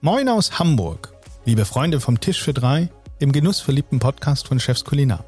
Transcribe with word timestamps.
Moin 0.00 0.28
aus 0.28 0.60
Hamburg, 0.60 1.12
liebe 1.44 1.64
Freunde 1.64 1.98
vom 1.98 2.20
Tisch 2.20 2.40
für 2.40 2.54
drei, 2.54 2.88
dem 3.20 3.32
genussverliebten 3.32 3.98
Podcast 3.98 4.46
von 4.46 4.60
Chefs 4.60 4.84
Kulinar. 4.84 5.24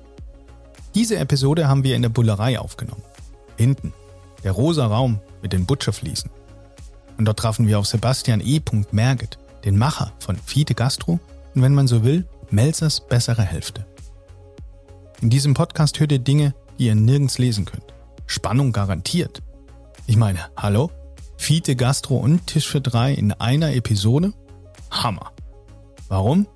Diese 0.95 1.19
Episode 1.19 1.67
haben 1.67 1.83
wir 1.83 1.96
in 1.96 2.03
der 2.03 2.08
Bullerei 2.08 2.57
aufgenommen. 2.57 3.02
Hinten, 3.56 3.92
der 4.44 4.52
rosa 4.52 4.86
Raum 4.86 5.18
mit 5.42 5.52
den 5.52 5.67
Butcherfliesen. 5.67 6.30
Und 7.18 7.25
dort 7.25 7.41
trafen 7.41 7.67
wir 7.67 7.80
auf 7.80 7.88
Sebastian 7.88 8.41
E. 8.41 8.61
Merget, 8.93 9.41
den 9.64 9.77
Macher 9.77 10.12
von 10.20 10.36
Fiete 10.36 10.77
Gastro 10.77 11.18
und 11.57 11.62
wenn 11.62 11.75
man 11.75 11.89
so 11.89 12.05
will, 12.05 12.29
Melzers 12.50 13.00
bessere 13.00 13.43
Hälfte. 13.43 13.84
In 15.21 15.30
diesem 15.30 15.55
Podcast 15.55 15.98
hört 15.98 16.12
ihr 16.12 16.21
Dinge, 16.21 16.55
die 16.79 16.87
ihr 16.87 16.95
nirgends 16.95 17.39
lesen 17.39 17.64
könnt. 17.64 17.93
Spannung 18.27 18.71
garantiert. 18.71 19.43
Ich 20.07 20.16
meine, 20.16 20.39
hallo? 20.57 20.93
Fiete 21.37 21.75
Gastro 21.75 22.18
und 22.18 22.46
Tisch 22.46 22.68
für 22.68 22.80
drei 22.80 23.12
in 23.12 23.32
einer 23.32 23.75
Episode? 23.75 24.32
Hammer. 24.91 25.32
Warum? 26.09 26.46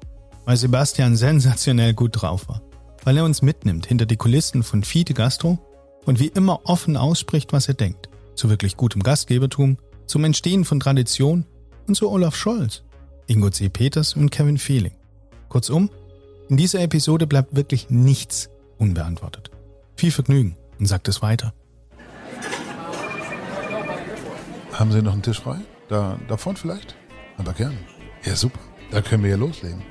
Weil 0.45 0.57
Sebastian 0.57 1.17
sensationell 1.17 1.95
gut 1.95 2.21
drauf 2.21 2.49
war. 2.49 2.63
Weil 3.05 3.17
er 3.17 3.25
uns 3.25 3.43
mitnimmt 3.43 3.87
hinter 3.87 4.07
die 4.07 4.17
Kulissen 4.17 4.63
von 4.63 4.83
Fiete 4.83 5.15
Gastro 5.15 5.59
und 6.05 6.19
wie 6.19 6.29
immer 6.29 6.61
offen 6.65 6.97
ausspricht, 6.97 7.53
was 7.53 7.69
er 7.69 7.75
denkt. 7.75 8.09
Zu 8.35 8.51
wirklich 8.51 8.77
gutem 8.77 9.03
Gastgebertum, 9.03 9.79
zum 10.07 10.25
Entstehen 10.25 10.65
von 10.65 10.81
Tradition 10.81 11.47
und 11.87 11.95
zu 11.95 12.11
Olaf 12.11 12.35
Scholz, 12.35 12.83
Ingo 13.27 13.51
C. 13.51 13.69
Peters 13.69 14.15
und 14.15 14.31
Kevin 14.31 14.59
Feeling. 14.59 14.93
Kurzum, 15.49 15.91
in 16.49 16.57
dieser 16.57 16.81
Episode 16.81 17.27
bleibt 17.27 17.55
wirklich 17.57 17.89
nichts 17.91 18.51
unbeantwortet. 18.79 19.51
Viel 19.97 20.11
Vergnügen 20.11 20.57
und 20.79 20.87
sagt 20.87 21.09
es 21.09 21.23
weiter. 21.23 21.55
Haben 24.73 24.91
Sie 24.91 25.03
noch 25.03 25.13
einen 25.13 25.23
Tisch 25.23 25.41
frei? 25.41 25.59
Da, 25.89 26.19
da 26.29 26.37
vorne 26.37 26.59
vielleicht? 26.59 26.97
Aber 27.39 27.53
gerne. 27.53 27.77
Ja, 28.25 28.35
super. 28.37 28.59
Da 28.91 29.03
können 29.03 29.23
wir 29.23 29.31
ja 29.31 29.37
loslegen. 29.37 29.83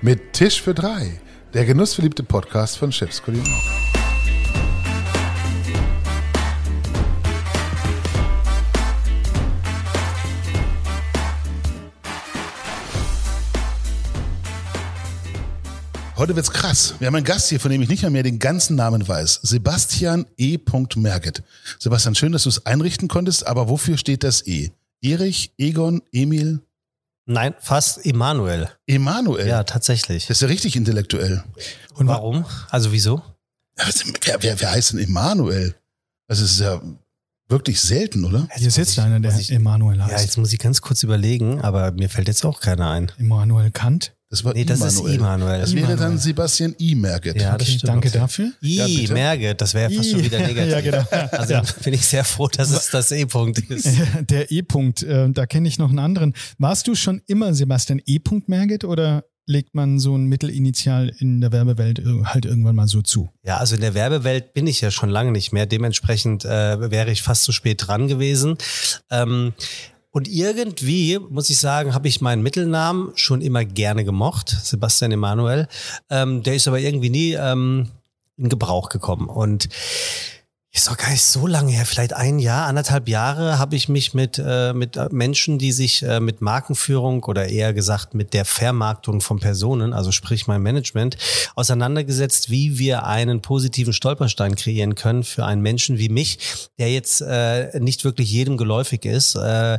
Mit 0.00 0.32
Tisch 0.32 0.62
für 0.62 0.74
drei, 0.74 1.20
der 1.54 1.64
genussverliebte 1.64 2.22
Podcast 2.22 2.78
von 2.78 2.92
Chefs 2.92 3.20
Kulinar. 3.20 3.60
Heute 16.16 16.36
wird's 16.36 16.52
krass. 16.52 16.94
Wir 17.00 17.08
haben 17.08 17.16
einen 17.16 17.24
Gast 17.24 17.48
hier, 17.48 17.58
von 17.58 17.72
dem 17.72 17.82
ich 17.82 17.88
nicht 17.88 18.02
mehr, 18.02 18.10
mehr 18.10 18.22
den 18.22 18.38
ganzen 18.38 18.76
Namen 18.76 19.08
weiß. 19.08 19.40
Sebastian 19.42 20.26
E. 20.36 20.58
Merget. 20.96 21.42
Sebastian, 21.80 22.14
schön, 22.14 22.30
dass 22.30 22.44
du 22.44 22.50
es 22.50 22.66
einrichten 22.66 23.08
konntest, 23.08 23.46
aber 23.46 23.68
wofür 23.68 23.96
steht 23.96 24.22
das 24.22 24.46
E? 24.46 24.70
Erich, 25.02 25.54
Egon, 25.56 26.02
Emil? 26.12 26.60
Nein, 27.30 27.54
fast 27.60 28.04
Emanuel. 28.04 28.68
Emanuel? 28.88 29.46
Ja, 29.46 29.62
tatsächlich. 29.62 30.26
Das 30.26 30.38
ist 30.38 30.42
ja 30.42 30.48
richtig 30.48 30.74
intellektuell. 30.74 31.44
Und 31.94 32.08
warum? 32.08 32.44
Also 32.70 32.90
wieso? 32.90 33.22
Wer, 34.22 34.42
wer, 34.42 34.60
wer 34.60 34.70
heißt 34.72 34.92
denn 34.92 34.98
Emanuel? 34.98 35.76
Das 36.28 36.40
ist 36.40 36.58
ja 36.58 36.82
wirklich 37.48 37.80
selten, 37.80 38.24
oder? 38.24 38.48
Hier 38.56 38.70
sitzt 38.70 38.98
einer, 38.98 39.20
der 39.20 39.36
ich- 39.38 39.52
Emanuel 39.52 40.02
heißt. 40.02 40.12
Ja, 40.12 40.20
jetzt 40.20 40.38
muss 40.38 40.52
ich 40.52 40.58
ganz 40.58 40.82
kurz 40.82 41.04
überlegen, 41.04 41.60
aber 41.60 41.92
mir 41.92 42.08
fällt 42.10 42.26
jetzt 42.26 42.44
auch 42.44 42.60
keiner 42.60 42.90
ein. 42.90 43.12
Emanuel 43.18 43.70
Kant. 43.70 44.12
Das 44.30 44.44
war 44.44 44.54
Nee, 44.54 44.64
das 44.64 44.80
ist 44.80 44.98
Immanuel. 45.00 45.14
Emanuel. 45.18 45.60
Das 45.60 45.74
wäre 45.74 45.86
dann 45.88 45.96
Immanuel. 45.98 46.18
Sebastian 46.18 46.74
I. 46.78 46.94
Merget. 46.94 47.40
Ja, 47.42 47.54
Okay, 47.54 47.78
danke 47.82 48.10
dafür. 48.10 48.52
Ja, 48.60 48.86
I, 48.86 48.96
bitte. 48.98 49.12
Merget, 49.12 49.60
das 49.60 49.74
wäre 49.74 49.90
ja 49.90 49.96
fast 49.98 50.10
schon 50.10 50.20
I. 50.20 50.24
wieder 50.24 50.38
negativ. 50.46 50.70
Ja, 50.72 50.80
genau. 50.80 51.04
Also 51.32 51.52
Ja. 51.54 51.62
bin 51.82 51.94
ich 51.94 52.06
sehr 52.06 52.24
froh, 52.24 52.46
dass 52.46 52.70
es 52.70 52.90
das 52.90 53.10
E-Punkt 53.10 53.58
ist. 53.58 53.88
Der 54.30 54.52
E-Punkt, 54.52 55.02
äh, 55.02 55.28
da 55.30 55.46
kenne 55.46 55.66
ich 55.66 55.78
noch 55.78 55.88
einen 55.90 55.98
anderen. 55.98 56.34
Warst 56.58 56.86
du 56.86 56.94
schon 56.94 57.22
immer 57.26 57.54
Sebastian 57.54 58.00
E. 58.06 58.20
Merget 58.46 58.84
oder 58.84 59.24
legt 59.46 59.74
man 59.74 59.98
so 59.98 60.14
ein 60.16 60.26
Mittelinitial 60.26 61.12
in 61.18 61.40
der 61.40 61.50
Werbewelt 61.50 62.00
halt 62.22 62.44
irgendwann 62.44 62.76
mal 62.76 62.86
so 62.86 63.02
zu? 63.02 63.30
Ja, 63.44 63.56
also 63.56 63.74
in 63.74 63.80
der 63.80 63.94
Werbewelt 63.94 64.52
bin 64.54 64.68
ich 64.68 64.80
ja 64.80 64.92
schon 64.92 65.08
lange 65.10 65.32
nicht 65.32 65.52
mehr. 65.52 65.66
Dementsprechend 65.66 66.44
äh, 66.44 66.88
wäre 66.92 67.10
ich 67.10 67.22
fast 67.22 67.42
zu 67.42 67.50
spät 67.50 67.84
dran 67.84 68.06
gewesen. 68.06 68.56
Ähm, 69.10 69.52
und 70.12 70.28
irgendwie, 70.28 71.18
muss 71.18 71.50
ich 71.50 71.58
sagen, 71.58 71.94
habe 71.94 72.08
ich 72.08 72.20
meinen 72.20 72.42
Mittelnamen 72.42 73.12
schon 73.14 73.40
immer 73.40 73.64
gerne 73.64 74.04
gemocht, 74.04 74.48
Sebastian 74.48 75.12
Emanuel. 75.12 75.68
Ähm, 76.08 76.42
der 76.42 76.54
ist 76.56 76.66
aber 76.66 76.80
irgendwie 76.80 77.10
nie 77.10 77.32
ähm, 77.34 77.88
in 78.36 78.48
Gebrauch 78.48 78.88
gekommen. 78.88 79.28
Und 79.28 79.68
ist 80.72 80.88
doch 80.88 80.96
gar 80.96 81.10
nicht 81.10 81.24
so 81.24 81.48
lange 81.48 81.72
her, 81.72 81.84
vielleicht 81.84 82.12
ein 82.12 82.38
Jahr, 82.38 82.68
anderthalb 82.68 83.08
Jahre 83.08 83.58
habe 83.58 83.74
ich 83.74 83.88
mich 83.88 84.14
mit, 84.14 84.40
äh, 84.44 84.72
mit 84.72 84.96
Menschen, 85.10 85.58
die 85.58 85.72
sich 85.72 86.04
äh, 86.04 86.20
mit 86.20 86.42
Markenführung 86.42 87.24
oder 87.24 87.48
eher 87.48 87.74
gesagt 87.74 88.14
mit 88.14 88.34
der 88.34 88.44
Vermarktung 88.44 89.20
von 89.20 89.40
Personen, 89.40 89.92
also 89.92 90.12
sprich 90.12 90.46
mein 90.46 90.62
Management, 90.62 91.16
auseinandergesetzt, 91.56 92.50
wie 92.50 92.78
wir 92.78 93.04
einen 93.04 93.42
positiven 93.42 93.92
Stolperstein 93.92 94.54
kreieren 94.54 94.94
können 94.94 95.24
für 95.24 95.44
einen 95.44 95.60
Menschen 95.60 95.98
wie 95.98 96.08
mich, 96.08 96.38
der 96.78 96.92
jetzt 96.92 97.20
äh, 97.20 97.76
nicht 97.80 98.04
wirklich 98.04 98.30
jedem 98.30 98.56
geläufig 98.56 99.04
ist, 99.04 99.34
äh, 99.34 99.74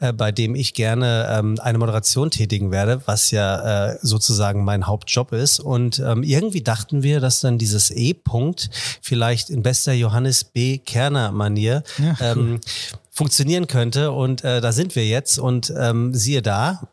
äh, 0.00 0.12
bei 0.12 0.32
dem 0.32 0.56
ich 0.56 0.74
gerne 0.74 1.28
ähm, 1.30 1.60
eine 1.60 1.78
Moderation 1.78 2.32
tätigen 2.32 2.72
werde, 2.72 3.02
was 3.06 3.30
ja 3.30 3.92
äh, 3.92 3.98
sozusagen 4.02 4.64
mein 4.64 4.88
Hauptjob 4.88 5.32
ist. 5.32 5.60
Und 5.60 6.00
ähm, 6.00 6.24
irgendwie 6.24 6.62
dachten 6.62 7.04
wir, 7.04 7.20
dass 7.20 7.40
dann 7.40 7.56
dieses 7.56 7.92
E-Punkt 7.92 8.68
vielleicht 9.00 9.48
in 9.48 9.62
bester 9.62 9.92
Johannes 9.92 10.23
B. 10.44 10.78
Kerner-Manier 10.78 11.82
Ja, 11.98 12.16
ähm, 12.32 12.60
funktionieren 13.10 13.66
könnte. 13.66 14.10
Und 14.12 14.42
äh, 14.44 14.60
da 14.60 14.72
sind 14.72 14.96
wir 14.96 15.06
jetzt 15.06 15.38
und 15.38 15.72
ähm, 15.76 16.14
siehe 16.14 16.42
da. 16.42 16.88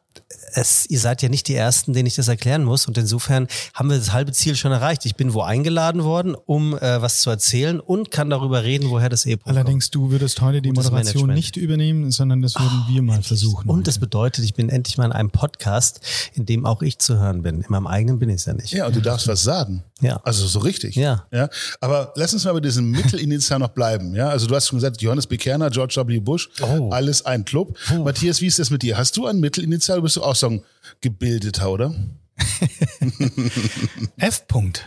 Es, 0.54 0.86
ihr 0.90 1.00
seid 1.00 1.22
ja 1.22 1.30
nicht 1.30 1.48
die 1.48 1.56
Ersten, 1.56 1.94
denen 1.94 2.08
ich 2.08 2.16
das 2.16 2.28
erklären 2.28 2.66
muss. 2.66 2.86
Und 2.86 2.98
insofern 2.98 3.48
haben 3.74 3.90
wir 3.90 3.98
das 3.98 4.12
halbe 4.12 4.34
Ziel 4.34 4.58
schon 4.58 4.74
erreicht. 4.74 5.06
Ich 5.06 5.16
bin 5.16 5.34
wo 5.34 5.42
eingeladen 5.42 6.04
worden, 6.04 6.36
um 6.36 6.78
äh, 6.78 7.02
was 7.02 7.22
zu 7.22 7.30
erzählen 7.30 7.80
und 7.80 8.12
kann 8.12 8.30
darüber 8.30 8.64
reden, 8.64 8.90
woher 8.90 9.08
das 9.08 9.26
E-Punkt 9.26 9.46
kommt. 9.46 9.56
Allerdings, 9.58 9.90
du 9.92 10.12
würdest 10.12 10.42
heute 10.42 10.62
die 10.62 10.72
Moderation 10.74 11.28
Management. 11.28 11.34
nicht 11.36 11.56
übernehmen, 11.58 12.12
sondern 12.12 12.42
das 12.42 12.56
würden 12.56 12.84
wir 12.90 13.02
mal 13.02 13.24
versuchen. 13.24 13.70
Und 13.70 13.88
das 13.88 14.00
bedeutet, 14.00 14.44
ich 14.44 14.54
bin 14.54 14.68
endlich 14.68 14.98
mal 14.98 15.06
in 15.06 15.14
einem 15.14 15.32
Podcast, 15.32 16.02
in 16.34 16.46
dem 16.46 16.66
auch 16.66 16.82
ich 16.82 17.00
zu 17.00 17.18
hören 17.18 17.42
bin. 17.44 17.62
In 17.62 17.66
meinem 17.70 17.88
eigenen 17.88 18.20
bin 18.20 18.28
ich 18.30 18.36
es 18.36 18.46
ja 18.46 18.54
nicht. 18.54 18.72
Ja, 18.74 18.88
und 18.88 18.96
du 18.96 19.02
darfst 19.02 19.28
was 19.28 19.42
sagen. 19.44 19.84
Ja. 20.02 20.20
Also 20.24 20.48
so 20.48 20.60
richtig. 20.60 20.96
Ja. 20.96 21.26
ja. 21.32 21.50
Aber 21.80 22.12
lass 22.16 22.34
uns 22.34 22.44
mal 22.44 22.54
bei 22.54 22.60
diesem 22.60 22.90
Mittelinitial 22.92 23.60
noch 23.60 23.70
bleiben. 23.70 24.16
Ja, 24.16 24.30
also 24.30 24.48
du 24.48 24.56
hast 24.56 24.68
schon 24.68 24.78
gesagt, 24.80 25.02
Johannes 25.02 25.28
B. 25.28 25.38
Kerner, 25.38 25.70
George 25.70 26.02
W. 26.08 26.20
Bush, 26.20 26.50
Oh. 26.62 26.90
alles 26.92 27.26
ein 27.26 27.46
Club. 27.46 27.78
Matthias, 28.04 28.42
wie 28.42 28.48
ist 28.48 28.60
das 28.60 28.70
mit 28.72 28.82
dir? 28.82 28.98
Hast 28.98 29.16
du 29.18 29.28
ein 29.28 29.40
Mittelinitial? 29.40 29.98
Du 29.98 30.04
bist 30.04 30.18
doch 30.18 30.24
auch 30.24 30.36
so 30.36 30.48
ein 30.48 30.64
gebildeter, 31.02 31.70
oder? 31.72 31.94
F. 34.18 34.44
-Punkt. 34.48 34.82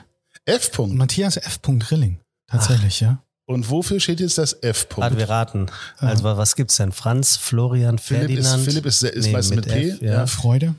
F. 0.44 0.70
-Punkt. 0.72 0.94
Matthias 0.94 1.36
F. 1.36 1.58
-Punkt 1.62 1.90
Rilling. 1.90 2.18
Tatsächlich, 2.48 3.00
ja. 3.00 3.22
Und 3.46 3.68
wofür 3.70 4.00
steht 4.00 4.20
jetzt 4.20 4.38
das 4.38 4.54
F. 4.62 4.86
Warte, 4.96 5.14
-Punkt? 5.14 5.18
wir 5.18 5.28
raten. 5.28 5.66
Also 5.98 6.24
was 6.24 6.56
gibt's 6.56 6.76
denn? 6.76 6.92
Franz, 6.92 7.36
Florian, 7.36 7.98
Philipp 7.98 8.30
ist, 8.30 8.46
Ferdinand? 8.48 8.64
Philipp 8.64 8.86
ist, 8.86 9.02
ist 9.02 9.26
Nee, 9.26 9.32
meistens 9.32 9.56
mit, 9.56 9.66
mit 9.66 9.74
P. 9.74 9.88
F, 9.90 10.02
ja. 10.02 10.12
ja. 10.12 10.26
Freude? 10.26 10.74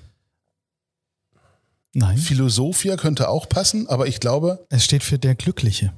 Nein. 1.98 2.18
Philosophia 2.18 2.98
könnte 2.98 3.30
auch 3.30 3.48
passen, 3.48 3.88
aber 3.88 4.08
ich 4.08 4.20
glaube, 4.20 4.66
Es 4.70 4.84
steht 4.84 5.02
für 5.02 5.18
der 5.18 5.34
Glückliche. 5.34 5.94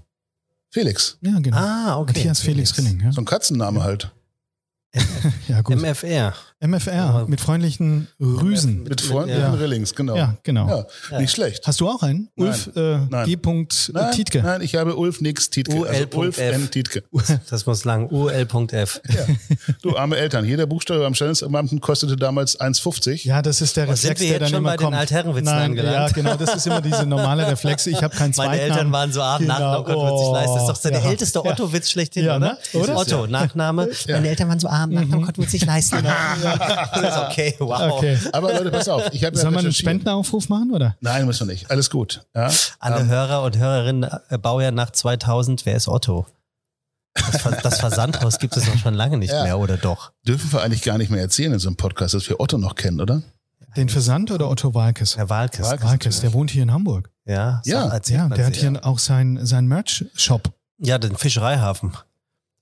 Felix. 0.70 1.18
Ja, 1.22 1.40
genau. 1.40 1.58
Ah, 1.58 1.98
okay. 1.98 2.14
Matthias 2.14 2.40
Felix 2.42 2.78
Rilling. 2.78 3.00
Ja, 3.02 3.12
So 3.12 3.22
ein 3.22 3.26
Katzenname 3.26 3.82
halt. 3.84 4.12
ja 5.48 5.62
gut. 5.62 5.76
MFR. 5.82 6.34
MFR 6.60 7.26
mit 7.28 7.40
freundlichen 7.40 8.08
Rüsen. 8.20 8.84
Mit 8.84 9.00
Freunden 9.02 9.40
ja. 9.40 9.54
Rillings, 9.54 9.94
genau. 9.94 10.16
Ja, 10.16 10.36
genau. 10.42 10.68
Ja, 10.68 10.86
Ja. 11.12 11.20
nicht 11.20 11.32
schlecht. 11.32 11.68
Hast 11.68 11.80
du 11.80 11.88
auch 11.88 12.02
einen? 12.02 12.30
Nein. 12.36 12.48
Ulf 12.48 12.70
äh, 12.76 12.98
Nein. 13.10 13.26
G. 13.28 13.38
Nein, 13.94 14.12
Tietke. 14.12 14.42
nein, 14.42 14.62
ich 14.62 14.74
habe 14.76 14.96
Ulf 14.96 15.22
nix 15.22 15.52
Tietke. 15.52 15.88
Also 15.88 16.06
UL.F. 16.16 16.40
N. 16.40 16.72
Tietke. 16.72 17.04
Das 17.50 17.66
muss 17.68 17.86
lang. 17.86 18.10
UL.F. 18.10 19.02
Ja. 19.08 19.26
Du 19.84 19.96
arme 19.96 20.18
Eltern, 20.18 20.46
jeder 20.46 20.66
Buchstabe 20.66 21.06
am 21.06 21.14
Standesbeamten 21.14 21.80
kostete 21.80 22.16
damals 22.16 22.60
1,50. 22.60 23.26
Ja, 23.28 23.42
das 23.44 23.62
ist 23.62 23.78
der 23.78 23.84
Reflex, 23.90 24.02
sind 24.02 24.20
wir 24.20 24.28
der 24.28 24.28
jetzt 24.34 24.42
dann 24.42 24.50
schon 24.50 24.58
immer 24.60 24.70
bei 24.72 24.78
den 24.78 24.84
kommt. 24.86 24.96
Altherrenwitzen 24.98 25.46
Nein, 25.54 25.72
angelangt? 25.72 25.96
Ja, 25.96 26.08
genau, 26.10 26.36
das 26.38 26.56
ist 26.56 26.66
immer 26.68 26.82
diese 26.82 27.06
normale 27.06 27.46
Reflex. 27.48 27.86
Ich 27.86 28.02
habe 28.02 28.16
keinen 28.16 28.34
Meine 28.38 28.52
Zweitnamen. 28.58 28.60
Eltern 28.72 28.92
waren 28.92 29.12
so 29.12 29.22
arm, 29.22 29.42
Genau. 29.44 29.54
Nachname 29.60 29.84
konnte 29.84 30.02
man 30.02 30.18
sich 30.18 30.32
leisten. 30.32 30.54
Das 30.56 30.62
ist 30.64 30.70
doch 30.70 30.76
so 30.76 30.90
der 30.90 31.06
älteste. 31.06 31.46
Otto-Witz 31.46 31.90
schlechthin, 31.92 32.26
Ja, 32.26 32.38
oder? 32.38 32.58
ne? 32.74 32.80
Oder? 32.80 32.98
Otto, 32.98 33.28
Nachname. 33.28 33.90
Meine 34.10 34.28
Eltern 34.30 34.50
waren 34.50 34.60
so 34.60 34.68
arm, 34.68 34.90
Nachname 34.92 35.22
konnten 35.24 35.38
wir 35.38 35.44
uns 35.44 35.54
nicht 35.54 35.66
leisten. 35.66 35.98
Das 36.58 37.16
ist 37.16 37.18
okay, 37.30 37.56
wow. 37.60 37.94
Okay. 37.94 38.18
Aber 38.34 38.54
Leute, 38.54 38.72
pass 38.72 38.88
auf. 38.90 39.04
Ich 39.12 39.24
habe 39.24 39.36
ja 39.36 39.42
Sollen 39.42 39.54
wir 39.54 39.60
einen. 39.60 39.74
Spendenaufruf 39.74 40.50
machen, 40.50 40.72
oder? 40.74 40.96
Nein, 41.02 41.26
müssen 41.26 41.48
wir 41.48 41.54
nicht. 41.54 41.70
Alles 41.70 41.90
gut. 41.90 42.26
Ja? 42.36 42.50
Alle 42.80 43.00
Ähm, 43.02 43.08
Hörer 43.10 43.44
und 43.44 43.58
Hörerinnen, 43.58 44.10
äh, 44.30 44.38
Baujahr 44.38 44.72
nach 44.72 44.92
2000, 44.92 45.66
wer 45.66 45.76
ist 45.76 45.88
Otto? 45.88 46.26
Das, 47.14 47.42
Ver 47.42 47.52
das 47.64 47.80
Versandhaus 47.80 48.38
gibt 48.40 48.56
es 48.58 48.66
doch 48.66 48.78
schon 48.78 48.94
lange 48.94 49.18
nicht 49.18 49.32
Ja. 49.34 49.44
mehr, 49.44 49.58
oder 49.60 49.78
doch? 49.78 50.12
dürfen 50.28 50.52
wir 50.54 50.62
eigentlich 50.62 50.84
gar 50.84 50.98
nicht 51.00 51.10
mehr 51.10 51.22
erzählen 51.22 51.54
in 51.54 51.60
so 51.60 51.68
einem 51.68 51.76
Podcast, 51.78 52.14
dass 52.14 52.30
wir 52.30 52.40
Otto 52.40 52.58
noch 52.58 52.76
kennen, 52.76 53.02
oder? 53.02 53.24
Den 53.76 53.90
Versand 53.90 54.32
oder 54.32 54.50
Otto 54.50 54.74
Walkes? 54.74 55.18
Herr 55.18 55.30
Walkes. 55.30 55.66
Walkes. 55.66 55.84
Walkes, 55.86 56.22
der 56.22 56.34
wohnt 56.34 56.52
hier 56.52 56.64
in 56.64 56.72
Hamburg. 56.72 57.10
Ja, 57.26 57.62
Ja. 57.66 57.86
Ja, 58.08 58.30
der 58.30 58.46
hat 58.46 58.56
hier 58.56 58.80
auch 58.86 59.00
sein, 59.00 59.40
sein 59.46 59.68
Merch-Shop. 59.68 60.52
Ja, 60.80 60.98
den 61.00 61.16
Fischereihafen. 61.16 61.94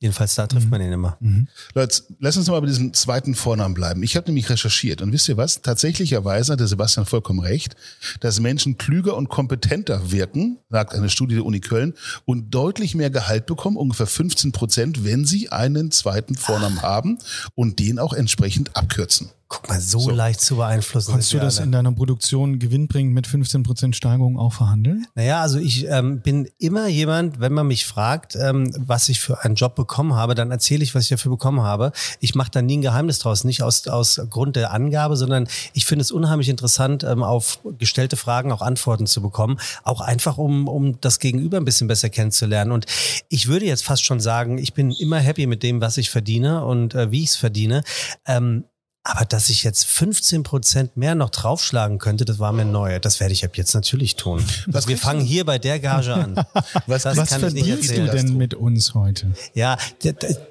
Jedenfalls 0.06 0.36
da 0.36 0.46
trifft 0.46 0.70
man 0.70 0.82
ihn 0.82 0.92
immer. 0.92 1.18
Mhm. 1.20 1.48
Leute, 1.74 2.04
lass 2.20 2.38
uns 2.38 2.48
mal 2.48 2.60
bei 2.60 2.68
diesem 2.68 2.94
zweiten 2.94 3.34
Vornamen 3.34 3.74
bleiben. 3.74 4.04
Ich 4.04 4.16
habe 4.16 4.28
nämlich 4.28 4.48
recherchiert 4.52 5.02
und 5.02 5.12
wisst 5.12 5.28
ihr 5.28 5.36
was? 5.36 5.64
Tatsächlicherweise 5.64 6.54
hat 6.54 6.60
der 6.60 6.68
Sebastian 6.68 7.08
vollkommen 7.08 7.40
recht, 7.40 7.76
dass 8.20 8.40
Menschen 8.40 8.78
klüger 8.78 9.18
und 9.18 9.30
kompetenter 9.30 10.12
wirken, 10.12 10.60
sagt 10.70 10.94
eine 10.94 11.10
Studie 11.10 11.34
der 11.34 11.44
Uni 11.44 11.60
Köln, 11.60 11.96
und 12.26 12.54
deutlich 12.54 12.94
mehr 12.94 13.10
Gehalt 13.10 13.48
bekommen, 13.48 13.78
ungefähr 13.78 14.06
15 14.06 14.52
Prozent, 14.52 15.04
wenn 15.04 15.26
sie 15.26 15.50
einen 15.50 15.90
zweiten 15.90 16.36
Vornamen 16.36 16.84
haben 16.84 17.18
und 17.56 17.80
den 17.80 17.98
auch 17.98 18.14
entsprechend 18.14 18.78
abkürzen. 18.78 19.32
Guck 19.48 19.70
mal, 19.70 19.80
so, 19.80 20.00
So. 20.00 20.10
leicht 20.10 20.42
zu 20.42 20.56
beeinflussen. 20.56 21.22
Sind 21.22 21.34
du 21.34 21.46
das 21.46 21.58
alle. 21.58 21.68
in 21.68 21.72
deiner 21.72 21.92
Produktion 21.92 22.58
gewinnbringend 22.58 23.14
mit 23.14 23.28
15% 23.28 23.94
Steigerung 23.94 24.40
auch 24.40 24.54
verhandeln? 24.54 25.06
Naja, 25.14 25.42
also 25.42 25.60
ich 25.60 25.86
ähm, 25.88 26.22
bin 26.22 26.50
immer 26.58 26.88
jemand, 26.88 27.40
wenn 27.40 27.54
man 27.54 27.68
mich 27.68 27.86
fragt, 27.86 28.36
ähm, 28.36 28.74
was 28.76 29.08
ich 29.08 29.20
für 29.20 29.44
einen 29.44 29.54
Job 29.54 29.76
bekommen 29.76 30.16
habe, 30.16 30.34
dann 30.34 30.50
erzähle 30.50 30.84
ich, 30.84 30.96
was 30.96 31.04
ich 31.04 31.10
dafür 31.10 31.30
bekommen 31.30 31.62
habe. 31.62 31.92
Ich 32.20 32.34
mache 32.34 32.50
da 32.50 32.64
nie 32.64 32.78
ein 32.78 32.82
Geheimnis 32.82 33.20
draus, 33.20 33.44
nicht 33.44 33.62
aus, 33.62 33.88
aus 33.88 34.20
Grund 34.32 34.56
der 34.56 34.74
Angabe, 34.74 35.16
sondern 35.16 35.48
ich 35.74 35.86
finde 35.86 36.02
es 36.02 36.12
unheimlich 36.12 36.50
interessant, 36.50 37.04
ähm, 37.04 37.22
auf 37.22 37.60
gestellte 37.78 38.18
Fragen 38.18 38.52
auch 38.52 38.64
Antworten 38.64 39.06
zu 39.06 39.22
bekommen. 39.22 39.60
Auch 39.84 40.02
einfach, 40.02 40.40
um, 40.40 40.68
um 40.68 41.00
das 41.02 41.20
Gegenüber 41.20 41.58
ein 41.58 41.66
bisschen 41.66 41.88
besser 41.88 42.10
kennenzulernen. 42.10 42.72
Und 42.72 42.88
ich 43.30 43.48
würde 43.48 43.68
jetzt 43.68 43.84
fast 43.84 44.04
schon 44.04 44.20
sagen, 44.20 44.58
ich 44.58 44.74
bin 44.74 44.90
immer 44.90 45.20
happy 45.20 45.46
mit 45.46 45.62
dem, 45.62 45.82
was 45.82 45.98
ich 45.98 46.10
verdiene 46.10 46.66
und 46.66 46.96
äh, 46.96 47.12
wie 47.12 47.22
ich 47.22 47.30
es 47.30 47.36
verdiene. 47.36 47.84
Ähm, 48.26 48.64
aber 49.08 49.24
dass 49.24 49.50
ich 49.50 49.64
jetzt 49.64 49.86
15 49.86 50.42
Prozent 50.42 50.98
mehr 50.98 51.14
noch 51.14 51.30
draufschlagen 51.30 52.00
könnte, 52.00 52.26
das 52.26 52.40
war 52.40 52.52
mir 52.52 52.66
neu. 52.66 53.00
Das 53.00 53.20
werde 53.20 53.34
ich 53.34 53.46
ab 53.46 53.56
jetzt 53.56 53.76
natürlich 53.76 54.16
tun. 54.16 54.44
Was 54.66 54.88
Wir 54.88 54.96
kriegst 54.96 55.04
fangen 55.04 55.22
hier 55.22 55.46
bei 55.46 55.60
der 55.60 55.80
Gage 55.80 56.12
an. 56.12 56.36
Was, 56.88 57.04
Das 57.04 57.16
Was 57.16 57.30
kann 57.30 57.46
ich 57.46 57.54
nicht 57.54 57.68
verdienst 57.68 57.92
du 57.92 58.02
erzählen. 58.02 58.26
denn 58.26 58.38
mit 58.38 58.56
uns 58.56 58.96
heute? 58.96 59.28
Ja, 59.54 59.78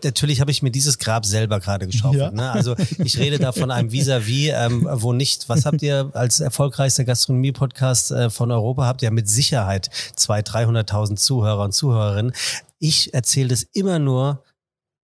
natürlich 0.05 0.41
habe 0.41 0.53
ich 0.53 0.63
mir 0.63 0.71
dieses 0.71 1.01
Grab 1.01 1.27
selber 1.27 1.59
gerade 1.59 1.89
geschaufelt. 1.89 2.23
Ja. 2.23 2.31
Ne? 2.31 2.53
Also 2.53 2.77
ich 2.99 3.19
rede 3.19 3.41
da 3.41 3.51
von 3.51 3.73
einem 3.73 3.91
Vis-à-vis, 3.91 4.53
ähm, 4.55 4.89
wo 4.89 5.13
nicht, 5.13 5.49
was 5.49 5.67
habt 5.67 5.83
ihr 5.83 6.13
als 6.15 6.39
erfolgreichster 6.39 7.05
Gastronomie-Podcast 7.05 8.13
äh, 8.13 8.31
von 8.31 8.53
Europa, 8.53 8.87
habt 8.87 9.03
ihr 9.03 9.11
mit 9.11 9.29
Sicherheit 9.29 9.91
200.000, 10.17 10.87
300.000 10.89 11.17
Zuhörer 11.17 11.65
und 11.65 11.73
Zuhörerinnen. 11.73 12.33
Ich 12.79 13.15
erzähle 13.15 13.49
das 13.49 13.65
immer 13.73 13.99
nur, 13.99 14.45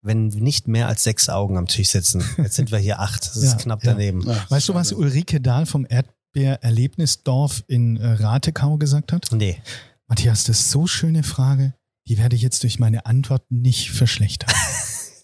wenn 0.03 0.29
nicht 0.29 0.69
mehr 0.69 0.89
als 0.89 1.05
sechs 1.05 1.29
Augen 1.29 1.59
am 1.59 1.67
Tisch 1.67 1.91
sitzen. 1.91 2.25
Jetzt 2.39 2.55
sind 2.57 2.71
wir 2.71 2.79
hier 2.79 3.01
acht, 3.01 3.27
das 3.27 3.37
ist 3.37 3.53
Ja, 3.53 3.59
knapp 3.59 3.85
ja. 3.85 3.93
daneben. 3.93 4.23
Ja, 4.27 4.47
Weißt 4.49 4.69
du, 4.69 4.75
was 4.75 4.93
Ulrike 4.93 5.41
Dahl 5.41 5.67
vom 5.67 5.87
Erdbeer-Erlebnisdorf 5.89 7.65
in 7.67 7.97
äh, 7.97 8.13
Ratekau 8.13 8.79
gesagt 8.79 9.13
hat? 9.13 9.29
Nee. 9.33 9.61
Matthias, 10.07 10.45
das 10.45 10.61
ist 10.61 10.71
so 10.71 10.87
schöne 10.87 11.23
Frage. 11.23 11.75
Die 12.09 12.19
werde 12.19 12.35
ich 12.35 12.43
jetzt 12.43 12.63
durch 12.63 12.79
meine 12.79 13.07
Antwort 13.07 13.45
nicht 13.51 13.91
verschlechtern. 13.91 14.53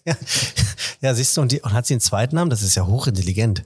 Ja, 0.05 0.15
ja 1.01 1.13
siehst 1.15 1.35
du, 1.35 1.41
und, 1.41 1.51
die, 1.51 1.61
und 1.61 1.73
hat 1.73 1.85
sie 1.85 1.95
einen 1.95 2.01
zweiten 2.01 2.35
Namen? 2.35 2.49
Das 2.49 2.61
ist 2.61 2.75
ja 2.75 2.85
hochintelligent. 2.85 3.65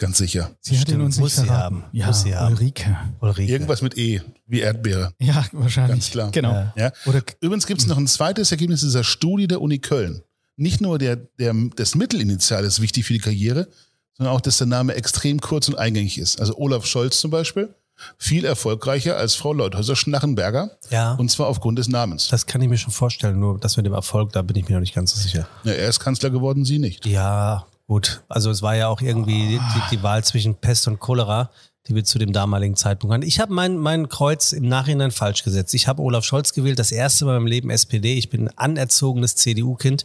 Ganz 0.00 0.16
sicher. 0.16 0.50
Sie 0.60 0.78
hat 0.78 0.88
ihn 0.88 1.02
uns 1.02 1.18
muss 1.18 1.36
nicht 1.36 1.46
sie 1.46 1.54
haben, 1.54 1.84
Ja, 1.92 2.06
muss 2.06 2.22
sie 2.22 2.34
haben. 2.34 2.54
Ulrike. 2.54 2.96
Ulrike. 3.20 3.52
Irgendwas 3.52 3.82
mit 3.82 3.98
E, 3.98 4.22
wie 4.46 4.60
Erdbeere. 4.60 5.12
Ja, 5.18 5.44
wahrscheinlich. 5.52 5.92
Ganz 5.92 6.10
klar. 6.10 6.30
Genau. 6.30 6.52
Ja. 6.52 6.72
Ja. 6.74 6.92
Oder 7.04 7.22
Übrigens 7.40 7.66
gibt 7.66 7.82
es 7.82 7.86
noch 7.86 7.98
ein 7.98 8.06
zweites 8.06 8.50
Ergebnis 8.50 8.80
dieser 8.80 9.04
Studie 9.04 9.46
der 9.46 9.60
Uni 9.60 9.78
Köln. 9.78 10.22
Nicht 10.56 10.80
nur 10.80 10.98
der, 10.98 11.16
der, 11.16 11.54
das 11.76 11.94
Mittelinitial 11.94 12.64
ist 12.64 12.80
wichtig 12.80 13.04
für 13.04 13.12
die 13.12 13.18
Karriere, 13.18 13.68
sondern 14.16 14.34
auch, 14.34 14.40
dass 14.40 14.56
der 14.56 14.66
Name 14.66 14.94
extrem 14.94 15.38
kurz 15.38 15.68
und 15.68 15.76
eingängig 15.76 16.18
ist. 16.18 16.40
Also 16.40 16.56
Olaf 16.56 16.86
Scholz 16.86 17.20
zum 17.20 17.30
Beispiel, 17.30 17.74
viel 18.16 18.46
erfolgreicher 18.46 19.18
als 19.18 19.34
Frau 19.34 19.52
Leuthäuser-Schnarrenberger. 19.52 20.78
Ja. 20.88 21.12
Und 21.14 21.30
zwar 21.30 21.46
aufgrund 21.46 21.78
des 21.78 21.88
Namens. 21.88 22.28
Das 22.28 22.46
kann 22.46 22.62
ich 22.62 22.68
mir 22.70 22.78
schon 22.78 22.92
vorstellen, 22.92 23.38
nur 23.38 23.58
das 23.58 23.76
mit 23.76 23.84
dem 23.84 23.92
Erfolg, 23.92 24.32
da 24.32 24.40
bin 24.40 24.56
ich 24.56 24.66
mir 24.66 24.76
noch 24.76 24.80
nicht 24.80 24.94
ganz 24.94 25.14
so 25.14 25.20
sicher. 25.20 25.46
Ja, 25.64 25.72
er 25.72 25.88
ist 25.88 26.00
Kanzler 26.00 26.30
geworden, 26.30 26.64
sie 26.64 26.78
nicht. 26.78 27.04
Ja, 27.04 27.66
gut. 27.90 28.22
Also 28.28 28.52
es 28.52 28.62
war 28.62 28.76
ja 28.76 28.86
auch 28.86 29.00
irgendwie 29.00 29.58
die, 29.58 29.60
die 29.90 30.02
Wahl 30.04 30.22
zwischen 30.22 30.54
Pest 30.54 30.86
und 30.86 31.00
Cholera, 31.00 31.50
die 31.88 31.94
wir 31.96 32.04
zu 32.04 32.20
dem 32.20 32.32
damaligen 32.32 32.76
Zeitpunkt 32.76 33.12
hatten. 33.12 33.26
Ich 33.26 33.40
habe 33.40 33.52
mein, 33.52 33.78
mein 33.78 34.08
Kreuz 34.08 34.52
im 34.52 34.68
Nachhinein 34.68 35.10
falsch 35.10 35.42
gesetzt. 35.42 35.74
Ich 35.74 35.88
habe 35.88 36.00
Olaf 36.00 36.24
Scholz 36.24 36.52
gewählt, 36.52 36.78
das 36.78 36.92
erste 36.92 37.24
Mal 37.24 37.36
im 37.36 37.48
Leben 37.48 37.68
SPD. 37.68 38.14
Ich 38.14 38.30
bin 38.30 38.46
ein 38.46 38.58
anerzogenes 38.58 39.34
CDU-Kind 39.34 40.04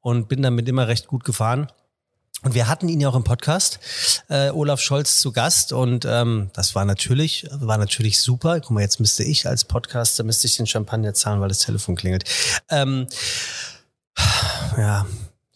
und 0.00 0.28
bin 0.28 0.42
damit 0.42 0.68
immer 0.68 0.86
recht 0.86 1.08
gut 1.08 1.24
gefahren. 1.24 1.66
Und 2.44 2.54
wir 2.54 2.68
hatten 2.68 2.88
ihn 2.88 3.00
ja 3.00 3.08
auch 3.08 3.16
im 3.16 3.24
Podcast, 3.24 3.80
äh, 4.28 4.50
Olaf 4.50 4.78
Scholz 4.80 5.18
zu 5.18 5.32
Gast 5.32 5.72
und 5.72 6.04
ähm, 6.04 6.50
das 6.52 6.76
war 6.76 6.84
natürlich, 6.84 7.48
war 7.50 7.78
natürlich 7.78 8.20
super. 8.20 8.60
Guck 8.60 8.70
mal, 8.70 8.82
jetzt 8.82 9.00
müsste 9.00 9.24
ich 9.24 9.48
als 9.48 9.64
Podcaster, 9.64 10.22
müsste 10.22 10.46
ich 10.46 10.56
den 10.56 10.68
Champagner 10.68 11.14
zahlen, 11.14 11.40
weil 11.40 11.48
das 11.48 11.58
Telefon 11.58 11.96
klingelt. 11.96 12.30
Ähm, 12.70 13.08
ja, 14.76 15.04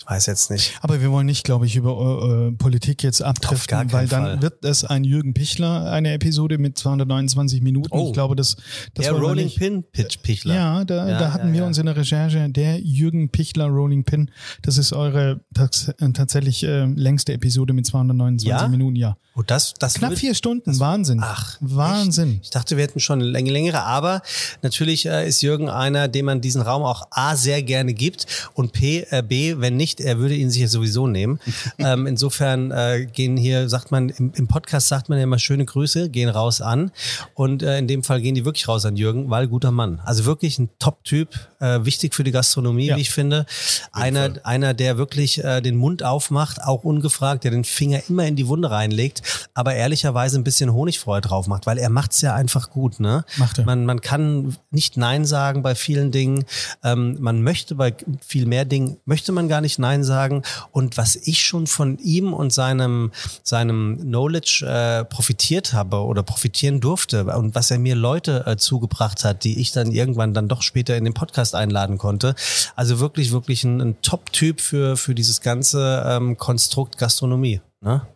weiß 0.08 0.26
jetzt 0.26 0.50
nicht. 0.50 0.72
Aber 0.80 1.00
wir 1.00 1.10
wollen 1.10 1.26
nicht, 1.26 1.44
glaube 1.44 1.66
ich, 1.66 1.76
über 1.76 1.90
äh, 2.22 2.48
äh, 2.48 2.52
Politik 2.52 3.02
jetzt 3.02 3.22
abdriften, 3.22 3.92
weil 3.92 4.08
dann 4.08 4.22
Fall. 4.24 4.42
wird 4.42 4.64
es 4.64 4.84
ein 4.84 5.04
Jürgen 5.04 5.34
Pichler, 5.34 5.90
eine 5.92 6.12
Episode 6.14 6.56
mit 6.58 6.78
229 6.78 7.60
Minuten. 7.62 7.88
Oh. 7.90 8.06
Ich 8.08 8.12
glaube, 8.14 8.34
das, 8.34 8.56
das 8.94 9.04
Der 9.04 9.12
Rolling 9.12 9.44
nicht. 9.46 9.58
Pin 9.58 9.84
Pitch 9.92 10.18
Pichler. 10.22 10.54
Ja, 10.54 10.84
da, 10.84 11.08
Ja, 11.08 11.18
da 11.18 11.32
hatten 11.32 11.48
ja, 11.48 11.52
wir 11.52 11.60
ja. 11.60 11.66
uns 11.66 11.78
in 11.78 11.86
der 11.86 11.96
Recherche, 11.96 12.48
der 12.48 12.80
Jürgen 12.80 13.28
Pichler 13.30 13.66
Rolling 13.66 14.04
Pin, 14.04 14.30
das 14.62 14.78
ist 14.78 14.92
eure 14.92 15.40
tats 15.54 15.88
äh, 15.88 16.12
tatsächlich 16.12 16.62
äh, 16.64 16.84
längste 16.86 17.34
Episode 17.34 17.72
mit 17.74 17.86
229 17.86 18.48
Ja? 18.48 18.66
Minuten, 18.68 18.96
ja. 18.96 19.16
Oh, 19.36 19.42
das, 19.46 19.74
das 19.78 19.94
Knapp 19.94 20.10
wird- 20.10 20.20
vier 20.20 20.34
Stunden, 20.34 20.80
Wahnsinn. 20.80 21.20
Ach, 21.22 21.56
Wahnsinn. 21.60 22.40
Ich 22.42 22.50
dachte, 22.50 22.76
wir 22.76 22.82
hätten 22.84 22.98
schon 22.98 23.20
längere, 23.20 23.82
aber 23.84 24.22
natürlich 24.62 25.06
äh, 25.06 25.28
ist 25.28 25.42
Jürgen 25.42 25.68
einer, 25.68 26.08
dem 26.08 26.24
man 26.26 26.40
diesen 26.40 26.60
Raum 26.62 26.82
auch 26.82 27.06
A 27.10 27.36
sehr 27.36 27.62
gerne 27.62 27.94
gibt 27.94 28.26
und 28.54 28.72
P, 28.72 29.06
äh, 29.10 29.22
B, 29.22 29.56
wenn 29.58 29.76
nicht, 29.76 29.97
er 30.00 30.18
würde 30.18 30.34
ihn 30.34 30.50
sich 30.50 30.62
ja 30.62 30.68
sowieso 30.68 31.06
nehmen. 31.06 31.38
ähm, 31.78 32.06
insofern 32.06 32.70
äh, 32.70 33.06
gehen 33.12 33.36
hier, 33.36 33.68
sagt 33.68 33.90
man, 33.90 34.08
im, 34.10 34.32
im 34.34 34.48
Podcast 34.48 34.88
sagt 34.88 35.08
man 35.08 35.18
ja 35.18 35.24
immer 35.24 35.38
schöne 35.38 35.64
Grüße, 35.64 36.08
gehen 36.10 36.28
raus 36.28 36.60
an 36.60 36.90
und 37.34 37.62
äh, 37.62 37.78
in 37.78 37.86
dem 37.88 38.02
Fall 38.02 38.20
gehen 38.20 38.34
die 38.34 38.44
wirklich 38.44 38.68
raus 38.68 38.84
an 38.84 38.96
Jürgen, 38.96 39.30
weil 39.30 39.48
guter 39.48 39.70
Mann. 39.70 40.00
Also 40.04 40.24
wirklich 40.24 40.58
ein 40.58 40.68
Top-Typ, 40.78 41.30
äh, 41.60 41.84
wichtig 41.84 42.14
für 42.14 42.24
die 42.24 42.30
Gastronomie, 42.32 42.86
Ja. 42.86 42.96
wie 42.96 43.00
ich 43.00 43.10
finde. 43.10 43.46
Einer, 43.92 44.34
einer, 44.44 44.74
der 44.74 44.98
wirklich 44.98 45.42
äh, 45.42 45.60
den 45.60 45.76
Mund 45.76 46.02
aufmacht, 46.02 46.62
auch 46.62 46.84
ungefragt, 46.84 47.44
der 47.44 47.50
den 47.50 47.64
Finger 47.64 48.00
immer 48.08 48.26
in 48.26 48.36
die 48.36 48.46
Wunde 48.48 48.70
reinlegt, 48.70 49.22
aber 49.54 49.74
ehrlicherweise 49.74 50.38
ein 50.38 50.44
bisschen 50.44 50.72
Honigfreude 50.72 51.28
drauf 51.28 51.46
macht, 51.46 51.66
weil 51.66 51.78
er 51.78 51.90
macht's 51.90 52.20
ja 52.20 52.34
einfach 52.34 52.70
gut. 52.70 53.00
Ne? 53.00 53.24
Macht 53.36 53.58
er. 53.58 53.64
Man, 53.64 53.84
man 53.86 54.00
kann 54.00 54.56
nicht 54.70 54.96
Nein 54.96 55.24
sagen 55.24 55.62
bei 55.62 55.74
vielen 55.74 56.10
Dingen. 56.10 56.44
Ähm, 56.84 57.16
man 57.20 57.42
möchte 57.42 57.74
bei 57.74 57.94
viel 58.26 58.46
mehr 58.46 58.64
Dingen, 58.64 58.98
möchte 59.04 59.32
man 59.32 59.48
gar 59.48 59.60
nicht 59.60 59.78
Nein 59.78 59.87
sagen. 60.04 60.42
Und 60.72 60.96
was 60.96 61.16
ich 61.16 61.42
schon 61.42 61.66
von 61.66 61.98
ihm 61.98 62.32
und 62.32 62.52
seinem, 62.52 63.12
seinem 63.42 63.98
Knowledge 64.00 64.64
äh, 64.66 65.04
profitiert 65.04 65.72
habe 65.72 65.98
oder 65.98 66.22
profitieren 66.22 66.80
durfte 66.80 67.24
und 67.24 67.54
was 67.54 67.70
er 67.70 67.78
mir 67.78 67.94
Leute 67.94 68.44
äh, 68.46 68.56
zugebracht 68.56 69.24
hat, 69.24 69.44
die 69.44 69.60
ich 69.60 69.72
dann 69.72 69.92
irgendwann 69.92 70.34
dann 70.34 70.48
doch 70.48 70.62
später 70.62 70.96
in 70.96 71.04
den 71.04 71.14
Podcast 71.14 71.54
einladen 71.54 71.98
konnte. 71.98 72.34
Also 72.76 73.00
wirklich, 73.00 73.32
wirklich 73.32 73.64
ein, 73.64 73.80
ein 73.80 74.02
Top-Typ 74.02 74.60
für, 74.60 74.96
für 74.96 75.14
dieses 75.14 75.40
ganze 75.40 76.04
ähm, 76.06 76.36
Konstrukt 76.36 76.98
Gastronomie. 76.98 77.60
Ne? 77.80 78.06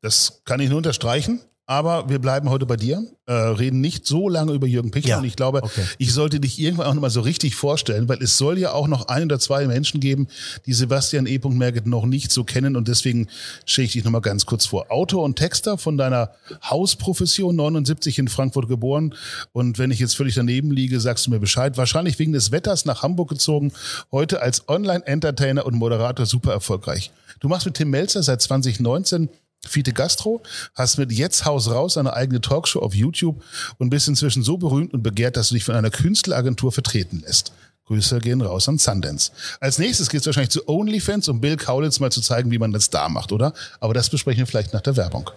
Das 0.00 0.42
kann 0.44 0.60
ich 0.60 0.68
nur 0.68 0.78
unterstreichen. 0.78 1.40
Aber 1.70 2.08
wir 2.08 2.18
bleiben 2.18 2.50
heute 2.50 2.66
bei 2.66 2.74
dir, 2.74 3.06
äh, 3.26 3.32
reden 3.32 3.80
nicht 3.80 4.04
so 4.04 4.28
lange 4.28 4.54
über 4.54 4.66
Jürgen 4.66 4.90
Pichler 4.90 5.10
Ja, 5.10 5.18
und 5.18 5.24
ich 5.24 5.36
glaube, 5.36 5.62
okay. 5.62 5.84
ich 5.98 6.12
sollte 6.12 6.40
dich 6.40 6.58
irgendwann 6.58 6.88
auch 6.88 6.94
nochmal 6.94 7.10
so 7.10 7.20
richtig 7.20 7.54
vorstellen, 7.54 8.08
weil 8.08 8.20
es 8.20 8.36
soll 8.36 8.58
ja 8.58 8.72
auch 8.72 8.88
noch 8.88 9.06
ein 9.06 9.26
oder 9.26 9.38
zwei 9.38 9.68
Menschen 9.68 10.00
geben, 10.00 10.26
die 10.66 10.72
Sebastian 10.72 11.26
E. 11.26 11.38
Merget 11.44 11.86
noch 11.86 12.06
nicht 12.06 12.32
so 12.32 12.42
kennen 12.42 12.74
und 12.74 12.88
deswegen 12.88 13.28
stelle 13.66 13.86
ich 13.86 13.92
dich 13.92 14.02
nochmal 14.02 14.20
ganz 14.20 14.46
kurz 14.46 14.66
vor. 14.66 14.90
Autor 14.90 15.22
und 15.22 15.36
Texter 15.36 15.78
von 15.78 15.96
deiner 15.96 16.32
Hausprofession, 16.68 17.54
79 17.54 18.18
in 18.18 18.26
Frankfurt 18.26 18.66
geboren 18.66 19.14
und 19.52 19.78
wenn 19.78 19.92
ich 19.92 20.00
jetzt 20.00 20.16
völlig 20.16 20.34
daneben 20.34 20.72
liege, 20.72 20.98
sagst 20.98 21.28
du 21.28 21.30
mir 21.30 21.38
Bescheid. 21.38 21.76
Wahrscheinlich 21.76 22.18
wegen 22.18 22.32
des 22.32 22.50
Wetters 22.50 22.84
nach 22.84 23.04
Hamburg 23.04 23.28
gezogen, 23.28 23.70
heute 24.10 24.42
als 24.42 24.68
Online-Entertainer 24.68 25.64
und 25.64 25.76
Moderator 25.76 26.26
super 26.26 26.50
erfolgreich. 26.50 27.12
Du 27.38 27.46
machst 27.46 27.64
mit 27.64 27.76
Tim 27.76 27.90
Melzer 27.90 28.24
seit 28.24 28.42
2019 28.42 29.28
Fiete 29.66 29.92
Gastro, 29.92 30.42
hast 30.74 30.98
mit 30.98 31.12
Jetzt 31.12 31.44
Haus 31.44 31.70
raus 31.70 31.96
eine 31.96 32.14
eigene 32.14 32.40
Talkshow 32.40 32.80
auf 32.80 32.94
YouTube 32.94 33.42
und 33.78 33.90
bist 33.90 34.08
inzwischen 34.08 34.42
so 34.42 34.56
berühmt 34.56 34.94
und 34.94 35.02
begehrt, 35.02 35.36
dass 35.36 35.48
du 35.48 35.54
dich 35.54 35.64
von 35.64 35.74
einer 35.74 35.90
Künstleragentur 35.90 36.72
vertreten 36.72 37.20
lässt. 37.20 37.52
Grüße 37.86 38.20
gehen 38.20 38.40
raus 38.40 38.68
an 38.68 38.78
Sundance. 38.78 39.32
Als 39.58 39.78
nächstes 39.78 40.08
geht's 40.08 40.24
wahrscheinlich 40.24 40.50
zu 40.50 40.66
OnlyFans, 40.68 41.28
um 41.28 41.40
Bill 41.40 41.56
Kaulitz 41.56 41.98
mal 41.98 42.12
zu 42.12 42.20
zeigen, 42.20 42.50
wie 42.50 42.58
man 42.58 42.72
das 42.72 42.88
da 42.88 43.08
macht, 43.08 43.32
oder? 43.32 43.52
Aber 43.80 43.94
das 43.94 44.08
besprechen 44.08 44.38
wir 44.38 44.46
vielleicht 44.46 44.72
nach 44.72 44.80
der 44.80 44.96
Werbung. 44.96 45.30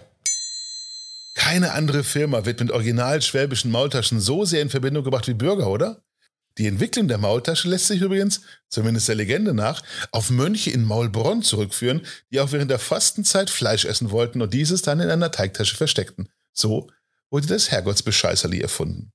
Keine 1.34 1.72
andere 1.72 2.04
Firma 2.04 2.44
wird 2.44 2.60
mit 2.60 2.70
original 2.70 3.20
schwäbischen 3.20 3.72
Maultaschen 3.72 4.20
so 4.20 4.44
sehr 4.44 4.62
in 4.62 4.70
Verbindung 4.70 5.02
gebracht 5.02 5.26
wie 5.26 5.34
Bürger, 5.34 5.68
oder? 5.68 6.00
Die 6.58 6.68
Entwicklung 6.68 7.08
der 7.08 7.18
Maultasche 7.18 7.68
lässt 7.68 7.88
sich 7.88 8.00
übrigens, 8.00 8.42
zumindest 8.68 9.08
der 9.08 9.16
Legende 9.16 9.54
nach, 9.54 9.82
auf 10.12 10.30
Mönche 10.30 10.70
in 10.70 10.84
Maulbronn 10.84 11.42
zurückführen, 11.42 12.02
die 12.30 12.40
auch 12.40 12.52
während 12.52 12.70
der 12.70 12.78
Fastenzeit 12.78 13.50
Fleisch 13.50 13.84
essen 13.84 14.10
wollten 14.10 14.40
und 14.40 14.54
dieses 14.54 14.82
dann 14.82 15.00
in 15.00 15.10
einer 15.10 15.32
Teigtasche 15.32 15.76
versteckten. 15.76 16.28
So 16.52 16.90
wurde 17.30 17.48
das 17.48 17.70
Herrgottsbescheißerli 17.72 18.60
erfunden. 18.60 19.10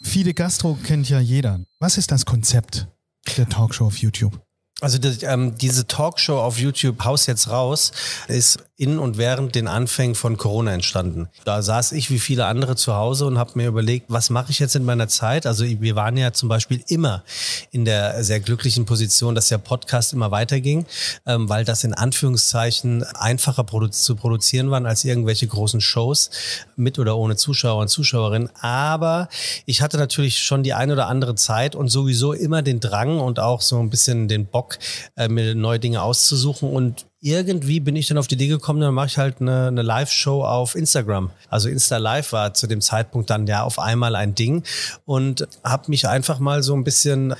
Fide 0.00 0.32
Gastro 0.32 0.78
kennt 0.84 1.08
ja 1.08 1.18
jeder. 1.18 1.60
Was 1.80 1.98
ist 1.98 2.12
das 2.12 2.24
Konzept 2.24 2.88
der 3.36 3.48
Talkshow 3.48 3.86
auf 3.86 3.98
YouTube? 3.98 4.40
Also 4.80 4.98
das, 4.98 5.24
ähm, 5.24 5.56
diese 5.58 5.88
Talkshow 5.88 6.38
auf 6.38 6.58
YouTube 6.58 7.04
Haus 7.04 7.26
jetzt 7.26 7.50
raus 7.50 7.90
ist 8.28 8.58
in 8.76 9.00
und 9.00 9.18
während 9.18 9.56
den 9.56 9.66
Anfängen 9.66 10.14
von 10.14 10.36
Corona 10.36 10.72
entstanden. 10.72 11.28
Da 11.44 11.62
saß 11.62 11.90
ich 11.92 12.10
wie 12.10 12.20
viele 12.20 12.46
andere 12.46 12.76
zu 12.76 12.94
Hause 12.94 13.26
und 13.26 13.36
habe 13.36 13.50
mir 13.56 13.66
überlegt, 13.66 14.06
was 14.08 14.30
mache 14.30 14.52
ich 14.52 14.60
jetzt 14.60 14.76
in 14.76 14.84
meiner 14.84 15.08
Zeit? 15.08 15.46
Also 15.46 15.64
wir 15.64 15.96
waren 15.96 16.16
ja 16.16 16.32
zum 16.32 16.48
Beispiel 16.48 16.80
immer 16.86 17.24
in 17.72 17.84
der 17.84 18.22
sehr 18.22 18.38
glücklichen 18.38 18.86
Position, 18.86 19.34
dass 19.34 19.48
der 19.48 19.58
Podcast 19.58 20.12
immer 20.12 20.30
weiterging, 20.30 20.86
ähm, 21.26 21.48
weil 21.48 21.64
das 21.64 21.82
in 21.82 21.92
Anführungszeichen 21.92 23.02
einfacher 23.02 23.64
produ 23.64 23.88
zu 23.88 24.14
produzieren 24.14 24.70
waren 24.70 24.86
als 24.86 25.04
irgendwelche 25.04 25.48
großen 25.48 25.80
Shows 25.80 26.30
mit 26.76 27.00
oder 27.00 27.16
ohne 27.16 27.34
Zuschauer 27.34 27.80
und 27.80 27.88
Zuschauerinnen. 27.88 28.48
Aber 28.60 29.28
ich 29.66 29.82
hatte 29.82 29.96
natürlich 29.96 30.38
schon 30.38 30.62
die 30.62 30.74
ein 30.74 30.92
oder 30.92 31.08
andere 31.08 31.34
Zeit 31.34 31.74
und 31.74 31.88
sowieso 31.88 32.32
immer 32.32 32.62
den 32.62 32.78
Drang 32.78 33.18
und 33.18 33.40
auch 33.40 33.60
so 33.60 33.80
ein 33.80 33.90
bisschen 33.90 34.28
den 34.28 34.46
Bock, 34.46 34.67
Bock, 34.68 34.78
äh, 35.16 35.28
mir 35.28 35.54
neue 35.54 35.78
Dinge 35.78 36.02
auszusuchen 36.02 36.70
und 36.70 37.06
irgendwie 37.20 37.80
bin 37.80 37.96
ich 37.96 38.06
dann 38.06 38.18
auf 38.18 38.28
die 38.28 38.36
Idee 38.36 38.48
gekommen, 38.48 38.80
dann 38.80 38.94
mache 38.94 39.06
ich 39.06 39.18
halt 39.18 39.40
eine, 39.40 39.68
eine 39.68 39.82
Live-Show 39.82 40.44
auf 40.44 40.76
Instagram. 40.76 41.30
Also 41.48 41.68
Insta 41.68 41.96
Live 41.96 42.32
war 42.32 42.54
zu 42.54 42.66
dem 42.66 42.80
Zeitpunkt 42.80 43.30
dann 43.30 43.46
ja 43.46 43.62
auf 43.62 43.78
einmal 43.78 44.14
ein 44.14 44.34
Ding 44.34 44.62
und 45.04 45.48
habe 45.64 45.90
mich 45.90 46.06
einfach 46.06 46.38
mal 46.38 46.62
so 46.62 46.74
ein 46.74 46.84
bisschen 46.84 47.34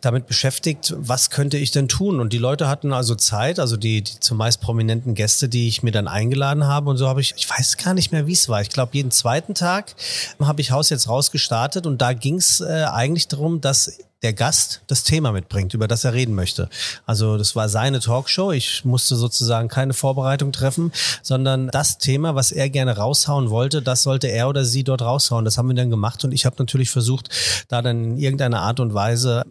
damit 0.00 0.26
beschäftigt, 0.26 0.94
was 0.96 1.30
könnte 1.30 1.58
ich 1.58 1.70
denn 1.70 1.88
tun? 1.88 2.20
Und 2.20 2.32
die 2.32 2.38
Leute 2.38 2.68
hatten 2.68 2.92
also 2.92 3.14
Zeit, 3.14 3.58
also 3.58 3.76
die, 3.76 4.02
die 4.02 4.20
zumeist 4.20 4.60
prominenten 4.60 5.14
Gäste, 5.14 5.48
die 5.48 5.68
ich 5.68 5.82
mir 5.82 5.92
dann 5.92 6.08
eingeladen 6.08 6.66
habe. 6.66 6.90
Und 6.90 6.96
so 6.96 7.08
habe 7.08 7.20
ich, 7.20 7.34
ich 7.36 7.48
weiß 7.48 7.76
gar 7.76 7.94
nicht 7.94 8.12
mehr, 8.12 8.26
wie 8.26 8.32
es 8.32 8.48
war. 8.48 8.60
Ich 8.60 8.70
glaube, 8.70 8.90
jeden 8.94 9.10
zweiten 9.10 9.54
Tag 9.54 9.94
habe 10.40 10.60
ich 10.60 10.70
Haus 10.70 10.90
jetzt 10.90 11.08
rausgestartet 11.08 11.86
und 11.86 12.02
da 12.02 12.12
ging 12.12 12.36
es 12.36 12.60
äh, 12.60 12.84
eigentlich 12.84 13.28
darum, 13.28 13.60
dass 13.60 13.98
der 14.22 14.32
Gast 14.32 14.82
das 14.86 15.02
Thema 15.02 15.32
mitbringt, 15.32 15.74
über 15.74 15.88
das 15.88 16.04
er 16.04 16.12
reden 16.12 16.34
möchte. 16.34 16.68
Also 17.06 17.36
das 17.36 17.56
war 17.56 17.68
seine 17.68 18.00
Talkshow. 18.00 18.52
Ich 18.52 18.84
musste 18.84 19.16
sozusagen 19.16 19.68
keine 19.68 19.94
Vorbereitung 19.94 20.52
treffen, 20.52 20.92
sondern 21.22 21.68
das 21.68 21.98
Thema, 21.98 22.34
was 22.34 22.52
er 22.52 22.70
gerne 22.70 22.96
raushauen 22.96 23.50
wollte, 23.50 23.82
das 23.82 24.02
sollte 24.04 24.28
er 24.28 24.48
oder 24.48 24.64
sie 24.64 24.84
dort 24.84 25.02
raushauen. 25.02 25.44
Das 25.44 25.58
haben 25.58 25.68
wir 25.68 25.74
dann 25.74 25.90
gemacht 25.90 26.24
und 26.24 26.32
ich 26.32 26.46
habe 26.46 26.56
natürlich 26.58 26.90
versucht, 26.90 27.30
da 27.68 27.82
dann 27.82 28.12
in 28.12 28.18
irgendeiner 28.18 28.60
Art 28.60 28.78
und 28.78 28.94
Weise 28.94 29.42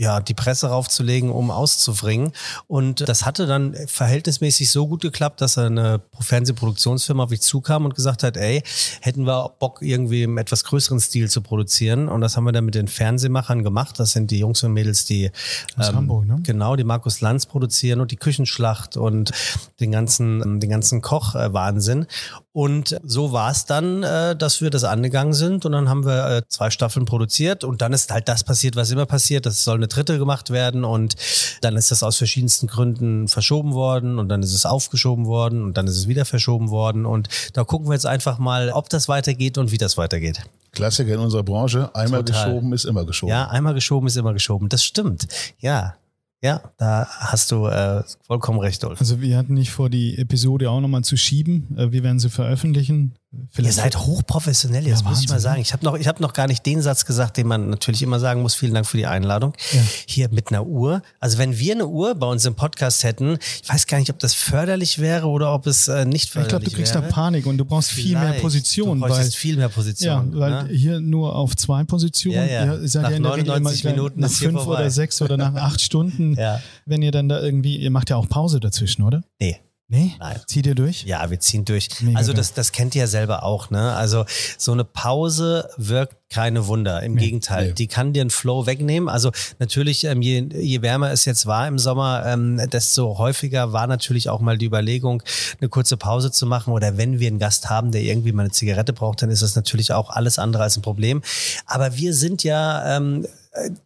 ja, 0.00 0.18
die 0.20 0.32
Presse 0.32 0.68
raufzulegen, 0.68 1.30
um 1.30 1.50
auszubringen. 1.50 2.32
Und 2.66 3.06
das 3.06 3.26
hatte 3.26 3.46
dann 3.46 3.76
verhältnismäßig 3.86 4.70
so 4.70 4.88
gut 4.88 5.02
geklappt, 5.02 5.42
dass 5.42 5.58
eine 5.58 6.00
Fernsehproduktionsfirma 6.18 7.24
auf 7.24 7.30
mich 7.30 7.42
zukam 7.42 7.84
und 7.84 7.94
gesagt 7.94 8.22
hat, 8.22 8.38
ey, 8.38 8.62
hätten 9.02 9.26
wir 9.26 9.50
Bock, 9.58 9.82
irgendwie 9.82 10.22
im 10.22 10.38
etwas 10.38 10.64
größeren 10.64 11.00
Stil 11.00 11.28
zu 11.28 11.42
produzieren. 11.42 12.08
Und 12.08 12.22
das 12.22 12.38
haben 12.38 12.44
wir 12.44 12.52
dann 12.52 12.64
mit 12.64 12.76
den 12.76 12.88
Fernsehmachern 12.88 13.62
gemacht. 13.62 14.00
Das 14.00 14.12
sind 14.12 14.30
die 14.30 14.38
Jungs 14.38 14.62
und 14.62 14.72
Mädels, 14.72 15.04
die 15.04 15.30
Aus 15.76 15.90
ähm, 15.90 15.96
Hamburg, 15.96 16.24
ne? 16.24 16.38
genau, 16.44 16.76
die 16.76 16.84
Markus 16.84 17.20
Lanz 17.20 17.44
produzieren 17.44 18.00
und 18.00 18.10
die 18.10 18.16
Küchenschlacht 18.16 18.96
und 18.96 19.32
den 19.80 19.92
ganzen, 19.92 20.60
den 20.60 20.70
ganzen 20.70 21.02
Kochwahnsinn. 21.02 22.06
Und 22.52 22.98
so 23.04 23.30
war 23.30 23.52
es 23.52 23.64
dann, 23.64 24.02
äh, 24.02 24.34
dass 24.34 24.60
wir 24.60 24.70
das 24.70 24.82
angegangen 24.82 25.34
sind 25.34 25.64
und 25.64 25.70
dann 25.70 25.88
haben 25.88 26.04
wir 26.04 26.38
äh, 26.38 26.42
zwei 26.48 26.70
Staffeln 26.70 27.06
produziert 27.06 27.62
und 27.62 27.80
dann 27.80 27.92
ist 27.92 28.10
halt 28.10 28.28
das 28.28 28.42
passiert, 28.42 28.74
was 28.74 28.90
immer 28.90 29.06
passiert. 29.06 29.46
Das 29.46 29.62
soll 29.62 29.76
eine 29.76 29.86
dritte 29.86 30.18
gemacht 30.18 30.50
werden 30.50 30.84
und 30.84 31.14
dann 31.60 31.76
ist 31.76 31.92
das 31.92 32.02
aus 32.02 32.16
verschiedensten 32.16 32.66
Gründen 32.66 33.28
verschoben 33.28 33.72
worden 33.72 34.18
und 34.18 34.28
dann 34.28 34.42
ist 34.42 34.52
es 34.52 34.66
aufgeschoben 34.66 35.26
worden 35.26 35.62
und 35.62 35.76
dann 35.76 35.86
ist 35.86 35.96
es 35.96 36.08
wieder 36.08 36.24
verschoben 36.24 36.70
worden 36.70 37.06
und 37.06 37.28
da 37.52 37.62
gucken 37.62 37.88
wir 37.88 37.94
jetzt 37.94 38.06
einfach 38.06 38.38
mal, 38.38 38.70
ob 38.70 38.88
das 38.88 39.08
weitergeht 39.08 39.56
und 39.56 39.70
wie 39.70 39.78
das 39.78 39.96
weitergeht. 39.96 40.42
Klassiker 40.72 41.14
in 41.14 41.20
unserer 41.20 41.44
Branche, 41.44 41.94
einmal 41.94 42.24
Total. 42.24 42.46
geschoben 42.46 42.72
ist 42.72 42.84
immer 42.84 43.04
geschoben. 43.04 43.30
Ja, 43.30 43.48
einmal 43.48 43.74
geschoben 43.74 44.08
ist 44.08 44.16
immer 44.16 44.32
geschoben. 44.32 44.68
Das 44.68 44.82
stimmt. 44.82 45.28
Ja, 45.60 45.94
ja, 46.42 46.72
da 46.78 47.06
hast 47.06 47.52
du 47.52 47.66
äh, 47.66 48.02
vollkommen 48.26 48.60
recht, 48.60 48.82
Ulf. 48.84 48.98
Also 49.00 49.20
wir 49.20 49.36
hatten 49.36 49.54
nicht 49.54 49.70
vor, 49.70 49.90
die 49.90 50.16
Episode 50.16 50.70
auch 50.70 50.80
nochmal 50.80 51.04
zu 51.04 51.16
schieben. 51.16 51.76
Äh, 51.76 51.92
wir 51.92 52.02
werden 52.02 52.18
sie 52.18 52.30
veröffentlichen. 52.30 53.14
Vielleicht 53.52 53.76
Ihr 53.76 53.82
seid 53.84 53.96
hochprofessionell, 53.96 54.88
jetzt 54.88 55.02
ja, 55.02 55.08
muss 55.08 55.22
ich 55.22 55.28
mal 55.28 55.38
sagen. 55.38 55.60
Ich 55.60 55.72
habe 55.72 55.84
noch, 55.84 55.96
ich 55.96 56.08
hab 56.08 56.18
noch 56.18 56.32
gar 56.32 56.48
nicht 56.48 56.66
den 56.66 56.82
Satz 56.82 57.04
gesagt, 57.04 57.36
den 57.36 57.46
man 57.46 57.70
natürlich 57.70 58.02
immer 58.02 58.18
sagen 58.18 58.42
muss. 58.42 58.56
Vielen 58.56 58.74
Dank 58.74 58.88
für 58.88 58.96
die 58.96 59.06
Einladung. 59.06 59.52
Ja. 59.70 59.80
Hier 60.08 60.28
mit 60.30 60.48
einer 60.48 60.66
Uhr. 60.66 61.00
Also 61.20 61.38
wenn 61.38 61.56
wir 61.56 61.74
eine 61.74 61.86
Uhr 61.86 62.16
bei 62.16 62.26
uns 62.26 62.44
im 62.44 62.56
Podcast 62.56 63.04
hätten, 63.04 63.38
ich 63.62 63.68
weiß 63.68 63.86
gar 63.86 63.98
nicht, 63.98 64.10
ob 64.10 64.18
das 64.18 64.34
förderlich 64.34 64.98
wäre 64.98 65.28
oder 65.28 65.54
ob 65.54 65.68
es 65.68 65.86
äh, 65.86 66.04
nicht 66.06 66.30
förderlich 66.30 66.34
wäre. 66.34 66.42
Ich 66.42 66.48
glaube, 66.48 66.64
du 66.64 66.70
kriegst 66.72 66.94
wäre. 66.94 67.04
da 67.04 67.12
Panik 67.12 67.46
und 67.46 67.58
du 67.58 67.64
brauchst 67.64 67.90
Vielleicht. 67.90 68.08
viel 68.08 68.18
mehr 68.18 68.32
Position. 68.40 69.00
Du 69.00 69.08
weil, 69.08 69.30
viel 69.30 69.56
mehr 69.56 69.68
Position. 69.68 70.32
Ja, 70.32 70.40
weil 70.40 70.64
ne? 70.64 70.68
hier 70.74 70.98
nur 70.98 71.36
auf 71.36 71.54
zwei 71.54 71.84
Positionen. 71.84 72.48
Ja, 72.48 72.64
ja. 72.64 72.74
Ihr 72.74 72.88
seid 72.88 73.02
nach 73.02 73.10
ja 73.10 73.16
in 73.16 73.22
der 73.22 73.30
99 73.30 73.84
Regel 73.84 73.96
Minuten 73.96 74.20
nach 74.20 74.30
fünf 74.30 74.66
oder 74.66 74.90
sechs 74.90 75.22
oder 75.22 75.36
nach 75.36 75.54
acht 75.54 75.80
Stunden. 75.80 76.34
ja. 76.34 76.60
Wenn 76.84 77.00
ihr 77.00 77.12
dann 77.12 77.28
da 77.28 77.40
irgendwie, 77.40 77.76
ihr 77.76 77.92
macht 77.92 78.10
ja 78.10 78.16
auch 78.16 78.28
Pause 78.28 78.58
dazwischen, 78.58 79.02
oder? 79.02 79.22
Nee. 79.38 79.60
Nee? 79.92 80.14
Nein. 80.20 80.40
Zieht 80.46 80.66
ihr 80.68 80.76
durch? 80.76 81.02
Ja, 81.02 81.28
wir 81.30 81.40
ziehen 81.40 81.64
durch. 81.64 81.88
Mega 82.00 82.16
also 82.16 82.32
das, 82.32 82.54
das 82.54 82.70
kennt 82.70 82.94
ihr 82.94 83.00
ja 83.00 83.06
selber 83.08 83.42
auch, 83.42 83.70
ne? 83.70 83.92
Also 83.94 84.24
so 84.56 84.70
eine 84.70 84.84
Pause 84.84 85.68
wirkt 85.78 86.14
keine 86.32 86.68
Wunder. 86.68 87.02
Im 87.02 87.14
nee, 87.14 87.22
Gegenteil, 87.22 87.68
nee. 87.68 87.72
die 87.72 87.88
kann 87.88 88.12
dir 88.12 88.20
einen 88.20 88.30
Flow 88.30 88.66
wegnehmen. 88.66 89.08
Also 89.08 89.32
natürlich, 89.58 90.04
ähm, 90.04 90.22
je, 90.22 90.48
je 90.54 90.80
wärmer 90.80 91.10
es 91.10 91.24
jetzt 91.24 91.44
war 91.46 91.66
im 91.66 91.76
Sommer, 91.80 92.22
ähm, 92.24 92.60
desto 92.70 93.18
häufiger 93.18 93.72
war 93.72 93.88
natürlich 93.88 94.28
auch 94.28 94.38
mal 94.38 94.56
die 94.56 94.66
Überlegung, 94.66 95.24
eine 95.60 95.68
kurze 95.68 95.96
Pause 95.96 96.30
zu 96.30 96.46
machen. 96.46 96.72
Oder 96.72 96.96
wenn 96.96 97.18
wir 97.18 97.26
einen 97.26 97.40
Gast 97.40 97.68
haben, 97.68 97.90
der 97.90 98.02
irgendwie 98.02 98.30
mal 98.30 98.44
eine 98.44 98.52
Zigarette 98.52 98.92
braucht, 98.92 99.22
dann 99.22 99.30
ist 99.30 99.42
das 99.42 99.56
natürlich 99.56 99.92
auch 99.92 100.10
alles 100.10 100.38
andere 100.38 100.62
als 100.62 100.76
ein 100.76 100.82
Problem. 100.82 101.20
Aber 101.66 101.96
wir 101.96 102.14
sind 102.14 102.44
ja 102.44 102.96
ähm, 102.96 103.24
äh, 103.24 103.28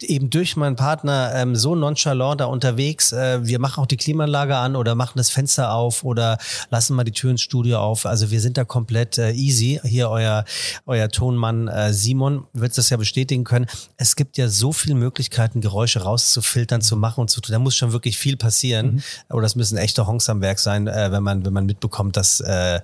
eben 0.03 0.29
durch 0.29 0.57
meinen 0.57 0.77
Partner 0.77 1.33
ähm, 1.35 1.57
so 1.57 1.75
nonchalant 1.75 2.41
da 2.41 2.45
unterwegs. 2.47 3.13
Äh, 3.13 3.47
wir 3.47 3.59
machen 3.59 3.83
auch 3.83 3.87
die 3.87 3.97
Klimaanlage 3.97 4.57
an 4.57 4.77
oder 4.77 4.95
machen 4.95 5.15
das 5.17 5.31
Fenster 5.31 5.73
auf 5.73 6.05
oder 6.05 6.37
lassen 6.71 6.95
mal 6.95 7.05
die 7.05 7.13
Tür 7.13 7.31
ins 7.31 7.41
Studio 7.41 7.79
auf. 7.79 8.05
Also 8.05 8.31
wir 8.31 8.41
sind 8.41 8.59
da 8.59 8.65
komplett 8.65 9.17
äh, 9.17 9.33
easy. 9.33 9.81
Hier 9.83 10.11
euer, 10.11 10.45
euer 10.85 11.09
Tonmann 11.09 11.69
äh, 11.69 11.95
Simon 11.95 12.47
wird 12.53 12.77
das 12.77 12.91
ja 12.91 12.99
bestätigen 12.99 13.45
können. 13.45 13.67
Es 13.97 14.17
gibt 14.17 14.37
ja 14.37 14.49
so 14.49 14.73
viele 14.73 14.95
Möglichkeiten, 14.97 15.63
Geräusche 15.63 16.03
rauszufiltern, 16.03 16.83
zu 16.83 16.97
machen 16.97 17.23
und 17.23 17.31
zu 17.31 17.41
tun. 17.41 17.53
Da 17.53 17.59
muss 17.59 17.75
schon 17.75 17.93
wirklich 17.93 18.19
viel 18.19 18.37
passieren. 18.37 18.97
Mhm. 18.97 19.03
Oder 19.31 19.43
das 19.43 19.57
müssen 19.57 19.79
echte 19.79 20.07
Honks 20.07 20.29
am 20.29 20.43
Werk 20.43 20.59
sein, 20.59 20.89
äh, 20.89 21.11
wenn 21.11 21.23
man, 21.23 21.45
wenn 21.47 21.55
man 21.55 21.65
mitbekommt, 21.65 22.19
dass 22.19 22.41
äh, 22.41 22.81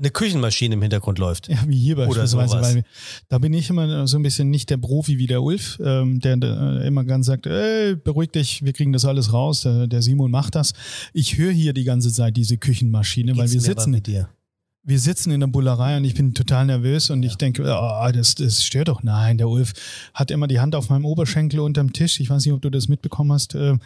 eine 0.00 0.10
Küchenmaschine 0.10 0.74
im 0.74 0.82
Hintergrund 0.82 1.18
läuft. 1.18 1.48
Ja, 1.48 1.58
wie 1.66 1.78
hier 1.78 1.96
beispielsweise. 1.96 2.60
Weil 2.60 2.84
da 3.28 3.38
bin 3.38 3.52
ich 3.52 3.70
immer 3.70 4.06
so 4.06 4.18
ein 4.18 4.22
bisschen 4.22 4.50
nicht 4.50 4.70
der 4.70 4.78
Profi 4.78 5.18
wie 5.18 5.26
der 5.26 5.42
Ulf, 5.42 5.78
ähm, 5.84 6.20
der, 6.20 6.36
der 6.38 6.82
immer 6.82 7.04
ganz 7.04 7.26
sagt, 7.26 7.46
ey, 7.46 7.94
beruhig 7.96 8.30
dich, 8.30 8.64
wir 8.64 8.72
kriegen 8.72 8.92
das 8.92 9.04
alles 9.04 9.32
raus, 9.32 9.62
der, 9.62 9.86
der 9.86 10.02
Simon 10.02 10.30
macht 10.30 10.54
das. 10.54 10.72
Ich 11.12 11.36
höre 11.36 11.52
hier 11.52 11.72
die 11.72 11.84
ganze 11.84 12.12
Zeit 12.12 12.36
diese 12.36 12.56
Küchenmaschine, 12.58 13.36
weil 13.36 13.50
wir 13.50 13.60
sitzen. 13.60 13.90
Mit 13.90 14.06
dir? 14.06 14.28
Wir 14.82 14.98
sitzen 14.98 15.30
in 15.30 15.40
der 15.40 15.46
Bullerei 15.46 15.98
und 15.98 16.04
ich 16.04 16.14
bin 16.14 16.32
total 16.32 16.64
nervös 16.64 17.10
und 17.10 17.22
ja. 17.22 17.28
ich 17.28 17.36
denke, 17.36 17.62
oh, 17.62 18.10
das, 18.12 18.34
das 18.34 18.64
stört 18.64 18.88
doch. 18.88 19.02
Nein, 19.02 19.36
der 19.36 19.48
Ulf 19.48 19.72
hat 20.14 20.30
immer 20.30 20.46
die 20.46 20.58
Hand 20.58 20.74
auf 20.74 20.88
meinem 20.88 21.04
Oberschenkel 21.04 21.60
unterm 21.60 21.92
Tisch. 21.92 22.18
Ich 22.18 22.30
weiß 22.30 22.44
nicht, 22.44 22.54
ob 22.54 22.62
du 22.62 22.70
das 22.70 22.88
mitbekommen 22.88 23.32
hast. 23.32 23.54
Äh, 23.54 23.76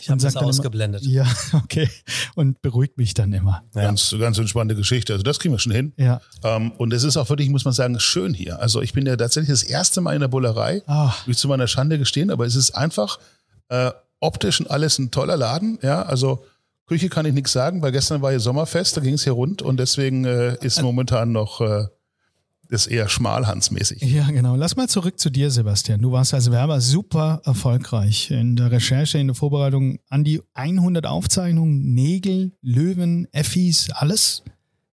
ich 0.00 0.10
habe 0.10 0.20
das 0.20 0.36
ausgeblendet. 0.36 1.02
Immer, 1.02 1.12
ja, 1.12 1.26
okay. 1.54 1.90
Und 2.36 2.62
beruhigt 2.62 2.98
mich 2.98 3.14
dann 3.14 3.32
immer. 3.32 3.64
Ja. 3.74 3.82
Ganz, 3.82 4.14
ganz 4.18 4.38
entspannte 4.38 4.76
Geschichte. 4.76 5.12
Also 5.12 5.24
das 5.24 5.40
kriegen 5.40 5.52
wir 5.52 5.58
schon 5.58 5.72
hin. 5.72 5.92
Ja. 5.96 6.20
Ähm, 6.44 6.70
und 6.72 6.92
es 6.92 7.02
ist 7.02 7.16
auch 7.16 7.28
wirklich, 7.28 7.50
muss 7.50 7.64
man 7.64 7.74
sagen, 7.74 7.98
schön 7.98 8.32
hier. 8.32 8.60
Also 8.60 8.80
ich 8.80 8.92
bin 8.92 9.06
ja 9.06 9.16
tatsächlich 9.16 9.50
das 9.50 9.64
erste 9.64 10.00
Mal 10.00 10.14
in 10.14 10.20
der 10.20 10.28
Bullerei. 10.28 10.82
Ach. 10.86 11.26
Will 11.26 11.32
ich 11.32 11.38
zu 11.38 11.48
meiner 11.48 11.66
Schande 11.66 11.98
gestehen, 11.98 12.30
aber 12.30 12.46
es 12.46 12.54
ist 12.54 12.70
einfach 12.72 13.18
äh, 13.70 13.90
optisch 14.20 14.60
und 14.60 14.70
alles 14.70 14.98
ein 15.00 15.10
toller 15.10 15.36
Laden. 15.36 15.78
Ja, 15.82 16.02
also 16.02 16.44
Küche 16.86 17.08
kann 17.08 17.26
ich 17.26 17.32
nichts 17.32 17.52
sagen, 17.52 17.80
weil 17.82 17.92
gestern 17.92 18.20
war 18.20 18.30
hier 18.30 18.40
Sommerfest, 18.40 18.96
da 18.96 19.00
ging 19.00 19.14
es 19.14 19.24
hier 19.24 19.32
rund 19.32 19.62
und 19.62 19.78
deswegen 19.78 20.24
äh, 20.24 20.56
ist 20.60 20.82
momentan 20.82 21.32
noch 21.32 21.60
äh, 21.60 21.86
ist 22.68 22.86
eher 22.86 23.08
schmalhansmäßig. 23.08 24.02
Ja, 24.02 24.26
genau. 24.30 24.56
Lass 24.56 24.76
mal 24.76 24.88
zurück 24.88 25.18
zu 25.18 25.30
dir, 25.30 25.50
Sebastian. 25.50 26.00
Du 26.00 26.12
warst 26.12 26.34
als 26.34 26.50
Werber 26.50 26.80
super 26.80 27.40
erfolgreich 27.44 28.30
in 28.30 28.56
der 28.56 28.70
Recherche, 28.70 29.18
in 29.18 29.28
der 29.28 29.34
Vorbereitung 29.34 29.98
an 30.08 30.24
die 30.24 30.42
100 30.54 31.06
Aufzeichnungen, 31.06 31.94
Nägel, 31.94 32.52
Löwen, 32.62 33.28
Effis, 33.32 33.90
alles. 33.90 34.42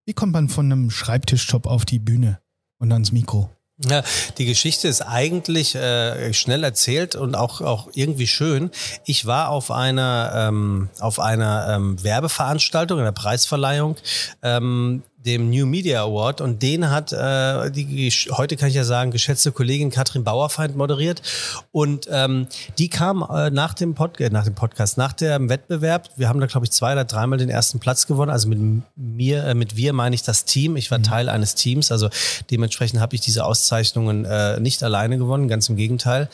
Wie 0.06 0.14
kommt 0.14 0.34
man 0.34 0.50
von 0.50 0.72
einem 0.72 0.90
Schreibtischjob 0.90 1.66
auf 1.66 1.86
die 1.86 2.00
Bühne 2.00 2.40
und 2.78 2.92
ans 2.92 3.12
Mikro? 3.12 3.50
Ja, 3.90 4.04
die 4.38 4.46
Geschichte 4.46 4.88
ist 4.88 5.02
eigentlich 5.02 5.74
äh, 5.74 6.34
schnell 6.34 6.64
erzählt 6.64 7.16
und 7.16 7.36
auch, 7.36 7.62
auch 7.62 7.90
irgendwie 7.94 8.28
schön. 8.28 8.70
Ich 9.06 9.26
war 9.26 9.50
auf 9.50 9.72
einer, 9.72 10.34
ähm, 10.36 10.90
auf 11.00 11.20
einer 11.20 11.68
ähm, 11.70 12.04
Werbeveranstaltung, 12.04 13.00
einer 13.00 13.12
Preisverleihung, 13.12 13.96
ähm, 14.44 15.02
dem 15.26 15.50
New 15.50 15.66
Media 15.66 16.04
Award 16.04 16.42
und 16.42 16.62
den 16.62 16.90
hat 16.90 17.12
äh, 17.14 17.72
die 17.72 18.10
heute 18.32 18.58
kann 18.58 18.70
ich 18.70 18.76
ja 18.76 18.84
sagen 18.84 19.12
geschätzte 19.12 19.52
Kollegin 19.52 19.92
Katrin 19.92 20.24
Bauerfeind 20.24 20.76
moderiert. 20.76 21.22
Und 21.72 22.08
ähm, 22.12 22.48
die 22.78 22.90
kam 22.90 23.26
äh, 23.30 23.50
nach 23.50 23.74
dem 23.74 23.94
Pod 23.94 24.20
äh, 24.20 24.30
nach 24.30 24.46
dem 24.46 24.56
Podcast 24.56 24.98
nach 24.98 25.14
dem 25.14 25.50
Wettbewerb. 25.50 26.10
Wir 26.16 26.28
haben 26.28 26.40
da 26.40 26.48
glaube 26.48 26.66
ich 26.66 26.72
zwei 26.72 26.94
oder 26.94 27.06
dreimal 27.06 27.38
den 27.38 27.50
ersten 27.50 27.80
Platz 27.80 28.08
gewonnen. 28.08 28.32
Also 28.32 28.48
mit 28.48 28.84
mir 28.96 29.46
äh, 29.46 29.54
mit 29.54 29.76
wir 29.76 29.94
meine 29.94 30.16
ich 30.16 30.24
das 30.24 30.46
Team. 30.46 30.76
Ich 30.76 30.90
war 30.92 31.00
mhm. 31.00 31.04
Teil 31.04 31.30
eines 31.30 31.56
Teams. 31.56 31.92
Also 31.92 32.10
dementsprechend 32.50 33.00
habe 33.00 33.16
ich 33.16 33.22
diese 33.22 33.46
Auszeichnungen 33.46 34.26
äh, 34.26 34.60
nicht 34.60 34.84
alleine 34.84 35.18
gewonnen. 35.18 35.48
Ganz 35.48 35.70
im 35.70 35.76
Gegenteil. 35.76 36.30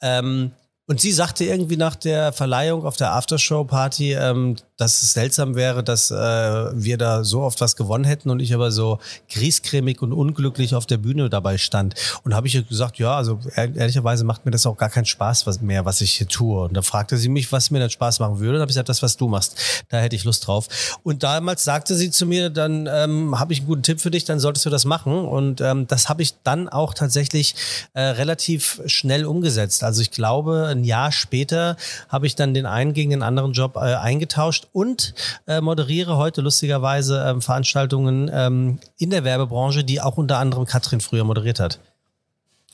Ähm, 0.00 0.52
und 0.88 1.00
sie 1.00 1.12
sagte 1.12 1.44
irgendwie 1.44 1.76
nach 1.76 1.94
der 1.94 2.32
Verleihung 2.32 2.84
auf 2.84 2.96
der 2.96 3.12
Aftershow-Party, 3.12 4.14
ähm, 4.14 4.56
dass 4.82 5.00
es 5.00 5.12
seltsam 5.12 5.54
wäre, 5.54 5.84
dass 5.84 6.10
äh, 6.10 6.14
wir 6.16 6.98
da 6.98 7.22
so 7.22 7.42
oft 7.42 7.60
was 7.60 7.76
gewonnen 7.76 8.02
hätten 8.02 8.30
und 8.30 8.40
ich 8.40 8.52
aber 8.52 8.72
so 8.72 8.98
griescremig 9.30 10.02
und 10.02 10.12
unglücklich 10.12 10.74
auf 10.74 10.86
der 10.86 10.96
Bühne 10.96 11.30
dabei 11.30 11.56
stand. 11.56 11.94
Und 12.24 12.34
habe 12.34 12.48
ich 12.48 12.68
gesagt, 12.68 12.98
ja, 12.98 13.16
also 13.16 13.38
ehrlicherweise 13.54 14.24
macht 14.24 14.44
mir 14.44 14.50
das 14.50 14.66
auch 14.66 14.76
gar 14.76 14.90
keinen 14.90 15.04
Spaß 15.04 15.60
mehr, 15.60 15.84
was 15.84 16.00
ich 16.00 16.14
hier 16.14 16.26
tue. 16.26 16.64
Und 16.64 16.74
da 16.74 16.82
fragte 16.82 17.16
sie 17.16 17.28
mich, 17.28 17.52
was 17.52 17.70
mir 17.70 17.78
dann 17.78 17.90
Spaß 17.90 18.18
machen 18.18 18.40
würde. 18.40 18.56
Und 18.56 18.60
habe 18.62 18.70
ich 18.70 18.74
gesagt, 18.74 18.88
das, 18.88 19.02
was 19.02 19.16
du 19.16 19.28
machst, 19.28 19.56
da 19.88 19.98
hätte 19.98 20.16
ich 20.16 20.24
Lust 20.24 20.48
drauf. 20.48 20.66
Und 21.04 21.22
damals 21.22 21.62
sagte 21.62 21.94
sie 21.94 22.10
zu 22.10 22.26
mir, 22.26 22.50
dann 22.50 22.88
ähm, 22.90 23.38
habe 23.38 23.52
ich 23.52 23.60
einen 23.60 23.68
guten 23.68 23.84
Tipp 23.84 24.00
für 24.00 24.10
dich, 24.10 24.24
dann 24.24 24.40
solltest 24.40 24.66
du 24.66 24.70
das 24.70 24.84
machen. 24.84 25.14
Und 25.14 25.60
ähm, 25.60 25.86
das 25.86 26.08
habe 26.08 26.22
ich 26.22 26.34
dann 26.42 26.68
auch 26.68 26.92
tatsächlich 26.92 27.54
äh, 27.94 28.00
relativ 28.00 28.80
schnell 28.86 29.26
umgesetzt. 29.26 29.84
Also 29.84 30.02
ich 30.02 30.10
glaube, 30.10 30.66
ein 30.66 30.82
Jahr 30.82 31.12
später 31.12 31.76
habe 32.08 32.26
ich 32.26 32.34
dann 32.34 32.52
den 32.52 32.66
einen 32.66 32.94
gegen 32.94 33.10
den 33.10 33.22
anderen 33.22 33.52
Job 33.52 33.76
äh, 33.76 33.94
eingetauscht 33.94 34.66
und 34.72 35.14
äh, 35.46 35.60
moderiere 35.60 36.16
heute 36.16 36.40
lustigerweise 36.40 37.24
ähm, 37.26 37.40
Veranstaltungen 37.42 38.30
ähm, 38.32 38.80
in 38.98 39.10
der 39.10 39.24
Werbebranche, 39.24 39.84
die 39.84 40.00
auch 40.00 40.16
unter 40.16 40.38
anderem 40.38 40.64
Katrin 40.64 41.00
früher 41.00 41.24
moderiert 41.24 41.60
hat. 41.60 41.78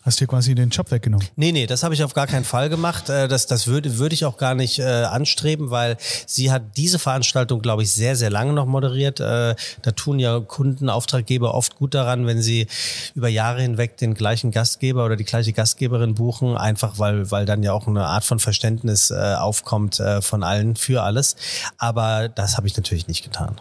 Hast 0.02 0.21
dir 0.21 0.26
quasi 0.26 0.55
den 0.55 0.71
Job 0.71 0.90
weggenommen? 0.90 1.26
Nee, 1.35 1.50
nee, 1.50 1.67
das 1.67 1.83
habe 1.83 1.93
ich 1.93 2.05
auf 2.05 2.14
gar 2.14 2.26
keinen 2.26 2.45
Fall 2.45 2.69
gemacht. 2.69 3.09
Äh, 3.09 3.26
das, 3.26 3.47
das 3.47 3.67
würde, 3.67 3.99
würde 3.99 4.14
ich 4.14 4.25
auch 4.25 4.37
gar 4.37 4.55
nicht 4.55 4.78
äh, 4.78 4.85
anstreben, 4.85 5.71
weil 5.71 5.97
sie 6.25 6.52
hat 6.52 6.76
diese 6.76 6.99
Veranstaltung, 6.99 7.61
glaube 7.61 7.83
ich, 7.83 7.90
sehr, 7.90 8.14
sehr 8.14 8.31
lange 8.31 8.52
noch 8.52 8.67
moderiert. 8.67 9.19
Äh, 9.19 9.57
da 9.83 9.90
tun 9.90 10.21
ja 10.21 10.38
Kunden, 10.40 10.88
Auftraggeber 10.88 11.52
oft 11.52 11.76
gut 11.76 11.95
daran, 11.95 12.26
wenn 12.26 12.40
sie 12.40 12.69
über 13.14 13.28
Jahre 13.28 13.61
hinweg 13.61 13.97
den 13.97 14.14
gleichen 14.14 14.52
Gastgeber 14.52 15.05
oder 15.05 15.17
die 15.17 15.25
gleiche 15.25 15.52
Gastgeberin 15.52 16.14
buchen, 16.14 16.57
einfach 16.57 16.99
weil, 16.99 17.31
weil 17.33 17.45
dann 17.45 17.62
ja 17.62 17.73
auch 17.73 17.88
eine 17.88 18.07
Art 18.07 18.25
von 18.25 18.38
Verständnis 18.38 19.11
äh, 19.11 19.35
aufkommt 19.35 19.99
äh, 19.99 20.23
von 20.23 20.45
allen 20.45 20.76
für 20.76 21.02
alles. 21.02 21.35
Aber 21.76 22.28
das 22.28 22.57
habe 22.57 22.69
ich 22.69 22.76
natürlich 22.76 23.09
nicht 23.09 23.25
getan. 23.25 23.61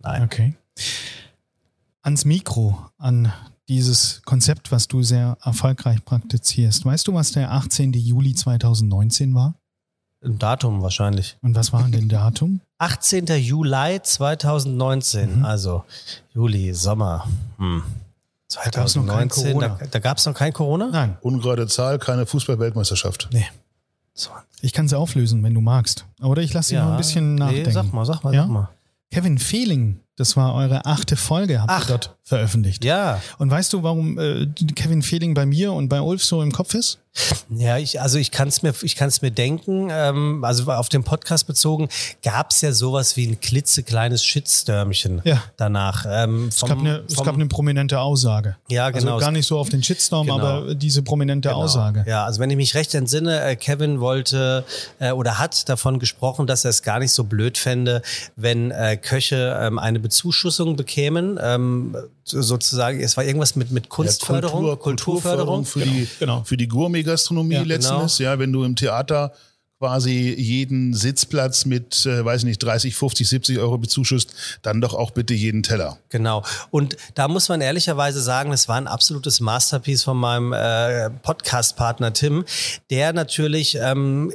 Nein. 0.00 0.22
Okay. 0.22 0.54
Ans 2.02 2.24
Mikro, 2.24 2.78
an 2.98 3.32
dieses 3.68 4.22
Konzept, 4.24 4.72
was 4.72 4.88
du 4.88 5.02
sehr 5.02 5.36
erfolgreich 5.42 6.04
praktizierst. 6.04 6.84
Weißt 6.84 7.06
du, 7.06 7.14
was 7.14 7.32
der 7.32 7.52
18. 7.52 7.92
Juli 7.92 8.34
2019 8.34 9.34
war? 9.34 9.54
Ein 10.24 10.38
Datum 10.38 10.82
wahrscheinlich. 10.82 11.36
Und 11.42 11.54
was 11.54 11.72
war 11.72 11.84
denn 11.84 12.08
Datum? 12.08 12.60
18. 12.78 13.26
Juli 13.26 14.00
2019, 14.02 15.38
mhm. 15.38 15.44
also 15.44 15.84
Juli, 16.34 16.74
Sommer. 16.74 17.28
Hm. 17.58 17.82
2019, 18.48 19.58
da, 19.60 19.78
da 19.90 19.98
gab 19.98 20.16
es 20.16 20.24
noch 20.24 20.34
kein 20.34 20.52
Corona? 20.52 20.88
Nein. 20.90 21.18
Ungerade 21.20 21.66
Zahl, 21.66 21.98
keine 21.98 22.24
Fußball-Weltmeisterschaft. 22.24 23.28
Nee. 23.32 23.46
Ich 24.62 24.72
kann 24.72 24.88
sie 24.88 24.98
auflösen, 24.98 25.44
wenn 25.44 25.54
du 25.54 25.60
magst. 25.60 26.06
Oder 26.20 26.42
ich 26.42 26.52
lasse 26.52 26.70
sie 26.70 26.74
ja, 26.74 26.84
noch 26.84 26.92
ein 26.92 26.96
bisschen 26.96 27.36
nachdenken. 27.36 27.68
Nee, 27.68 27.72
sag 27.72 27.92
mal, 27.92 28.04
sag 28.04 28.24
mal, 28.24 28.34
ja? 28.34 28.42
sag 28.42 28.50
mal. 28.50 28.68
Kevin 29.10 29.38
Fehling 29.38 30.00
das 30.18 30.36
war 30.36 30.54
eure 30.54 30.84
achte 30.84 31.16
Folge, 31.16 31.60
habt 31.60 31.70
Ach, 31.70 31.84
ihr 31.84 31.88
dort 31.90 32.16
veröffentlicht. 32.24 32.84
Ja. 32.84 33.22
Und 33.38 33.50
weißt 33.50 33.72
du, 33.72 33.84
warum 33.84 34.18
äh, 34.18 34.46
Kevin 34.74 35.02
Fehling 35.02 35.32
bei 35.32 35.46
mir 35.46 35.72
und 35.72 35.88
bei 35.88 36.00
Ulf 36.00 36.24
so 36.24 36.42
im 36.42 36.50
Kopf 36.50 36.74
ist? 36.74 36.98
Ja, 37.50 37.78
ich, 37.78 38.00
also 38.00 38.18
ich 38.18 38.30
kann 38.30 38.48
es 38.48 38.62
mir, 38.62 38.74
ich 38.82 38.96
kann 38.96 39.08
es 39.08 39.22
mir 39.22 39.30
denken. 39.30 39.88
Ähm, 39.90 40.44
also 40.44 40.70
auf 40.70 40.88
den 40.88 41.04
Podcast 41.04 41.46
bezogen 41.46 41.88
gab 42.22 42.50
es 42.50 42.60
ja 42.60 42.72
sowas 42.72 43.16
wie 43.16 43.26
ein 43.26 43.40
klitzekleines 43.40 44.24
Shitstürmchen 44.24 45.22
ja. 45.24 45.42
danach. 45.56 46.04
Ähm, 46.08 46.50
vom, 46.52 46.68
es, 46.68 46.74
gab 46.74 46.78
eine, 46.78 47.04
es 47.08 47.16
gab 47.16 47.34
eine 47.34 47.46
prominente 47.46 48.00
Aussage. 48.00 48.56
Ja, 48.68 48.86
also 48.86 48.98
genau. 48.98 49.14
Also 49.14 49.24
gar 49.24 49.32
nicht 49.32 49.46
so 49.46 49.58
auf 49.58 49.68
den 49.68 49.82
Shitstorm, 49.82 50.26
genau. 50.26 50.38
aber 50.38 50.74
diese 50.74 51.02
prominente 51.02 51.48
genau. 51.48 51.62
Aussage. 51.62 52.04
Ja, 52.06 52.24
also 52.24 52.40
wenn 52.40 52.50
ich 52.50 52.56
mich 52.56 52.74
recht 52.74 52.94
entsinne, 52.94 53.42
äh, 53.42 53.56
Kevin 53.56 54.00
wollte 54.00 54.64
äh, 54.98 55.12
oder 55.12 55.38
hat 55.38 55.68
davon 55.68 55.98
gesprochen, 55.98 56.46
dass 56.46 56.64
er 56.64 56.70
es 56.70 56.82
gar 56.82 56.98
nicht 56.98 57.12
so 57.12 57.24
blöd 57.24 57.58
fände, 57.58 58.02
wenn 58.36 58.70
äh, 58.70 58.96
Köche 58.96 59.58
ähm, 59.60 59.78
eine 59.78 60.00
Bezuschussung 60.00 60.76
bekämen. 60.76 61.38
Ähm, 61.42 61.96
sozusagen, 62.30 63.00
es 63.00 63.16
war 63.16 63.24
irgendwas 63.24 63.56
mit, 63.56 63.70
mit 63.70 63.88
Kunstförderung, 63.88 64.66
ja, 64.66 64.76
Kultur, 64.76 65.14
Kulturförderung 65.14 65.64
für 65.64 65.80
genau. 65.80 65.92
die, 65.92 66.08
genau. 66.18 66.44
für 66.44 66.56
die 66.56 66.68
Gourmet-Gastronomie 66.68 67.54
ja, 67.54 67.62
letztens. 67.62 68.18
Genau. 68.18 68.30
Ja, 68.30 68.38
wenn 68.38 68.52
du 68.52 68.64
im 68.64 68.76
Theater 68.76 69.32
quasi 69.78 70.34
jeden 70.36 70.92
Sitzplatz 70.92 71.64
mit, 71.64 72.04
äh, 72.04 72.24
weiß 72.24 72.42
nicht, 72.44 72.62
30, 72.62 72.96
50, 72.96 73.28
70 73.28 73.58
Euro 73.58 73.78
bezuschusst, 73.78 74.34
dann 74.62 74.80
doch 74.80 74.92
auch 74.92 75.12
bitte 75.12 75.34
jeden 75.34 75.62
Teller. 75.62 75.98
Genau. 76.08 76.44
Und 76.70 76.96
da 77.14 77.28
muss 77.28 77.48
man 77.48 77.60
ehrlicherweise 77.60 78.20
sagen, 78.20 78.52
es 78.52 78.68
war 78.68 78.76
ein 78.76 78.88
absolutes 78.88 79.38
Masterpiece 79.40 80.02
von 80.02 80.16
meinem 80.16 80.52
äh, 80.52 81.10
Podcast-Partner 81.10 82.12
Tim, 82.12 82.44
der 82.90 83.12
natürlich 83.12 83.78
ähm, 83.80 84.32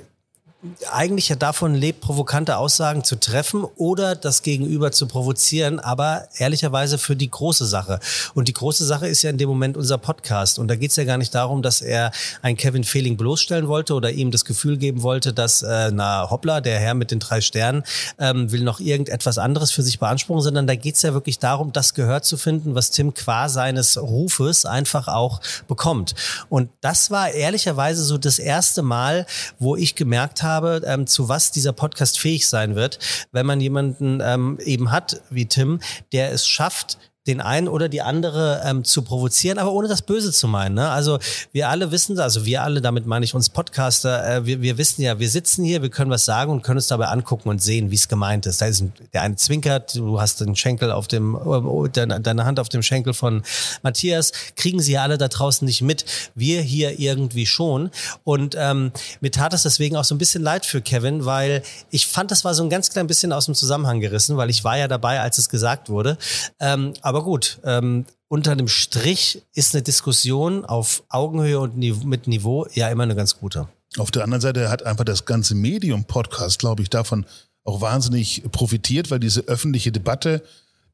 eigentlich 0.92 1.30
ja 1.30 1.36
davon 1.36 1.76
lebt, 1.76 2.00
provokante 2.02 2.58
Aussagen 2.58 3.04
zu 3.04 3.20
treffen 3.20 3.66
oder 3.76 4.16
das 4.16 4.44
Gegenüber 4.44 4.92
zu 4.92 5.08
provozieren, 5.08 5.80
aber 5.80 6.28
ehrlicherweise 6.38 6.98
für 6.98 7.16
die 7.16 7.30
große 7.30 7.66
Sache. 7.66 8.00
Und 8.34 8.48
die 8.48 8.54
große 8.54 8.86
Sache 8.86 9.08
ist 9.08 9.24
ja 9.24 9.30
in 9.30 9.38
dem 9.38 9.50
Moment 9.50 9.76
unser 9.76 9.98
Podcast. 9.98 10.60
Und 10.60 10.70
da 10.70 10.76
geht 10.76 10.92
es 10.92 10.96
ja 10.96 11.04
gar 11.04 11.18
nicht 11.18 11.36
darum, 11.36 11.62
dass 11.62 11.82
er 11.82 12.12
einen 12.42 12.56
Kevin 12.56 12.86
Fehling 12.86 13.18
bloßstellen 13.18 13.68
wollte 13.68 13.94
oder 13.94 14.12
ihm 14.12 14.32
das 14.32 14.46
Gefühl 14.46 14.78
geben 14.78 15.02
wollte, 15.02 15.34
dass, 15.34 15.64
äh, 15.64 15.92
na 15.92 16.30
hoppla, 16.30 16.62
der 16.62 16.80
Herr 16.80 16.94
mit 16.94 17.12
den 17.12 17.20
drei 17.20 17.42
Sternen 17.42 17.84
ähm, 18.18 18.52
will 18.52 18.64
noch 18.64 18.80
irgendetwas 18.80 19.38
anderes 19.38 19.72
für 19.72 19.84
sich 19.84 20.00
beanspruchen, 20.00 20.42
sondern 20.42 20.66
da 20.66 20.76
geht 20.76 20.96
es 20.96 21.02
ja 21.02 21.14
wirklich 21.14 21.40
darum, 21.40 21.74
das 21.74 21.94
Gehör 21.94 22.22
zu 22.22 22.38
finden, 22.38 22.74
was 22.74 22.90
Tim 22.90 23.14
qua 23.14 23.50
seines 23.50 23.98
Rufes 23.98 24.66
einfach 24.66 25.10
auch 25.10 25.42
bekommt. 25.68 26.16
Und 26.48 26.70
das 26.80 27.12
war 27.12 27.32
ehrlicherweise 27.32 28.04
so 28.04 28.18
das 28.18 28.40
erste 28.40 28.82
Mal, 28.82 29.26
wo 29.60 29.76
ich 29.76 29.96
gemerkt 29.96 30.42
habe, 30.42 30.53
habe, 30.54 30.82
ähm, 30.86 31.08
zu 31.08 31.30
was 31.30 31.52
dieser 31.52 31.74
Podcast 31.74 32.20
fähig 32.20 32.48
sein 32.48 32.76
wird, 32.76 33.00
wenn 33.32 33.46
man 33.46 33.60
jemanden 33.60 34.22
ähm, 34.24 34.58
eben 34.64 34.92
hat 34.92 35.22
wie 35.30 35.46
Tim, 35.46 35.80
der 36.12 36.32
es 36.32 36.48
schafft, 36.48 36.98
den 37.28 37.40
einen 37.40 37.68
oder 37.68 37.88
die 37.88 38.02
andere 38.02 38.62
ähm, 38.66 38.84
zu 38.84 39.02
provozieren, 39.02 39.58
aber 39.58 39.72
ohne 39.72 39.88
das 39.88 40.02
Böse 40.02 40.32
zu 40.32 40.48
meinen. 40.48 40.76
Ne? 40.76 40.90
Also 40.90 41.20
wir 41.54 41.70
alle 41.70 41.92
wissen, 41.92 42.20
also 42.20 42.46
wir 42.46 42.64
alle, 42.64 42.82
damit 42.82 43.06
meine 43.06 43.24
ich 43.24 43.34
uns 43.34 43.50
Podcaster, 43.50 44.28
äh, 44.28 44.46
wir, 44.46 44.62
wir 44.62 44.78
wissen 44.78 45.02
ja, 45.02 45.20
wir 45.20 45.30
sitzen 45.30 45.64
hier, 45.64 45.82
wir 45.82 45.90
können 45.90 46.12
was 46.12 46.26
sagen 46.26 46.52
und 46.52 46.64
können 46.64 46.78
uns 46.78 46.88
dabei 46.88 47.08
angucken 47.08 47.48
und 47.48 47.62
sehen, 47.62 47.92
wie 47.92 47.96
es 47.96 48.10
gemeint 48.10 48.46
ist. 48.46 48.62
Da 48.62 48.66
ist 48.66 48.82
ein, 48.82 48.94
der 49.14 49.22
eine 49.22 49.38
zwinkert, 49.38 49.96
du 49.96 50.20
hast 50.20 50.42
den 50.42 50.56
Schenkel 50.56 50.92
auf 50.92 51.08
dem, 51.08 51.36
äh, 51.36 51.90
deine, 51.90 52.20
deine 52.20 52.46
Hand 52.46 52.60
auf 52.60 52.68
dem 52.68 52.84
Schenkel 52.84 53.14
von 53.14 53.44
Matthias, 53.84 54.34
kriegen 54.58 54.82
sie 54.82 54.94
ja 54.94 55.04
alle 55.04 55.18
da 55.18 55.30
draußen 55.30 55.66
nicht 55.66 55.82
mit. 55.82 56.06
Wir 56.36 56.62
hier 56.62 57.00
irgendwie 57.00 57.46
schon. 57.46 57.90
Und 58.26 58.56
ähm, 58.60 58.92
mir 59.22 59.32
tat 59.32 59.54
es 59.54 59.64
deswegen 59.64 59.96
auch 59.96 60.04
so 60.04 60.14
ein 60.14 60.18
bisschen 60.18 60.44
leid 60.44 60.66
für 60.66 60.82
Kevin, 60.82 61.26
weil 61.26 61.64
ich 61.90 62.08
fand, 62.08 62.32
das 62.32 62.44
war 62.44 62.54
so 62.54 62.64
ein 62.64 62.70
ganz 62.70 62.90
klein 62.90 63.08
bisschen 63.08 63.32
aus 63.32 63.46
dem 63.46 63.56
Zusammenhang 63.56 64.02
gerissen, 64.02 64.36
weil 64.36 64.50
ich 64.50 64.66
war 64.66 64.78
ja 64.78 64.90
dabei, 64.90 65.22
als 65.22 65.38
es 65.38 65.48
gesagt 65.48 65.90
wurde. 65.90 66.18
Ähm, 66.60 66.94
aber 67.14 67.24
gut, 67.24 67.60
ähm, 67.64 68.06
unter 68.28 68.56
dem 68.56 68.68
Strich 68.68 69.44
ist 69.54 69.76
eine 69.76 69.84
Diskussion 69.84 70.66
auf 70.66 71.04
Augenhöhe 71.10 71.60
und 71.60 71.78
mit 71.78 72.28
Niveau 72.28 72.66
ja 72.74 72.90
immer 72.90 73.04
eine 73.04 73.16
ganz 73.16 73.38
gute. 73.38 73.68
Auf 74.00 74.10
der 74.10 74.24
anderen 74.24 74.42
Seite 74.42 74.72
hat 74.72 74.84
einfach 74.84 75.06
das 75.06 75.26
ganze 75.26 75.54
Medium-Podcast, 75.54 76.58
glaube 76.58 76.82
ich, 76.82 76.90
davon 76.90 77.28
auch 77.64 77.82
wahnsinnig 77.82 78.42
profitiert, 78.52 79.12
weil 79.12 79.20
diese 79.20 79.42
öffentliche 79.42 79.92
Debatte 79.92 80.42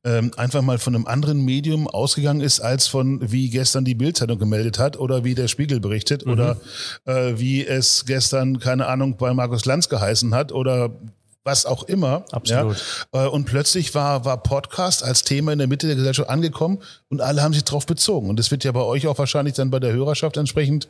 ähm, 0.03 0.32
einfach 0.36 0.62
mal 0.62 0.77
von 0.77 0.93
einem 0.93 1.08
anderen 1.08 1.45
Medium 1.45 1.88
ausgegangen 1.88 2.41
ist, 2.41 2.60
als 2.60 2.88
von 2.88 3.32
wie 3.32 3.49
gestern 3.49 3.86
die 3.86 3.95
Bildzeitung 3.95 4.39
gemeldet 4.39 4.77
hat 4.77 4.99
oder 4.99 5.23
wie 5.23 5.36
der 5.36 5.47
Spiegel 5.47 5.79
berichtet 5.79 6.25
mhm. 6.25 6.34
oder 6.34 6.58
äh, 7.05 7.34
wie 7.38 7.65
es 7.65 8.03
gestern, 8.05 8.60
keine 8.60 8.88
Ahnung, 8.88 9.15
bei 9.15 9.34
Markus 9.34 9.63
Lanz 9.63 9.88
geheißen 9.88 10.36
hat 10.36 10.51
oder 10.51 10.91
was 11.43 11.65
auch 11.65 11.84
immer. 11.84 12.25
Absolut. 12.32 12.84
Ja? 13.13 13.25
Äh, 13.25 13.30
und 13.30 13.45
plötzlich 13.45 13.95
war, 13.95 14.25
war 14.25 14.41
Podcast 14.43 15.04
als 15.04 15.23
Thema 15.23 15.54
in 15.54 15.60
der 15.60 15.67
Mitte 15.67 15.88
der 15.88 15.95
Gesellschaft 15.95 16.30
angekommen 16.30 16.80
und 17.10 17.21
alle 17.21 17.41
haben 17.41 17.54
sich 17.54 17.63
darauf 17.63 17.86
bezogen. 17.86 18.30
Und 18.30 18.38
das 18.38 18.52
wird 18.52 18.63
ja 18.63 18.71
bei 18.71 18.82
euch 18.82 19.08
auch 19.08 19.17
wahrscheinlich 19.17 19.56
dann 19.56 19.71
bei 19.71 19.80
der 19.80 19.93
Hörerschaft 19.93 20.38
entsprechend 20.38 20.88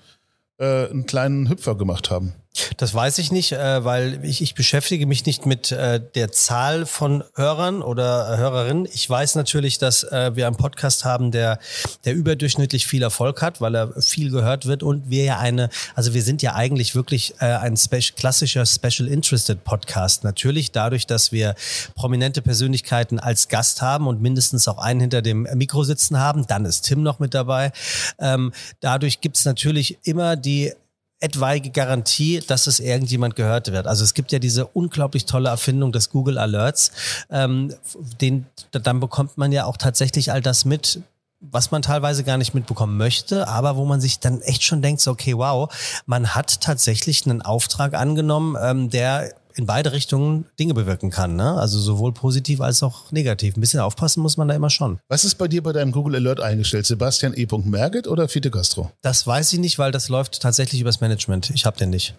äh, 0.57 0.89
einen 0.89 1.05
kleinen 1.05 1.49
Hüpfer 1.49 1.75
gemacht 1.75 2.11
haben. 2.11 2.33
Das 2.77 2.93
weiß 2.93 3.19
ich 3.19 3.31
nicht, 3.31 3.51
äh, 3.51 3.85
weil 3.85 4.25
ich, 4.25 4.41
ich 4.41 4.55
beschäftige 4.55 5.05
mich 5.05 5.25
nicht 5.25 5.45
mit 5.45 5.71
äh, 5.71 6.01
der 6.15 6.31
Zahl 6.31 6.85
von 6.87 7.23
Hörern 7.35 7.81
oder 7.83 8.33
äh, 8.33 8.37
Hörerinnen. 8.37 8.87
Ich 8.91 9.07
weiß 9.07 9.35
natürlich, 9.35 9.77
dass 9.77 10.03
wir 10.09 10.47
einen 10.47 10.55
Podcast 10.55 11.05
haben, 11.05 11.31
der, 11.31 11.59
der 12.05 12.13
überdurchschnittlich 12.15 12.87
viel 12.87 13.03
Erfolg 13.03 13.41
hat, 13.41 13.61
weil 13.61 13.75
er 13.75 14.01
viel 14.01 14.31
gehört 14.31 14.65
wird 14.65 14.81
und 14.81 15.09
wir 15.09 15.23
ja 15.23 15.37
eine, 15.37 15.69
also 15.93 16.13
wir 16.13 16.23
sind 16.23 16.41
ja 16.41 16.55
eigentlich 16.55 16.95
wirklich 16.95 17.39
ein 17.39 17.77
Spe 17.77 17.99
klassischer 17.99 18.65
Special 18.65 19.07
Interested 19.07 19.63
Podcast. 19.63 20.23
Natürlich 20.23 20.71
dadurch, 20.71 21.05
dass 21.05 21.31
wir 21.31 21.55
prominente 21.95 22.41
Persönlichkeiten 22.41 23.19
als 23.19 23.49
Gast 23.49 23.81
haben 23.81 24.07
und 24.07 24.21
mindestens 24.21 24.67
auch 24.67 24.77
einen 24.77 25.01
hinter 25.01 25.21
dem 25.21 25.47
Mikro 25.53 25.83
sitzen 25.83 26.19
haben. 26.19 26.47
Dann 26.47 26.65
ist 26.65 26.81
Tim 26.81 27.03
noch 27.03 27.19
mit 27.19 27.33
dabei. 27.33 27.71
Ähm, 28.19 28.53
dadurch 28.79 29.21
gibt's 29.21 29.45
natürlich 29.45 29.99
immer 30.03 30.35
die 30.35 30.73
etwaige 31.19 31.69
Garantie, 31.69 32.41
dass 32.45 32.67
es 32.67 32.79
irgendjemand 32.79 33.35
gehört 33.35 33.71
wird. 33.71 33.87
Also 33.87 34.03
es 34.03 34.13
gibt 34.13 34.31
ja 34.31 34.39
diese 34.39 34.65
unglaublich 34.65 35.25
tolle 35.25 35.49
Erfindung 35.49 35.91
des 35.91 36.09
Google 36.09 36.37
Alerts. 36.37 36.91
Ähm, 37.29 37.73
den, 38.21 38.45
dann 38.71 38.99
bekommt 38.99 39.37
man 39.37 39.51
ja 39.51 39.65
auch 39.65 39.77
tatsächlich 39.77 40.31
all 40.31 40.41
das 40.41 40.65
mit, 40.65 41.01
was 41.41 41.71
man 41.71 41.81
teilweise 41.81 42.23
gar 42.23 42.37
nicht 42.37 42.53
mitbekommen 42.53 42.97
möchte, 42.97 43.47
aber 43.47 43.75
wo 43.75 43.85
man 43.85 44.01
sich 44.01 44.19
dann 44.19 44.41
echt 44.41 44.63
schon 44.63 44.81
denkt, 44.81 45.01
so, 45.01 45.11
okay, 45.11 45.37
wow, 45.37 45.69
man 46.05 46.35
hat 46.35 46.61
tatsächlich 46.61 47.25
einen 47.25 47.41
Auftrag 47.41 47.93
angenommen, 47.93 48.57
ähm, 48.61 48.89
der 48.89 49.33
in 49.55 49.65
beide 49.65 49.91
Richtungen 49.91 50.45
Dinge 50.59 50.73
bewirken 50.73 51.09
kann. 51.09 51.35
Ne? 51.35 51.55
Also 51.55 51.79
sowohl 51.79 52.13
positiv 52.13 52.61
als 52.61 52.83
auch 52.83 53.11
negativ. 53.11 53.57
Ein 53.57 53.61
bisschen 53.61 53.79
aufpassen 53.79 54.21
muss 54.21 54.37
man 54.37 54.47
da 54.47 54.55
immer 54.55 54.69
schon. 54.69 54.99
Was 55.07 55.25
ist 55.25 55.35
bei 55.35 55.47
dir 55.47 55.63
bei 55.63 55.73
deinem 55.73 55.91
Google 55.91 56.15
Alert 56.15 56.39
eingestellt? 56.39 56.85
Sebastian 56.85 57.33
E. 57.35 57.47
Merget 57.65 58.07
oder 58.07 58.27
Fiete 58.29 58.51
Castro? 58.51 58.91
Das 59.01 59.25
weiß 59.25 59.53
ich 59.53 59.59
nicht, 59.59 59.79
weil 59.79 59.91
das 59.91 60.09
läuft 60.09 60.41
tatsächlich 60.41 60.81
übers 60.81 61.01
Management. 61.01 61.49
Ich 61.51 61.65
habe 61.65 61.77
den 61.77 61.89
nicht. 61.89 62.15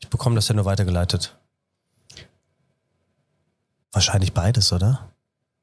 Ich 0.00 0.08
bekomme 0.08 0.34
das 0.34 0.48
ja 0.48 0.54
nur 0.54 0.64
weitergeleitet. 0.64 1.36
Wahrscheinlich 3.92 4.32
beides, 4.32 4.72
oder? 4.72 5.11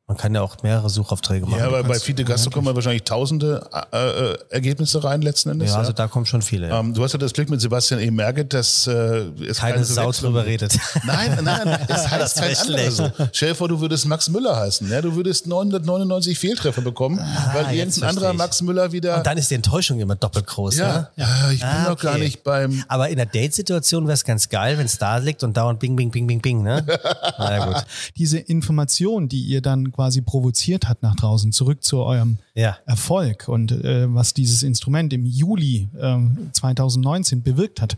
Man 0.09 0.17
kann 0.17 0.33
ja 0.33 0.41
auch 0.41 0.57
mehrere 0.63 0.89
Suchaufträge 0.89 1.45
machen. 1.45 1.59
Ja, 1.59 1.67
aber 1.67 1.83
bei 1.83 1.99
Fide 1.99 2.23
Gastro 2.23 2.49
kommen 2.49 2.73
wahrscheinlich 2.73 3.03
tausende 3.03 3.61
äh, 3.91 4.31
äh, 4.31 4.37
Ergebnisse 4.49 5.03
rein 5.03 5.21
letzten 5.21 5.51
Endes. 5.51 5.69
Ja, 5.69 5.77
also 5.77 5.91
da 5.91 6.07
kommen 6.07 6.25
schon 6.25 6.41
viele. 6.41 6.67
Ja. 6.67 6.79
Ähm, 6.79 6.95
du 6.95 7.03
hast 7.03 7.13
ja 7.13 7.19
das 7.19 7.31
Glück 7.31 7.47
mit 7.51 7.61
Sebastian 7.61 7.99
E. 7.99 8.09
Merget, 8.09 8.51
dass 8.51 8.87
äh, 8.87 9.27
es 9.47 9.59
keine 9.59 9.85
Sau 9.85 10.11
drüber 10.11 10.47
redet. 10.47 10.75
Nein, 11.05 11.37
nein, 11.43 11.61
nein 11.63 11.85
es 11.87 12.07
heißt 12.09 12.37
kein 12.39 12.57
anderer 12.57 12.89
so. 12.89 13.11
Stell 13.31 13.49
dir 13.49 13.55
vor, 13.55 13.67
du 13.67 13.79
würdest 13.79 14.07
Max 14.07 14.29
Müller 14.29 14.55
heißen. 14.55 14.89
Ja, 14.89 14.99
du 14.99 15.15
würdest 15.15 15.45
999 15.45 16.39
Fehltreffer 16.39 16.81
bekommen, 16.81 17.19
ah, 17.19 17.51
weil 17.53 17.75
irgendein 17.75 18.09
anderer 18.09 18.33
Max 18.33 18.63
Müller 18.63 18.91
wieder... 18.91 19.17
Und 19.17 19.27
dann 19.27 19.37
ist 19.37 19.51
die 19.51 19.55
Enttäuschung 19.55 19.99
immer 19.99 20.15
doppelt 20.15 20.47
groß. 20.47 20.77
Ja, 20.77 20.87
ne? 20.91 21.07
ja 21.17 21.51
ich 21.51 21.59
bin 21.59 21.69
ah, 21.69 21.89
noch 21.89 21.99
gar 21.99 22.17
nicht 22.17 22.43
beim... 22.43 22.83
Aber 22.87 23.09
in 23.09 23.17
der 23.17 23.27
Date-Situation 23.27 24.05
wäre 24.05 24.15
es 24.15 24.23
ganz 24.23 24.49
geil, 24.49 24.79
wenn 24.79 24.87
es 24.87 24.97
da 24.97 25.17
liegt 25.17 25.43
und 25.43 25.55
dauernd 25.55 25.79
bing, 25.79 25.95
bing, 25.95 26.09
bing, 26.09 26.25
bing, 26.25 26.41
bing. 26.41 26.63
Ne? 26.63 26.83
Na 27.37 27.65
gut. 27.67 27.85
Diese 28.17 28.39
Information, 28.39 29.29
die 29.29 29.43
ihr 29.43 29.61
dann 29.61 29.91
quasi 29.99 30.21
provoziert 30.21 30.87
hat 30.87 31.03
nach 31.03 31.17
draußen, 31.17 31.51
zurück 31.51 31.83
zu 31.83 31.97
eurem 31.97 32.37
ja. 32.55 32.77
Erfolg 32.85 33.49
und 33.49 33.73
äh, 33.73 34.07
was 34.13 34.33
dieses 34.33 34.63
Instrument 34.63 35.11
im 35.11 35.25
Juli 35.25 35.89
äh, 35.99 36.17
2019 36.53 37.43
bewirkt 37.43 37.81
hat. 37.81 37.97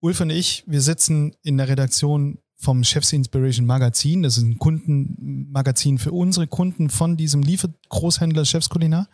Ulf 0.00 0.20
und 0.20 0.28
ich, 0.28 0.64
wir 0.66 0.82
sitzen 0.82 1.34
in 1.42 1.56
der 1.56 1.68
Redaktion 1.68 2.36
vom 2.64 2.82
Chefs 2.82 3.12
Inspiration 3.12 3.66
Magazin. 3.66 4.22
Das 4.22 4.38
ist 4.38 4.42
ein 4.42 4.58
Kundenmagazin 4.58 5.98
für 5.98 6.12
unsere 6.12 6.46
Kunden 6.46 6.90
von 6.90 7.16
diesem 7.16 7.42
Liefergroßhändler 7.42 8.44
Chefs 8.44 8.70
Kulinar. 8.70 9.08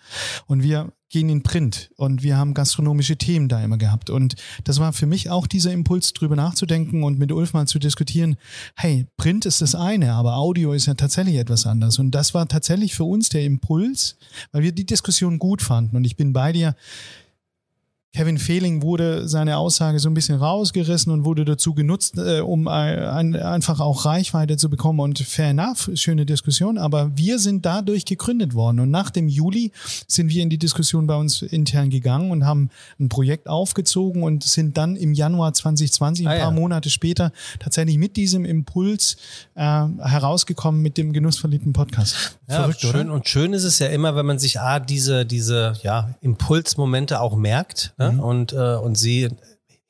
Und 0.47 0.63
wir 0.63 0.93
gehen 1.11 1.29
in 1.29 1.43
Print 1.43 1.91
und 1.97 2.23
wir 2.23 2.37
haben 2.37 2.55
gastronomische 2.55 3.17
Themen 3.17 3.49
da 3.49 3.63
immer 3.63 3.77
gehabt. 3.77 4.09
Und 4.09 4.37
das 4.65 4.79
war 4.79 4.93
für 4.93 5.07
mich 5.07 5.29
auch 5.29 5.49
dieser 5.49 5.73
Impuls, 5.73 6.13
drüber 6.13 6.37
nachzudenken 6.37 7.03
und 7.03 7.19
mit 7.19 7.33
Ulf 7.33 7.53
mal 7.53 7.67
zu 7.67 7.81
diskutieren. 7.81 8.37
Hey, 8.77 9.07
Print 9.17 9.45
ist 9.45 9.61
das 9.61 9.75
eine, 9.75 10.13
aber 10.13 10.37
Audio 10.37 10.73
ist 10.73 10.87
ja 10.87 10.95
tatsächlich 10.95 11.37
etwas 11.37 11.67
anderes. 11.67 11.99
Und 11.99 12.13
das 12.13 12.33
war 12.33 12.47
tatsächlich 12.47 12.95
für 12.95 13.05
uns 13.05 13.29
der 13.29 13.45
Impuls, 13.45 14.17
weil 14.53 14.63
wir 14.63 14.73
die 14.73 14.87
Diskussion 14.87 15.41
gut 15.41 15.61
fanden. 15.61 15.97
Und 15.97 16.05
ich 16.05 16.17
bin 16.17 16.33
bei 16.33 16.53
dir 16.53 16.77
Kevin 18.12 18.38
Fehling 18.38 18.83
wurde 18.83 19.29
seine 19.29 19.57
Aussage 19.57 20.01
so 20.01 20.11
ein 20.11 20.14
bisschen 20.14 20.37
rausgerissen 20.37 21.12
und 21.12 21.25
wurde 21.25 21.44
dazu 21.44 21.75
genutzt, 21.75 22.18
äh, 22.18 22.40
um 22.40 22.66
ein, 22.66 23.37
einfach 23.37 23.79
auch 23.79 24.05
Reichweite 24.05 24.57
zu 24.57 24.68
bekommen. 24.68 24.99
Und 24.99 25.20
fair 25.20 25.51
enough, 25.51 25.88
schöne 25.94 26.27
Diskussion. 26.27 26.77
Aber 26.77 27.16
wir 27.16 27.38
sind 27.38 27.64
dadurch 27.64 28.05
gegründet 28.05 28.55
worden. 28.55 28.81
Und 28.81 28.90
nach 28.90 29.11
dem 29.11 29.29
Juli 29.29 29.70
sind 30.09 30.29
wir 30.29 30.42
in 30.42 30.51
die 30.51 30.59
Diskussion 30.59 31.07
bei 31.07 31.14
uns 31.14 31.42
intern 31.42 31.88
gegangen 31.88 32.33
und 32.33 32.44
haben 32.44 32.70
ein 32.99 33.09
Projekt 33.09 33.49
aufgezogen 33.49 34.25
und 34.25 34.42
sind 34.42 34.77
dann 34.77 34.96
im 34.96 35.14
Januar 35.14 35.55
2020, 35.55 36.27
ein 36.27 36.33
ah, 36.33 36.44
paar 36.44 36.53
ja. 36.53 36.61
Monate 36.61 36.90
später, 36.90 37.31
tatsächlich 37.61 37.96
mit 37.96 38.16
diesem 38.16 38.44
Impuls 38.44 39.18
äh, 39.55 39.61
herausgekommen 39.62 40.83
mit 40.83 40.99
dem 40.99 41.12
genussverliebten 41.12 41.73
Podcast. 41.73 42.37
Ja, 42.49 42.57
Verrückt, 42.57 42.81
schön. 42.81 43.07
Oder? 43.07 43.14
Und 43.14 43.29
schön 43.29 43.53
ist 43.53 43.62
es 43.62 43.79
ja 43.79 43.87
immer, 43.87 44.16
wenn 44.16 44.27
man 44.27 44.40
sich 44.40 44.59
A, 44.59 44.81
diese, 44.81 45.25
diese 45.25 45.75
ja, 45.85 46.12
Impulsmomente 46.23 47.20
auch 47.20 47.37
merkt 47.37 47.94
ne? 48.01 48.13
mhm. 48.13 48.21
und, 48.21 48.53
äh, 48.53 48.75
und 48.75 48.97
sie 48.97 49.29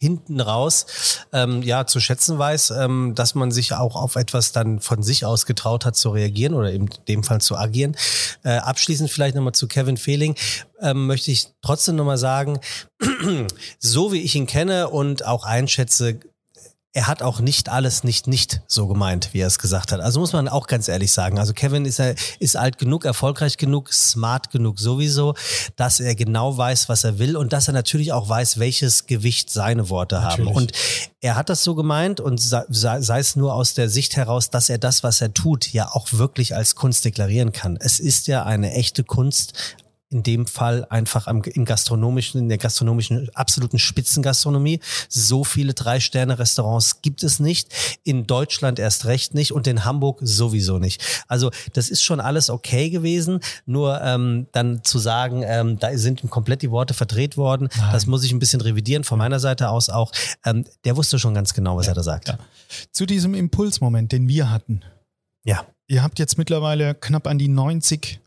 hinten 0.00 0.40
raus 0.40 0.86
ähm, 1.32 1.62
ja 1.62 1.86
zu 1.86 2.00
schätzen 2.00 2.38
weiß, 2.38 2.70
ähm, 2.70 3.12
dass 3.14 3.34
man 3.34 3.50
sich 3.50 3.74
auch 3.74 3.96
auf 3.96 4.16
etwas 4.16 4.52
dann 4.52 4.80
von 4.80 5.02
sich 5.02 5.26
aus 5.26 5.44
getraut 5.44 5.84
hat 5.84 5.94
zu 5.94 6.10
reagieren 6.10 6.54
oder 6.54 6.72
in 6.72 6.88
dem 7.06 7.22
Fall 7.22 7.40
zu 7.42 7.56
agieren. 7.56 7.94
Äh, 8.42 8.56
abschließend 8.56 9.10
vielleicht 9.10 9.34
nochmal 9.34 9.52
zu 9.52 9.68
Kevin 9.68 9.98
Fehling 9.98 10.36
ähm, 10.80 11.06
möchte 11.06 11.30
ich 11.30 11.48
trotzdem 11.60 11.96
nochmal 11.96 12.16
sagen, 12.16 12.60
so 13.78 14.12
wie 14.12 14.22
ich 14.22 14.34
ihn 14.34 14.46
kenne 14.46 14.88
und 14.88 15.26
auch 15.26 15.44
einschätze, 15.44 16.18
er 16.92 17.06
hat 17.06 17.22
auch 17.22 17.38
nicht 17.38 17.68
alles 17.68 18.02
nicht 18.02 18.26
nicht 18.26 18.62
so 18.66 18.88
gemeint, 18.88 19.32
wie 19.32 19.40
er 19.40 19.46
es 19.46 19.60
gesagt 19.60 19.92
hat. 19.92 20.00
Also 20.00 20.18
muss 20.18 20.32
man 20.32 20.48
auch 20.48 20.66
ganz 20.66 20.88
ehrlich 20.88 21.12
sagen. 21.12 21.38
Also 21.38 21.52
Kevin 21.52 21.84
ist, 21.84 22.00
er, 22.00 22.16
ist 22.40 22.56
alt 22.56 22.78
genug, 22.78 23.04
erfolgreich 23.04 23.56
genug, 23.58 23.92
smart 23.92 24.50
genug 24.50 24.80
sowieso, 24.80 25.34
dass 25.76 26.00
er 26.00 26.16
genau 26.16 26.56
weiß, 26.56 26.88
was 26.88 27.04
er 27.04 27.20
will 27.20 27.36
und 27.36 27.52
dass 27.52 27.68
er 27.68 27.74
natürlich 27.74 28.12
auch 28.12 28.28
weiß, 28.28 28.58
welches 28.58 29.06
Gewicht 29.06 29.50
seine 29.50 29.88
Worte 29.88 30.16
natürlich. 30.16 30.48
haben. 30.48 30.56
Und 30.56 30.72
er 31.20 31.36
hat 31.36 31.48
das 31.48 31.62
so 31.62 31.76
gemeint 31.76 32.18
und 32.18 32.40
sei, 32.40 32.64
sei 32.68 33.18
es 33.20 33.36
nur 33.36 33.54
aus 33.54 33.74
der 33.74 33.88
Sicht 33.88 34.16
heraus, 34.16 34.50
dass 34.50 34.68
er 34.68 34.78
das, 34.78 35.04
was 35.04 35.20
er 35.20 35.32
tut, 35.32 35.72
ja 35.72 35.88
auch 35.92 36.08
wirklich 36.12 36.56
als 36.56 36.74
Kunst 36.74 37.04
deklarieren 37.04 37.52
kann. 37.52 37.76
Es 37.80 38.00
ist 38.00 38.26
ja 38.26 38.44
eine 38.44 38.72
echte 38.72 39.04
Kunst, 39.04 39.76
in 40.10 40.24
dem 40.24 40.46
Fall 40.46 40.84
einfach 40.90 41.28
am, 41.28 41.42
im 41.42 41.64
gastronomischen, 41.64 42.40
in 42.40 42.48
der 42.48 42.58
gastronomischen, 42.58 43.30
absoluten 43.34 43.78
Spitzengastronomie. 43.78 44.80
So 45.08 45.44
viele 45.44 45.72
Drei-Sterne-Restaurants 45.72 47.00
gibt 47.00 47.22
es 47.22 47.38
nicht. 47.38 47.72
In 48.02 48.26
Deutschland 48.26 48.80
erst 48.80 49.04
recht 49.04 49.34
nicht 49.34 49.52
und 49.52 49.68
in 49.68 49.84
Hamburg 49.84 50.18
sowieso 50.20 50.78
nicht. 50.78 51.02
Also 51.28 51.50
das 51.74 51.90
ist 51.90 52.02
schon 52.02 52.18
alles 52.18 52.50
okay 52.50 52.90
gewesen. 52.90 53.38
Nur 53.66 54.00
ähm, 54.02 54.48
dann 54.50 54.82
zu 54.82 54.98
sagen, 54.98 55.44
ähm, 55.46 55.78
da 55.78 55.96
sind 55.96 56.28
komplett 56.28 56.62
die 56.62 56.72
Worte 56.72 56.92
verdreht 56.92 57.36
worden, 57.36 57.68
Nein. 57.76 57.92
das 57.92 58.06
muss 58.06 58.24
ich 58.24 58.32
ein 58.32 58.40
bisschen 58.40 58.60
revidieren 58.60 59.04
von 59.04 59.18
meiner 59.18 59.38
Seite 59.38 59.70
aus 59.70 59.90
auch. 59.90 60.10
Ähm, 60.44 60.64
der 60.84 60.96
wusste 60.96 61.20
schon 61.20 61.34
ganz 61.34 61.54
genau, 61.54 61.76
was 61.76 61.86
ja, 61.86 61.92
er 61.92 61.94
da 61.94 62.02
sagt. 62.02 62.28
Ja. 62.28 62.38
Zu 62.90 63.06
diesem 63.06 63.34
Impulsmoment, 63.34 64.10
den 64.10 64.26
wir 64.26 64.50
hatten. 64.50 64.82
Ja. 65.44 65.64
Ihr 65.86 66.02
habt 66.02 66.18
jetzt 66.18 66.38
mittlerweile 66.38 66.94
knapp 66.94 67.26
an 67.26 67.38
die 67.38 67.48
90 67.48 68.19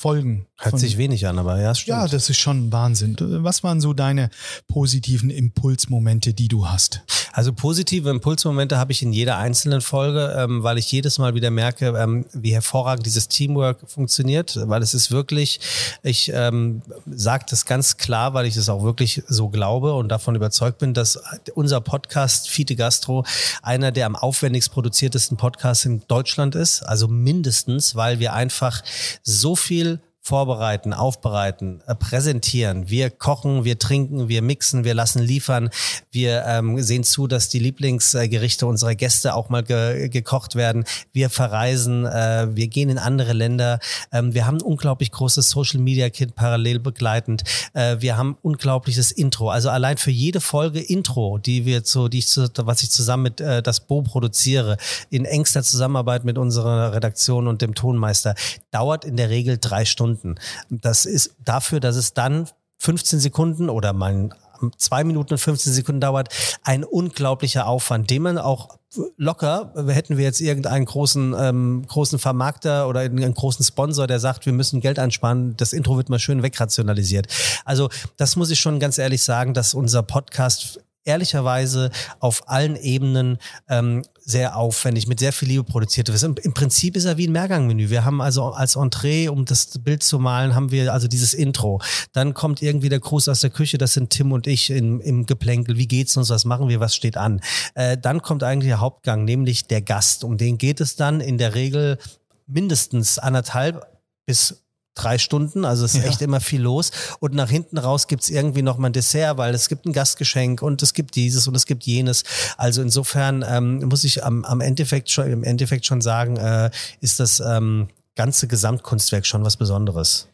Folgen. 0.00 0.46
Hört 0.56 0.78
sich 0.78 0.96
wenig 0.96 1.26
an, 1.26 1.38
aber 1.38 1.60
ja, 1.60 1.74
stimmt. 1.74 1.88
Ja, 1.88 2.08
das 2.08 2.30
ist 2.30 2.38
schon 2.38 2.72
Wahnsinn. 2.72 3.16
Was 3.18 3.62
waren 3.62 3.82
so 3.82 3.92
deine 3.92 4.30
positiven 4.66 5.28
Impulsmomente, 5.28 6.32
die 6.32 6.48
du 6.48 6.68
hast? 6.68 7.02
Also 7.32 7.52
positive 7.52 8.08
Impulsmomente 8.08 8.78
habe 8.78 8.92
ich 8.92 9.02
in 9.02 9.12
jeder 9.12 9.36
einzelnen 9.36 9.82
Folge, 9.82 10.34
ähm, 10.38 10.62
weil 10.62 10.78
ich 10.78 10.90
jedes 10.90 11.18
Mal 11.18 11.34
wieder 11.34 11.50
merke, 11.50 11.88
ähm, 11.98 12.24
wie 12.32 12.52
hervorragend 12.52 13.04
dieses 13.04 13.28
Teamwork 13.28 13.78
funktioniert, 13.90 14.58
weil 14.64 14.82
es 14.82 14.94
ist 14.94 15.10
wirklich, 15.10 15.60
ich 16.02 16.30
ähm, 16.34 16.80
sage 17.06 17.44
das 17.48 17.66
ganz 17.66 17.98
klar, 17.98 18.32
weil 18.32 18.46
ich 18.46 18.56
es 18.56 18.68
auch 18.68 18.82
wirklich 18.82 19.22
so 19.28 19.48
glaube 19.48 19.92
und 19.94 20.08
davon 20.08 20.34
überzeugt 20.34 20.78
bin, 20.78 20.94
dass 20.94 21.22
unser 21.54 21.80
Podcast 21.80 22.48
Fiete 22.48 22.74
Gastro 22.74 23.24
einer 23.62 23.92
der 23.92 24.06
am 24.06 24.16
aufwendigst 24.16 24.72
produziertesten 24.72 25.36
Podcasts 25.36 25.84
in 25.84 26.02
Deutschland 26.08 26.54
ist, 26.54 26.82
also 26.82 27.06
mindestens, 27.06 27.94
weil 27.94 28.18
wir 28.18 28.32
einfach 28.32 28.82
so 29.22 29.56
viel 29.56 29.89
vorbereiten, 30.30 30.92
aufbereiten, 30.92 31.82
äh, 31.88 31.94
präsentieren. 31.96 32.88
Wir 32.88 33.10
kochen, 33.10 33.64
wir 33.64 33.80
trinken, 33.80 34.28
wir 34.28 34.42
mixen, 34.42 34.84
wir 34.84 34.94
lassen 34.94 35.20
liefern. 35.20 35.70
Wir 36.12 36.44
ähm, 36.46 36.80
sehen 36.80 37.02
zu, 37.02 37.26
dass 37.26 37.48
die 37.48 37.58
Lieblingsgerichte 37.58 38.64
unserer 38.64 38.94
Gäste 38.94 39.34
auch 39.34 39.48
mal 39.48 39.64
ge 39.64 40.08
gekocht 40.08 40.54
werden. 40.54 40.84
Wir 41.12 41.30
verreisen, 41.30 42.06
äh, 42.06 42.46
wir 42.52 42.68
gehen 42.68 42.90
in 42.90 42.98
andere 42.98 43.32
Länder. 43.32 43.80
Ähm, 44.12 44.32
wir 44.32 44.46
haben 44.46 44.58
ein 44.58 44.62
unglaublich 44.62 45.10
großes 45.10 45.50
Social 45.50 45.80
Media 45.80 46.10
Kit 46.10 46.36
parallel 46.36 46.78
begleitend. 46.78 47.42
Äh, 47.72 47.96
wir 47.98 48.16
haben 48.16 48.38
unglaubliches 48.40 49.10
Intro. 49.10 49.50
Also 49.50 49.68
allein 49.68 49.96
für 49.96 50.12
jede 50.12 50.40
Folge 50.40 50.78
Intro, 50.78 51.38
die 51.38 51.66
wir 51.66 51.82
so, 51.82 52.06
die 52.06 52.18
ich, 52.18 52.28
zu, 52.28 52.48
was 52.58 52.84
ich 52.84 52.92
zusammen 52.92 53.24
mit 53.24 53.40
äh, 53.40 53.62
das 53.62 53.80
Bo 53.80 54.02
produziere, 54.02 54.76
in 55.10 55.24
engster 55.24 55.64
Zusammenarbeit 55.64 56.24
mit 56.24 56.38
unserer 56.38 56.92
Redaktion 56.94 57.48
und 57.48 57.62
dem 57.62 57.74
Tonmeister, 57.74 58.36
dauert 58.70 59.04
in 59.04 59.16
der 59.16 59.28
Regel 59.28 59.58
drei 59.60 59.84
Stunden. 59.84 60.19
Minuten. 60.24 60.40
Das 60.68 61.06
ist 61.06 61.34
dafür, 61.44 61.80
dass 61.80 61.96
es 61.96 62.14
dann 62.14 62.48
15 62.78 63.20
Sekunden 63.20 63.68
oder 63.68 63.92
mal 63.92 64.30
zwei 64.76 65.04
Minuten 65.04 65.34
und 65.34 65.38
15 65.38 65.72
Sekunden 65.72 66.00
dauert, 66.00 66.28
ein 66.64 66.84
unglaublicher 66.84 67.66
Aufwand, 67.66 68.10
den 68.10 68.22
man 68.22 68.38
auch 68.38 68.78
locker, 69.16 69.72
hätten 69.88 70.18
wir 70.18 70.24
jetzt 70.24 70.40
irgendeinen 70.40 70.84
großen, 70.84 71.34
ähm, 71.38 71.84
großen 71.86 72.18
Vermarkter 72.18 72.88
oder 72.88 73.00
einen 73.00 73.34
großen 73.34 73.64
Sponsor, 73.64 74.06
der 74.06 74.18
sagt, 74.18 74.46
wir 74.46 74.52
müssen 74.52 74.80
Geld 74.80 74.98
einsparen, 74.98 75.56
das 75.56 75.72
Intro 75.72 75.96
wird 75.96 76.10
mal 76.10 76.18
schön 76.18 76.42
wegrationalisiert. 76.42 77.26
Also 77.64 77.88
das 78.16 78.36
muss 78.36 78.50
ich 78.50 78.60
schon 78.60 78.80
ganz 78.80 78.98
ehrlich 78.98 79.22
sagen, 79.22 79.54
dass 79.54 79.74
unser 79.74 80.02
Podcast 80.02 80.80
ehrlicherweise 81.04 81.90
auf 82.18 82.48
allen 82.48 82.76
Ebenen 82.76 83.38
ähm, 83.68 84.02
sehr 84.30 84.56
aufwendig, 84.56 85.06
mit 85.06 85.20
sehr 85.20 85.32
viel 85.32 85.48
Liebe 85.48 85.64
produziert. 85.64 86.08
Im, 86.08 86.34
Im, 86.42 86.54
Prinzip 86.54 86.96
ist 86.96 87.04
er 87.04 87.16
wie 87.16 87.26
ein 87.26 87.32
Mehrgangmenü. 87.32 87.90
Wir 87.90 88.04
haben 88.04 88.20
also 88.20 88.46
als 88.46 88.76
Entree, 88.76 89.28
um 89.28 89.44
das 89.44 89.78
Bild 89.78 90.02
zu 90.02 90.18
malen, 90.18 90.54
haben 90.54 90.70
wir 90.70 90.92
also 90.92 91.08
dieses 91.08 91.34
Intro. 91.34 91.80
Dann 92.12 92.34
kommt 92.34 92.62
irgendwie 92.62 92.88
der 92.88 93.00
Gruß 93.00 93.28
aus 93.28 93.40
der 93.40 93.50
Küche, 93.50 93.78
das 93.78 93.92
sind 93.92 94.10
Tim 94.10 94.32
und 94.32 94.46
ich 94.46 94.70
in, 94.70 95.00
im 95.00 95.26
Geplänkel. 95.26 95.76
Wie 95.76 95.88
geht's 95.88 96.16
uns? 96.16 96.30
Was 96.30 96.44
machen 96.44 96.68
wir? 96.68 96.80
Was 96.80 96.94
steht 96.94 97.16
an? 97.16 97.40
Äh, 97.74 97.98
dann 97.98 98.22
kommt 98.22 98.42
eigentlich 98.42 98.70
der 98.70 98.80
Hauptgang, 98.80 99.24
nämlich 99.24 99.66
der 99.66 99.82
Gast. 99.82 100.24
Um 100.24 100.38
den 100.38 100.58
geht 100.58 100.80
es 100.80 100.96
dann 100.96 101.20
in 101.20 101.38
der 101.38 101.54
Regel 101.54 101.98
mindestens 102.46 103.18
anderthalb 103.18 103.86
bis 104.26 104.62
drei 105.02 105.18
Stunden, 105.18 105.64
also 105.64 105.84
es 105.84 105.94
ist 105.94 106.04
ja. 106.04 106.08
echt 106.08 106.22
immer 106.22 106.40
viel 106.40 106.62
los. 106.62 106.90
Und 107.20 107.34
nach 107.34 107.50
hinten 107.50 107.78
raus 107.78 108.06
gibt's 108.06 108.28
irgendwie 108.28 108.62
noch 108.62 108.78
mal 108.78 108.88
ein 108.88 108.92
Dessert, 108.92 109.36
weil 109.38 109.54
es 109.54 109.68
gibt 109.68 109.86
ein 109.86 109.92
Gastgeschenk 109.92 110.62
und 110.62 110.82
es 110.82 110.94
gibt 110.94 111.16
dieses 111.16 111.48
und 111.48 111.54
es 111.54 111.66
gibt 111.66 111.84
jenes. 111.84 112.24
Also 112.56 112.82
insofern 112.82 113.44
ähm, 113.46 113.78
muss 113.88 114.04
ich 114.04 114.24
am, 114.24 114.44
am 114.44 114.60
Endeffekt 114.60 115.10
schon, 115.10 115.30
im 115.30 115.44
Endeffekt 115.44 115.86
schon 115.86 116.00
sagen, 116.00 116.36
äh, 116.36 116.70
ist 117.00 117.20
das 117.20 117.40
ähm, 117.40 117.88
ganze 118.16 118.48
Gesamtkunstwerk 118.48 119.26
schon 119.26 119.44
was 119.44 119.56
Besonderes. 119.56 120.28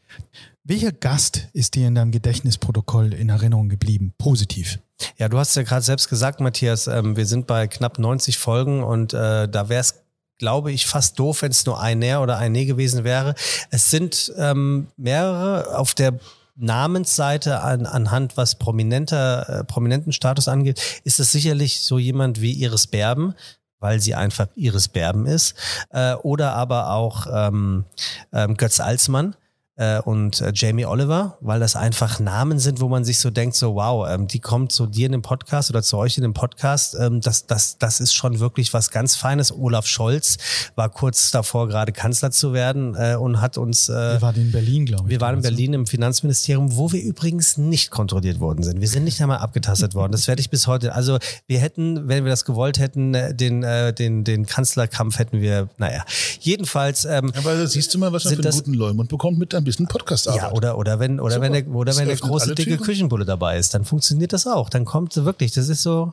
Welcher 0.64 0.90
Gast 0.90 1.48
ist 1.52 1.76
dir 1.76 1.86
in 1.86 1.94
deinem 1.94 2.10
Gedächtnisprotokoll 2.10 3.14
in 3.14 3.28
Erinnerung 3.28 3.68
geblieben? 3.68 4.12
Positiv. 4.18 4.80
Ja, 5.18 5.28
du 5.28 5.38
hast 5.38 5.54
ja 5.54 5.62
gerade 5.62 5.82
selbst 5.82 6.08
gesagt, 6.08 6.40
Matthias, 6.40 6.86
ähm, 6.88 7.16
wir 7.16 7.26
sind 7.26 7.46
bei 7.46 7.68
knapp 7.68 7.98
90 7.98 8.38
Folgen 8.38 8.82
und 8.82 9.12
äh, 9.14 9.48
da 9.48 9.68
wäre 9.68 9.80
es 9.80 10.05
glaube 10.38 10.72
ich, 10.72 10.86
fast 10.86 11.18
doof, 11.18 11.42
wenn 11.42 11.50
es 11.50 11.66
nur 11.66 11.80
ein 11.80 11.98
Näher 11.98 12.22
oder 12.22 12.38
ein 12.38 12.52
Nee 12.52 12.66
gewesen 12.66 13.04
wäre. 13.04 13.34
Es 13.70 13.90
sind 13.90 14.32
ähm, 14.36 14.88
mehrere 14.96 15.76
auf 15.76 15.94
der 15.94 16.18
Namensseite 16.56 17.60
an, 17.60 17.86
anhand 17.86 18.36
was 18.36 18.54
prominenter, 18.54 19.48
äh, 19.48 19.64
prominenten 19.64 20.12
Status 20.12 20.48
angeht, 20.48 21.00
ist 21.04 21.20
es 21.20 21.32
sicherlich 21.32 21.80
so 21.80 21.98
jemand 21.98 22.40
wie 22.40 22.52
Iris 22.52 22.86
Berben, 22.86 23.34
weil 23.78 24.00
sie 24.00 24.14
einfach 24.14 24.48
Iris 24.56 24.88
Berben 24.88 25.26
ist, 25.26 25.54
äh, 25.90 26.14
oder 26.14 26.54
aber 26.54 26.90
auch 26.90 27.26
ähm, 27.30 27.84
ähm, 28.32 28.56
Götz 28.56 28.80
Alsmann 28.80 29.36
äh, 29.76 30.00
und 30.00 30.40
äh, 30.40 30.52
Jamie 30.54 30.86
Oliver, 30.86 31.36
weil 31.40 31.60
das 31.60 31.76
einfach 31.76 32.18
Namen 32.18 32.58
sind, 32.58 32.80
wo 32.80 32.88
man 32.88 33.04
sich 33.04 33.18
so 33.18 33.30
denkt, 33.30 33.56
so 33.56 33.74
wow, 33.74 34.08
ähm, 34.08 34.26
die 34.26 34.40
kommt 34.40 34.72
zu 34.72 34.86
dir 34.86 35.06
in 35.06 35.12
den 35.12 35.22
Podcast 35.22 35.70
oder 35.70 35.82
zu 35.82 35.98
euch 35.98 36.16
in 36.16 36.22
den 36.22 36.32
Podcast. 36.32 36.96
Ähm, 36.98 37.20
das, 37.20 37.46
das, 37.46 37.76
das 37.78 38.00
ist 38.00 38.14
schon 38.14 38.40
wirklich 38.40 38.72
was 38.72 38.90
ganz 38.90 39.16
Feines. 39.16 39.52
Olaf 39.52 39.86
Scholz 39.86 40.38
war 40.76 40.88
kurz 40.88 41.30
davor, 41.30 41.68
gerade 41.68 41.92
Kanzler 41.92 42.30
zu 42.30 42.54
werden 42.54 42.94
äh, 42.94 43.16
und 43.16 43.40
hat 43.40 43.58
uns. 43.58 43.88
Äh, 43.88 43.92
wir 43.92 44.22
waren 44.22 44.36
in 44.36 44.52
Berlin, 44.52 44.86
glaube 44.86 45.04
ich. 45.04 45.10
Wir 45.10 45.20
waren 45.20 45.36
in 45.36 45.42
Berlin 45.42 45.74
im 45.74 45.86
Finanzministerium, 45.86 46.76
wo 46.76 46.90
wir 46.92 47.02
übrigens 47.02 47.58
nicht 47.58 47.90
kontrolliert 47.90 48.40
worden 48.40 48.62
sind. 48.62 48.80
Wir 48.80 48.88
sind 48.88 49.04
nicht 49.04 49.20
einmal 49.20 49.38
abgetastet 49.38 49.94
worden. 49.94 50.12
Das 50.12 50.26
werde 50.26 50.40
ich 50.40 50.48
bis 50.48 50.66
heute. 50.66 50.94
Also 50.94 51.18
wir 51.46 51.58
hätten, 51.58 52.08
wenn 52.08 52.24
wir 52.24 52.30
das 52.30 52.46
gewollt 52.46 52.78
hätten, 52.78 53.14
äh, 53.14 53.34
den, 53.34 53.62
äh, 53.62 53.92
den, 53.92 54.24
den 54.24 54.46
Kanzlerkampf 54.46 55.18
hätten 55.18 55.42
wir, 55.42 55.68
naja. 55.76 56.04
Jedenfalls. 56.40 57.04
Ähm, 57.04 57.30
Aber 57.36 57.66
siehst 57.66 57.92
du 57.92 57.98
mal, 57.98 58.12
was 58.12 58.24
man 58.24 58.36
für 58.36 58.42
einen 58.42 58.52
guten 58.52 58.74
Leumund 58.74 59.10
bekommt 59.10 59.38
mit 59.38 59.54
einem 59.54 59.65
bisschen 59.66 59.86
Podcast 59.86 60.28
arbeitet. 60.28 60.50
Ja, 60.50 60.56
oder, 60.56 60.78
oder 60.78 60.98
wenn, 60.98 61.20
oder 61.20 61.40
wenn 61.40 61.52
der, 61.52 61.68
oder 61.68 61.96
wenn 61.96 62.08
der 62.08 62.16
große, 62.16 62.54
dicke 62.54 62.78
Küchenbulle 62.78 63.24
dabei 63.24 63.58
ist, 63.58 63.74
dann 63.74 63.84
funktioniert 63.84 64.32
das 64.32 64.46
auch. 64.46 64.70
Dann 64.70 64.84
kommt 64.84 65.14
wirklich, 65.16 65.52
das 65.52 65.68
ist 65.68 65.82
so, 65.82 66.12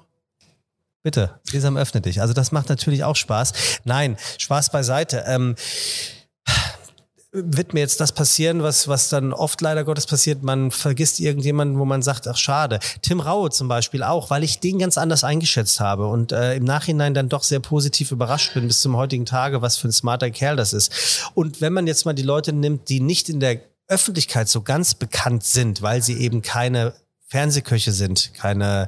bitte, 1.04 1.40
Sesam 1.44 1.78
öffne 1.78 2.02
dich. 2.02 2.22
Also 2.22 2.34
das 2.34 2.52
macht 2.52 2.70
natürlich 2.70 3.04
auch 3.04 3.16
Spaß. 3.16 3.54
Nein, 3.84 4.18
Spaß 4.38 4.72
beiseite. 4.72 5.24
Ähm, 5.28 5.56
wird 7.34 7.74
mir 7.74 7.80
jetzt 7.80 8.00
das 8.00 8.12
passieren, 8.12 8.62
was, 8.62 8.88
was 8.88 9.10
dann 9.10 9.34
oft 9.34 9.60
leider 9.60 9.84
Gottes 9.84 10.06
passiert. 10.06 10.44
Man 10.44 10.70
vergisst 10.70 11.20
irgendjemanden, 11.20 11.80
wo 11.80 11.86
man 11.86 12.04
sagt, 12.04 12.28
ach 12.28 12.38
schade. 12.38 12.80
Tim 13.02 13.20
Raue 13.20 13.50
zum 13.50 13.68
Beispiel 13.68 14.04
auch, 14.04 14.30
weil 14.30 14.44
ich 14.44 14.60
den 14.60 14.78
ganz 14.78 15.00
anders 15.00 15.24
eingeschätzt 15.24 15.80
habe 15.80 16.06
und 16.06 16.32
äh, 16.32 16.56
im 16.56 16.64
Nachhinein 16.64 17.16
dann 17.16 17.30
doch 17.30 17.42
sehr 17.42 17.60
positiv 17.60 18.12
überrascht 18.12 18.54
bin 18.54 18.68
bis 18.68 18.82
zum 18.82 18.96
heutigen 18.96 19.26
Tage, 19.26 19.64
was 19.64 19.78
für 19.78 19.88
ein 19.88 19.92
smarter 19.92 20.30
Kerl 20.30 20.56
das 20.56 20.74
ist. 20.74 21.32
Und 21.34 21.60
wenn 21.60 21.74
man 21.74 21.88
jetzt 21.88 22.06
mal 22.06 22.14
die 22.14 22.22
Leute 22.22 22.54
nimmt, 22.54 22.90
die 22.90 23.00
nicht 23.00 23.30
in 23.30 23.40
der 23.40 23.62
Öffentlichkeit 23.88 24.48
so 24.48 24.62
ganz 24.62 24.94
bekannt 24.94 25.44
sind, 25.44 25.82
weil 25.82 26.04
sie 26.04 26.18
eben 26.20 26.44
keine 26.44 26.94
Fernsehköche 27.28 27.94
sind, 27.94 28.36
keine 28.36 28.88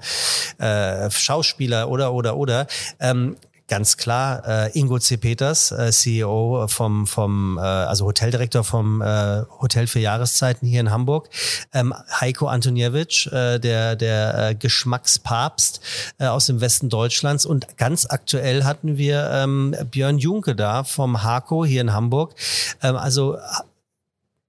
äh, 0.59 1.09
Schauspieler 1.09 1.89
oder 1.89 2.13
oder 2.13 2.37
oder, 2.37 2.67
ähm, 2.99 3.37
ganz 3.67 3.97
klar 3.97 4.43
äh, 4.47 4.79
Ingo 4.79 4.99
C. 4.99 5.17
Peters, 5.17 5.71
äh, 5.71 5.91
CEO 5.91 6.67
vom, 6.67 7.07
vom 7.07 7.57
äh, 7.57 7.61
also 7.61 8.05
Hoteldirektor 8.05 8.63
vom 8.63 9.01
äh, 9.01 9.43
Hotel 9.61 9.87
für 9.87 9.99
Jahreszeiten 9.99 10.67
hier 10.67 10.81
in 10.81 10.91
Hamburg, 10.91 11.29
ähm, 11.73 11.93
Heiko 12.19 12.47
Antoniewicz, 12.47 13.27
äh, 13.27 13.59
der, 13.59 13.95
der 13.95 14.49
äh, 14.49 14.55
Geschmackspapst 14.55 15.81
äh, 16.19 16.27
aus 16.27 16.45
dem 16.45 16.61
Westen 16.61 16.89
Deutschlands 16.89 17.45
und 17.45 17.77
ganz 17.77 18.05
aktuell 18.05 18.63
hatten 18.63 18.97
wir 18.97 19.29
ähm, 19.31 19.75
Björn 19.91 20.19
Junke 20.19 20.55
da 20.55 20.83
vom 20.83 21.23
Hako 21.23 21.65
hier 21.65 21.81
in 21.81 21.93
Hamburg. 21.93 22.35
Ähm, 22.83 22.95
also 22.95 23.37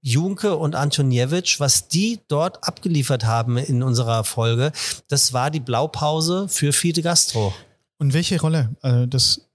Junke 0.01 0.55
und 0.55 0.75
Antoniewicz, 0.75 1.59
was 1.59 1.87
die 1.87 2.19
dort 2.27 2.63
abgeliefert 2.63 3.25
haben 3.25 3.57
in 3.57 3.83
unserer 3.83 4.23
Folge, 4.23 4.71
das 5.09 5.33
war 5.33 5.51
die 5.51 5.59
Blaupause 5.59 6.47
für 6.47 6.71
Fide 6.71 7.01
Gastro. 7.01 7.53
Und 7.97 8.13
welche 8.13 8.39
Rolle? 8.39 8.75
Äh, 8.83 9.07
das 9.07 9.47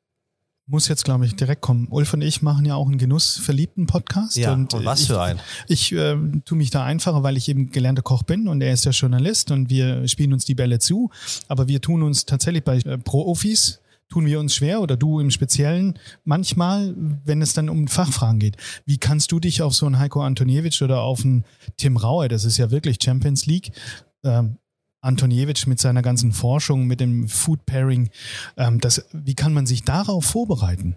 muss 0.67 0.89
jetzt, 0.89 1.05
glaube 1.05 1.27
ich, 1.27 1.35
direkt 1.37 1.61
kommen. 1.61 1.89
Ulf 1.91 2.15
und 2.15 2.23
ich 2.23 2.41
machen 2.41 2.65
ja 2.65 2.77
auch 2.77 2.87
einen 2.87 2.99
genussverliebten 2.99 3.87
Podcast. 3.87 4.37
Ja, 4.37 4.53
und, 4.53 4.73
und 4.75 4.85
was 4.85 5.03
ich, 5.03 5.07
für 5.09 5.21
ein? 5.21 5.41
Ich 5.69 5.93
äh, 5.93 6.17
tue 6.45 6.57
mich 6.57 6.71
da 6.71 6.85
einfacher, 6.85 7.23
weil 7.23 7.37
ich 7.37 7.49
eben 7.49 7.71
gelernter 7.71 8.03
Koch 8.03 8.23
bin 8.23 8.49
und 8.49 8.63
er 8.63 8.73
ist 8.73 8.85
ja 8.85 8.93
Journalist 8.93 9.51
und 9.51 9.71
wir 9.71 10.07
spielen 10.09 10.33
uns 10.33 10.45
die 10.45 10.55
Bälle 10.55 10.79
zu. 10.79 11.11
Aber 11.49 11.69
wir 11.69 11.81
tun 11.81 12.03
uns 12.03 12.27
tatsächlich 12.27 12.65
bei 12.65 12.79
äh, 12.79 12.99
Pro-Office 12.99 13.81
tun 14.09 14.27
wir 14.27 14.39
uns 14.39 14.55
schwer 14.55 14.83
oder 14.83 14.97
du 14.97 15.21
im 15.21 15.31
Speziellen 15.31 15.99
manchmal, 16.25 16.95
wenn 17.25 17.41
es 17.41 17.55
dann 17.55 17.71
um 17.71 17.89
Fachfragen 17.89 18.39
geht. 18.39 18.59
Wie 18.85 18.99
kannst 18.99 19.33
du 19.33 19.41
dich 19.41 19.63
auf 19.63 19.75
so 19.75 19.87
einen 19.87 19.99
Heiko 19.99 20.23
Antoniewicz 20.23 20.83
oder 20.83 21.01
auf 21.01 21.25
einen 21.25 21.45
Tim 21.79 21.97
Raue, 21.97 22.29
das 22.29 22.45
ist 22.45 22.59
ja 22.59 22.71
wirklich 22.71 22.99
Champions 23.03 23.47
League, 23.47 23.73
ähm, 24.23 24.59
Antoniewicz 25.03 25.67
mit 25.67 25.81
seiner 25.81 26.01
ganzen 26.01 26.33
Forschung, 26.33 26.87
mit 26.87 27.01
dem 27.01 27.29
Food 27.29 27.67
Pairing, 27.67 28.11
ähm, 28.57 28.81
das, 28.81 29.05
wie 29.13 29.35
kann 29.35 29.53
man 29.53 29.67
sich 29.67 29.83
darauf 29.85 30.25
vorbereiten? 30.25 30.97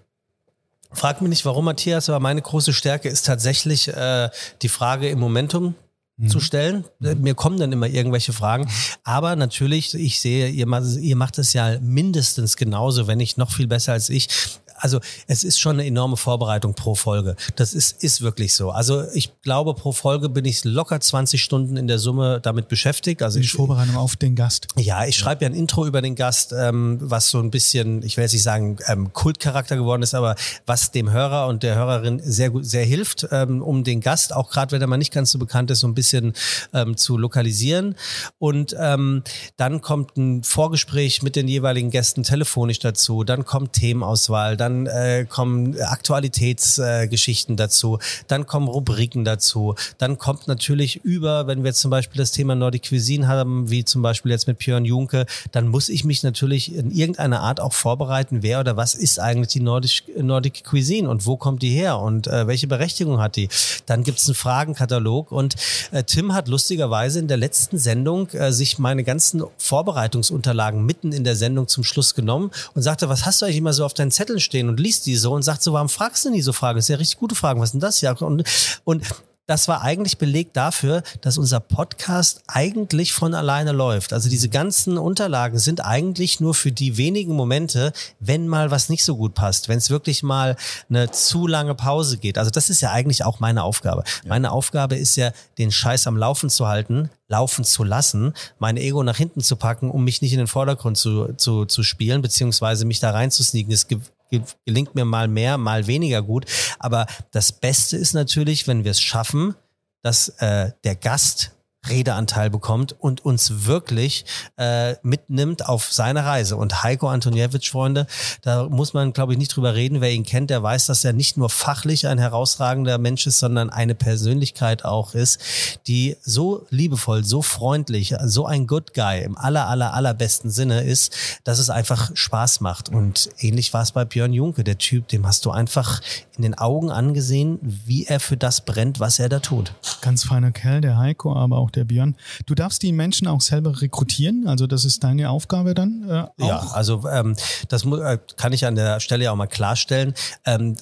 Frag 0.91 1.22
mich 1.22 1.30
nicht, 1.30 1.46
warum, 1.46 1.65
Matthias, 1.65 2.08
aber 2.10 2.22
meine 2.22 2.41
große 2.41 2.72
Stärke 2.72 3.10
ist 3.10 3.26
tatsächlich 3.26 3.89
äh, 3.89 4.30
die 4.62 4.70
Frage 4.70 5.10
im 5.10 5.20
Momentum 5.20 5.76
mhm. 6.18 6.30
zu 6.30 6.39
stellen. 6.39 6.86
Mhm. 7.00 7.22
Mir 7.22 7.36
kommen 7.36 7.60
dann 7.60 7.72
immer 7.72 7.88
irgendwelche 7.88 8.32
Fragen. 8.32 8.70
Aber 9.04 9.36
natürlich, 9.36 9.94
ich 9.94 10.20
sehe, 10.20 10.50
ihr, 10.50 10.68
ihr 10.68 11.15
macht 11.15 11.38
es 11.38 11.54
ja 11.54 11.80
mindestens 11.82 12.56
genauso, 12.56 13.08
wenn 13.08 13.18
nicht 13.18 13.38
noch 13.38 13.52
viel 13.52 13.68
besser 13.68 13.94
als 13.94 14.10
ich 14.10 14.30
also 14.78 15.00
es 15.28 15.44
ist 15.44 15.60
schon 15.60 15.80
eine 15.80 15.86
enorme 15.86 16.18
Vorbereitung 16.18 16.74
pro 16.74 16.96
Folge. 16.96 17.36
Das 17.56 17.74
ist, 17.74 18.04
ist 18.04 18.22
wirklich 18.22 18.54
so. 18.54 18.72
Also 18.72 19.04
ich 19.14 19.42
glaube, 19.42 19.74
pro 19.74 19.92
Folge 19.92 20.30
bin 20.30 20.46
ich 20.46 20.64
locker 20.64 21.00
20 21.00 21.42
Stunden 21.42 21.78
in 21.78 21.88
der 21.88 22.00
Summe 22.00 22.40
damit 22.42 22.68
beschäftigt. 22.68 23.24
Also 23.24 23.40
die 23.40 23.48
Vorbereitung 23.48 23.96
auf 23.96 24.16
den 24.16 24.36
Gast. 24.36 24.68
Ja, 24.78 25.06
ich 25.06 25.16
schreibe 25.16 25.46
ja 25.46 25.50
ein 25.50 25.56
Intro 25.56 25.86
über 25.86 26.02
den 26.02 26.16
Gast, 26.16 26.54
ähm, 26.58 26.98
was 27.02 27.30
so 27.30 27.40
ein 27.40 27.52
bisschen, 27.52 28.04
ich 28.04 28.18
will 28.18 28.24
jetzt 28.24 28.34
nicht 28.34 28.44
sagen, 28.44 28.78
ähm, 28.88 29.14
Kultcharakter 29.14 29.76
geworden 29.76 30.02
ist, 30.02 30.14
aber 30.14 30.36
was 30.66 30.92
dem 30.92 31.12
Hörer 31.12 31.48
und 31.48 31.64
der 31.64 31.76
Hörerin 31.76 32.22
sehr 32.24 32.50
gut, 32.50 32.66
sehr 32.66 32.86
hilft, 32.86 33.28
ähm, 33.32 33.62
um 33.62 33.84
den 33.84 34.02
Gast, 34.02 34.34
auch 34.34 34.50
gerade 34.50 34.72
wenn 34.72 34.82
er 34.82 34.88
mal 34.88 34.98
nicht 34.98 35.14
ganz 35.14 35.32
so 35.32 35.40
bekannt 35.40 35.72
ist, 35.72 35.80
so 35.80 35.88
ein 35.88 35.96
bisschen 35.96 36.34
ähm, 36.74 36.98
zu 36.98 37.18
lokalisieren. 37.18 37.96
Und 38.40 38.76
ähm, 38.78 39.24
dann 39.58 39.82
kommt 39.82 40.18
ein 40.18 40.44
Vorgespräch 40.44 41.22
mit 41.22 41.36
den 41.36 41.48
jeweiligen 41.48 41.92
Gästen 41.92 42.24
telefonisch 42.24 42.80
dazu, 42.80 43.24
dann 43.24 43.46
kommt 43.46 43.74
Themenauswahl, 43.74 44.58
dann 44.58 44.64
äh, 44.88 45.25
kommen 45.28 45.80
Aktualitätsgeschichten 45.80 47.56
äh, 47.56 47.58
dazu, 47.58 47.99
dann 48.28 48.45
kommen 48.45 48.67
Rubriken 48.67 49.25
dazu, 49.25 49.75
dann 49.97 50.17
kommt 50.17 50.47
natürlich 50.47 51.04
über, 51.04 51.47
wenn 51.47 51.63
wir 51.63 51.73
zum 51.73 51.91
Beispiel 51.91 52.19
das 52.19 52.32
Thema 52.32 52.56
Nordic 52.56 52.89
Cuisine 52.89 53.28
haben, 53.28 53.69
wie 53.69 53.86
zum 53.86 54.01
Beispiel 54.01 54.32
jetzt 54.32 54.47
mit 54.47 54.60
Björn 54.60 54.86
Junke, 54.86 55.25
dann 55.51 55.67
muss 55.67 55.89
ich 55.89 56.04
mich 56.04 56.23
natürlich 56.23 56.73
in 56.75 56.91
irgendeiner 56.91 57.41
Art 57.41 57.60
auch 57.60 57.73
vorbereiten, 57.73 58.41
wer 58.41 58.60
oder 58.60 58.78
was 58.78 58.95
ist 58.95 59.19
eigentlich 59.19 59.49
die 59.49 59.60
Nordic, 59.62 60.04
Nordic 60.17 60.63
Cuisine 60.63 61.10
und 61.10 61.25
wo 61.25 61.38
kommt 61.38 61.62
die 61.62 61.69
her 61.69 61.99
und 61.99 62.28
äh, 62.28 62.47
welche 62.47 62.67
Berechtigung 62.67 63.19
hat 63.19 63.36
die? 63.36 63.49
Dann 63.86 64.04
gibt 64.04 64.19
es 64.19 64.28
einen 64.28 64.36
Fragenkatalog 64.36 65.32
und 65.32 65.56
äh, 65.91 66.04
Tim 66.04 66.34
hat 66.34 66.47
lustigerweise 66.47 67.19
in 67.19 67.28
der 67.28 67.38
letzten 67.38 67.78
Sendung 67.78 68.30
äh, 68.30 68.51
sich 68.51 68.80
meine 68.80 69.04
ganzen 69.04 69.43
Vorbereitungsunterlagen 69.58 70.86
mitten 70.86 71.12
in 71.12 71.23
der 71.23 71.36
Sendung 71.36 71.67
zum 71.67 71.84
Schluss 71.84 72.15
genommen 72.15 72.51
und 72.73 72.82
sagte, 72.82 73.10
was 73.10 73.25
hast 73.25 73.41
du 73.41 73.45
eigentlich 73.45 73.58
immer 73.58 73.73
so 73.73 73.86
auf 73.86 73.93
deinen 73.93 74.12
Zetteln 74.12 74.39
stehen 74.39 74.55
und 74.63 74.80
liest 74.80 75.06
die 75.06 75.15
so 75.15 75.34
und 75.34 75.44
sagt 75.44 75.63
so, 75.63 75.74
warum 75.74 75.89
fragst 75.89 76.26
du 76.26 76.30
nie 76.30 76.41
so 76.41 76.54
Fragen? 76.54 76.78
Das 76.78 76.86
ist 76.86 76.89
ja 76.89 76.98
richtig 76.98 77.20
gute 77.20 77.36
Fragen. 77.36 77.60
Was 77.60 77.70
ist 77.70 77.74
denn 77.74 77.82
das? 77.82 78.02
Ja, 78.02 78.13
und, 78.13 78.44
und 78.84 79.04
das 79.48 79.68
war 79.68 79.84
eigentlich 79.84 80.18
Beleg 80.18 80.54
dafür, 80.54 81.04
dass 81.22 81.38
unser 81.38 81.60
Podcast 81.60 82.41
eigentlich 82.48 83.13
von 83.13 83.36
alleine 83.36 83.72
läuft. 83.74 84.12
Also 84.12 84.30
diese 84.30 84.50
ganzen 84.50 84.98
Unterlagen 84.98 85.60
sind 85.60 85.86
eigentlich 85.86 86.39
nur 86.39 86.56
für 86.56 86.72
die 86.72 86.98
wenigen 86.98 87.36
Momente, 87.36 87.94
wenn 88.20 88.48
mal 88.48 88.72
was 88.72 88.89
nicht 88.89 89.04
so 89.06 89.15
gut 89.15 89.36
passt, 89.36 89.70
wenn 89.70 89.78
es 89.78 89.89
wirklich 89.89 90.24
mal 90.24 90.56
eine 90.89 91.12
zu 91.12 91.46
lange 91.46 91.76
Pause 91.76 92.18
geht. 92.18 92.38
Also 92.38 92.50
das 92.50 92.70
ist 92.70 92.82
ja 92.82 92.91
eigentlich 92.91 93.24
auch 93.24 93.39
meine 93.39 93.63
Aufgabe. 93.63 94.04
Ja. 94.24 94.30
Meine 94.30 94.52
Aufgabe 94.52 94.96
ist 94.96 95.15
ja, 95.15 95.32
den 95.58 95.72
Scheiß 95.72 96.08
am 96.08 96.18
Laufen 96.18 96.50
zu 96.50 96.68
halten, 96.68 97.10
laufen 97.28 97.63
zu 97.63 97.84
lassen, 97.84 98.34
mein 98.60 98.78
Ego 98.78 99.04
nach 99.04 99.18
hinten 99.18 99.41
zu 99.41 99.56
packen, 99.56 99.91
um 99.91 100.04
mich 100.04 100.22
nicht 100.22 100.34
in 100.34 100.39
den 100.39 100.48
Vordergrund 100.48 100.98
zu, 100.98 101.34
zu, 101.34 101.65
zu 101.65 101.84
spielen, 101.84 102.22
beziehungsweise 102.22 102.86
mich 102.86 103.00
da 103.00 103.12
reinzusneaken. 103.12 103.72
Es 103.72 103.88
gelingt 104.30 104.96
mir 104.96 105.06
mal 105.06 105.28
mehr, 105.28 105.58
mal 105.58 105.88
weniger 105.88 106.22
gut. 106.22 106.46
Aber 106.80 107.06
das 107.32 107.52
Beste 107.52 107.98
ist 107.98 108.14
natürlich, 108.14 108.68
wenn 108.68 108.84
wir 108.84 108.92
es 108.92 109.02
schaffen, 109.02 109.56
dass 110.02 110.30
äh, 110.40 110.72
der 110.84 110.96
Gast 110.96 111.55
Redeanteil 111.89 112.50
bekommt 112.50 112.95
und 113.00 113.24
uns 113.26 113.65
wirklich 113.65 114.26
äh, 114.58 114.95
mitnimmt 115.04 115.67
auf 115.67 115.91
seine 115.91 116.26
Reise. 116.26 116.58
Und 116.58 116.84
Heiko 116.84 117.10
Antoniewicz, 117.10 117.67
Freunde, 117.67 118.08
da 118.41 118.67
muss 118.69 118.93
man, 118.93 119.13
glaube 119.13 119.34
ich, 119.34 119.38
nicht 119.38 119.56
drüber 119.56 119.76
reden. 119.76 120.02
Wer 120.02 120.12
ihn 120.12 120.24
kennt, 120.24 120.50
der 120.50 120.62
weiß, 120.62 120.86
dass 120.88 121.04
er 121.04 121.13
nicht 121.13 121.38
nur 121.38 121.50
fachlich 121.50 122.08
ein 122.08 122.17
herausragender 122.17 122.98
Mensch 122.98 123.28
ist, 123.28 123.39
sondern 123.39 123.69
eine 123.69 123.95
Persönlichkeit 123.95 124.86
auch 124.86 125.13
ist, 125.13 125.39
die 125.88 126.17
so 126.21 126.65
liebevoll, 126.69 127.24
so 127.24 127.41
freundlich, 127.41 128.15
so 128.24 128.45
ein 128.45 128.67
Good 128.67 128.93
Guy 128.93 129.24
im 129.24 129.38
aller, 129.38 129.67
aller, 129.67 129.93
allerbesten 129.93 130.50
Sinne 130.50 130.84
ist, 130.84 131.15
dass 131.43 131.60
es 131.60 131.69
einfach 131.69 132.12
Spaß 132.13 132.62
macht. 132.62 132.89
Und 132.89 133.30
ähnlich 133.39 133.74
war 133.74 133.82
es 133.82 133.91
bei 133.91 134.06
Björn 134.06 134.34
Junke, 134.34 134.63
der 134.63 134.78
Typ, 134.78 135.08
dem 135.08 135.26
hast 135.26 135.45
du 135.45 135.52
einfach 135.52 136.02
in 136.38 136.43
den 136.43 136.58
Augen 136.58 136.91
angesehen, 136.91 137.60
wie 137.62 138.06
er 138.06 138.19
für 138.19 138.38
das 138.38 138.62
brennt, 138.62 139.00
was 139.00 139.19
er 139.19 139.30
da 139.30 139.39
tut. 139.39 139.74
Ganz 140.02 140.24
feiner 140.26 140.52
Kerl, 140.52 140.82
der 140.82 140.98
Heiko, 140.98 141.36
aber 141.36 141.58
auch 141.58 141.71
der 141.76 141.86
Björn. 141.86 142.16
Du 142.46 142.56
darfst 142.56 142.82
die 142.84 142.92
Menschen 142.92 143.28
auch 143.28 143.42
selber 143.42 143.82
rekrutieren, 143.82 144.48
also 144.48 144.68
das 144.68 144.86
ist 144.86 145.04
deine 145.04 145.30
Aufgabe 145.30 145.74
dann? 145.74 146.08
Äh, 146.10 146.46
ja, 146.46 146.60
also 146.74 147.08
ähm, 147.08 147.36
das 147.70 147.86
äh, 147.86 148.18
kann 148.38 148.54
ich 148.54 148.66
an 148.66 148.76
der 148.76 149.00
Stelle 149.00 149.32
auch 149.32 149.36
mal 149.36 149.48
klarstellen. 149.48 150.14
Ähm, 150.46 150.76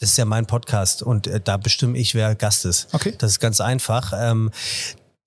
das 0.00 0.12
ist 0.12 0.16
ja 0.16 0.24
mein 0.24 0.46
Podcast 0.46 1.02
und 1.02 1.26
äh, 1.26 1.40
da 1.40 1.58
bestimme 1.58 1.98
ich, 1.98 2.14
wer 2.14 2.34
Gast 2.34 2.64
ist. 2.64 2.88
Okay. 2.92 3.14
Das 3.18 3.32
ist 3.32 3.40
ganz 3.40 3.60
einfach. 3.60 4.14
Ähm, 4.16 4.50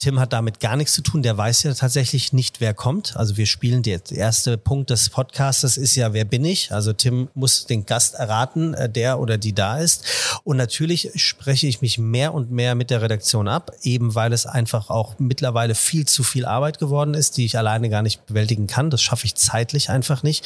Tim 0.03 0.19
hat 0.19 0.33
damit 0.33 0.59
gar 0.59 0.75
nichts 0.75 0.91
zu 0.91 1.01
tun. 1.01 1.23
Der 1.23 1.37
weiß 1.37 1.63
ja 1.63 1.73
tatsächlich 1.73 2.33
nicht, 2.33 2.59
wer 2.59 2.73
kommt. 2.73 3.15
Also 3.15 3.37
wir 3.37 3.45
spielen, 3.45 3.83
der 3.83 4.01
erste 4.11 4.57
Punkt 4.57 4.89
des 4.89 5.09
Podcastes 5.09 5.77
ist 5.77 5.95
ja, 5.95 6.11
wer 6.11 6.25
bin 6.25 6.43
ich? 6.43 6.73
Also 6.73 6.91
Tim 6.91 7.29
muss 7.35 7.67
den 7.67 7.85
Gast 7.85 8.15
erraten, 8.15 8.73
äh, 8.73 8.89
der 8.89 9.17
oder 9.21 9.37
die 9.37 9.53
da 9.53 9.77
ist. 9.77 10.03
Und 10.43 10.57
natürlich 10.57 11.11
spreche 11.15 11.67
ich 11.67 11.81
mich 11.81 11.99
mehr 11.99 12.33
und 12.33 12.51
mehr 12.51 12.75
mit 12.75 12.89
der 12.89 13.01
Redaktion 13.01 13.47
ab, 13.47 13.71
eben 13.81 14.13
weil 14.13 14.33
es 14.33 14.45
einfach 14.45 14.89
auch 14.89 15.19
mittlerweile 15.19 15.73
viel 15.73 16.05
zu 16.05 16.21
viel 16.23 16.45
Arbeit 16.45 16.79
geworden 16.79 17.13
ist, 17.13 17.37
die 17.37 17.45
ich 17.45 17.57
alleine 17.57 17.89
gar 17.89 18.01
nicht 18.01 18.25
bewältigen 18.25 18.67
kann. 18.67 18.89
Das 18.89 19.01
schaffe 19.01 19.25
ich 19.25 19.35
zeitlich 19.35 19.89
einfach 19.89 20.21
nicht. 20.21 20.45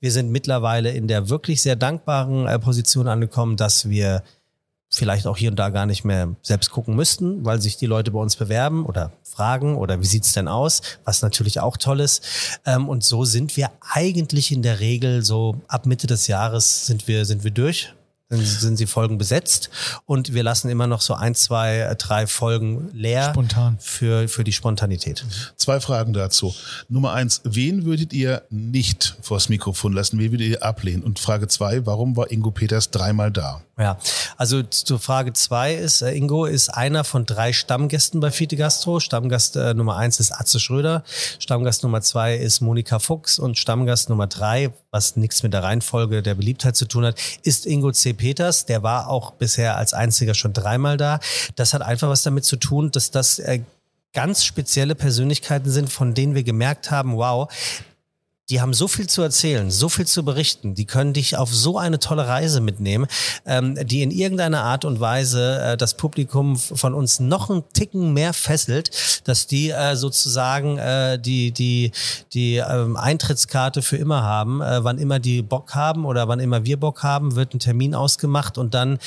Wir 0.00 0.12
sind 0.12 0.30
mittlerweile 0.30 0.90
in 0.90 1.08
der 1.08 1.30
wirklich 1.30 1.62
sehr 1.62 1.76
dankbaren 1.76 2.46
äh, 2.46 2.58
Position 2.58 3.08
angekommen, 3.08 3.56
dass 3.56 3.88
wir 3.88 4.22
vielleicht 4.90 5.26
auch 5.26 5.36
hier 5.36 5.50
und 5.50 5.56
da 5.56 5.68
gar 5.68 5.86
nicht 5.86 6.04
mehr 6.04 6.34
selbst 6.42 6.70
gucken 6.70 6.96
müssten, 6.96 7.44
weil 7.44 7.60
sich 7.60 7.76
die 7.76 7.86
Leute 7.86 8.10
bei 8.10 8.18
uns 8.18 8.36
bewerben 8.36 8.86
oder 8.86 9.12
fragen 9.22 9.76
oder 9.76 10.00
wie 10.00 10.06
sieht's 10.06 10.32
denn 10.32 10.48
aus, 10.48 10.82
was 11.04 11.22
natürlich 11.22 11.60
auch 11.60 11.76
toll 11.76 12.00
ist. 12.00 12.24
Ähm, 12.64 12.88
und 12.88 13.04
so 13.04 13.24
sind 13.24 13.56
wir 13.56 13.70
eigentlich 13.80 14.50
in 14.50 14.62
der 14.62 14.80
Regel 14.80 15.24
so 15.24 15.60
ab 15.68 15.86
Mitte 15.86 16.06
des 16.06 16.26
Jahres 16.26 16.86
sind 16.86 17.06
wir, 17.06 17.24
sind 17.24 17.44
wir 17.44 17.50
durch 17.50 17.92
dann 18.28 18.44
sind 18.44 18.76
sie 18.76 18.86
Folgen 18.86 19.16
besetzt 19.16 19.70
und 20.04 20.34
wir 20.34 20.42
lassen 20.42 20.68
immer 20.68 20.86
noch 20.86 21.00
so 21.00 21.14
ein, 21.14 21.34
zwei, 21.34 21.94
drei 21.96 22.26
Folgen 22.26 22.90
leer 22.92 23.30
Spontan. 23.30 23.78
für, 23.80 24.28
für 24.28 24.44
die 24.44 24.52
Spontanität. 24.52 25.24
Zwei 25.56 25.80
Fragen 25.80 26.12
dazu. 26.12 26.54
Nummer 26.90 27.12
eins, 27.14 27.40
wen 27.44 27.86
würdet 27.86 28.12
ihr 28.12 28.42
nicht 28.50 29.16
vors 29.22 29.48
Mikrofon 29.48 29.94
lassen? 29.94 30.18
Wen 30.18 30.30
würdet 30.32 30.48
ihr 30.48 30.62
ablehnen? 30.62 31.02
Und 31.02 31.18
Frage 31.18 31.48
zwei, 31.48 31.86
warum 31.86 32.16
war 32.16 32.30
Ingo 32.30 32.50
Peters 32.50 32.90
dreimal 32.90 33.30
da? 33.30 33.62
Ja, 33.78 33.96
also 34.36 34.64
zur 34.64 34.98
Frage 34.98 35.32
zwei 35.34 35.72
ist, 35.74 36.02
äh, 36.02 36.10
Ingo 36.10 36.46
ist 36.46 36.68
einer 36.68 37.04
von 37.04 37.26
drei 37.26 37.52
Stammgästen 37.52 38.18
bei 38.18 38.32
Fiete 38.32 38.56
Gastro. 38.56 38.98
Stammgast 38.98 39.54
äh, 39.54 39.72
Nummer 39.72 39.96
eins 39.96 40.18
ist 40.18 40.32
Atze 40.32 40.58
Schröder, 40.58 41.04
Stammgast 41.38 41.84
Nummer 41.84 42.00
zwei 42.02 42.34
ist 42.34 42.60
Monika 42.60 42.98
Fuchs 42.98 43.38
und 43.38 43.56
Stammgast 43.56 44.10
Nummer 44.10 44.26
drei, 44.26 44.72
was 44.90 45.14
nichts 45.14 45.44
mit 45.44 45.52
der 45.52 45.62
Reihenfolge 45.62 46.24
der 46.24 46.34
Beliebtheit 46.34 46.74
zu 46.74 46.86
tun 46.86 47.04
hat, 47.04 47.20
ist 47.44 47.66
Ingo 47.66 47.92
C. 47.92 48.14
Peters. 48.14 48.66
Der 48.66 48.82
war 48.82 49.08
auch 49.08 49.30
bisher 49.32 49.76
als 49.76 49.94
einziger 49.94 50.34
schon 50.34 50.52
dreimal 50.52 50.96
da. 50.96 51.20
Das 51.54 51.72
hat 51.72 51.82
einfach 51.82 52.08
was 52.08 52.24
damit 52.24 52.44
zu 52.44 52.56
tun, 52.56 52.90
dass 52.90 53.12
das 53.12 53.38
äh, 53.38 53.60
ganz 54.12 54.44
spezielle 54.44 54.96
Persönlichkeiten 54.96 55.70
sind, 55.70 55.92
von 55.92 56.14
denen 56.14 56.34
wir 56.34 56.42
gemerkt 56.42 56.90
haben, 56.90 57.16
wow, 57.16 57.48
die 58.50 58.60
haben 58.60 58.72
so 58.72 58.88
viel 58.88 59.06
zu 59.06 59.22
erzählen, 59.22 59.70
so 59.70 59.88
viel 59.88 60.06
zu 60.06 60.24
berichten, 60.24 60.74
die 60.74 60.86
können 60.86 61.12
dich 61.12 61.36
auf 61.36 61.54
so 61.54 61.78
eine 61.78 61.98
tolle 61.98 62.26
Reise 62.26 62.60
mitnehmen, 62.60 63.06
ähm, 63.44 63.74
die 63.86 64.02
in 64.02 64.10
irgendeiner 64.10 64.62
Art 64.62 64.84
und 64.84 65.00
Weise 65.00 65.60
äh, 65.60 65.76
das 65.76 65.94
Publikum 65.94 66.56
von 66.56 66.94
uns 66.94 67.20
noch 67.20 67.50
einen 67.50 67.64
Ticken 67.74 68.14
mehr 68.14 68.32
fesselt, 68.32 69.22
dass 69.24 69.46
die 69.46 69.70
äh, 69.70 69.96
sozusagen 69.96 70.78
äh, 70.78 71.18
die, 71.18 71.52
die, 71.52 71.92
die 72.32 72.56
ähm, 72.56 72.96
Eintrittskarte 72.96 73.82
für 73.82 73.96
immer 73.96 74.22
haben. 74.22 74.62
Äh, 74.62 74.82
wann 74.82 74.98
immer 74.98 75.18
die 75.18 75.42
Bock 75.42 75.74
haben 75.74 76.06
oder 76.06 76.28
wann 76.28 76.40
immer 76.40 76.64
wir 76.64 76.78
Bock 76.78 77.02
haben, 77.02 77.36
wird 77.36 77.54
ein 77.54 77.58
Termin 77.58 77.94
ausgemacht 77.94 78.56
und 78.56 78.72
dann 78.72 78.98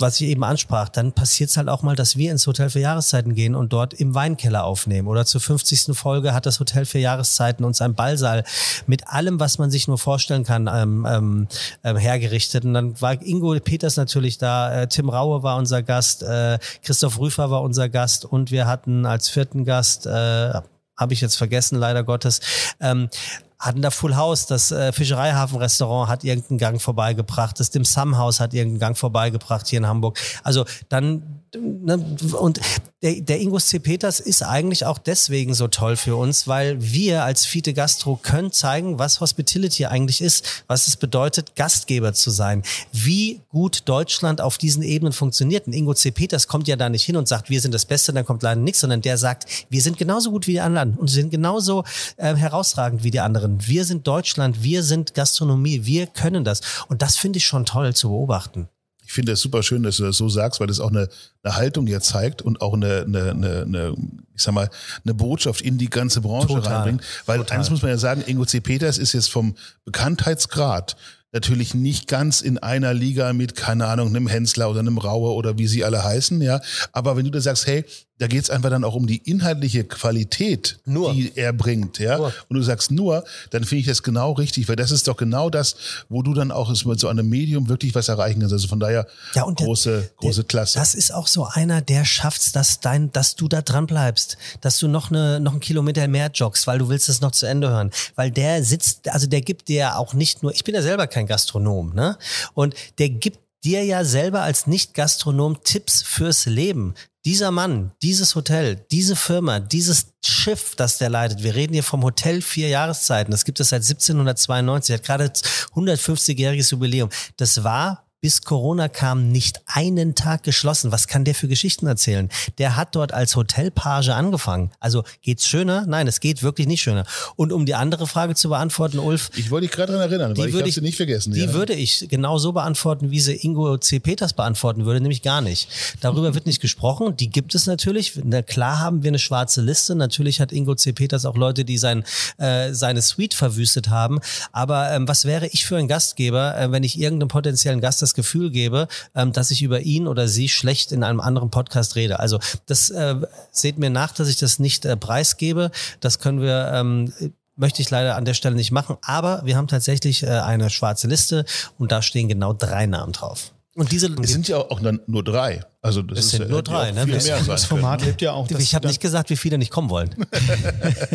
was 0.00 0.20
ich 0.20 0.28
eben 0.28 0.44
ansprach, 0.44 0.88
dann 0.88 1.12
passiert 1.12 1.50
es 1.50 1.56
halt 1.56 1.68
auch 1.68 1.82
mal, 1.82 1.96
dass 1.96 2.16
wir 2.16 2.30
ins 2.30 2.46
Hotel 2.46 2.70
für 2.70 2.80
Jahreszeiten 2.80 3.34
gehen 3.34 3.54
und 3.54 3.72
dort 3.72 3.94
im 3.94 4.14
Weinkeller 4.14 4.64
aufnehmen. 4.64 5.08
Oder 5.08 5.26
zur 5.26 5.40
50. 5.40 5.96
Folge 5.96 6.34
hat 6.34 6.46
das 6.46 6.60
Hotel 6.60 6.84
für 6.84 6.98
Jahreszeiten 6.98 7.64
uns 7.64 7.80
einen 7.80 7.94
Ballsaal 7.94 8.44
mit 8.86 9.08
allem, 9.08 9.40
was 9.40 9.58
man 9.58 9.70
sich 9.70 9.88
nur 9.88 9.98
vorstellen 9.98 10.44
kann, 10.44 10.68
ähm, 10.72 11.06
ähm, 11.08 11.48
ähm, 11.84 11.96
hergerichtet. 11.96 12.64
Und 12.64 12.74
dann 12.74 13.00
war 13.00 13.20
Ingo 13.22 13.58
Peters 13.60 13.96
natürlich 13.96 14.38
da, 14.38 14.82
äh, 14.82 14.88
Tim 14.88 15.08
Raue 15.08 15.42
war 15.42 15.56
unser 15.56 15.82
Gast, 15.82 16.22
äh, 16.22 16.58
Christoph 16.82 17.18
Rüfer 17.18 17.50
war 17.50 17.62
unser 17.62 17.88
Gast 17.88 18.24
und 18.24 18.50
wir 18.50 18.66
hatten 18.66 19.06
als 19.06 19.28
vierten 19.28 19.64
Gast 19.64 20.06
äh, 20.06 20.52
habe 20.96 21.12
ich 21.12 21.20
jetzt 21.20 21.36
vergessen, 21.36 21.78
leider 21.78 22.04
Gottes. 22.04 22.40
Ähm, 22.80 23.08
hatten 23.58 23.82
da 23.82 23.90
Full 23.90 24.16
House, 24.16 24.46
das 24.46 24.70
äh, 24.70 24.92
Fischereihafen-Restaurant 24.92 26.10
hat 26.10 26.24
irgendeinen 26.24 26.58
Gang 26.58 26.80
vorbeigebracht, 26.80 27.58
das 27.58 27.70
Dim 27.70 27.84
Sum 27.84 28.18
House 28.18 28.40
hat 28.40 28.54
irgendeinen 28.54 28.80
Gang 28.80 28.98
vorbeigebracht 28.98 29.66
hier 29.66 29.78
in 29.78 29.86
Hamburg. 29.86 30.18
Also 30.42 30.64
dann 30.88 31.42
und 31.56 32.60
der, 33.02 33.20
der 33.20 33.40
Ingus 33.40 33.66
C. 33.66 33.78
Peters 33.78 34.20
ist 34.20 34.42
eigentlich 34.42 34.86
auch 34.86 34.98
deswegen 34.98 35.54
so 35.54 35.68
toll 35.68 35.96
für 35.96 36.16
uns, 36.16 36.48
weil 36.48 36.80
wir 36.80 37.24
als 37.24 37.44
Fiete 37.44 37.74
Gastro 37.74 38.16
können 38.16 38.52
zeigen, 38.52 38.98
was 38.98 39.20
Hospitality 39.20 39.86
eigentlich 39.86 40.20
ist, 40.20 40.64
was 40.66 40.86
es 40.86 40.96
bedeutet, 40.96 41.56
Gastgeber 41.56 42.14
zu 42.14 42.30
sein, 42.30 42.62
wie 42.92 43.42
gut 43.50 43.82
Deutschland 43.84 44.40
auf 44.40 44.58
diesen 44.58 44.82
Ebenen 44.82 45.12
funktioniert. 45.12 45.66
Und 45.66 45.74
Ingo 45.74 45.94
C. 45.94 46.10
Peters 46.10 46.48
kommt 46.48 46.68
ja 46.68 46.76
da 46.76 46.88
nicht 46.88 47.04
hin 47.04 47.16
und 47.16 47.28
sagt, 47.28 47.50
wir 47.50 47.60
sind 47.60 47.74
das 47.74 47.84
Beste, 47.84 48.12
dann 48.12 48.24
kommt 48.24 48.42
leider 48.42 48.60
nichts, 48.60 48.80
sondern 48.80 49.02
der 49.02 49.18
sagt, 49.18 49.66
wir 49.68 49.82
sind 49.82 49.98
genauso 49.98 50.30
gut 50.30 50.46
wie 50.46 50.52
die 50.52 50.60
anderen 50.60 50.94
und 50.94 51.08
sind 51.08 51.30
genauso 51.30 51.84
äh, 52.16 52.34
herausragend 52.34 53.04
wie 53.04 53.10
die 53.10 53.20
anderen. 53.20 53.66
Wir 53.66 53.84
sind 53.84 54.06
Deutschland, 54.06 54.62
wir 54.62 54.82
sind 54.82 55.14
Gastronomie, 55.14 55.84
wir 55.84 56.06
können 56.06 56.44
das. 56.44 56.60
Und 56.88 57.02
das 57.02 57.16
finde 57.16 57.38
ich 57.38 57.46
schon 57.46 57.66
toll 57.66 57.94
zu 57.94 58.08
beobachten. 58.08 58.68
Ich 59.06 59.12
finde 59.12 59.32
es 59.32 59.40
super 59.40 59.62
schön, 59.62 59.82
dass 59.82 59.98
du 59.98 60.04
das 60.04 60.16
so 60.16 60.28
sagst, 60.28 60.60
weil 60.60 60.66
das 60.66 60.80
auch 60.80 60.90
eine, 60.90 61.08
eine 61.42 61.56
Haltung 61.56 61.86
hier 61.86 62.00
zeigt 62.00 62.42
und 62.42 62.60
auch 62.60 62.74
eine, 62.74 63.04
eine, 63.06 63.30
eine, 63.30 63.62
eine, 63.62 63.94
ich 64.34 64.42
sag 64.42 64.52
mal, 64.52 64.68
eine 65.04 65.14
Botschaft 65.14 65.60
in 65.60 65.78
die 65.78 65.88
ganze 65.88 66.20
Branche 66.20 66.48
Total. 66.48 66.74
reinbringt. 66.74 67.02
Weil 67.24 67.38
Total. 67.38 67.56
eines 67.56 67.70
muss 67.70 67.82
man 67.82 67.92
ja 67.92 67.98
sagen, 67.98 68.24
Ingo 68.26 68.44
C. 68.44 68.60
Peters 68.60 68.98
ist 68.98 69.12
jetzt 69.12 69.30
vom 69.30 69.56
Bekanntheitsgrad 69.84 70.96
natürlich 71.32 71.74
nicht 71.74 72.08
ganz 72.08 72.40
in 72.40 72.58
einer 72.58 72.94
Liga 72.94 73.32
mit, 73.32 73.54
keine 73.54 73.86
Ahnung, 73.86 74.08
einem 74.08 74.26
Hensler 74.26 74.70
oder 74.70 74.80
einem 74.80 74.98
Raue 74.98 75.34
oder 75.34 75.58
wie 75.58 75.66
sie 75.66 75.84
alle 75.84 76.02
heißen, 76.02 76.40
ja. 76.40 76.60
Aber 76.92 77.16
wenn 77.16 77.24
du 77.24 77.30
da 77.30 77.40
sagst, 77.40 77.66
hey, 77.66 77.84
da 78.18 78.26
geht's 78.28 78.48
einfach 78.48 78.70
dann 78.70 78.82
auch 78.84 78.94
um 78.94 79.06
die 79.06 79.18
inhaltliche 79.18 79.84
Qualität, 79.84 80.78
Nur. 80.86 81.12
die 81.12 81.32
er 81.36 81.52
bringt, 81.52 81.98
ja. 81.98 82.16
Nur. 82.16 82.32
Und 82.48 82.56
du 82.56 82.62
sagst 82.62 82.90
nur, 82.90 83.24
dann 83.50 83.64
finde 83.64 83.80
ich 83.80 83.86
das 83.86 84.02
genau 84.02 84.32
richtig, 84.32 84.68
weil 84.68 84.76
das 84.76 84.90
ist 84.90 85.06
doch 85.08 85.16
genau 85.16 85.50
das, 85.50 85.76
wo 86.08 86.22
du 86.22 86.32
dann 86.32 86.50
auch 86.50 86.70
mit 86.86 86.98
so 87.00 87.08
einem 87.08 87.28
Medium 87.28 87.68
wirklich 87.68 87.94
was 87.94 88.08
erreichen 88.08 88.40
kannst. 88.40 88.54
Also 88.54 88.68
von 88.68 88.80
daher 88.80 89.06
Ja, 89.34 89.42
und 89.42 89.58
der- 89.60 89.66
große, 89.66 90.10
große 90.16 90.40
der, 90.42 90.48
Klasse. 90.48 90.78
Das 90.78 90.94
ist 90.94 91.12
auch 91.12 91.26
so 91.26 91.44
einer, 91.46 91.82
der 91.82 92.04
schafft's, 92.06 92.52
dass 92.52 92.80
dein, 92.80 93.12
dass 93.12 93.36
du 93.36 93.48
da 93.48 93.60
dran 93.62 93.86
bleibst, 93.86 94.38
dass 94.62 94.78
du 94.78 94.88
noch 94.88 95.10
eine, 95.10 95.38
noch 95.40 95.52
einen 95.52 95.60
Kilometer 95.60 96.08
mehr 96.08 96.30
joggst, 96.32 96.66
weil 96.66 96.78
du 96.78 96.88
willst 96.88 97.08
es 97.08 97.20
noch 97.20 97.32
zu 97.32 97.44
Ende 97.46 97.68
hören, 97.68 97.90
weil 98.14 98.30
der 98.30 98.64
sitzt, 98.64 99.08
also 99.10 99.26
der 99.26 99.42
gibt 99.42 99.68
dir 99.68 99.98
auch 99.98 100.14
nicht 100.14 100.42
nur, 100.42 100.54
ich 100.54 100.64
bin 100.64 100.74
ja 100.74 100.82
selber 100.82 101.06
kein 101.06 101.26
Gastronom, 101.26 101.94
ne? 101.94 102.16
Und 102.54 102.74
der 102.98 103.10
gibt 103.10 103.40
dir 103.64 103.84
ja 103.84 104.04
selber 104.04 104.42
als 104.42 104.66
Nicht-Gastronom 104.66 105.62
Tipps 105.64 106.02
fürs 106.02 106.46
Leben. 106.46 106.94
Dieser 107.26 107.50
Mann, 107.50 107.90
dieses 108.02 108.36
Hotel, 108.36 108.86
diese 108.92 109.16
Firma, 109.16 109.58
dieses 109.58 110.12
Schiff, 110.24 110.76
das 110.76 110.98
der 110.98 111.10
leitet. 111.10 111.42
Wir 111.42 111.56
reden 111.56 111.72
hier 111.72 111.82
vom 111.82 112.04
Hotel 112.04 112.40
vier 112.40 112.68
Jahreszeiten. 112.68 113.32
Das 113.32 113.44
gibt 113.44 113.58
es 113.58 113.70
seit 113.70 113.82
1792. 113.82 114.94
Hat 114.94 115.02
gerade 115.02 115.32
150-jähriges 115.74 116.70
Jubiläum. 116.70 117.10
Das 117.36 117.64
war 117.64 118.05
bis 118.20 118.42
Corona 118.42 118.88
kam, 118.88 119.30
nicht 119.30 119.60
einen 119.66 120.14
Tag 120.14 120.42
geschlossen. 120.42 120.90
Was 120.92 121.06
kann 121.06 121.24
der 121.24 121.34
für 121.34 121.48
Geschichten 121.48 121.86
erzählen? 121.86 122.30
Der 122.58 122.76
hat 122.76 122.94
dort 122.96 123.12
als 123.12 123.36
Hotelpage 123.36 124.08
angefangen. 124.08 124.70
Also 124.80 125.04
geht's 125.22 125.46
schöner? 125.46 125.84
Nein, 125.86 126.06
es 126.06 126.20
geht 126.20 126.42
wirklich 126.42 126.66
nicht 126.66 126.82
schöner. 126.82 127.04
Und 127.36 127.52
um 127.52 127.66
die 127.66 127.74
andere 127.74 128.06
Frage 128.06 128.34
zu 128.34 128.48
beantworten, 128.48 128.98
Ulf, 128.98 129.30
ich 129.36 129.50
wollte 129.50 129.66
dich 129.66 129.76
gerade 129.76 129.92
daran 129.92 130.08
erinnern, 130.08 130.36
weil 130.36 130.48
ich 130.48 130.52
würde 130.52 130.64
habe 130.64 130.72
sie 130.72 130.80
nicht 130.80 130.96
vergessen. 130.96 131.34
Die 131.34 131.40
ja. 131.40 131.52
würde 131.52 131.74
ich 131.74 132.06
genau 132.08 132.38
so 132.38 132.52
beantworten, 132.52 133.10
wie 133.10 133.20
sie 133.20 133.34
Ingo 133.34 133.76
C. 133.78 134.00
Peters 134.00 134.32
beantworten 134.32 134.86
würde, 134.86 135.00
nämlich 135.00 135.22
gar 135.22 135.40
nicht. 135.40 135.68
Darüber 136.00 136.34
wird 136.34 136.46
nicht 136.46 136.60
gesprochen. 136.60 137.16
Die 137.16 137.28
gibt 137.28 137.54
es 137.54 137.66
natürlich. 137.66 138.14
Na 138.24 138.42
klar 138.42 138.80
haben 138.80 139.02
wir 139.02 139.08
eine 139.08 139.18
schwarze 139.18 139.60
Liste. 139.60 139.94
Natürlich 139.94 140.40
hat 140.40 140.52
Ingo 140.52 140.74
C. 140.74 140.92
Peters 140.92 141.26
auch 141.26 141.36
Leute, 141.36 141.64
die 141.64 141.78
sein, 141.78 142.04
äh, 142.38 142.72
seine 142.72 143.02
Suite 143.02 143.34
verwüstet 143.34 143.90
haben. 143.90 144.20
Aber 144.52 144.90
ähm, 144.92 145.06
was 145.06 145.24
wäre 145.26 145.46
ich 145.48 145.66
für 145.66 145.76
ein 145.76 145.88
Gastgeber, 145.88 146.58
äh, 146.58 146.72
wenn 146.72 146.82
ich 146.82 146.98
irgendeinem 146.98 147.28
potenziellen 147.28 147.80
Gast 147.80 148.02
das 148.06 148.14
Gefühl 148.14 148.50
gebe, 148.50 148.88
ähm, 149.14 149.32
dass 149.32 149.50
ich 149.50 149.62
über 149.62 149.80
ihn 149.80 150.06
oder 150.06 150.28
sie 150.28 150.48
schlecht 150.48 150.92
in 150.92 151.02
einem 151.02 151.20
anderen 151.20 151.50
Podcast 151.50 151.96
rede? 151.96 152.18
Also 152.20 152.38
das 152.66 152.90
äh, 152.90 153.16
seht 153.50 153.78
mir 153.78 153.90
nach, 153.90 154.12
dass 154.12 154.28
ich 154.28 154.36
das 154.38 154.58
nicht 154.58 154.84
äh, 154.84 154.96
preisgebe. 154.96 155.70
Das 156.00 156.18
können 156.18 156.40
wir 156.40 156.70
ähm, 156.74 157.12
möchte 157.56 157.80
ich 157.82 157.88
leider 157.90 158.16
an 158.16 158.24
der 158.26 158.34
Stelle 158.34 158.54
nicht 158.54 158.70
machen, 158.70 158.96
aber 159.02 159.40
wir 159.44 159.56
haben 159.56 159.66
tatsächlich 159.66 160.22
äh, 160.22 160.26
eine 160.26 160.68
schwarze 160.70 161.08
Liste 161.08 161.44
und 161.78 161.90
da 161.90 162.02
stehen 162.02 162.28
genau 162.28 162.52
drei 162.52 162.84
Namen 162.86 163.12
drauf. 163.12 163.52
Und 163.74 163.92
diese 163.92 164.06
Es 164.22 164.30
sind 164.30 164.48
ja 164.48 164.56
auch 164.58 164.80
dann 164.80 165.00
nur 165.06 165.22
drei. 165.22 165.62
Also 165.82 166.00
das 166.02 166.18
Es 166.18 166.24
ist 166.26 166.30
sind 166.32 166.42
ja- 166.42 166.48
nur 166.48 166.58
hätte 166.58 166.70
ja 166.72 166.76
drei, 166.78 166.92
ne? 166.92 167.06
Das- 167.12 167.46
Das 167.46 167.64
Format 167.66 167.98
können. 168.00 168.10
lebt 168.10 168.22
ja 168.22 168.32
auch. 168.32 168.50
ich 168.50 168.74
habe 168.74 168.86
nicht 168.88 169.00
gesagt, 169.00 169.28
wie 169.30 169.36
viele 169.36 169.58
nicht 169.58 169.70
kommen 169.70 169.90
wollen. 169.90 170.14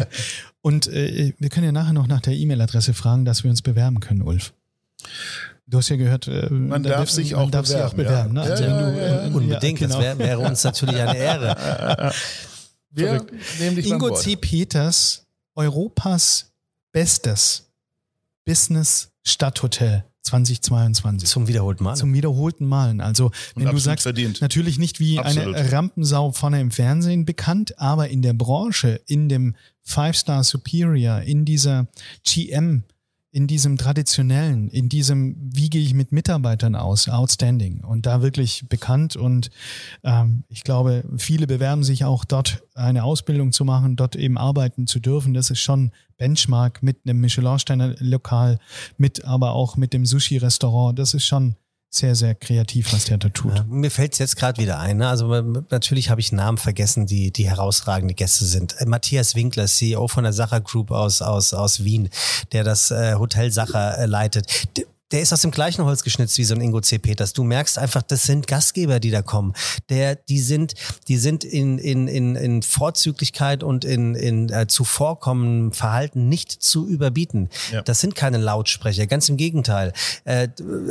Und 0.61 0.87
äh, 0.87 1.33
wir 1.39 1.49
können 1.49 1.65
ja 1.65 1.71
nachher 1.71 1.93
noch 1.93 2.07
nach 2.07 2.21
der 2.21 2.33
E-Mail-Adresse 2.33 2.93
fragen, 2.93 3.25
dass 3.25 3.43
wir 3.43 3.49
uns 3.49 3.61
bewerben 3.61 3.99
können, 3.99 4.21
Ulf. 4.21 4.53
Du 5.71 5.77
hast 5.77 5.87
ja 5.89 5.95
gehört, 5.95 6.27
äh, 6.27 6.49
Man 6.51 6.83
da 6.83 6.89
darf 6.89 6.99
darf- 6.99 7.09
sich 7.09 7.31
man 7.31 7.41
auch 7.41 7.49
darf 7.51 7.65
sich 7.65 7.77
auch 7.77 7.93
bewerben. 7.93 8.33
Ne? 8.33 8.41
Also 8.41 8.63
Ja, 8.63 8.91
du, 8.91 8.99
äh, 8.99 9.29
Unbedingt, 9.33 9.79
genau. 9.79 9.95
das 9.95 10.03
wäre 10.03 10.19
wäre 10.19 10.39
uns 10.39 10.63
natürlich 10.63 10.95
eine 10.99 11.17
Ehre. 11.17 12.11
Wir 12.91 13.25
nehmen 13.59 13.77
dich 13.77 13.85
beim 13.89 13.93
Ingo. 14.01 14.13
C. 14.15 14.35
Peters, 14.35 15.25
Europas 15.55 16.51
bestes 16.91 17.69
Business-Stadthotel 18.43 20.03
2022. 20.23 21.27
Zum 21.29 21.47
wiederholten 21.47 21.83
Mal. 21.83 21.95
Zum 21.95 22.13
wiederholten 22.13 22.65
Malen. 22.65 23.01
Also, 23.01 23.27
Und 23.55 23.63
wenn 23.65 23.71
du 23.71 23.77
sagst, 23.77 24.03
verdient. 24.03 24.41
natürlich 24.41 24.77
nicht 24.77 24.99
wie 24.99 25.19
Absolut. 25.19 25.55
eine 25.55 25.71
Rampensau 25.71 26.31
vorne 26.31 26.59
im 26.61 26.69
Fernsehen 26.71 27.25
bekannt, 27.25 27.79
aber 27.79 28.09
in 28.09 28.21
der 28.21 28.33
Branche, 28.33 29.01
in 29.07 29.29
dem 29.29 29.55
Five-Star 29.83 30.43
Superior, 30.43 31.21
in 31.21 31.45
dieser 31.45 31.87
GM, 32.23 32.83
in 33.31 33.47
diesem 33.47 33.77
traditionellen, 33.77 34.69
in 34.69 34.89
diesem, 34.89 35.37
wie 35.39 35.69
gehe 35.69 35.81
ich 35.81 35.93
mit 35.93 36.11
Mitarbeitern 36.11 36.75
aus, 36.75 37.07
outstanding 37.07 37.81
und 37.81 38.05
da 38.05 38.21
wirklich 38.21 38.65
bekannt 38.67 39.15
und 39.15 39.49
ähm, 40.03 40.43
ich 40.49 40.63
glaube, 40.63 41.05
viele 41.17 41.47
bewerben 41.47 41.83
sich 41.83 42.03
auch 42.03 42.25
dort 42.25 42.63
eine 42.75 43.05
Ausbildung 43.05 43.53
zu 43.53 43.63
machen, 43.63 43.95
dort 43.95 44.17
eben 44.17 44.37
arbeiten 44.37 44.85
zu 44.85 44.99
dürfen. 44.99 45.33
Das 45.33 45.49
ist 45.49 45.59
schon 45.59 45.91
Benchmark 46.17 46.83
mit 46.83 46.97
einem 47.05 47.21
Michelin-Steiner 47.21 47.95
Lokal, 47.99 48.59
mit 48.97 49.23
aber 49.23 49.53
auch 49.53 49.77
mit 49.77 49.93
dem 49.93 50.05
Sushi-Restaurant. 50.05 50.99
Das 50.99 51.13
ist 51.13 51.25
schon 51.25 51.55
sehr, 51.93 52.15
sehr 52.15 52.35
kreativ, 52.35 52.93
was 52.93 53.03
der 53.05 53.17
da 53.17 53.27
tut. 53.27 53.53
Ja, 53.53 53.65
mir 53.65 53.91
fällt 53.91 54.13
es 54.13 54.19
jetzt 54.19 54.37
gerade 54.37 54.61
wieder 54.61 54.79
ein. 54.79 54.97
Ne? 54.97 55.09
Also 55.09 55.27
natürlich 55.69 56.09
habe 56.09 56.21
ich 56.21 56.31
Namen 56.31 56.57
vergessen, 56.57 57.05
die, 57.05 57.31
die 57.31 57.49
herausragende 57.49 58.13
Gäste 58.13 58.45
sind. 58.45 58.75
Äh, 58.79 58.85
Matthias 58.85 59.35
Winkler, 59.35 59.65
CEO 59.65 60.07
von 60.07 60.23
der 60.23 60.31
Sacher 60.31 60.61
Group 60.61 60.91
aus, 60.91 61.21
aus, 61.21 61.53
aus 61.53 61.83
Wien, 61.83 62.09
der 62.53 62.63
das 62.63 62.91
äh, 62.91 63.15
Hotel 63.15 63.51
Sacher 63.51 63.97
äh, 63.97 64.05
leitet. 64.05 64.67
Der 65.11 65.21
ist 65.21 65.33
aus 65.33 65.41
dem 65.41 65.51
gleichen 65.51 65.83
Holz 65.83 66.03
geschnitzt 66.03 66.37
wie 66.37 66.43
so 66.43 66.55
ein 66.55 66.61
Ingo 66.61 66.79
C. 66.81 66.97
Peters. 66.97 67.33
Du 67.33 67.43
merkst 67.43 67.77
einfach, 67.77 68.01
das 68.01 68.23
sind 68.23 68.47
Gastgeber, 68.47 68.99
die 68.99 69.11
da 69.11 69.21
kommen. 69.21 69.53
Der, 69.89 70.15
die 70.15 70.39
sind, 70.39 70.75
die 71.07 71.17
sind 71.17 71.43
in, 71.43 71.77
in, 71.77 72.07
in, 72.07 72.35
in 72.35 72.61
Vorzüglichkeit 72.61 73.63
und 73.63 73.85
in, 73.85 74.15
in 74.15 74.49
äh, 74.49 74.67
zuvorkommendem 74.67 75.73
Verhalten 75.73 76.29
nicht 76.29 76.51
zu 76.51 76.87
überbieten. 76.87 77.49
Ja. 77.71 77.81
Das 77.81 77.99
sind 77.99 78.15
keine 78.15 78.37
Lautsprecher, 78.37 79.07
ganz 79.07 79.27
im 79.29 79.37
Gegenteil. 79.37 79.93
Äh, 80.23 80.47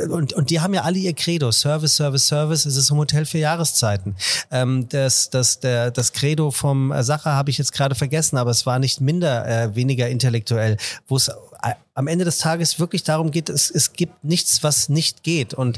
und, 0.09 0.33
und 0.33 0.49
die 0.49 0.59
haben 0.59 0.73
ja 0.73 0.81
alle 0.81 0.99
ihr 0.99 1.13
Credo. 1.13 1.51
Service, 1.51 1.95
Service, 1.95 2.27
Service. 2.27 2.65
Es 2.65 2.75
ist 2.75 2.89
im 2.91 2.97
Hotel 2.97 3.25
für 3.25 3.39
Jahreszeiten. 3.39 4.15
Ähm, 4.51 4.87
das, 4.89 5.29
das, 5.29 5.59
der, 5.59 5.91
das 5.91 6.13
Credo 6.13 6.51
vom 6.51 6.91
äh, 6.91 7.03
Sacher 7.03 7.31
habe 7.31 7.49
ich 7.49 7.57
jetzt 7.57 7.73
gerade 7.73 7.95
vergessen, 7.95 8.37
aber 8.37 8.51
es 8.51 8.65
war 8.65 8.79
nicht 8.79 9.01
minder, 9.01 9.47
äh, 9.47 9.75
weniger 9.75 10.09
intellektuell, 10.09 10.77
wo 11.07 11.17
es 11.17 11.31
am 11.93 12.07
Ende 12.07 12.25
des 12.25 12.39
Tages 12.39 12.79
wirklich 12.79 13.03
darum 13.03 13.31
geht, 13.31 13.49
es, 13.49 13.69
es 13.69 13.93
gibt 13.93 14.23
nichts, 14.23 14.63
was 14.63 14.89
nicht 14.89 15.23
geht. 15.23 15.53
Und 15.53 15.77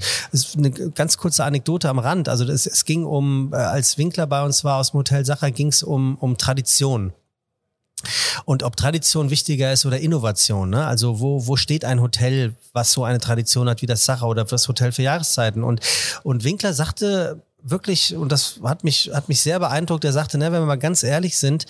eine 0.57 0.71
ganz 0.71 1.17
kurze 1.17 1.43
Anekdote 1.43 1.89
am 1.89 1.99
Rand. 1.99 2.29
Also 2.29 2.45
es, 2.45 2.65
es 2.65 2.85
ging 2.85 3.05
um, 3.05 3.51
äh, 3.53 3.57
als 3.57 3.97
Winkler 3.97 4.27
bei 4.27 4.43
uns 4.43 4.63
war 4.63 4.79
aus 4.79 4.91
dem 4.91 4.99
Hotel 4.99 5.25
Sacher, 5.25 5.51
ging 5.51 5.67
es 5.67 5.83
um, 5.83 6.17
um 6.19 6.37
Tradition. 6.37 7.13
Und 8.45 8.63
ob 8.63 8.75
Tradition 8.75 9.29
wichtiger 9.29 9.71
ist 9.71 9.85
oder 9.85 9.99
Innovation, 9.99 10.69
ne? 10.69 10.85
Also 10.85 11.19
wo, 11.21 11.47
wo 11.47 11.55
steht 11.55 11.85
ein 11.85 12.01
Hotel, 12.01 12.53
was 12.73 12.91
so 12.91 13.05
eine 13.05 13.19
Tradition 13.19 13.69
hat 13.69 13.81
wie 13.81 13.85
das 13.85 14.03
Sacher 14.03 14.27
oder 14.27 14.43
das 14.43 14.67
Hotel 14.67 14.91
für 14.91 15.03
Jahreszeiten? 15.03 15.63
Und, 15.63 15.79
und 16.23 16.43
Winkler 16.43 16.73
sagte 16.73 17.41
wirklich, 17.61 18.15
und 18.15 18.31
das 18.31 18.59
hat 18.63 18.83
mich, 18.83 19.11
hat 19.13 19.29
mich 19.29 19.41
sehr 19.41 19.59
beeindruckt, 19.59 20.03
er 20.03 20.11
sagte, 20.11 20.37
ne, 20.37 20.51
wenn 20.51 20.61
wir 20.61 20.65
mal 20.65 20.75
ganz 20.75 21.03
ehrlich 21.03 21.37
sind, 21.37 21.65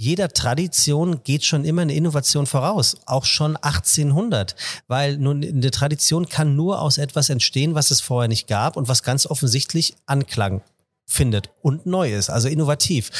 jeder 0.00 0.30
Tradition 0.30 1.22
geht 1.24 1.44
schon 1.44 1.66
immer 1.66 1.82
eine 1.82 1.92
Innovation 1.92 2.46
voraus, 2.46 2.96
auch 3.04 3.26
schon 3.26 3.56
1800, 3.56 4.56
weil 4.88 5.18
nun 5.18 5.44
eine 5.44 5.70
Tradition 5.70 6.26
kann 6.26 6.56
nur 6.56 6.80
aus 6.80 6.96
etwas 6.96 7.28
entstehen, 7.28 7.74
was 7.74 7.90
es 7.90 8.00
vorher 8.00 8.26
nicht 8.26 8.48
gab 8.48 8.78
und 8.78 8.88
was 8.88 9.02
ganz 9.02 9.26
offensichtlich 9.26 9.94
Anklang 10.06 10.62
findet 11.06 11.50
und 11.60 11.84
neu 11.84 12.14
ist, 12.14 12.30
also 12.30 12.48
innovativ. 12.48 13.10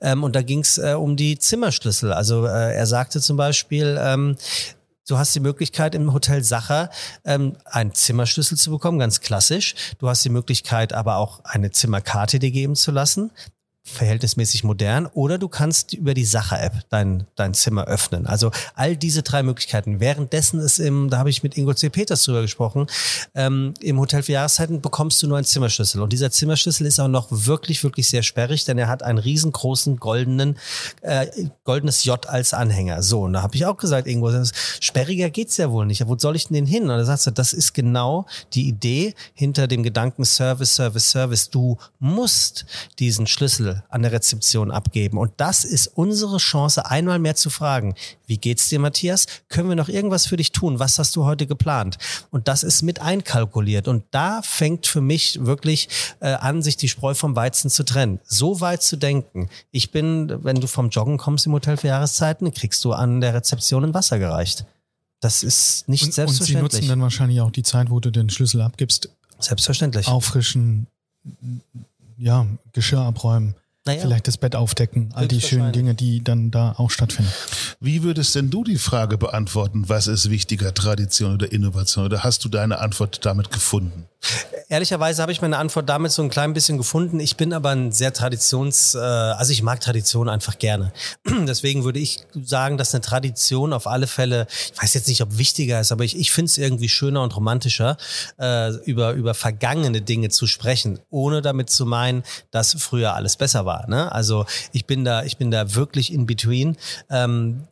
Ähm, 0.00 0.24
und 0.24 0.34
da 0.34 0.42
ging 0.42 0.58
es 0.58 0.76
äh, 0.76 0.94
um 0.94 1.14
die 1.14 1.38
Zimmerschlüssel. 1.38 2.12
Also 2.12 2.46
äh, 2.46 2.74
er 2.74 2.86
sagte 2.86 3.20
zum 3.20 3.36
Beispiel, 3.36 3.96
ähm, 4.00 4.36
Du 5.06 5.18
hast 5.18 5.34
die 5.34 5.40
Möglichkeit 5.40 5.94
im 5.94 6.14
Hotel 6.14 6.42
Sacher 6.42 6.88
ähm, 7.26 7.58
einen 7.66 7.92
Zimmerschlüssel 7.92 8.56
zu 8.56 8.70
bekommen, 8.70 8.98
ganz 8.98 9.20
klassisch. 9.20 9.74
Du 9.98 10.08
hast 10.08 10.24
die 10.24 10.30
Möglichkeit 10.30 10.94
aber 10.94 11.16
auch 11.16 11.44
eine 11.44 11.70
Zimmerkarte 11.70 12.38
dir 12.38 12.50
geben 12.50 12.74
zu 12.74 12.90
lassen, 12.90 13.30
verhältnismäßig 13.84 14.64
modern. 14.64 15.06
Oder 15.06 15.36
du 15.36 15.48
kannst 15.48 15.92
über 15.92 16.14
die 16.14 16.24
Sacher-App 16.24 16.72
dein, 16.88 17.26
dein 17.36 17.52
Zimmer 17.52 17.84
öffnen. 17.84 18.26
Also 18.26 18.50
all 18.74 18.96
diese 18.96 19.22
drei 19.22 19.42
Möglichkeiten. 19.42 20.00
Währenddessen 20.00 20.58
ist 20.58 20.78
im, 20.78 21.10
da 21.10 21.18
habe 21.18 21.28
ich 21.28 21.42
mit 21.42 21.56
Ingo 21.58 21.74
C. 21.74 21.90
Peters 21.90 22.24
drüber 22.24 22.40
gesprochen, 22.40 22.86
ähm, 23.34 23.74
im 23.80 24.00
Hotel 24.00 24.22
für 24.22 24.32
Jahreszeiten 24.32 24.80
bekommst 24.80 25.22
du 25.22 25.26
nur 25.26 25.36
einen 25.36 25.44
Zimmerschlüssel. 25.44 26.00
Und 26.00 26.12
dieser 26.14 26.30
Zimmerschlüssel 26.30 26.86
ist 26.86 26.98
auch 26.98 27.08
noch 27.08 27.28
wirklich, 27.30 27.84
wirklich 27.84 28.08
sehr 28.08 28.22
sperrig, 28.22 28.64
denn 28.64 28.78
er 28.78 28.88
hat 28.88 29.02
einen 29.02 29.18
riesengroßen 29.18 29.98
goldenen, 29.98 30.56
äh, 31.02 31.26
goldenes 31.64 32.04
J 32.04 32.26
als 32.26 32.54
Anhänger. 32.54 33.02
So, 33.02 33.22
und 33.22 33.34
da 33.34 33.42
habe 33.42 33.54
ich 33.54 33.66
auch 33.66 33.76
gesagt, 33.76 34.08
Ingo, 34.08 34.32
sperriger 34.80 35.28
geht's 35.28 35.58
ja 35.58 35.70
wohl 35.70 35.84
nicht. 35.84 36.06
Wo 36.06 36.16
soll 36.16 36.36
ich 36.36 36.48
denn 36.48 36.54
den 36.54 36.66
hin? 36.66 36.84
Und 36.84 36.88
da 36.88 37.04
sagst 37.04 37.26
du, 37.26 37.32
das 37.32 37.52
ist 37.52 37.74
genau 37.74 38.24
die 38.54 38.66
Idee 38.66 39.14
hinter 39.34 39.66
dem 39.66 39.82
Gedanken 39.82 40.24
Service, 40.24 40.74
Service, 40.74 41.10
Service. 41.10 41.50
Du 41.50 41.76
musst 41.98 42.64
diesen 42.98 43.26
Schlüssel 43.26 43.73
an 43.88 44.02
der 44.02 44.12
Rezeption 44.12 44.70
abgeben. 44.70 45.18
Und 45.18 45.32
das 45.38 45.64
ist 45.64 45.86
unsere 45.86 46.38
Chance, 46.38 46.86
einmal 46.90 47.18
mehr 47.18 47.36
zu 47.36 47.50
fragen, 47.50 47.94
wie 48.26 48.38
geht's 48.38 48.68
dir, 48.68 48.78
Matthias? 48.78 49.26
Können 49.48 49.68
wir 49.68 49.76
noch 49.76 49.88
irgendwas 49.88 50.26
für 50.26 50.36
dich 50.36 50.52
tun? 50.52 50.78
Was 50.78 50.98
hast 50.98 51.14
du 51.16 51.24
heute 51.24 51.46
geplant? 51.46 51.98
Und 52.30 52.48
das 52.48 52.62
ist 52.62 52.82
mit 52.82 53.00
einkalkuliert. 53.00 53.88
Und 53.88 54.04
da 54.10 54.42
fängt 54.42 54.86
für 54.86 55.00
mich 55.00 55.44
wirklich 55.44 55.88
äh, 56.20 56.34
an, 56.34 56.62
sich 56.62 56.76
die 56.76 56.88
Spreu 56.88 57.14
vom 57.14 57.36
Weizen 57.36 57.70
zu 57.70 57.84
trennen. 57.84 58.20
So 58.24 58.60
weit 58.60 58.82
zu 58.82 58.96
denken. 58.96 59.48
Ich 59.70 59.90
bin, 59.90 60.32
wenn 60.44 60.56
du 60.60 60.66
vom 60.66 60.88
Joggen 60.90 61.18
kommst 61.18 61.46
im 61.46 61.52
Hotel 61.52 61.76
für 61.76 61.88
Jahreszeiten, 61.88 62.52
kriegst 62.52 62.84
du 62.84 62.92
an 62.92 63.20
der 63.20 63.34
Rezeption 63.34 63.84
ein 63.84 63.94
Wasser 63.94 64.18
gereicht. 64.18 64.64
Das 65.20 65.42
ist 65.42 65.88
nicht 65.88 66.02
Und, 66.02 66.08
und 66.08 66.12
sie 66.12 66.16
selbstverständlich. 66.16 66.62
nutzen 66.74 66.88
dann 66.88 67.00
wahrscheinlich 67.00 67.40
auch 67.40 67.50
die 67.50 67.62
Zeit, 67.62 67.88
wo 67.88 67.98
du 67.98 68.10
den 68.10 68.28
Schlüssel 68.28 68.60
abgibst, 68.60 69.08
selbstverständlich. 69.38 70.06
auffrischen, 70.06 70.86
ja, 72.18 72.46
Geschirr 72.72 73.00
abräumen, 73.00 73.54
Naja. 73.86 74.00
vielleicht 74.00 74.26
das 74.26 74.38
Bett 74.38 74.56
aufdecken, 74.56 75.10
all 75.12 75.28
die 75.28 75.42
schönen. 75.42 75.72
Dinge, 75.72 75.94
die 75.94 76.24
dann 76.24 76.50
da 76.50 76.72
auch 76.78 76.90
stattfinden. 76.90 77.30
Wie 77.80 78.02
würdest 78.02 78.34
denn 78.34 78.48
du 78.48 78.64
die 78.64 78.78
Frage 78.78 79.18
beantworten, 79.18 79.90
was 79.90 80.06
ist 80.06 80.30
wichtiger, 80.30 80.72
Tradition 80.72 81.34
oder 81.34 81.52
Innovation? 81.52 82.06
Oder 82.06 82.24
hast 82.24 82.42
du 82.46 82.48
deine 82.48 82.78
Antwort 82.78 83.26
damit 83.26 83.50
gefunden? 83.50 84.06
Ehrlicherweise 84.68 85.22
habe 85.22 85.32
ich 85.32 85.42
meine 85.42 85.58
Antwort 85.58 85.88
damit 85.88 86.12
so 86.12 86.22
ein 86.22 86.30
klein 86.30 86.52
bisschen 86.52 86.78
gefunden. 86.78 87.20
Ich 87.20 87.36
bin 87.36 87.52
aber 87.52 87.70
ein 87.70 87.92
sehr 87.92 88.12
Traditions, 88.12 88.94
äh, 88.94 88.98
also 88.98 89.52
ich 89.52 89.62
mag 89.62 89.80
Tradition 89.80 90.28
einfach 90.28 90.58
gerne. 90.58 90.92
Deswegen 91.26 91.84
würde 91.84 91.98
ich 91.98 92.20
sagen, 92.32 92.78
dass 92.78 92.94
eine 92.94 93.00
Tradition 93.00 93.72
auf 93.72 93.86
alle 93.86 94.06
Fälle, 94.06 94.46
ich 94.72 94.82
weiß 94.82 94.94
jetzt 94.94 95.08
nicht, 95.08 95.20
ob 95.22 95.38
wichtiger 95.38 95.80
ist, 95.80 95.92
aber 95.92 96.04
ich, 96.04 96.18
ich 96.18 96.32
finde 96.32 96.50
es 96.50 96.58
irgendwie 96.58 96.88
schöner 96.88 97.22
und 97.22 97.36
romantischer, 97.36 97.96
äh, 98.38 98.70
über, 98.84 99.12
über 99.12 99.34
vergangene 99.34 100.00
Dinge 100.00 100.30
zu 100.30 100.46
sprechen, 100.46 100.98
ohne 101.10 101.42
damit 101.42 101.70
zu 101.70 101.86
meinen, 101.86 102.24
dass 102.50 102.74
früher 102.78 103.14
alles 103.14 103.36
besser 103.36 103.66
war. 103.66 103.88
Ne? 103.88 104.10
Also 104.10 104.46
ich 104.72 104.86
bin 104.86 105.04
da, 105.04 105.24
ich 105.24 105.36
bin 105.36 105.50
da 105.50 105.74
wirklich 105.74 106.12
in 106.12 106.26
between. 106.26 106.76
Ähm, 107.10 107.68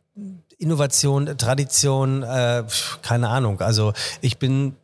Innovation, 0.59 1.37
Tradition, 1.37 2.23
äh, 2.23 2.63
keine 3.01 3.27
Ahnung. 3.27 3.59
Also 3.59 3.91
ich 4.21 4.37
bin 4.37 4.77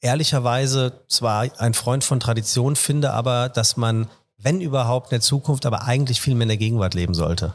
ehrlicherweise 0.00 0.92
zwar 1.08 1.46
ein 1.58 1.74
Freund 1.74 2.04
von 2.04 2.20
Tradition, 2.20 2.76
finde 2.76 3.12
aber, 3.12 3.48
dass 3.48 3.76
man, 3.76 4.06
wenn 4.38 4.60
überhaupt, 4.60 5.06
in 5.08 5.16
der 5.16 5.20
Zukunft, 5.20 5.66
aber 5.66 5.84
eigentlich 5.84 6.20
viel 6.20 6.34
mehr 6.34 6.44
in 6.44 6.48
der 6.48 6.56
Gegenwart 6.56 6.94
leben 6.94 7.14
sollte. 7.14 7.54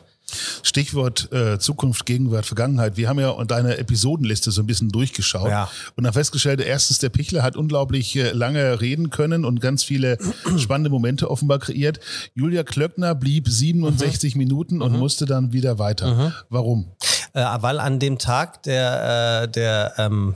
Stichwort 0.64 1.32
äh, 1.32 1.60
Zukunft, 1.60 2.06
Gegenwart, 2.08 2.46
Vergangenheit. 2.46 2.98
Wir 2.98 3.08
haben 3.08 3.20
ja 3.20 3.32
deine 3.44 3.78
Episodenliste 3.78 4.50
so 4.52 4.62
ein 4.62 4.68
bisschen 4.68 4.90
durchgeschaut 4.90 5.50
Ja. 5.50 5.70
und 5.96 6.08
haben 6.08 6.14
festgestellt, 6.14 6.60
erstens, 6.62 6.98
der 7.00 7.10
Pichler 7.10 7.44
hat 7.44 7.56
unglaublich 7.56 8.16
äh, 8.16 8.32
lange 8.32 8.82
reden 8.82 9.10
können 9.12 9.46
und 9.46 9.62
ganz 9.62 9.84
viele 9.84 10.18
spannende 10.58 10.90
Momente 10.90 11.30
offenbar 11.30 11.60
kreiert. 11.60 12.00
Julia 12.34 12.64
Klöckner 12.64 13.14
blieb 13.16 13.48
67 13.48 14.36
Minuten 14.36 14.82
und 14.82 14.98
musste 14.98 15.26
dann 15.26 15.54
wieder 15.54 15.78
weiter. 15.78 16.34
Warum? 16.50 16.92
Äh, 17.34 17.44
weil 17.60 17.80
an 17.80 18.00
dem 18.00 18.18
Tag 18.18 18.64
der, 18.64 19.44
äh, 19.44 19.48
der 19.50 19.94
ähm, 19.98 20.36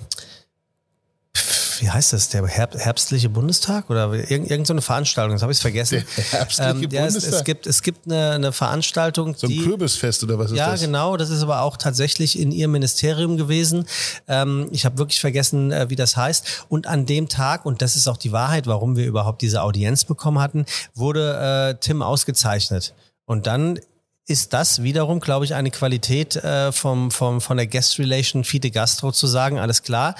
wie 1.81 1.89
heißt 1.89 2.13
das, 2.13 2.29
der 2.29 2.45
Herb 2.47 2.75
herbstliche 2.75 3.29
Bundestag 3.29 3.89
oder 3.89 4.11
irgend, 4.13 4.49
irgend 4.49 4.67
so 4.67 4.73
eine 4.73 4.81
Veranstaltung, 4.81 5.33
das 5.35 5.41
habe 5.41 5.51
ich 5.51 5.59
vergessen. 5.59 6.03
Der 6.17 6.23
herbstliche 6.25 6.87
ja, 6.91 7.05
es, 7.05 7.13
Bundestag? 7.13 7.33
es 7.39 7.43
gibt, 7.43 7.67
es 7.67 7.81
gibt 7.81 8.05
eine, 8.05 8.31
eine 8.31 8.51
Veranstaltung, 8.51 9.35
So 9.35 9.47
ein 9.47 9.51
die, 9.51 9.63
Kürbisfest 9.63 10.23
oder 10.23 10.37
was 10.39 10.51
ist 10.51 10.57
Ja, 10.57 10.71
das? 10.71 10.81
genau. 10.81 11.17
Das 11.17 11.29
ist 11.29 11.41
aber 11.41 11.61
auch 11.61 11.77
tatsächlich 11.77 12.39
in 12.39 12.51
ihrem 12.51 12.71
Ministerium 12.71 13.37
gewesen. 13.37 13.85
Ähm, 14.27 14.67
ich 14.71 14.85
habe 14.85 14.97
wirklich 14.97 15.19
vergessen, 15.19 15.71
äh, 15.71 15.89
wie 15.89 15.95
das 15.95 16.17
heißt. 16.17 16.65
Und 16.69 16.87
an 16.87 17.05
dem 17.05 17.29
Tag, 17.29 17.65
und 17.65 17.81
das 17.81 17.95
ist 17.95 18.07
auch 18.07 18.17
die 18.17 18.31
Wahrheit, 18.31 18.67
warum 18.67 18.95
wir 18.95 19.05
überhaupt 19.05 19.41
diese 19.41 19.61
Audienz 19.61 20.05
bekommen 20.05 20.39
hatten, 20.39 20.65
wurde 20.93 21.75
äh, 21.75 21.79
Tim 21.79 22.01
ausgezeichnet. 22.01 22.93
Und 23.25 23.47
dann 23.47 23.79
ist 24.27 24.51
das 24.51 24.83
wiederum, 24.83 25.21
glaube 25.21 25.45
ich, 25.45 25.55
eine 25.55 25.71
Qualität 25.71 26.35
äh, 26.35 26.73
vom, 26.73 27.11
vom, 27.11 27.39
von 27.39 27.57
der 27.57 27.65
Guest 27.65 27.97
Relation 27.97 28.43
Fide 28.43 28.71
Gastro 28.71 29.11
zu 29.13 29.25
sagen, 29.25 29.57
alles 29.57 29.83
klar. 29.83 30.15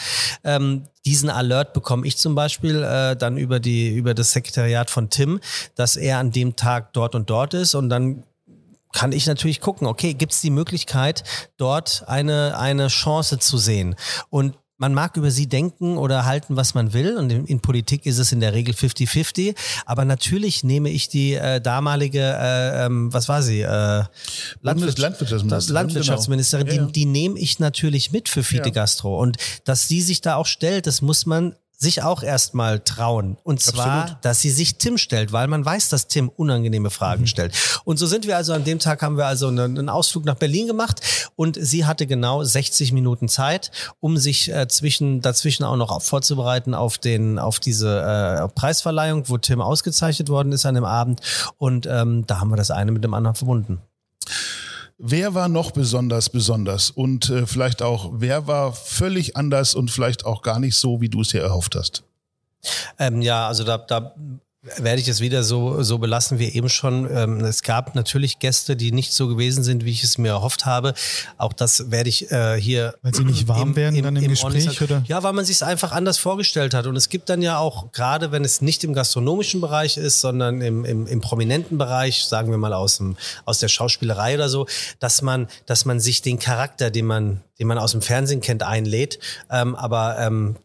Ähm, 0.45 0.87
diesen 1.05 1.29
Alert 1.29 1.73
bekomme 1.73 2.07
ich 2.07 2.17
zum 2.17 2.33
Beispiel 2.33 2.83
äh, 2.83 3.17
dann 3.17 3.37
über, 3.37 3.59
die, 3.59 3.89
über 3.89 4.13
das 4.13 4.31
Sekretariat 4.31 4.89
von 4.89 5.09
Tim, 5.09 5.41
dass 5.75 5.97
er 5.97 6.19
an 6.19 6.31
dem 6.31 6.55
Tag 6.55 6.93
dort 6.93 7.15
und 7.15 7.29
dort 7.29 7.53
ist 7.53 7.75
und 7.75 7.89
dann 7.89 8.23
kann 8.93 9.11
ich 9.11 9.27
natürlich 9.27 9.59
gucken, 9.59 9.85
okay, 9.85 10.13
gibt 10.13 10.31
es 10.31 10.41
die 10.41 10.49
Möglichkeit, 10.49 11.23
dort 11.57 12.05
eine, 12.07 12.57
eine 12.57 12.87
Chance 12.87 13.37
zu 13.39 13.57
sehen? 13.57 13.95
Und 14.29 14.55
man 14.77 14.93
mag 14.93 15.17
über 15.17 15.31
sie 15.31 15.47
denken 15.47 15.97
oder 15.97 16.25
halten, 16.25 16.55
was 16.55 16.73
man 16.73 16.93
will. 16.93 17.17
Und 17.17 17.31
in, 17.31 17.45
in 17.45 17.59
Politik 17.59 18.05
ist 18.05 18.19
es 18.19 18.31
in 18.31 18.39
der 18.39 18.53
Regel 18.53 18.73
50-50. 18.75 19.55
Aber 19.85 20.05
natürlich 20.05 20.63
nehme 20.63 20.89
ich 20.89 21.09
die 21.09 21.33
äh, 21.33 21.59
damalige, 21.59 22.19
äh, 22.21 22.85
ähm, 22.85 23.11
was 23.11 23.27
war 23.27 23.41
sie? 23.41 23.61
Äh, 23.61 24.03
Landwirtschaft- 24.61 24.99
Landwirtschaftsministerin, 24.99 25.73
Landwirtschaftsministerin, 25.73 26.67
genau. 26.67 26.85
Die, 26.87 26.91
die 26.93 27.05
nehme 27.05 27.39
ich 27.39 27.59
natürlich 27.59 28.11
mit 28.11 28.29
für 28.29 28.43
Fide 28.43 28.65
Ja. 28.65 28.69
Gastro. 28.71 29.19
Und 29.19 29.37
dass 29.65 29.87
sie 29.87 30.01
sich 30.01 30.21
da 30.21 30.35
auch 30.35 30.45
stellt, 30.45 30.85
das 30.87 31.01
muss 31.01 31.25
man 31.25 31.55
sich 31.79 32.01
auch 32.01 32.23
erstmal 32.23 32.79
trauen. 32.79 33.37
Und 33.43 33.61
zwar, 33.61 34.01
Absolut. 34.03 34.25
dass 34.25 34.39
sie 34.41 34.49
sich 34.49 34.79
Tim 34.79 34.97
stellt, 34.97 35.31
weil 35.31 35.47
man 35.47 35.63
weiß, 35.63 35.89
dass 35.89 36.07
Tim 36.07 36.27
unangenehme 36.27 36.89
Fragen 36.89 37.21
Mhm. 37.21 37.27
stellt. 37.27 37.53
Und 37.85 37.97
so 37.97 38.07
sind 38.07 38.25
wir 38.25 38.35
also 38.35 38.53
an 38.53 38.63
dem 38.63 38.79
Tag 38.79 39.03
haben 39.03 39.15
wir 39.15 39.27
also 39.27 39.47
einen, 39.47 39.87
Ausflug 39.87 40.25
nach 40.25 40.35
Berlin 40.35 40.65
gemacht 40.65 41.01
und 41.35 41.55
sie 41.59 41.85
hatte 41.85 42.07
genau 42.07 42.43
60 42.43 42.93
Minuten 42.93 43.29
Zeit, 43.29 43.71
um 43.99 44.17
sich 44.17 44.51
äh, 44.51 44.67
zwischen 44.67 45.21
dazwischen 45.21 45.63
auch 45.63 45.75
noch 45.77 46.01
vorzubereiten 46.01 46.73
auf 46.73 46.97
den 46.97 47.37
auf 47.37 47.59
diese 47.59 48.01
äh, 48.01 48.47
Preisverleihung, 48.49 49.29
wo 49.29 49.37
Tim 49.37 49.61
ausgezeichnet 49.61 50.29
worden 50.29 50.51
ist 50.51 50.65
an 50.65 50.73
dem 50.73 50.85
Abend. 50.85 51.21
Und 51.57 51.85
ähm, 51.85 52.25
da 52.25 52.39
haben 52.39 52.49
wir 52.49 52.57
das 52.57 52.71
eine 52.71 52.91
mit 52.91 53.03
dem 53.03 53.13
anderen 53.13 53.35
verbunden. 53.35 53.81
Wer 54.99 55.35
war 55.35 55.47
noch 55.47 55.71
besonders 55.71 56.29
besonders 56.29 56.89
und 56.89 57.29
äh, 57.29 57.45
vielleicht 57.45 57.83
auch, 57.83 58.09
wer 58.13 58.47
war 58.47 58.73
völlig 58.73 59.37
anders 59.37 59.75
und 59.75 59.91
vielleicht 59.91 60.25
auch 60.25 60.41
gar 60.41 60.59
nicht 60.59 60.75
so, 60.75 61.01
wie 61.01 61.09
du 61.09 61.21
es 61.21 61.29
dir 61.29 61.41
erhofft 61.41 61.75
hast? 61.75 62.03
Ähm, 62.97 63.21
ja, 63.21 63.47
also 63.47 63.63
da, 63.63 63.77
da 63.77 64.15
werde 64.77 64.99
ich 64.99 65.07
es 65.07 65.21
wieder 65.21 65.43
so, 65.43 65.83
so 65.83 65.97
belassen 65.99 66.39
wie 66.39 66.49
eben 66.49 66.67
schon. 66.67 67.07
Ähm, 67.15 67.39
es 67.41 67.61
gab 67.61 67.95
natürlich 67.95 68.39
Gäste, 68.39 68.75
die 68.75 68.91
nicht 68.91 69.13
so 69.13 69.27
gewesen 69.27 69.63
sind, 69.63 69.85
wie 69.85 69.91
ich 69.91 70.03
es 70.03 70.17
mir 70.17 70.29
erhofft 70.29 70.65
habe. 70.65 70.93
Auch 71.37 71.53
das 71.53 71.91
werde 71.91 72.09
ich 72.09 72.31
äh, 72.31 72.59
hier. 72.59 72.95
Weil 73.01 73.13
sie 73.13 73.23
nicht 73.23 73.47
warm 73.47 73.75
werden 73.75 74.01
dann 74.01 74.15
im 74.15 74.29
Gespräch, 74.29 74.67
Only- 74.67 74.83
oder? 74.83 75.03
Ja, 75.07 75.23
weil 75.23 75.33
man 75.33 75.45
sich 75.45 75.57
es 75.57 75.63
einfach 75.63 75.91
anders 75.91 76.17
vorgestellt 76.17 76.73
hat. 76.73 76.87
Und 76.87 76.95
es 76.95 77.09
gibt 77.09 77.29
dann 77.29 77.41
ja 77.41 77.59
auch, 77.59 77.91
gerade 77.91 78.31
wenn 78.31 78.43
es 78.43 78.61
nicht 78.61 78.83
im 78.83 78.93
gastronomischen 78.93 79.61
Bereich 79.61 79.97
ist, 79.97 80.21
sondern 80.21 80.61
im, 80.61 80.85
im, 80.85 81.07
im 81.07 81.21
prominenten 81.21 81.77
Bereich, 81.77 82.25
sagen 82.25 82.49
wir 82.49 82.57
mal 82.57 82.73
aus, 82.73 82.97
dem, 82.97 83.15
aus 83.45 83.59
der 83.59 83.67
Schauspielerei 83.67 84.35
oder 84.35 84.49
so, 84.49 84.67
dass 84.99 85.21
man, 85.21 85.47
dass 85.65 85.85
man 85.85 85.99
sich 85.99 86.21
den 86.21 86.39
Charakter, 86.39 86.89
den 86.89 87.05
man, 87.05 87.41
den 87.59 87.67
man 87.67 87.77
aus 87.77 87.91
dem 87.91 88.01
Fernsehen 88.01 88.41
kennt, 88.41 88.63
einlädt. 88.63 89.19
Ähm, 89.49 89.75
aber 89.75 90.17
ähm, 90.19 90.57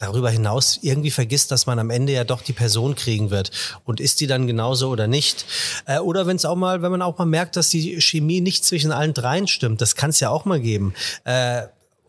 darüber 0.00 0.30
hinaus 0.30 0.78
irgendwie 0.82 1.10
vergisst, 1.10 1.52
dass 1.52 1.66
man 1.66 1.78
am 1.78 1.90
Ende 1.90 2.12
ja 2.12 2.24
doch 2.24 2.42
die 2.42 2.54
Person 2.54 2.96
kriegen 2.96 3.30
wird. 3.30 3.50
Und 3.84 4.00
ist 4.00 4.20
die 4.20 4.26
dann 4.26 4.46
genauso 4.46 4.88
oder 4.88 5.06
nicht? 5.06 5.44
Äh, 5.86 5.98
oder 5.98 6.26
wenn 6.26 6.36
es 6.36 6.44
auch 6.44 6.56
mal, 6.56 6.82
wenn 6.82 6.90
man 6.90 7.02
auch 7.02 7.18
mal 7.18 7.26
merkt, 7.26 7.54
dass 7.56 7.68
die 7.68 8.00
Chemie 8.00 8.40
nicht 8.40 8.64
zwischen 8.64 8.90
allen 8.90 9.14
dreien 9.14 9.46
stimmt, 9.46 9.80
das 9.80 9.94
kann 9.94 10.10
es 10.10 10.18
ja 10.18 10.30
auch 10.30 10.46
mal 10.46 10.58
geben. 10.58 10.94
Äh, 11.24 11.62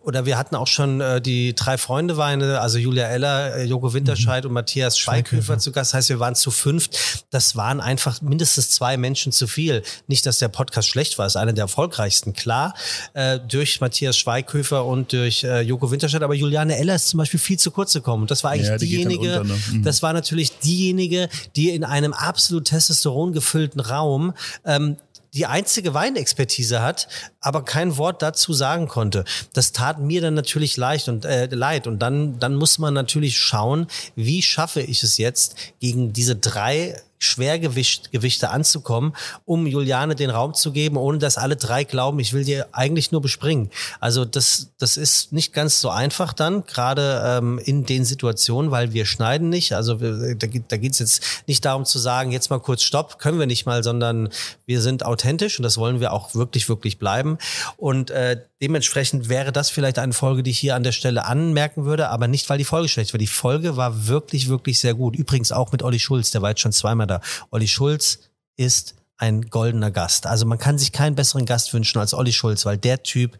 oder 0.03 0.25
wir 0.25 0.37
hatten 0.37 0.55
auch 0.55 0.67
schon 0.67 0.99
äh, 0.99 1.21
die 1.21 1.53
drei 1.53 1.77
Freunde 1.77 2.17
Weine, 2.17 2.59
also 2.59 2.77
Julia 2.77 3.05
Eller, 3.05 3.55
äh, 3.55 3.65
Joko 3.65 3.93
Winterscheid 3.93 4.45
und 4.45 4.53
Matthias 4.53 4.97
Schweighöfer 4.97 5.59
zu 5.59 5.71
Gast. 5.71 5.91
Das 5.91 5.97
heißt, 5.97 6.09
wir 6.09 6.19
waren 6.19 6.35
zu 6.35 6.51
fünft. 6.51 7.25
Das 7.29 7.55
waren 7.55 7.79
einfach 7.79 8.21
mindestens 8.21 8.69
zwei 8.69 8.97
Menschen 8.97 9.31
zu 9.31 9.47
viel. 9.47 9.83
Nicht, 10.07 10.25
dass 10.25 10.39
der 10.39 10.47
Podcast 10.47 10.87
schlecht 10.87 11.17
war, 11.17 11.27
ist 11.27 11.35
einer 11.35 11.53
der 11.53 11.63
erfolgreichsten, 11.63 12.33
klar, 12.33 12.73
äh, 13.13 13.39
durch 13.39 13.79
Matthias 13.81 14.17
Schweighöfer 14.17 14.85
und 14.85 15.13
durch 15.13 15.43
äh, 15.43 15.61
Joko 15.61 15.91
Winterscheid. 15.91 16.23
Aber 16.23 16.33
Juliane 16.33 16.77
Eller 16.77 16.95
ist 16.95 17.09
zum 17.09 17.19
Beispiel 17.19 17.39
viel 17.39 17.59
zu 17.59 17.71
kurz 17.71 17.93
gekommen. 17.93 18.23
Und 18.23 18.31
das 18.31 18.43
war 18.43 18.51
eigentlich 18.51 18.67
Ja, 18.67 18.77
die 18.77 18.87
diejenige, 18.87 19.41
unter, 19.41 19.53
ne? 19.53 19.61
Mhm. 19.71 19.83
das 19.83 20.01
war 20.01 20.13
natürlich 20.13 20.57
diejenige, 20.59 21.29
die 21.55 21.69
in 21.69 21.83
einem 21.83 22.13
absolut 22.13 22.65
Testosteron 22.65 23.33
gefüllten 23.33 23.79
Raum 23.79 24.33
ähm, 24.65 24.97
die 25.33 25.45
einzige 25.45 25.93
Weinexpertise 25.93 26.81
hat, 26.81 27.07
aber 27.39 27.63
kein 27.63 27.97
Wort 27.97 28.21
dazu 28.21 28.53
sagen 28.53 28.87
konnte. 28.87 29.23
Das 29.53 29.71
tat 29.71 29.99
mir 29.99 30.21
dann 30.21 30.33
natürlich 30.33 30.75
leicht 30.75 31.07
und 31.07 31.23
äh, 31.25 31.45
leid. 31.45 31.87
Und 31.87 31.99
dann, 31.99 32.39
dann 32.39 32.55
muss 32.55 32.79
man 32.79 32.93
natürlich 32.93 33.39
schauen, 33.39 33.87
wie 34.15 34.41
schaffe 34.41 34.81
ich 34.81 35.03
es 35.03 35.17
jetzt, 35.17 35.55
gegen 35.79 36.11
diese 36.11 36.35
drei 36.35 37.01
Schwergewicht 37.23 38.11
Gewichte 38.11 38.49
anzukommen, 38.49 39.13
um 39.45 39.67
Juliane 39.67 40.15
den 40.15 40.31
Raum 40.31 40.53
zu 40.55 40.71
geben, 40.71 40.97
ohne 40.97 41.19
dass 41.19 41.37
alle 41.37 41.55
drei 41.55 41.83
glauben, 41.83 42.19
ich 42.19 42.33
will 42.33 42.43
dir 42.43 42.67
eigentlich 42.71 43.11
nur 43.11 43.21
bespringen. 43.21 43.69
Also 43.99 44.25
das, 44.25 44.71
das 44.79 44.97
ist 44.97 45.31
nicht 45.31 45.53
ganz 45.53 45.79
so 45.79 45.89
einfach 45.91 46.33
dann, 46.33 46.65
gerade 46.65 47.21
ähm, 47.25 47.59
in 47.63 47.85
den 47.85 48.05
Situationen, 48.05 48.71
weil 48.71 48.93
wir 48.93 49.05
schneiden 49.05 49.49
nicht. 49.49 49.73
Also 49.73 49.95
da, 49.95 50.47
geht- 50.47 50.71
da 50.71 50.77
geht 50.77 50.93
es 50.93 50.99
jetzt 50.99 51.23
nicht 51.45 51.63
darum 51.63 51.85
zu 51.85 51.99
sagen, 51.99 52.31
jetzt 52.31 52.49
mal 52.49 52.59
kurz 52.59 52.81
Stopp, 52.81 53.19
können 53.19 53.37
wir 53.37 53.45
nicht 53.45 53.67
mal, 53.67 53.83
sondern 53.83 54.29
wir 54.65 54.81
sind 54.81 55.05
authentisch 55.05 55.59
und 55.59 55.63
das 55.63 55.77
wollen 55.77 55.99
wir 55.99 56.13
auch 56.13 56.33
wirklich, 56.33 56.69
wirklich 56.69 56.97
bleiben. 56.97 57.37
Und 57.77 58.09
äh, 58.09 58.41
dementsprechend 58.61 59.29
wäre 59.29 59.51
das 59.51 59.69
vielleicht 59.69 59.99
eine 59.99 60.13
Folge, 60.13 60.41
die 60.41 60.51
ich 60.51 60.59
hier 60.59 60.75
an 60.75 60.83
der 60.83 60.91
Stelle 60.91 61.25
anmerken 61.25 61.85
würde, 61.85 62.09
aber 62.09 62.27
nicht, 62.27 62.49
weil 62.49 62.57
die 62.57 62.63
Folge 62.65 62.89
schlecht 62.89 63.13
war. 63.13 63.19
Die 63.19 63.27
Folge 63.27 63.77
war 63.77 64.07
wirklich, 64.07 64.49
wirklich 64.49 64.79
sehr 64.79 64.95
gut. 64.95 65.15
Übrigens 65.15 65.51
auch 65.51 65.71
mit 65.71 65.83
Olli 65.83 65.99
Schulz, 65.99 66.31
der 66.31 66.41
war 66.41 66.49
jetzt 66.49 66.61
schon 66.61 66.71
zweimal 66.71 67.10
da. 67.11 67.21
Olli 67.51 67.67
Schulz 67.67 68.19
ist 68.57 68.95
ein 69.17 69.43
goldener 69.49 69.91
Gast. 69.91 70.25
Also 70.25 70.45
man 70.45 70.57
kann 70.57 70.77
sich 70.79 70.91
keinen 70.91 71.15
besseren 71.15 71.45
Gast 71.45 71.73
wünschen 71.73 71.99
als 71.99 72.13
Olli 72.13 72.33
Schulz, 72.33 72.65
weil 72.65 72.77
der 72.77 73.03
Typ, 73.03 73.37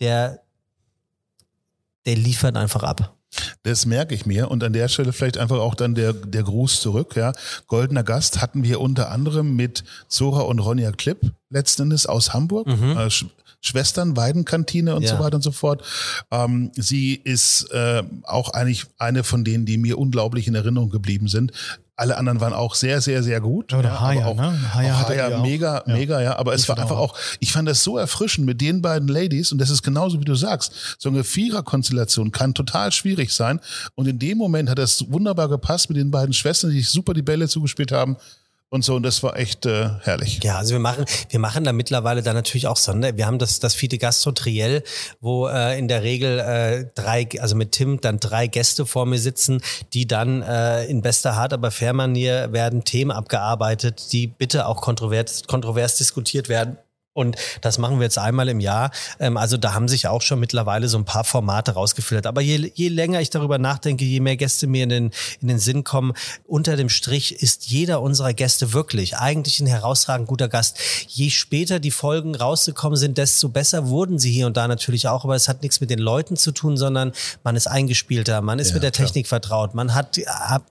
der, 0.00 0.40
der 2.06 2.16
liefert 2.16 2.56
einfach 2.56 2.82
ab. 2.84 3.14
Das 3.64 3.84
merke 3.84 4.14
ich 4.14 4.26
mir 4.26 4.48
und 4.48 4.62
an 4.62 4.72
der 4.72 4.86
Stelle 4.88 5.12
vielleicht 5.12 5.38
einfach 5.38 5.58
auch 5.58 5.74
dann 5.74 5.96
der, 5.96 6.12
der 6.12 6.44
Gruß 6.44 6.80
zurück. 6.80 7.16
Ja. 7.16 7.32
Goldener 7.66 8.04
Gast 8.04 8.40
hatten 8.40 8.62
wir 8.62 8.80
unter 8.80 9.10
anderem 9.10 9.56
mit 9.56 9.82
Zora 10.06 10.42
und 10.42 10.60
Ronja 10.60 10.92
Klipp 10.92 11.32
letzten 11.50 11.82
Endes 11.82 12.06
aus 12.06 12.32
Hamburg. 12.32 12.68
Mhm. 12.68 12.96
Äh, 12.96 13.10
Sch 13.10 13.26
Schwestern, 13.60 14.14
Weidenkantine 14.14 14.94
und 14.94 15.04
Ja. 15.04 15.16
so 15.16 15.18
weiter 15.24 15.36
und 15.36 15.42
so 15.42 15.50
fort. 15.50 15.82
Ähm, 16.30 16.70
sie 16.76 17.14
ist 17.14 17.70
äh, 17.72 18.02
auch 18.24 18.50
eigentlich 18.50 18.84
eine 18.98 19.24
von 19.24 19.42
denen, 19.42 19.64
die 19.64 19.78
mir 19.78 19.96
unglaublich 19.96 20.46
in 20.46 20.54
Erinnerung 20.54 20.90
geblieben 20.90 21.28
sind. 21.28 21.50
Alle 21.96 22.16
anderen 22.16 22.40
waren 22.40 22.52
auch 22.52 22.74
sehr, 22.74 23.00
sehr, 23.00 23.22
sehr 23.22 23.40
gut. 23.40 23.72
Oder 23.72 23.92
aber 23.92 24.00
Haya, 24.00 24.26
auch, 24.26 24.36
ne? 24.36 24.74
Haya 24.74 24.94
auch 25.00 25.08
Haya 25.08 25.28
ihr 25.28 25.38
auch. 25.38 25.42
mega, 25.42 25.84
Ja. 25.86 25.94
mega, 25.94 26.20
ja. 26.20 26.36
Aber 26.36 26.52
es 26.54 26.62
Ich 26.62 26.68
war 26.68 26.74
finde 26.76 26.90
einfach 26.90 27.00
auch. 27.02 27.12
auch, 27.14 27.18
ich 27.38 27.52
fand 27.52 27.68
das 27.68 27.84
so 27.84 27.96
erfrischend 27.98 28.46
mit 28.46 28.60
den 28.60 28.82
beiden 28.82 29.06
Ladies 29.06 29.52
und 29.52 29.58
das 29.58 29.70
ist 29.70 29.82
genauso 29.82 30.20
wie 30.20 30.24
du 30.24 30.34
sagst. 30.34 30.96
So 30.98 31.08
eine 31.08 31.22
Viererkonstellation 31.22 32.32
kann 32.32 32.52
total 32.52 32.90
schwierig 32.92 33.32
sein 33.32 33.60
und 33.94 34.08
in 34.08 34.18
dem 34.18 34.38
Moment 34.38 34.68
hat 34.68 34.78
das 34.78 35.04
wunderbar 35.10 35.48
gepasst 35.48 35.88
mit 35.88 35.96
den 35.96 36.10
beiden 36.10 36.32
Schwestern, 36.32 36.70
die 36.70 36.78
sich 36.80 36.88
super 36.90 37.14
die 37.14 37.22
Bälle 37.22 37.48
zugespielt 37.48 37.92
haben 37.92 38.16
und 38.74 38.84
so 38.84 38.96
und 38.96 39.04
das 39.04 39.22
war 39.22 39.36
echt 39.36 39.66
äh, 39.66 39.88
herrlich. 40.02 40.40
Ja, 40.42 40.58
also 40.58 40.72
wir 40.72 40.80
machen, 40.80 41.04
wir 41.28 41.38
machen 41.38 41.62
da 41.62 41.72
mittlerweile 41.72 42.24
dann 42.24 42.34
natürlich 42.34 42.66
auch 42.66 42.76
Sonder. 42.76 43.16
Wir 43.16 43.24
haben 43.24 43.38
das, 43.38 43.60
das 43.60 43.72
Fide 43.76 43.98
Gastro 43.98 44.32
Triell, 44.32 44.82
wo 45.20 45.46
äh, 45.46 45.78
in 45.78 45.86
der 45.86 46.02
Regel 46.02 46.40
äh, 46.40 46.86
drei, 46.96 47.28
also 47.38 47.54
mit 47.54 47.70
Tim 47.70 48.00
dann 48.00 48.18
drei 48.18 48.48
Gäste 48.48 48.84
vor 48.84 49.06
mir 49.06 49.18
sitzen, 49.18 49.62
die 49.92 50.08
dann 50.08 50.42
äh, 50.42 50.86
in 50.86 51.02
bester 51.02 51.36
Hart, 51.36 51.52
aber 51.52 51.70
Fair-Manier 51.70 52.52
werden 52.52 52.82
Themen 52.82 53.12
abgearbeitet, 53.12 54.12
die 54.12 54.26
bitte 54.26 54.66
auch 54.66 54.80
kontrovers, 54.80 55.44
kontrovers 55.44 55.96
diskutiert 55.96 56.48
werden. 56.48 56.76
Und 57.14 57.36
das 57.60 57.78
machen 57.78 57.98
wir 57.98 58.04
jetzt 58.04 58.18
einmal 58.18 58.48
im 58.48 58.60
Jahr. 58.60 58.90
Ähm, 59.20 59.36
also 59.36 59.56
da 59.56 59.72
haben 59.72 59.88
sich 59.88 60.08
auch 60.08 60.20
schon 60.20 60.40
mittlerweile 60.40 60.88
so 60.88 60.98
ein 60.98 61.04
paar 61.04 61.24
Formate 61.24 61.72
rausgefiltert. 61.72 62.26
Aber 62.26 62.40
je, 62.40 62.72
je 62.74 62.88
länger 62.88 63.20
ich 63.20 63.30
darüber 63.30 63.58
nachdenke, 63.58 64.04
je 64.04 64.20
mehr 64.20 64.36
Gäste 64.36 64.66
mir 64.66 64.82
in 64.82 64.88
den, 64.88 65.10
in 65.40 65.48
den 65.48 65.58
Sinn 65.60 65.84
kommen, 65.84 66.12
unter 66.46 66.76
dem 66.76 66.88
Strich 66.88 67.40
ist 67.40 67.66
jeder 67.66 68.02
unserer 68.02 68.34
Gäste 68.34 68.72
wirklich 68.72 69.16
eigentlich 69.16 69.60
ein 69.60 69.66
herausragend 69.66 70.26
guter 70.26 70.48
Gast. 70.48 70.78
Je 71.08 71.30
später 71.30 71.78
die 71.78 71.92
Folgen 71.92 72.34
rausgekommen 72.34 72.96
sind, 72.96 73.16
desto 73.16 73.48
besser 73.48 73.88
wurden 73.88 74.18
sie 74.18 74.32
hier 74.32 74.46
und 74.46 74.56
da 74.56 74.66
natürlich 74.66 75.06
auch. 75.06 75.24
Aber 75.24 75.36
es 75.36 75.48
hat 75.48 75.62
nichts 75.62 75.80
mit 75.80 75.90
den 75.90 76.00
Leuten 76.00 76.36
zu 76.36 76.50
tun, 76.50 76.76
sondern 76.76 77.12
man 77.44 77.54
ist 77.54 77.68
eingespielter, 77.68 78.42
man 78.42 78.58
ist 78.58 78.70
Ja, 78.70 78.74
mit 78.74 78.82
der 78.82 78.90
klar. 78.90 79.06
Technik 79.06 79.28
vertraut, 79.28 79.74
man 79.74 79.94
hat, 79.94 80.20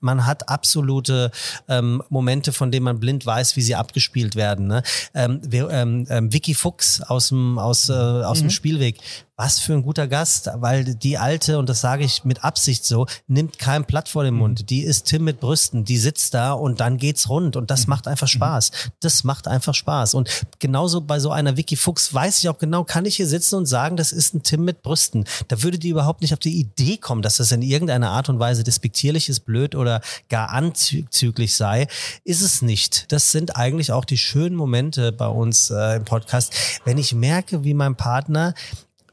man 0.01 0.25
hat 0.25 0.49
absolute 0.49 1.31
ähm, 1.69 2.03
Momente, 2.09 2.51
von 2.51 2.69
denen 2.69 2.83
man 2.83 2.99
blind 2.99 3.25
weiß, 3.25 3.55
wie 3.55 3.61
sie 3.61 3.75
abgespielt 3.75 4.35
werden. 4.35 4.67
Ne? 4.67 4.83
Ähm, 5.13 5.39
wir, 5.41 5.69
ähm, 5.69 6.05
ähm, 6.09 6.32
Vicky 6.33 6.53
Fuchs 6.53 7.01
aus 7.01 7.29
dem, 7.29 7.57
aus, 7.59 7.89
äh, 7.89 7.93
aus 7.93 8.39
dem 8.39 8.49
Spielweg. 8.49 8.97
Was 9.35 9.59
für 9.59 9.73
ein 9.73 9.81
guter 9.81 10.07
Gast, 10.07 10.47
weil 10.57 10.93
die 10.93 11.17
alte, 11.17 11.57
und 11.57 11.67
das 11.67 11.81
sage 11.81 12.03
ich 12.03 12.23
mit 12.23 12.43
Absicht 12.43 12.85
so, 12.85 13.07
nimmt 13.25 13.57
kein 13.57 13.83
Blatt 13.83 14.07
vor 14.07 14.23
den 14.23 14.35
Mund. 14.35 14.69
Die 14.69 14.83
ist 14.83 15.05
Tim 15.05 15.23
mit 15.23 15.39
Brüsten, 15.39 15.85
die 15.85 15.97
sitzt 15.97 16.35
da 16.35 16.53
und 16.53 16.79
dann 16.79 16.97
geht's 16.97 17.29
rund 17.29 17.55
und 17.55 17.71
das 17.71 17.87
macht 17.87 18.07
einfach 18.07 18.27
Spaß. 18.27 18.69
Das 18.99 19.23
macht 19.23 19.47
einfach 19.47 19.73
Spaß. 19.73 20.13
Und 20.13 20.29
genauso 20.59 21.01
bei 21.01 21.19
so 21.19 21.31
einer 21.31 21.57
Vicky 21.57 21.75
Fuchs 21.75 22.13
weiß 22.13 22.37
ich 22.37 22.47
auch 22.47 22.59
genau, 22.59 22.83
kann 22.83 23.05
ich 23.05 23.15
hier 23.15 23.25
sitzen 23.25 23.55
und 23.55 23.65
sagen, 23.65 23.97
das 23.97 24.11
ist 24.11 24.35
ein 24.35 24.43
Tim 24.43 24.65
mit 24.65 24.83
Brüsten. 24.83 25.25
Da 25.47 25.63
würde 25.63 25.79
die 25.79 25.89
überhaupt 25.89 26.21
nicht 26.21 26.33
auf 26.33 26.39
die 26.39 26.59
Idee 26.59 26.97
kommen, 26.97 27.23
dass 27.23 27.37
das 27.37 27.51
in 27.51 27.63
irgendeiner 27.63 28.11
Art 28.11 28.29
und 28.29 28.37
Weise 28.37 28.63
despektierlich 28.63 29.29
ist, 29.29 29.39
blöd 29.39 29.73
oder 29.73 30.01
gar 30.29 30.51
anzüglich 30.51 31.55
sei. 31.55 31.87
Ist 32.23 32.43
es 32.43 32.61
nicht. 32.61 33.11
Das 33.11 33.31
sind 33.31 33.55
eigentlich 33.55 33.93
auch 33.93 34.05
die 34.05 34.19
schönen 34.19 34.55
Momente 34.55 35.11
bei 35.11 35.27
uns 35.27 35.71
äh, 35.71 35.95
im 35.95 36.05
Podcast, 36.05 36.53
wenn 36.85 36.99
ich 36.99 37.15
merke, 37.15 37.63
wie 37.63 37.73
mein 37.73 37.95
Partner 37.95 38.53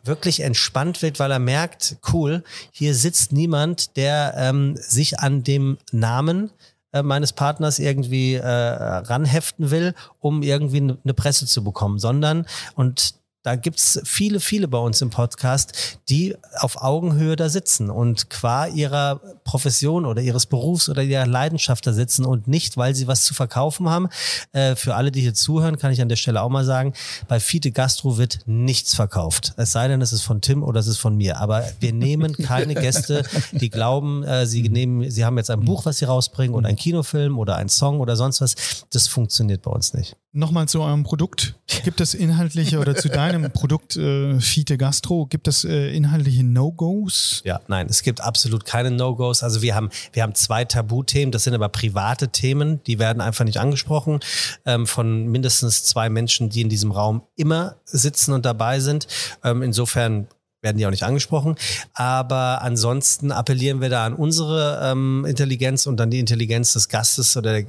wirklich 0.04 0.40
entspannt 0.40 1.02
wird, 1.02 1.18
weil 1.18 1.30
er 1.30 1.38
merkt, 1.38 1.96
cool, 2.12 2.42
hier 2.70 2.94
sitzt 2.94 3.32
niemand, 3.32 3.96
der 3.96 4.34
ähm, 4.36 4.76
sich 4.76 5.18
an 5.18 5.42
dem 5.42 5.78
Namen 5.92 6.50
äh, 6.92 7.02
meines 7.02 7.32
Partners 7.32 7.78
irgendwie 7.78 8.34
äh, 8.34 8.46
ranheften 8.46 9.70
will, 9.70 9.94
um 10.18 10.42
irgendwie 10.42 10.78
eine 10.78 11.14
Presse 11.14 11.46
zu 11.46 11.62
bekommen, 11.62 11.98
sondern 11.98 12.46
und 12.74 13.14
da 13.42 13.56
gibt's 13.56 14.00
viele, 14.04 14.38
viele 14.38 14.68
bei 14.68 14.78
uns 14.78 15.00
im 15.00 15.08
Podcast, 15.10 15.98
die 16.08 16.36
auf 16.58 16.82
Augenhöhe 16.82 17.36
da 17.36 17.48
sitzen 17.48 17.88
und 17.88 18.28
qua 18.28 18.66
ihrer 18.66 19.16
Profession 19.44 20.04
oder 20.04 20.20
ihres 20.20 20.44
Berufs 20.46 20.88
oder 20.90 21.02
ihrer 21.02 21.26
Leidenschaft 21.26 21.86
da 21.86 21.92
sitzen 21.94 22.26
und 22.26 22.48
nicht, 22.48 22.76
weil 22.76 22.94
sie 22.94 23.06
was 23.06 23.24
zu 23.24 23.32
verkaufen 23.32 23.88
haben. 23.88 24.08
Äh, 24.52 24.76
für 24.76 24.94
alle, 24.94 25.10
die 25.10 25.22
hier 25.22 25.32
zuhören, 25.32 25.78
kann 25.78 25.90
ich 25.90 26.02
an 26.02 26.10
der 26.10 26.16
Stelle 26.16 26.42
auch 26.42 26.50
mal 26.50 26.64
sagen, 26.64 26.92
bei 27.28 27.40
Fiete 27.40 27.72
Gastro 27.72 28.18
wird 28.18 28.40
nichts 28.44 28.94
verkauft. 28.94 29.54
Es 29.56 29.72
sei 29.72 29.88
denn, 29.88 30.02
es 30.02 30.12
ist 30.12 30.22
von 30.22 30.42
Tim 30.42 30.62
oder 30.62 30.80
es 30.80 30.86
ist 30.86 30.98
von 30.98 31.16
mir. 31.16 31.38
Aber 31.38 31.64
wir 31.80 31.94
nehmen 31.94 32.34
keine 32.36 32.74
Gäste, 32.74 33.24
die 33.52 33.70
glauben, 33.70 34.22
äh, 34.22 34.46
sie 34.46 34.68
nehmen, 34.68 35.10
sie 35.10 35.24
haben 35.24 35.38
jetzt 35.38 35.50
ein 35.50 35.64
Buch, 35.64 35.86
was 35.86 35.98
sie 35.98 36.04
rausbringen 36.04 36.54
oder 36.54 36.68
einen 36.68 36.76
Kinofilm 36.76 37.38
oder 37.38 37.56
einen 37.56 37.70
Song 37.70 38.00
oder 38.00 38.16
sonst 38.16 38.42
was. 38.42 38.54
Das 38.90 39.08
funktioniert 39.08 39.62
bei 39.62 39.70
uns 39.70 39.94
nicht. 39.94 40.16
Nochmal 40.32 40.68
zu 40.68 40.80
eurem 40.80 41.02
Produkt. 41.02 41.56
Gibt 41.82 42.00
es 42.00 42.14
inhaltliche 42.14 42.78
oder 42.78 42.94
zu 42.94 43.08
deinem 43.08 43.50
Produkt 43.52 43.96
äh, 43.96 44.38
Fiete 44.38 44.78
Gastro, 44.78 45.26
gibt 45.26 45.48
es 45.48 45.64
äh, 45.64 45.92
inhaltliche 45.92 46.44
No-Gos? 46.44 47.42
Ja, 47.44 47.60
nein, 47.66 47.88
es 47.90 48.04
gibt 48.04 48.20
absolut 48.20 48.64
keine 48.64 48.92
No-Gos. 48.92 49.42
Also 49.42 49.60
wir 49.60 49.74
haben, 49.74 49.90
wir 50.12 50.22
haben 50.22 50.36
zwei 50.36 50.64
Tabuthemen, 50.64 51.32
das 51.32 51.42
sind 51.42 51.54
aber 51.54 51.68
private 51.68 52.28
Themen, 52.28 52.80
die 52.84 53.00
werden 53.00 53.20
einfach 53.20 53.44
nicht 53.44 53.58
angesprochen 53.58 54.20
ähm, 54.66 54.86
von 54.86 55.26
mindestens 55.26 55.82
zwei 55.82 56.08
Menschen, 56.08 56.48
die 56.48 56.60
in 56.60 56.68
diesem 56.68 56.92
Raum 56.92 57.22
immer 57.34 57.76
sitzen 57.84 58.32
und 58.32 58.46
dabei 58.46 58.78
sind. 58.78 59.08
Ähm, 59.42 59.62
insofern 59.62 60.28
werden 60.62 60.76
die 60.78 60.86
auch 60.86 60.90
nicht 60.90 61.02
angesprochen. 61.02 61.56
Aber 61.94 62.62
ansonsten 62.62 63.32
appellieren 63.32 63.80
wir 63.80 63.88
da 63.88 64.04
an 64.04 64.14
unsere 64.14 64.80
ähm, 64.82 65.24
Intelligenz 65.26 65.86
und 65.86 66.00
an 66.00 66.10
die 66.10 66.20
Intelligenz 66.20 66.74
des 66.74 66.88
Gastes 66.88 67.36
oder 67.36 67.52
der, 67.52 67.66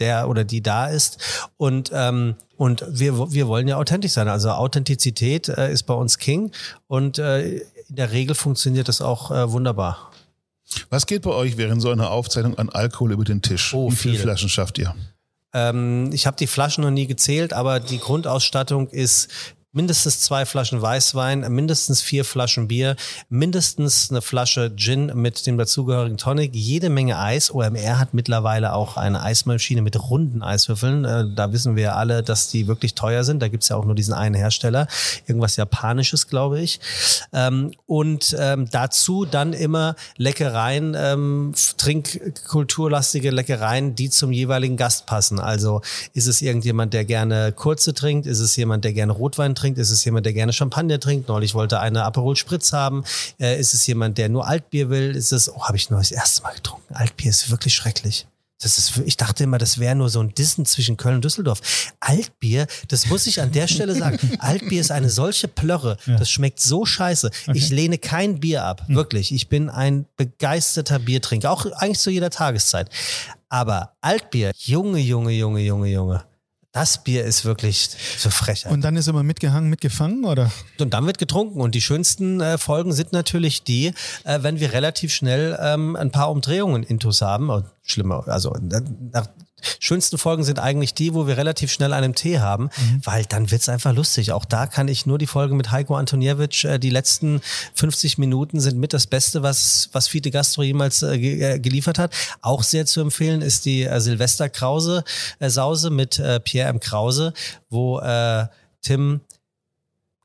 der 0.00 0.28
oder 0.28 0.44
die 0.44 0.62
da 0.62 0.86
ist. 0.86 1.18
Und, 1.56 1.90
ähm, 1.92 2.34
und 2.56 2.84
wir, 2.88 3.32
wir 3.32 3.48
wollen 3.48 3.68
ja 3.68 3.76
authentisch 3.76 4.12
sein. 4.12 4.28
Also 4.28 4.50
Authentizität 4.50 5.48
äh, 5.48 5.72
ist 5.72 5.84
bei 5.84 5.94
uns 5.94 6.18
King 6.18 6.50
und 6.86 7.18
äh, 7.18 7.58
in 7.88 7.96
der 7.96 8.12
Regel 8.12 8.34
funktioniert 8.34 8.88
das 8.88 9.00
auch 9.00 9.30
äh, 9.30 9.50
wunderbar. 9.50 10.12
Was 10.90 11.06
geht 11.06 11.22
bei 11.22 11.30
euch 11.30 11.56
während 11.56 11.80
so 11.80 11.90
einer 11.90 12.10
Aufzeichnung 12.10 12.58
an 12.58 12.68
Alkohol 12.68 13.12
über 13.12 13.24
den 13.24 13.40
Tisch? 13.40 13.72
Oh, 13.72 13.90
Wie 13.90 13.96
viele 13.96 14.14
viel. 14.14 14.22
Flaschen 14.22 14.48
schafft 14.48 14.78
ihr? 14.78 14.94
Ähm, 15.54 16.10
ich 16.12 16.26
habe 16.26 16.36
die 16.36 16.46
Flaschen 16.46 16.84
noch 16.84 16.90
nie 16.90 17.06
gezählt, 17.06 17.52
aber 17.52 17.80
die 17.80 17.98
Grundausstattung 17.98 18.88
ist 18.88 19.28
mindestens 19.72 20.20
zwei 20.20 20.46
Flaschen 20.46 20.80
Weißwein, 20.80 21.40
mindestens 21.52 22.00
vier 22.00 22.24
Flaschen 22.24 22.68
Bier, 22.68 22.96
mindestens 23.28 24.10
eine 24.10 24.22
Flasche 24.22 24.72
Gin 24.74 25.12
mit 25.14 25.46
dem 25.46 25.58
dazugehörigen 25.58 26.16
Tonic, 26.16 26.54
jede 26.54 26.88
Menge 26.88 27.18
Eis. 27.18 27.54
OMR 27.54 27.98
hat 27.98 28.14
mittlerweile 28.14 28.72
auch 28.72 28.96
eine 28.96 29.22
Eismaschine 29.22 29.82
mit 29.82 30.00
runden 30.10 30.42
Eiswürfeln. 30.42 31.04
Äh, 31.04 31.24
da 31.34 31.52
wissen 31.52 31.76
wir 31.76 31.96
alle, 31.96 32.22
dass 32.22 32.48
die 32.48 32.66
wirklich 32.66 32.94
teuer 32.94 33.24
sind. 33.24 33.40
Da 33.40 33.48
gibt's 33.48 33.68
ja 33.68 33.76
auch 33.76 33.84
nur 33.84 33.94
diesen 33.94 34.14
einen 34.14 34.34
Hersteller. 34.34 34.88
Irgendwas 35.26 35.56
Japanisches, 35.56 36.28
glaube 36.28 36.60
ich. 36.60 36.80
Ähm, 37.34 37.72
und 37.84 38.34
ähm, 38.38 38.68
dazu 38.70 39.26
dann 39.26 39.52
immer 39.52 39.96
Leckereien, 40.16 40.96
ähm, 40.96 41.52
trinkkulturlastige 41.76 43.30
Leckereien, 43.30 43.94
die 43.94 44.08
zum 44.08 44.32
jeweiligen 44.32 44.78
Gast 44.78 45.04
passen. 45.04 45.38
Also 45.38 45.82
ist 46.14 46.26
es 46.26 46.40
irgendjemand, 46.40 46.94
der 46.94 47.04
gerne 47.04 47.52
kurze 47.52 47.92
trinkt? 47.92 48.26
Ist 48.26 48.40
es 48.40 48.56
jemand, 48.56 48.84
der 48.84 48.94
gerne 48.94 49.12
Rotwein 49.12 49.54
trinkt? 49.58 49.78
Ist 49.78 49.90
es 49.90 50.04
jemand, 50.04 50.26
der 50.26 50.32
gerne 50.32 50.52
Champagner 50.52 51.00
trinkt? 51.00 51.28
Neulich 51.28 51.54
wollte 51.54 51.80
eine 51.80 52.04
Aperol 52.04 52.36
Spritz 52.36 52.72
haben. 52.72 53.04
Äh, 53.38 53.60
ist 53.60 53.74
es 53.74 53.86
jemand, 53.86 54.18
der 54.18 54.28
nur 54.28 54.46
Altbier 54.46 54.90
will? 54.90 55.14
Ist 55.14 55.32
es, 55.32 55.52
oh, 55.52 55.64
habe 55.64 55.76
ich 55.76 55.90
nur 55.90 56.00
das 56.00 56.10
erste 56.10 56.42
Mal 56.42 56.54
getrunken. 56.54 56.94
Altbier 56.94 57.30
ist 57.30 57.50
wirklich 57.50 57.74
schrecklich. 57.74 58.26
Das 58.60 58.76
ist, 58.76 58.96
ich 59.04 59.16
dachte 59.16 59.44
immer, 59.44 59.58
das 59.58 59.78
wäre 59.78 59.94
nur 59.94 60.08
so 60.08 60.20
ein 60.20 60.34
Dissen 60.34 60.66
zwischen 60.66 60.96
Köln 60.96 61.16
und 61.16 61.24
Düsseldorf. 61.24 61.60
Altbier, 62.00 62.66
das 62.88 63.06
muss 63.06 63.28
ich 63.28 63.40
an 63.40 63.52
der 63.52 63.68
Stelle 63.68 63.94
sagen. 63.94 64.18
Altbier 64.40 64.80
ist 64.80 64.90
eine 64.90 65.10
solche 65.10 65.46
Plörre. 65.46 65.96
Das 66.06 66.28
schmeckt 66.28 66.58
so 66.58 66.84
scheiße. 66.84 67.30
Ich 67.54 67.68
lehne 67.70 67.98
kein 67.98 68.40
Bier 68.40 68.64
ab. 68.64 68.84
Wirklich. 68.88 69.32
Ich 69.32 69.48
bin 69.48 69.70
ein 69.70 70.06
begeisterter 70.16 70.98
Biertrinker. 70.98 71.52
Auch 71.52 71.66
eigentlich 71.66 72.00
zu 72.00 72.10
jeder 72.10 72.30
Tageszeit. 72.30 72.90
Aber 73.48 73.92
Altbier, 74.00 74.50
Junge, 74.56 74.98
Junge, 74.98 75.30
Junge, 75.32 75.60
Junge, 75.60 75.88
Junge. 75.88 76.24
Das 76.78 77.02
Bier 77.02 77.24
ist 77.24 77.44
wirklich 77.44 77.90
so 78.18 78.30
frech. 78.30 78.64
Und 78.66 78.82
dann 78.82 78.94
ist 78.94 79.08
immer 79.08 79.24
mitgehangen, 79.24 79.68
mitgefangen, 79.68 80.24
oder? 80.24 80.52
Und 80.78 80.94
dann 80.94 81.06
wird 81.06 81.18
getrunken. 81.18 81.60
Und 81.60 81.74
die 81.74 81.80
schönsten 81.80 82.40
äh, 82.40 82.56
Folgen 82.56 82.92
sind 82.92 83.12
natürlich 83.12 83.64
die, 83.64 83.92
äh, 84.22 84.38
wenn 84.42 84.60
wir 84.60 84.72
relativ 84.72 85.12
schnell 85.12 85.58
ähm, 85.60 85.96
ein 85.96 86.12
paar 86.12 86.30
Umdrehungen 86.30 86.84
intus 86.84 87.20
haben. 87.20 87.50
Und 87.50 87.64
schlimmer, 87.82 88.22
also 88.28 88.54
äh, 88.54 88.80
nach, 89.12 89.26
schönsten 89.80 90.18
Folgen 90.18 90.44
sind 90.44 90.58
eigentlich 90.58 90.94
die, 90.94 91.14
wo 91.14 91.26
wir 91.26 91.36
relativ 91.36 91.72
schnell 91.72 91.92
einen 91.92 92.14
Tee 92.14 92.40
haben, 92.40 92.70
weil 93.04 93.24
dann 93.24 93.50
wird's 93.50 93.68
einfach 93.68 93.94
lustig. 93.94 94.32
Auch 94.32 94.44
da 94.44 94.66
kann 94.66 94.88
ich 94.88 95.06
nur 95.06 95.18
die 95.18 95.26
Folge 95.26 95.54
mit 95.54 95.70
Heiko 95.70 95.96
Antoniewicz, 95.96 96.64
äh, 96.64 96.78
die 96.78 96.90
letzten 96.90 97.40
50 97.74 98.18
Minuten 98.18 98.60
sind 98.60 98.78
mit 98.78 98.92
das 98.92 99.06
Beste, 99.06 99.42
was, 99.42 99.90
was 99.92 100.08
Fiete 100.08 100.30
Gastro 100.30 100.62
jemals 100.62 101.02
äh, 101.02 101.18
ge 101.18 101.42
äh, 101.42 101.58
geliefert 101.58 101.98
hat. 101.98 102.12
Auch 102.40 102.62
sehr 102.62 102.86
zu 102.86 103.00
empfehlen 103.00 103.42
ist 103.42 103.64
die 103.64 103.84
äh, 103.84 104.00
Silvester 104.00 104.48
Krause 104.48 105.04
äh, 105.38 105.50
Sause 105.50 105.90
mit 105.90 106.18
äh, 106.18 106.40
Pierre 106.40 106.68
M. 106.68 106.80
Krause, 106.80 107.32
wo 107.70 108.00
äh, 108.00 108.46
Tim 108.82 109.20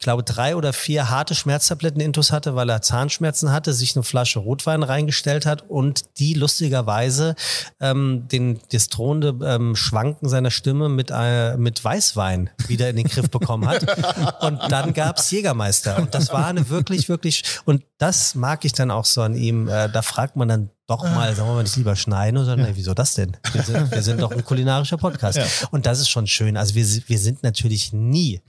glaube, 0.03 0.23
drei 0.23 0.55
oder 0.55 0.73
vier 0.73 1.09
harte 1.09 1.35
Schmerztabletten 1.35 2.01
intus 2.01 2.31
hatte, 2.31 2.55
weil 2.55 2.69
er 2.69 2.81
Zahnschmerzen 2.81 3.51
hatte, 3.51 3.73
sich 3.73 3.95
eine 3.95 4.03
Flasche 4.03 4.39
Rotwein 4.39 4.83
reingestellt 4.83 5.45
hat 5.45 5.69
und 5.69 6.19
die 6.19 6.33
lustigerweise 6.33 7.35
ähm, 7.79 8.27
den, 8.31 8.59
das 8.71 8.89
drohende 8.89 9.35
ähm, 9.45 9.75
Schwanken 9.75 10.29
seiner 10.29 10.51
Stimme 10.51 10.89
mit, 10.89 11.11
äh, 11.13 11.57
mit 11.57 11.83
Weißwein 11.83 12.49
wieder 12.67 12.89
in 12.89 12.97
den 12.97 13.07
Griff 13.07 13.29
bekommen 13.29 13.67
hat. 13.67 13.83
Und 14.41 14.59
dann 14.69 14.93
gab's 14.93 15.31
Jägermeister. 15.31 15.97
Und 15.97 16.13
das 16.13 16.31
war 16.31 16.47
eine 16.47 16.69
wirklich, 16.69 17.09
wirklich, 17.09 17.43
und 17.65 17.83
das 17.97 18.35
mag 18.35 18.65
ich 18.65 18.73
dann 18.73 18.91
auch 18.91 19.05
so 19.05 19.21
an 19.21 19.35
ihm. 19.35 19.67
Äh, 19.67 19.89
da 19.89 20.01
fragt 20.01 20.35
man 20.35 20.47
dann 20.47 20.69
doch 20.87 21.03
mal, 21.03 21.33
sagen 21.33 21.47
wir 21.49 21.55
mal 21.55 21.63
nicht 21.63 21.77
lieber 21.77 21.95
schneiden 21.95 22.37
oder 22.37 22.57
ja. 22.57 22.65
nee, 22.67 22.71
wieso 22.73 22.93
das 22.93 23.15
denn? 23.15 23.37
Wir 23.53 23.63
sind, 23.63 23.91
wir 23.91 24.01
sind 24.01 24.21
doch 24.21 24.31
ein 24.31 24.43
kulinarischer 24.43 24.97
Podcast. 24.97 25.37
Ja. 25.37 25.45
Und 25.71 25.85
das 25.85 25.99
ist 25.99 26.09
schon 26.09 26.27
schön. 26.27 26.57
Also 26.57 26.75
wir, 26.75 26.85
wir 26.85 27.19
sind 27.19 27.43
natürlich 27.43 27.93
nie 27.93 28.41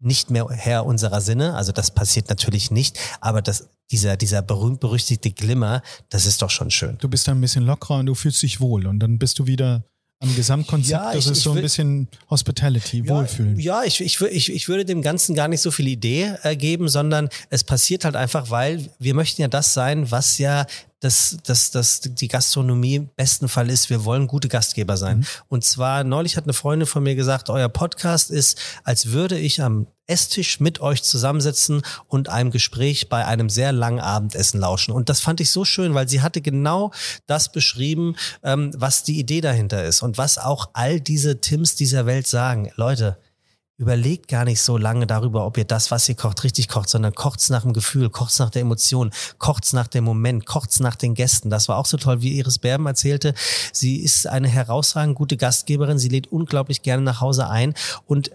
nicht 0.00 0.30
mehr 0.30 0.46
Herr 0.50 0.86
unserer 0.86 1.20
Sinne. 1.20 1.54
Also 1.54 1.72
das 1.72 1.90
passiert 1.90 2.28
natürlich 2.28 2.70
nicht, 2.70 2.98
aber 3.20 3.42
das, 3.42 3.68
dieser, 3.90 4.16
dieser 4.16 4.42
berühmt-berüchtigte 4.42 5.30
Glimmer, 5.30 5.82
das 6.08 6.26
ist 6.26 6.42
doch 6.42 6.50
schon 6.50 6.70
schön. 6.70 6.98
Du 6.98 7.08
bist 7.08 7.26
da 7.26 7.32
ein 7.32 7.40
bisschen 7.40 7.64
lockerer 7.64 7.98
und 7.98 8.06
du 8.06 8.14
fühlst 8.14 8.42
dich 8.42 8.60
wohl 8.60 8.86
und 8.86 9.00
dann 9.00 9.18
bist 9.18 9.38
du 9.38 9.46
wieder 9.46 9.84
am 10.20 10.34
Gesamtkonzept, 10.34 10.90
ja, 10.90 11.12
das 11.12 11.26
ich, 11.26 11.32
ist 11.32 11.42
so 11.42 11.52
ein 11.52 11.62
bisschen 11.62 12.08
Hospitality, 12.28 13.04
ja, 13.06 13.14
Wohlfühlen. 13.14 13.58
Ja, 13.58 13.84
ich, 13.84 14.00
ich, 14.00 14.20
ich, 14.20 14.52
ich 14.52 14.68
würde 14.68 14.84
dem 14.84 15.00
Ganzen 15.00 15.36
gar 15.36 15.46
nicht 15.46 15.60
so 15.60 15.70
viel 15.70 15.86
Idee 15.86 16.34
äh, 16.42 16.56
geben, 16.56 16.88
sondern 16.88 17.28
es 17.50 17.62
passiert 17.62 18.04
halt 18.04 18.16
einfach, 18.16 18.50
weil 18.50 18.90
wir 18.98 19.14
möchten 19.14 19.42
ja 19.42 19.48
das 19.48 19.74
sein, 19.74 20.10
was 20.10 20.38
ja 20.38 20.66
dass, 21.00 21.36
dass, 21.44 21.70
dass 21.70 22.00
die 22.00 22.28
Gastronomie 22.28 22.96
im 22.96 23.08
besten 23.08 23.48
Fall 23.48 23.70
ist, 23.70 23.90
wir 23.90 24.04
wollen 24.04 24.26
gute 24.26 24.48
Gastgeber 24.48 24.96
sein. 24.96 25.18
Mhm. 25.18 25.26
Und 25.48 25.64
zwar, 25.64 26.04
neulich 26.04 26.36
hat 26.36 26.44
eine 26.44 26.52
Freundin 26.52 26.86
von 26.86 27.02
mir 27.02 27.14
gesagt, 27.14 27.50
euer 27.50 27.68
Podcast 27.68 28.30
ist, 28.30 28.58
als 28.84 29.06
würde 29.12 29.38
ich 29.38 29.62
am 29.62 29.86
Esstisch 30.08 30.58
mit 30.58 30.80
euch 30.80 31.02
zusammensitzen 31.02 31.82
und 32.06 32.30
einem 32.30 32.50
Gespräch 32.50 33.10
bei 33.10 33.26
einem 33.26 33.50
sehr 33.50 33.72
langen 33.72 34.00
Abendessen 34.00 34.58
lauschen. 34.58 34.92
Und 34.92 35.10
das 35.10 35.20
fand 35.20 35.40
ich 35.40 35.50
so 35.50 35.66
schön, 35.66 35.94
weil 35.94 36.08
sie 36.08 36.22
hatte 36.22 36.40
genau 36.40 36.92
das 37.26 37.52
beschrieben, 37.52 38.16
ähm, 38.42 38.70
was 38.74 39.02
die 39.02 39.18
Idee 39.18 39.42
dahinter 39.42 39.84
ist 39.84 40.02
und 40.02 40.16
was 40.16 40.38
auch 40.38 40.70
all 40.72 40.98
diese 40.98 41.40
Tims 41.42 41.74
dieser 41.74 42.06
Welt 42.06 42.26
sagen. 42.26 42.70
Leute, 42.76 43.18
überlegt 43.78 44.26
gar 44.26 44.44
nicht 44.44 44.60
so 44.60 44.76
lange 44.76 45.06
darüber, 45.06 45.46
ob 45.46 45.56
ihr 45.56 45.64
das, 45.64 45.92
was 45.92 46.08
ihr 46.08 46.16
kocht, 46.16 46.42
richtig 46.42 46.68
kocht, 46.68 46.88
sondern 46.88 47.14
kocht's 47.14 47.48
nach 47.48 47.62
dem 47.62 47.72
Gefühl, 47.72 48.10
kocht's 48.10 48.40
nach 48.40 48.50
der 48.50 48.62
Emotion, 48.62 49.12
kocht's 49.38 49.72
nach 49.72 49.86
dem 49.86 50.02
Moment, 50.02 50.46
kocht's 50.46 50.80
nach 50.80 50.96
den 50.96 51.14
Gästen. 51.14 51.48
Das 51.48 51.68
war 51.68 51.78
auch 51.78 51.86
so 51.86 51.96
toll, 51.96 52.20
wie 52.20 52.36
Iris 52.36 52.58
Berben 52.58 52.86
erzählte. 52.86 53.34
Sie 53.72 54.02
ist 54.02 54.26
eine 54.26 54.48
herausragend 54.48 55.14
gute 55.14 55.36
Gastgeberin. 55.36 55.98
Sie 55.98 56.08
lädt 56.08 56.32
unglaublich 56.32 56.82
gerne 56.82 57.04
nach 57.04 57.20
Hause 57.20 57.48
ein 57.48 57.74
und 58.06 58.32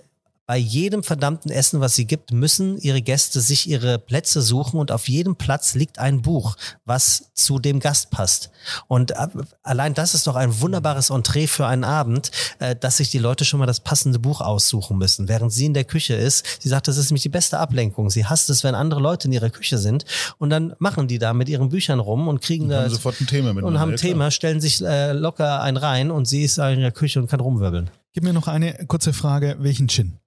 bei 0.54 0.60
jedem 0.60 1.02
verdammten 1.02 1.50
Essen, 1.50 1.80
was 1.80 1.96
sie 1.96 2.06
gibt, 2.06 2.32
müssen 2.32 2.78
ihre 2.78 3.02
Gäste 3.02 3.42
sich 3.42 3.68
ihre 3.68 3.98
Plätze 3.98 4.40
suchen 4.40 4.80
und 4.80 4.92
auf 4.92 5.10
jedem 5.10 5.36
Platz 5.36 5.74
liegt 5.74 5.98
ein 5.98 6.22
Buch, 6.22 6.58
was 6.86 7.32
zu 7.34 7.58
dem 7.58 7.80
Gast 7.80 8.12
passt. 8.12 8.52
Und 8.88 9.10
äh, 9.10 9.30
allein 9.64 9.96
das 9.96 10.14
ist 10.14 10.28
doch 10.28 10.36
ein 10.36 10.62
wunderbares 10.62 11.10
Entree 11.10 11.48
für 11.48 11.66
einen 11.66 11.84
Abend, 11.84 12.30
äh, 12.60 12.76
dass 12.76 12.98
sich 12.98 13.10
die 13.10 13.18
Leute 13.18 13.46
schon 13.46 13.60
mal 13.60 13.66
das 13.66 13.80
passende 13.80 14.20
Buch 14.20 14.42
aussuchen 14.42 15.00
müssen, 15.00 15.28
während 15.28 15.52
sie 15.52 15.66
in 15.66 15.74
der 15.74 15.86
Küche 15.86 16.14
ist. 16.14 16.46
Sie 16.62 16.70
sagt, 16.70 16.88
das 16.88 16.98
ist 16.98 17.10
nämlich 17.10 17.24
die 17.24 17.30
beste 17.30 17.58
Ablenkung. 17.58 18.12
Sie 18.12 18.28
hasst 18.28 18.52
es, 18.52 18.64
wenn 18.64 18.76
andere 18.76 19.02
Leute 19.02 19.28
in 19.28 19.32
ihrer 19.32 19.50
Küche 19.50 19.80
sind 19.80 20.06
und 20.38 20.52
dann 20.52 20.76
machen 20.78 21.08
die 21.08 21.18
da 21.18 21.34
mit 21.34 21.50
ihren 21.50 21.70
Büchern 21.70 22.00
rum 22.00 22.28
und 22.28 22.42
kriegen 22.44 22.66
und 22.66 22.70
da 22.70 22.88
sofort 22.92 23.20
ein 23.20 23.26
Thema 23.26 23.56
mit 23.56 23.64
und 23.64 23.80
haben 23.80 23.94
ein 23.94 23.98
Thema, 23.98 24.30
stellen 24.30 24.62
sich 24.62 24.86
äh, 24.86 25.14
locker 25.14 25.64
ein 25.64 25.78
rein 25.78 26.12
und 26.12 26.28
sie 26.28 26.44
ist 26.44 26.60
in 26.60 26.80
der 26.80 26.92
Küche 26.92 27.20
und 27.20 27.28
kann 27.28 27.40
rumwirbeln. 27.40 27.90
Gib 28.14 28.24
mir 28.24 28.34
noch 28.34 28.48
eine 28.48 28.86
kurze 28.86 29.14
Frage, 29.14 29.56
welchen 29.58 29.90
Gin? 29.90 30.20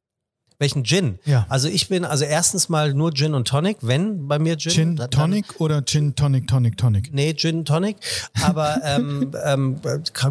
Welchen 0.58 0.84
Gin? 0.84 1.18
Ja. 1.24 1.44
Also 1.48 1.68
ich 1.68 1.88
bin 1.88 2.04
also 2.04 2.24
erstens 2.24 2.68
mal 2.68 2.94
nur 2.94 3.12
Gin 3.12 3.34
und 3.34 3.46
Tonic, 3.46 3.78
wenn 3.82 4.26
bei 4.26 4.38
mir 4.38 4.56
Gin. 4.56 4.72
Gin 4.72 4.96
dann, 4.96 5.10
Tonic 5.10 5.60
oder 5.60 5.84
Gin 5.84 6.14
Tonic 6.14 6.48
Tonic 6.48 6.78
Tonic? 6.78 7.12
Nee, 7.12 7.34
Gin 7.34 7.64
Tonic, 7.64 7.96
aber 8.42 8.80
ähm, 8.84 9.32
ähm, 9.44 9.80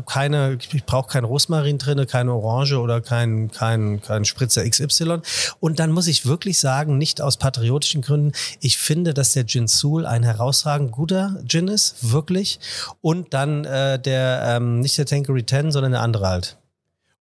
keine, 0.06 0.58
ich 0.72 0.86
brauche 0.86 1.12
kein 1.12 1.24
Rosmarin 1.26 1.78
drinne, 1.78 2.08
keine 2.08 2.34
Orange 2.34 2.80
oder 2.80 3.02
kein 3.02 3.52
kein 3.52 4.02
kein 4.02 4.26
Spritzer 4.26 4.68
XY. 4.68 5.20
Und 5.60 5.80
dann 5.80 5.92
muss 5.92 6.08
ich 6.08 6.26
wirklich 6.26 6.58
sagen, 6.58 6.98
nicht 6.98 7.22
aus 7.22 7.38
patriotischen 7.38 8.02
Gründen, 8.02 8.32
ich 8.62 8.78
finde, 8.78 9.14
dass 9.14 9.34
der 9.34 9.46
Gin 9.46 9.68
Soul 9.68 10.06
ein 10.06 10.24
herausragend 10.24 10.92
guter 10.92 11.40
Gin 11.48 11.68
ist, 11.68 12.12
wirklich. 12.12 12.60
Und 13.02 13.34
dann 13.36 13.66
äh, 13.66 14.00
der 14.00 14.42
ähm, 14.46 14.80
nicht 14.80 14.98
der 14.98 15.06
Tankery 15.06 15.46
10, 15.46 15.72
sondern 15.72 15.92
der 15.92 16.02
andere 16.02 16.28
halt. 16.28 16.58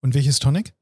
Und 0.02 0.14
welches 0.14 0.40
Tonic? 0.40 0.74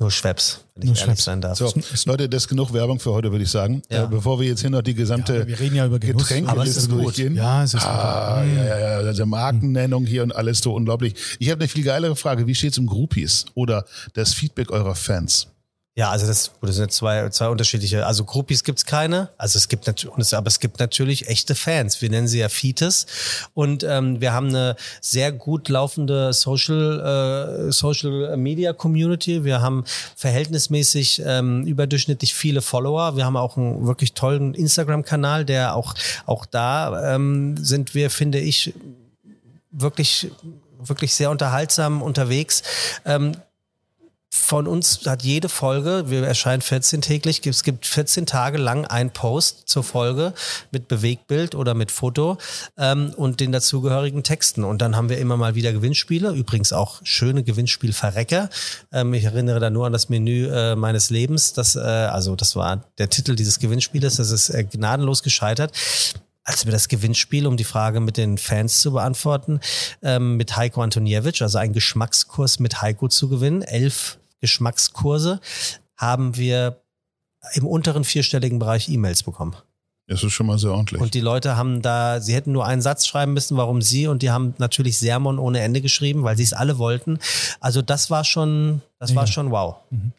Nur 0.00 0.10
Schweppes, 0.10 0.64
wenn 0.74 0.88
Nur 0.88 0.96
ich 0.96 1.02
ehrlich 1.02 1.20
sein 1.20 1.40
darf. 1.40 1.56
So, 1.56 1.72
Leute, 2.06 2.28
das 2.28 2.44
ist 2.44 2.48
genug 2.48 2.72
Werbung 2.72 2.98
für 2.98 3.12
heute, 3.12 3.30
würde 3.30 3.44
ich 3.44 3.50
sagen. 3.50 3.80
Ja. 3.90 4.04
Äh, 4.04 4.06
bevor 4.08 4.40
wir 4.40 4.48
jetzt 4.48 4.60
hier 4.60 4.70
noch 4.70 4.82
die 4.82 4.94
gesamte 4.94 5.38
ja, 5.38 5.46
wir 5.46 5.60
reden 5.60 5.76
ja 5.76 5.86
über 5.86 6.00
Getränkeliste 6.00 6.88
durchgehen. 6.88 7.36
Ja, 7.36 7.62
es 7.62 7.74
ist 7.74 7.84
ah, 7.84 8.42
gut. 8.42 8.56
ja, 8.56 8.64
ja, 8.64 8.78
ja, 8.78 8.96
also 8.96 9.24
Markennennung 9.24 10.04
hier 10.04 10.24
und 10.24 10.34
alles 10.34 10.58
so 10.58 10.74
unglaublich. 10.74 11.14
Ich 11.38 11.48
habe 11.48 11.60
eine 11.60 11.68
viel 11.68 11.84
geilere 11.84 12.16
Frage. 12.16 12.48
Wie 12.48 12.56
steht 12.56 12.72
es 12.72 12.78
um 12.78 12.86
Groupies 12.86 13.44
oder 13.54 13.84
das 14.14 14.34
Feedback 14.34 14.72
eurer 14.72 14.96
Fans? 14.96 15.53
Ja, 15.96 16.10
also 16.10 16.26
das, 16.26 16.50
das 16.60 16.74
sind 16.74 16.90
zwei, 16.90 17.28
zwei 17.28 17.48
unterschiedliche. 17.48 18.04
Also 18.04 18.24
Groupies 18.24 18.64
gibt's 18.64 18.84
keine. 18.84 19.28
Also 19.38 19.58
es 19.58 19.68
gibt 19.68 19.86
natürlich, 19.86 20.34
aber 20.34 20.48
es 20.48 20.58
gibt 20.58 20.80
natürlich 20.80 21.28
echte 21.28 21.54
Fans. 21.54 22.02
Wir 22.02 22.10
nennen 22.10 22.26
sie 22.26 22.40
ja 22.40 22.48
Fetus. 22.48 23.06
Und 23.54 23.84
ähm, 23.84 24.20
wir 24.20 24.32
haben 24.32 24.48
eine 24.48 24.74
sehr 25.00 25.30
gut 25.30 25.68
laufende 25.68 26.32
Social, 26.32 27.68
äh, 27.68 27.72
Social 27.72 28.36
Media 28.36 28.72
Community. 28.72 29.44
Wir 29.44 29.62
haben 29.62 29.84
verhältnismäßig 30.16 31.22
ähm, 31.24 31.64
überdurchschnittlich 31.64 32.34
viele 32.34 32.60
Follower. 32.60 33.16
Wir 33.16 33.24
haben 33.24 33.36
auch 33.36 33.56
einen 33.56 33.86
wirklich 33.86 34.14
tollen 34.14 34.54
Instagram-Kanal, 34.54 35.44
der 35.44 35.76
auch, 35.76 35.94
auch 36.26 36.44
da 36.44 37.14
ähm, 37.14 37.56
sind 37.56 37.94
wir, 37.94 38.10
finde 38.10 38.40
ich, 38.40 38.74
wirklich 39.70 40.28
wirklich 40.86 41.14
sehr 41.14 41.30
unterhaltsam 41.30 42.02
unterwegs. 42.02 42.62
Ähm, 43.06 43.32
von 44.34 44.66
uns 44.66 45.06
hat 45.06 45.22
jede 45.22 45.48
Folge, 45.48 46.10
wir 46.10 46.26
erscheinen 46.26 46.60
14 46.60 47.00
täglich, 47.02 47.46
es 47.46 47.62
gibt 47.62 47.86
14 47.86 48.26
Tage 48.26 48.58
lang 48.58 48.84
ein 48.84 49.12
Post 49.12 49.68
zur 49.68 49.84
Folge 49.84 50.34
mit 50.72 50.88
Bewegbild 50.88 51.54
oder 51.54 51.74
mit 51.74 51.92
Foto 51.92 52.38
ähm, 52.76 53.14
und 53.16 53.38
den 53.38 53.52
dazugehörigen 53.52 54.24
Texten. 54.24 54.64
Und 54.64 54.82
dann 54.82 54.96
haben 54.96 55.08
wir 55.08 55.18
immer 55.18 55.36
mal 55.36 55.54
wieder 55.54 55.72
Gewinnspiele, 55.72 56.32
übrigens 56.32 56.72
auch 56.72 57.00
schöne 57.04 57.44
Gewinnspielverrecker. 57.44 58.50
Ähm, 58.92 59.14
ich 59.14 59.22
erinnere 59.22 59.60
da 59.60 59.70
nur 59.70 59.86
an 59.86 59.92
das 59.92 60.08
Menü 60.08 60.48
äh, 60.48 60.74
meines 60.74 61.10
Lebens. 61.10 61.52
Das, 61.52 61.76
äh, 61.76 61.78
also 61.78 62.34
das 62.34 62.56
war 62.56 62.82
der 62.98 63.10
Titel 63.10 63.36
dieses 63.36 63.60
Gewinnspieles, 63.60 64.16
das 64.16 64.32
ist 64.32 64.50
äh, 64.50 64.64
gnadenlos 64.64 65.22
gescheitert 65.22 65.72
als 66.46 66.66
wir 66.66 66.72
das 66.72 66.88
Gewinnspiel, 66.88 67.46
um 67.46 67.56
die 67.56 67.64
Frage 67.64 68.00
mit 68.00 68.18
den 68.18 68.36
Fans 68.36 68.80
zu 68.82 68.92
beantworten, 68.92 69.60
ähm, 70.02 70.36
mit 70.36 70.54
Heiko 70.54 70.82
Antoniewicz, 70.82 71.40
also 71.40 71.56
ein 71.56 71.72
Geschmackskurs 71.72 72.58
mit 72.58 72.82
Heiko 72.82 73.08
zu 73.08 73.30
gewinnen, 73.30 73.62
elf 73.62 74.18
Geschmackskurse, 74.44 75.40
haben 75.96 76.36
wir 76.36 76.76
im 77.54 77.66
unteren 77.66 78.04
vierstelligen 78.04 78.58
Bereich 78.58 78.90
E-Mails 78.90 79.22
bekommen. 79.22 79.56
Das 80.06 80.22
ist 80.22 80.34
schon 80.34 80.46
mal 80.46 80.58
sehr 80.58 80.70
ordentlich. 80.70 81.00
Und 81.00 81.14
die 81.14 81.20
Leute 81.20 81.56
haben 81.56 81.80
da, 81.80 82.20
sie 82.20 82.34
hätten 82.34 82.52
nur 82.52 82.66
einen 82.66 82.82
Satz 82.82 83.06
schreiben 83.06 83.32
müssen, 83.32 83.56
warum 83.56 83.80
sie, 83.80 84.06
und 84.06 84.20
die 84.20 84.30
haben 84.30 84.52
natürlich 84.58 84.98
Sermon 84.98 85.38
ohne 85.38 85.60
Ende 85.60 85.80
geschrieben, 85.80 86.24
weil 86.24 86.36
sie 86.36 86.42
es 86.42 86.52
alle 86.52 86.76
wollten. 86.76 87.18
Also 87.58 87.80
das 87.80 88.10
war 88.10 88.22
schon, 88.22 88.82
das 88.98 89.10
ja. 89.10 89.16
war 89.16 89.26
schon 89.26 89.50
wow. 89.50 89.76
Mhm. 89.88 90.12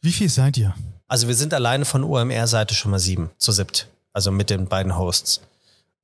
Wie 0.00 0.12
viel 0.12 0.30
seid 0.30 0.56
ihr? 0.56 0.74
Also 1.06 1.28
wir 1.28 1.34
sind 1.34 1.52
alleine 1.52 1.84
von 1.84 2.02
OMR-Seite 2.02 2.74
schon 2.74 2.92
mal 2.92 2.98
sieben, 2.98 3.30
zu 3.36 3.52
siebt. 3.52 3.88
Also 4.14 4.30
mit 4.30 4.48
den 4.48 4.68
beiden 4.68 4.96
Hosts. 4.96 5.42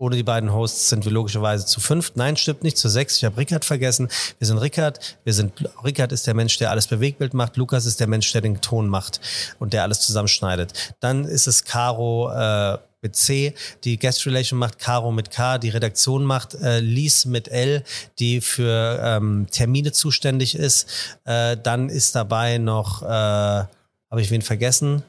Ohne 0.03 0.17
die 0.17 0.25
beiden 0.25 0.53
Hosts 0.53 0.89
sind 0.89 1.05
wir 1.05 1.13
logischerweise 1.13 1.65
zu 1.65 1.79
fünf. 1.79 2.11
Nein, 2.17 2.37
stimmt 2.37 2.65
nicht, 2.65 2.77
zu 2.77 2.89
sechs. 2.89 3.19
Ich 3.19 3.25
habe 3.25 3.37
Rickard 3.37 3.65
vergessen. 3.65 4.09
Wir 4.41 4.49
sind 4.49 4.59
Rickard. 4.59 5.17
Wir 5.23 5.33
sind, 5.33 5.53
Rickard 5.85 6.11
ist 6.11 6.27
der 6.27 6.35
Mensch, 6.35 6.59
der 6.59 6.73
alles 6.73 6.89
Bewegtbild 6.89 7.35
macht. 7.35 7.57
Lukas 7.57 7.87
ist 7.87 8.01
der 8.01 8.09
Mensch, 8.09 8.33
der 8.33 8.41
den 8.41 8.61
Ton 8.61 8.89
macht 8.89 9.21
und 9.61 9.73
der 9.73 9.85
alles 9.85 10.01
zusammenschneidet. 10.01 10.97
Dann 10.99 11.25
ist 11.25 11.47
es 11.47 11.63
Caro, 11.63 12.33
äh, 12.33 12.79
mit 13.01 13.15
C, 13.15 13.55
die 13.85 13.97
Guest 13.97 14.27
Relation 14.27 14.59
macht 14.59 14.81
Caro 14.81 15.13
mit 15.13 15.31
K, 15.31 15.59
die 15.59 15.69
Redaktion 15.69 16.25
macht 16.25 16.55
äh, 16.55 16.81
Lies 16.81 17.25
mit 17.25 17.47
L, 17.47 17.85
die 18.19 18.41
für 18.41 18.99
ähm, 19.01 19.47
Termine 19.53 19.93
zuständig 19.93 20.57
ist. 20.57 20.89
Äh, 21.25 21.57
dann 21.63 21.89
ist 21.89 22.17
dabei 22.17 22.59
noch, 22.59 23.03
äh, 23.03 23.07
habe 23.07 23.69
ich 24.17 24.33
wen 24.33 24.43
vergessen? 24.43 25.05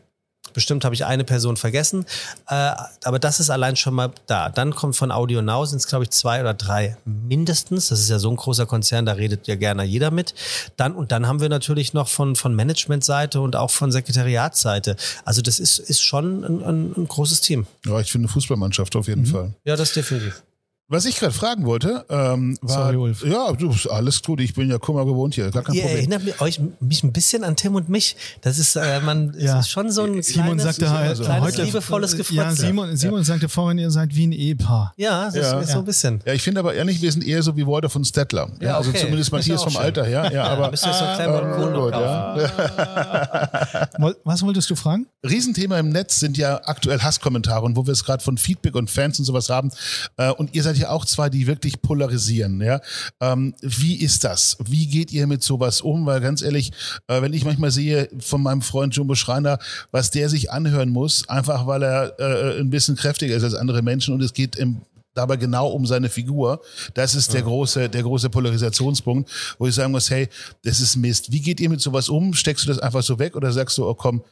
Bestimmt 0.53 0.85
habe 0.85 0.95
ich 0.95 1.05
eine 1.05 1.23
Person 1.23 1.57
vergessen, 1.57 2.05
äh, 2.47 2.71
aber 3.03 3.19
das 3.19 3.39
ist 3.39 3.49
allein 3.49 3.75
schon 3.75 3.93
mal 3.93 4.11
da. 4.27 4.49
Dann 4.49 4.73
kommt 4.75 4.95
von 4.95 5.11
Audio 5.11 5.41
Now, 5.41 5.65
sind 5.65 5.79
es 5.79 5.87
glaube 5.87 6.03
ich 6.03 6.11
zwei 6.11 6.41
oder 6.41 6.53
drei 6.53 6.97
mindestens. 7.05 7.89
Das 7.89 7.99
ist 7.99 8.09
ja 8.09 8.19
so 8.19 8.29
ein 8.29 8.35
großer 8.35 8.65
Konzern, 8.65 9.05
da 9.05 9.13
redet 9.13 9.47
ja 9.47 9.55
gerne 9.55 9.83
jeder 9.83 10.11
mit. 10.11 10.33
Dann 10.77 10.93
und 10.93 11.11
dann 11.11 11.27
haben 11.27 11.41
wir 11.41 11.49
natürlich 11.49 11.93
noch 11.93 12.07
von 12.07 12.35
von 12.35 12.55
Managementseite 12.55 13.41
und 13.41 13.55
auch 13.55 13.71
von 13.71 13.91
Sekretariatsseite. 13.91 14.95
Also 15.25 15.41
das 15.41 15.59
ist 15.59 15.79
ist 15.79 16.01
schon 16.01 16.43
ein, 16.43 16.63
ein, 16.63 16.93
ein 16.97 17.07
großes 17.07 17.41
Team. 17.41 17.65
Ja, 17.85 17.99
ich 17.99 18.11
finde 18.11 18.27
eine 18.27 18.33
Fußballmannschaft 18.33 18.95
auf 18.95 19.07
jeden 19.07 19.23
mhm. 19.23 19.27
Fall. 19.27 19.53
Ja, 19.65 19.75
das 19.75 19.93
definitiv. 19.93 20.43
Was 20.89 21.05
ich 21.05 21.15
gerade 21.17 21.33
fragen 21.33 21.65
wollte, 21.65 22.05
ähm, 22.09 22.57
war. 22.61 22.83
Sorry, 22.83 22.97
Ulf. 22.97 23.23
Ja, 23.25 23.53
du, 23.53 23.73
alles 23.89 24.21
gut, 24.21 24.41
ich 24.41 24.53
bin 24.53 24.69
ja 24.69 24.77
Kummer 24.77 25.05
gewohnt 25.05 25.33
hier, 25.33 25.49
gar 25.49 25.63
kein 25.63 25.75
Ihr 25.75 25.81
Problem. 25.81 25.97
erinnert 25.97 26.23
mich, 26.25 26.41
euch, 26.41 26.59
mich 26.81 27.03
ein 27.03 27.13
bisschen 27.13 27.45
an 27.45 27.55
Tim 27.55 27.75
und 27.75 27.87
mich. 27.87 28.17
Das 28.41 28.59
ist, 28.59 28.75
äh, 28.75 28.99
man, 28.99 29.33
Ja. 29.39 29.59
ist 29.61 29.69
schon 29.69 29.89
so 29.91 30.03
ein 30.03 30.21
Simon 30.21 30.57
kleines, 30.57 30.63
sagte 30.63 30.89
halt, 30.91 31.15
so. 31.17 31.23
kleines 31.23 31.45
heute 31.45 31.63
liebevolles 31.63 32.17
Gefratze. 32.17 32.35
Ja, 32.35 32.67
Simon, 32.67 32.97
Simon 32.97 33.23
sagte 33.23 33.47
vorhin, 33.47 33.77
ihr 33.77 33.89
seid 33.91 34.13
wie 34.13 34.27
ein 34.27 34.33
Ehepaar. 34.33 34.93
Ja, 34.97 35.25
das 35.27 35.35
Ja. 35.35 35.59
ist 35.61 35.71
so 35.71 35.79
ein 35.79 35.85
bisschen. 35.85 36.21
Ja, 36.25 36.33
ich 36.33 36.41
finde 36.41 36.59
aber 36.59 36.73
ehrlich, 36.73 37.01
wir 37.01 37.11
sind 37.13 37.25
eher 37.25 37.41
so 37.43 37.55
wie 37.55 37.65
Walter 37.65 37.89
von 37.89 38.03
Stettler. 38.03 38.49
Ja, 38.59 38.67
Ja, 38.67 38.77
also 38.77 38.89
okay. 38.89 38.99
zumindest 38.99 39.31
Matthias 39.31 39.61
ja 39.61 39.63
vom 39.63 39.73
schön. 39.73 39.81
Alter 39.81 40.03
her. 40.05 40.31
Ja, 40.33 40.43
aber 40.47 40.65
ihr 40.67 40.73
euch 40.73 40.79
so 40.79 40.89
kleinen 40.89 41.31
Balkon 41.31 41.69
äh, 41.69 41.71
noch 41.71 41.83
gut, 41.85 41.93
ja. 41.93 43.89
Was 44.25 44.43
wolltest 44.43 44.69
du 44.69 44.75
fragen? 44.75 45.07
Riesenthema 45.25 45.79
im 45.79 45.89
Netz 45.89 46.19
sind 46.19 46.37
ja 46.37 46.59
aktuell 46.65 46.99
Hasskommentare 46.99 47.63
und 47.65 47.77
wo 47.77 47.85
wir 47.87 47.93
es 47.93 48.03
gerade 48.03 48.21
von 48.21 48.37
Feedback 48.37 48.75
und 48.75 48.89
Fans 48.91 49.17
und 49.17 49.25
sowas 49.25 49.49
haben. 49.49 49.71
Äh, 50.17 50.31
und 50.31 50.53
ihr 50.53 50.61
seid 50.61 50.77
ja 50.77 50.82
auch 50.89 51.05
zwei, 51.05 51.29
die 51.29 51.47
wirklich 51.47 51.81
polarisieren. 51.81 52.61
Ja? 52.61 52.81
Ähm, 53.19 53.53
wie 53.61 53.95
ist 53.95 54.23
das? 54.23 54.57
Wie 54.63 54.87
geht 54.87 55.11
ihr 55.11 55.27
mit 55.27 55.43
sowas 55.43 55.81
um? 55.81 56.05
Weil 56.05 56.21
ganz 56.21 56.41
ehrlich, 56.41 56.71
äh, 57.07 57.21
wenn 57.21 57.33
ich 57.33 57.45
manchmal 57.45 57.71
sehe 57.71 58.09
von 58.19 58.41
meinem 58.41 58.61
Freund 58.61 58.95
Jumbo 58.95 59.15
Schreiner, 59.15 59.59
was 59.91 60.11
der 60.11 60.29
sich 60.29 60.51
anhören 60.51 60.89
muss, 60.89 61.27
einfach 61.29 61.67
weil 61.67 61.83
er 61.83 62.19
äh, 62.19 62.59
ein 62.59 62.69
bisschen 62.69 62.95
kräftiger 62.95 63.35
ist 63.35 63.43
als 63.43 63.55
andere 63.55 63.81
Menschen 63.81 64.13
und 64.13 64.21
es 64.21 64.33
geht 64.33 64.55
im 64.55 64.81
dabei 65.13 65.37
genau 65.37 65.67
um 65.67 65.85
seine 65.85 66.09
Figur. 66.09 66.61
Das 66.93 67.15
ist 67.15 67.33
der 67.33 67.43
große, 67.43 67.89
der 67.89 68.03
große 68.03 68.29
Polarisationspunkt, 68.29 69.29
wo 69.59 69.67
ich 69.67 69.75
sagen 69.75 69.91
muss, 69.91 70.09
hey, 70.09 70.27
das 70.63 70.79
ist 70.79 70.95
Mist. 70.95 71.31
Wie 71.31 71.41
geht 71.41 71.59
ihr 71.59 71.69
mit 71.69 71.81
sowas 71.81 72.09
um? 72.09 72.33
Steckst 72.33 72.65
du 72.65 72.69
das 72.69 72.79
einfach 72.79 73.03
so 73.03 73.19
weg 73.19 73.35
oder 73.35 73.51
sagst 73.51 73.77
du, 73.77 73.87
oh 73.87 73.93
komm, 73.93 74.23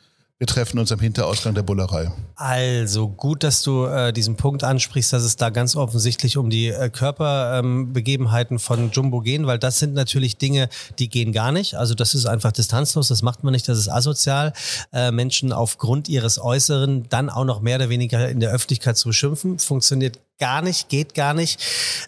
wir 0.42 0.48
treffen 0.48 0.80
uns 0.80 0.92
am 0.92 1.00
Hinterausgang 1.00 1.54
der 1.54 1.62
Bullerei? 1.62 2.12
Also 2.36 3.10
gut, 3.10 3.44
dass 3.44 3.62
du 3.62 3.86
äh, 3.86 4.12
diesen 4.12 4.38
Punkt 4.38 4.64
ansprichst, 4.64 5.14
dass 5.14 5.22
es 5.22 5.36
da 5.36 5.52
ganz 5.52 5.76
offensichtlich 5.76 6.36
um 6.36 6.50
die 6.50 6.70
äh, 6.70 6.90
Körperbegebenheiten 6.90 8.58
von 8.58 8.90
Jumbo 8.90 9.22
gehen, 9.22 9.46
weil 9.46 9.60
das 9.60 9.78
sind 9.78 9.94
natürlich 9.94 10.38
Dinge, 10.38 10.70
die 10.98 11.10
gehen 11.10 11.32
gar 11.32 11.52
nicht. 11.52 11.76
Also 11.76 11.94
das 11.94 12.16
ist 12.16 12.26
einfach 12.26 12.52
distanzlos, 12.52 13.10
das 13.10 13.22
macht 13.22 13.44
man 13.44 13.52
nicht, 13.52 13.70
das 13.70 13.78
ist 13.78 13.88
asozial. 13.88 14.54
Äh, 14.92 15.12
Menschen 15.12 15.54
aufgrund 15.54 16.10
ihres 16.10 16.42
Äußeren 16.42 17.08
dann 17.10 17.30
auch 17.30 17.46
noch 17.46 17.62
mehr 17.62 17.76
oder 17.76 17.90
weniger 17.90 18.28
in 18.28 18.40
der 18.40 18.50
Öffentlichkeit 18.50 18.98
zu 18.98 19.10
beschimpfen, 19.10 19.60
funktioniert 19.60 20.18
gar 20.40 20.64
nicht, 20.64 20.90
geht 20.90 21.14
gar 21.14 21.36
nicht. 21.36 21.62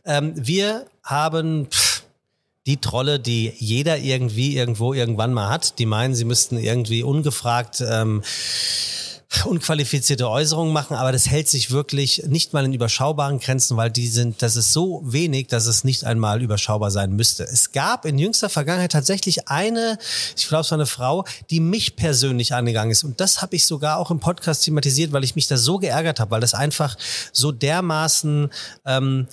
Ähm, 0.05 0.33
wir 0.35 0.87
haben... 1.03 1.67
Pff, 1.69 1.92
die 2.65 2.77
Trolle, 2.77 3.19
die 3.19 3.53
jeder 3.57 3.97
irgendwie 3.97 4.55
irgendwo 4.55 4.93
irgendwann 4.93 5.33
mal 5.33 5.49
hat, 5.49 5.79
die 5.79 5.85
meinen, 5.85 6.15
sie 6.15 6.25
müssten 6.25 6.57
irgendwie 6.57 7.03
ungefragt 7.03 7.83
ähm, 7.85 8.23
unqualifizierte 9.45 10.29
Äußerungen 10.29 10.71
machen, 10.71 10.95
aber 10.95 11.11
das 11.11 11.27
hält 11.27 11.49
sich 11.49 11.71
wirklich 11.71 12.23
nicht 12.27 12.53
mal 12.53 12.65
in 12.65 12.73
überschaubaren 12.73 13.39
Grenzen, 13.39 13.77
weil 13.77 13.89
die 13.89 14.07
sind, 14.07 14.41
das 14.41 14.55
ist 14.55 14.71
so 14.71 15.01
wenig, 15.03 15.47
dass 15.47 15.65
es 15.65 15.83
nicht 15.83 16.03
einmal 16.03 16.41
überschaubar 16.41 16.91
sein 16.91 17.13
müsste. 17.13 17.43
Es 17.43 17.71
gab 17.71 18.05
in 18.05 18.19
jüngster 18.19 18.49
Vergangenheit 18.49 18.91
tatsächlich 18.91 19.47
eine, 19.47 19.97
ich 20.37 20.47
glaube, 20.47 20.61
es 20.61 20.71
war 20.71 20.77
eine 20.77 20.85
Frau, 20.85 21.25
die 21.49 21.59
mich 21.59 21.95
persönlich 21.95 22.53
angegangen 22.53 22.91
ist. 22.91 23.03
Und 23.03 23.19
das 23.19 23.41
habe 23.41 23.55
ich 23.55 23.65
sogar 23.65 23.97
auch 23.97 24.11
im 24.11 24.19
Podcast 24.19 24.63
thematisiert, 24.63 25.11
weil 25.11 25.23
ich 25.23 25.35
mich 25.35 25.47
da 25.47 25.57
so 25.57 25.79
geärgert 25.79 26.19
habe, 26.19 26.31
weil 26.31 26.41
das 26.41 26.53
einfach 26.53 26.95
so 27.31 27.51
dermaßen 27.51 28.49
ähm, 28.85 29.27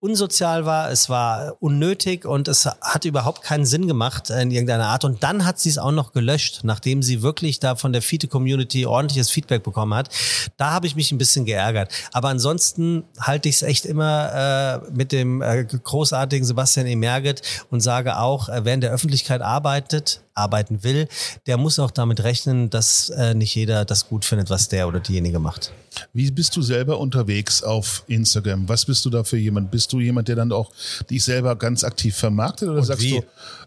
unsozial 0.00 0.64
war, 0.64 0.90
es 0.90 1.08
war 1.08 1.56
unnötig 1.60 2.24
und 2.24 2.46
es 2.46 2.66
hat 2.66 3.04
überhaupt 3.04 3.42
keinen 3.42 3.66
Sinn 3.66 3.88
gemacht 3.88 4.30
in 4.30 4.50
irgendeiner 4.50 4.86
Art. 4.86 5.04
Und 5.04 5.22
dann 5.22 5.44
hat 5.44 5.58
sie 5.58 5.70
es 5.70 5.78
auch 5.78 5.90
noch 5.90 6.12
gelöscht, 6.12 6.60
nachdem 6.62 7.02
sie 7.02 7.22
wirklich 7.22 7.58
da 7.58 7.74
von 7.74 7.92
der 7.92 8.02
Fiete-Community 8.02 8.86
ordentliches 8.86 9.30
Feedback 9.30 9.64
bekommen 9.64 9.94
hat. 9.94 10.10
Da 10.56 10.70
habe 10.70 10.86
ich 10.86 10.94
mich 10.94 11.10
ein 11.10 11.18
bisschen 11.18 11.44
geärgert. 11.44 11.92
Aber 12.12 12.28
ansonsten 12.28 13.04
halte 13.20 13.48
ich 13.48 13.56
es 13.56 13.62
echt 13.62 13.86
immer 13.86 14.82
äh, 14.86 14.90
mit 14.92 15.10
dem 15.10 15.42
äh, 15.42 15.64
großartigen 15.64 16.46
Sebastian 16.46 16.86
E. 16.86 16.94
Merget 16.94 17.42
und 17.70 17.80
sage 17.80 18.18
auch, 18.18 18.48
äh, 18.48 18.64
wer 18.64 18.74
in 18.74 18.80
der 18.80 18.92
Öffentlichkeit 18.92 19.42
arbeitet, 19.42 20.22
arbeiten 20.38 20.82
will, 20.84 21.08
der 21.46 21.56
muss 21.58 21.78
auch 21.78 21.90
damit 21.90 22.22
rechnen, 22.22 22.70
dass 22.70 23.10
äh, 23.10 23.34
nicht 23.34 23.54
jeder 23.54 23.84
das 23.84 24.08
gut 24.08 24.24
findet, 24.24 24.48
was 24.50 24.68
der 24.68 24.88
oder 24.88 25.00
diejenige 25.00 25.38
macht. 25.38 25.72
Wie 26.12 26.30
bist 26.30 26.54
du 26.56 26.62
selber 26.62 26.98
unterwegs 27.00 27.62
auf 27.62 28.04
Instagram? 28.06 28.68
Was 28.68 28.84
bist 28.84 29.04
du 29.04 29.10
da 29.10 29.24
für 29.24 29.36
jemand? 29.38 29.70
Bist 29.70 29.92
du 29.92 30.00
jemand, 30.00 30.28
der 30.28 30.36
dann 30.36 30.52
auch 30.52 30.70
dich 31.10 31.24
selber 31.24 31.56
ganz 31.56 31.82
aktiv 31.82 32.16
vermarktet 32.16 32.68
oder 32.68 32.78
Und 32.78 32.84
sagst 32.84 33.02
wie? 33.02 33.20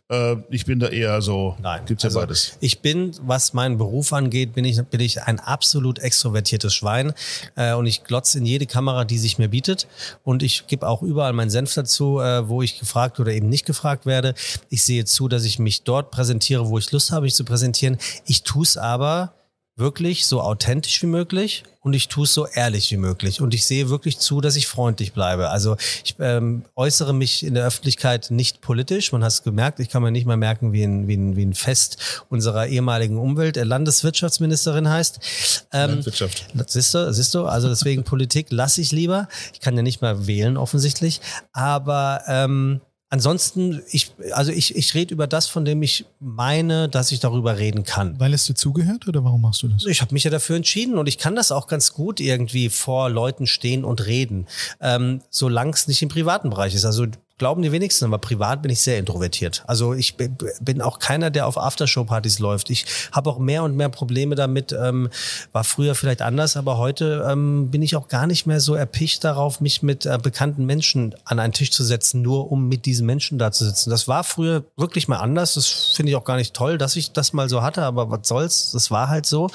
du, 0.09 0.15
äh, 0.15 0.38
ich 0.49 0.65
bin 0.65 0.80
da 0.80 0.88
eher 0.88 1.22
so, 1.22 1.57
Nein. 1.61 1.82
gibt's 1.86 2.03
ja 2.03 2.07
Also, 2.07 2.19
beides. 2.19 2.57
Ich 2.61 2.80
bin, 2.82 3.11
was 3.24 3.53
meinen 3.53 3.78
Beruf 3.78 4.13
angeht, 4.13 4.53
bin 4.53 4.63
ich, 4.65 4.82
bin 4.84 5.01
ich 5.01 5.24
ein 5.24 5.39
absolut 5.39 5.99
extrovertiertes 5.99 6.74
Schwein 6.74 7.13
äh, 7.55 7.74
und 7.74 7.86
ich 7.86 8.03
glotze 8.03 8.38
in 8.38 8.45
jede 8.45 8.65
Kamera, 8.65 9.03
die 9.03 9.17
sich 9.17 9.38
mir 9.38 9.49
bietet 9.49 9.88
und 10.24 10.41
ich 10.43 10.67
gebe 10.67 10.88
auch 10.88 11.01
überall 11.01 11.34
meinen 11.34 11.49
Senf 11.49 11.74
dazu, 11.74 12.19
äh, 12.19 12.47
wo 12.47 12.61
ich 12.61 12.80
gefragt 12.80 13.19
oder 13.19 13.32
eben 13.34 13.49
nicht 13.49 13.65
gefragt 13.65 14.05
werde. 14.05 14.36
Ich 14.69 14.84
sehe 14.84 15.03
zu, 15.05 15.28
dass 15.28 15.43
ich 15.43 15.59
mich 15.59 15.84
dort 15.84 16.11
präsentiere, 16.11 16.61
wo 16.70 16.78
ich 16.78 16.91
Lust 16.91 17.12
habe, 17.12 17.24
mich 17.24 17.36
zu 17.36 17.45
präsentieren. 17.45 17.97
Ich 18.26 18.43
tue 18.43 18.64
es 18.64 18.78
aber 18.78 19.34
wirklich 19.78 20.28
so 20.28 20.41
authentisch 20.41 21.01
wie 21.01 21.07
möglich 21.07 21.64
und 21.80 21.93
ich 21.93 22.07
tue 22.07 22.26
es 22.26 22.34
so 22.34 22.45
ehrlich 22.45 22.91
wie 22.91 22.97
möglich. 22.97 23.41
Und 23.41 23.53
ich 23.53 23.66
sehe 23.66 23.89
wirklich 23.89 24.20
zu, 24.20 24.39
dass 24.39 24.55
ich 24.55 24.68
freundlich 24.68 25.14
bleibe. 25.14 25.49
Also 25.49 25.78
ich 26.03 26.16
ähm, 26.20 26.64
äußere 26.76 27.14
mich 27.14 27.43
in 27.43 27.55
der 27.55 27.66
Öffentlichkeit 27.66 28.30
nicht 28.30 28.62
politisch. 28.62 29.12
Man 29.12 29.24
hat 29.24 29.32
es 29.32 29.43
gemerkt, 29.43 29.80
ich 29.80 29.89
kann 29.89 30.03
mir 30.03 30.12
nicht 30.12 30.28
mal 30.28 30.38
merken, 30.38 30.74
wie 30.74 30.84
ein, 30.84 31.07
wie 31.07 31.16
ein, 31.16 31.36
wie 31.36 31.45
ein 31.45 31.55
Fest 31.55 32.26
unserer 32.30 32.68
ehemaligen 32.68 33.18
Umwelt, 33.18 33.57
äh, 33.57 33.64
Landeswirtschaftsministerin 33.64 34.88
heißt. 34.88 35.68
Ähm, 35.74 35.89
Landwirtschaft. 35.91 36.45
Siehst 36.68 36.93
du, 36.93 37.12
siehst 37.12 37.34
du, 37.34 37.45
also 37.45 37.68
deswegen 37.68 38.03
Politik 38.12 38.47
lasse 38.51 38.82
ich 38.82 38.91
lieber. 38.91 39.28
Ich 39.53 39.62
kann 39.62 39.76
ja 39.76 39.82
nicht 39.82 40.01
mal 40.01 40.28
wählen, 40.28 40.57
offensichtlich. 40.57 41.22
Aber 41.53 42.22
ähm, 42.28 42.82
ansonsten, 43.12 43.84
ich, 43.91 44.12
also 44.32 44.51
ich, 44.51 44.76
ich 44.76 44.95
rede 44.95 45.14
über 45.14 45.28
das, 45.28 45.47
von 45.47 45.64
dem 45.66 45.84
ich 45.84 46.05
meine, 46.20 46.89
dass 46.89 47.12
ich 47.12 47.20
darüber 47.20 47.59
reden 47.59 47.84
kann. 47.84 48.20
Weil 48.20 48.34
es 48.34 48.45
dir 48.45 48.55
zugehört 48.55 49.07
oder 49.07 49.24
warum 49.24 49.41
machst 49.41 49.62
du 49.62 49.68
das? 49.68 49.86
Ich 49.86 50.01
habe 50.01 50.14
mich 50.14 50.24
ja 50.24 50.32
dafür 50.32 50.55
entschieden 50.55 50.97
und 50.97 51.07
ich 51.07 51.20
kann 51.20 51.36
das 51.36 51.51
auch 51.51 51.68
ganz 51.68 51.93
gut 51.93 52.20
irgendwie 52.20 52.70
vor 52.70 53.09
Leuten 53.09 53.45
stehen 53.45 53.84
und 53.84 54.05
reden, 54.05 54.47
ähm, 54.80 55.22
solange 55.30 55.72
es 55.72 55.88
nicht 55.88 56.01
im 56.01 56.09
privaten 56.09 56.49
Bereich 56.49 56.74
ist. 56.74 56.86
Also 56.86 57.05
glauben 57.41 57.63
die 57.63 57.71
wenigsten, 57.71 58.05
aber 58.05 58.19
privat 58.19 58.61
bin 58.61 58.69
ich 58.69 58.83
sehr 58.83 58.99
introvertiert. 58.99 59.63
Also 59.65 59.95
ich 59.95 60.15
bin 60.15 60.79
auch 60.79 60.99
keiner, 60.99 61.31
der 61.31 61.47
auf 61.47 61.57
Aftershow-Partys 61.57 62.37
läuft. 62.37 62.69
Ich 62.69 62.85
habe 63.11 63.31
auch 63.31 63.39
mehr 63.39 63.63
und 63.63 63.75
mehr 63.75 63.89
Probleme 63.89 64.35
damit. 64.35 64.73
Ähm, 64.73 65.09
war 65.51 65.63
früher 65.63 65.95
vielleicht 65.95 66.21
anders, 66.21 66.55
aber 66.55 66.77
heute 66.77 67.27
ähm, 67.27 67.71
bin 67.71 67.81
ich 67.81 67.95
auch 67.95 68.09
gar 68.09 68.27
nicht 68.27 68.45
mehr 68.45 68.59
so 68.59 68.75
erpicht 68.75 69.23
darauf, 69.23 69.59
mich 69.59 69.81
mit 69.81 70.05
äh, 70.05 70.19
bekannten 70.21 70.67
Menschen 70.67 71.15
an 71.25 71.39
einen 71.39 71.51
Tisch 71.51 71.71
zu 71.71 71.83
setzen, 71.83 72.21
nur 72.21 72.51
um 72.51 72.67
mit 72.67 72.85
diesen 72.85 73.07
Menschen 73.07 73.39
da 73.39 73.51
zu 73.51 73.65
sitzen. 73.65 73.89
Das 73.89 74.07
war 74.07 74.23
früher 74.23 74.63
wirklich 74.77 75.07
mal 75.07 75.17
anders. 75.17 75.55
Das 75.55 75.65
finde 75.65 76.11
ich 76.11 76.15
auch 76.15 76.25
gar 76.25 76.37
nicht 76.37 76.53
toll, 76.53 76.77
dass 76.77 76.95
ich 76.95 77.11
das 77.11 77.33
mal 77.33 77.49
so 77.49 77.63
hatte, 77.63 77.81
aber 77.81 78.11
was 78.11 78.27
soll's? 78.27 78.71
Das 78.71 78.91
war 78.91 79.09
halt 79.09 79.25
so. 79.25 79.49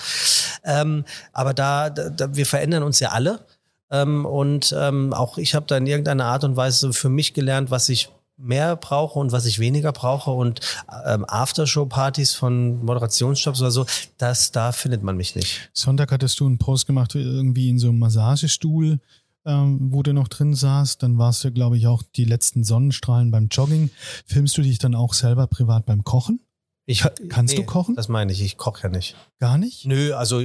Ähm, 0.64 1.04
aber 1.32 1.54
da, 1.54 1.90
da, 1.90 2.34
wir 2.34 2.46
verändern 2.46 2.82
uns 2.82 2.98
ja 2.98 3.10
alle. 3.10 3.46
Ähm, 3.90 4.24
und 4.26 4.74
ähm, 4.76 5.12
auch 5.12 5.38
ich 5.38 5.54
habe 5.54 5.66
da 5.66 5.76
in 5.76 5.86
irgendeiner 5.86 6.26
Art 6.26 6.44
und 6.44 6.56
Weise 6.56 6.92
für 6.92 7.08
mich 7.08 7.34
gelernt, 7.34 7.70
was 7.70 7.88
ich 7.88 8.10
mehr 8.36 8.76
brauche 8.76 9.18
und 9.18 9.32
was 9.32 9.46
ich 9.46 9.58
weniger 9.58 9.92
brauche. 9.92 10.30
Und 10.30 10.60
ähm, 11.06 11.24
Aftershow-Partys 11.26 12.34
von 12.34 12.84
Moderationsjobs 12.84 13.60
oder 13.60 13.70
so, 13.70 13.86
das, 14.18 14.52
da 14.52 14.72
findet 14.72 15.02
man 15.02 15.16
mich 15.16 15.34
nicht. 15.34 15.70
Sonntag 15.72 16.12
hattest 16.12 16.40
du 16.40 16.46
einen 16.46 16.58
Post 16.58 16.86
gemacht, 16.86 17.14
irgendwie 17.14 17.70
in 17.70 17.78
so 17.78 17.88
einem 17.88 17.98
Massagestuhl, 17.98 18.98
ähm, 19.44 19.78
wo 19.92 20.02
du 20.02 20.12
noch 20.12 20.28
drin 20.28 20.54
saßt. 20.54 21.02
Dann 21.02 21.18
warst 21.18 21.44
du, 21.44 21.52
glaube 21.52 21.78
ich, 21.78 21.86
auch 21.86 22.02
die 22.02 22.24
letzten 22.24 22.64
Sonnenstrahlen 22.64 23.30
beim 23.30 23.48
Jogging. 23.50 23.90
Filmst 24.26 24.56
du 24.58 24.62
dich 24.62 24.78
dann 24.78 24.94
auch 24.94 25.14
selber 25.14 25.46
privat 25.46 25.86
beim 25.86 26.04
Kochen? 26.04 26.40
Ich, 26.88 27.04
kannst 27.28 27.58
du 27.58 27.64
kochen? 27.64 27.96
Das 27.96 28.08
meine 28.08 28.30
ich, 28.32 28.40
ich 28.42 28.56
koche 28.56 28.84
ja 28.84 28.88
nicht. 28.88 29.16
Gar 29.40 29.58
nicht? 29.58 29.86
Nö, 29.86 30.14
also 30.14 30.40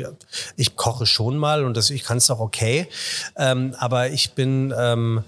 ich 0.55 0.75
koche 0.75 1.05
schon 1.05 1.37
mal 1.37 1.63
und 1.63 1.77
das, 1.77 1.91
ich 1.91 2.03
kann 2.03 2.17
es 2.17 2.31
auch 2.31 2.39
okay. 2.39 2.87
Ähm, 3.35 3.75
aber 3.77 4.09
ich 4.09 4.33
bin 4.33 4.73
ähm, 4.75 5.23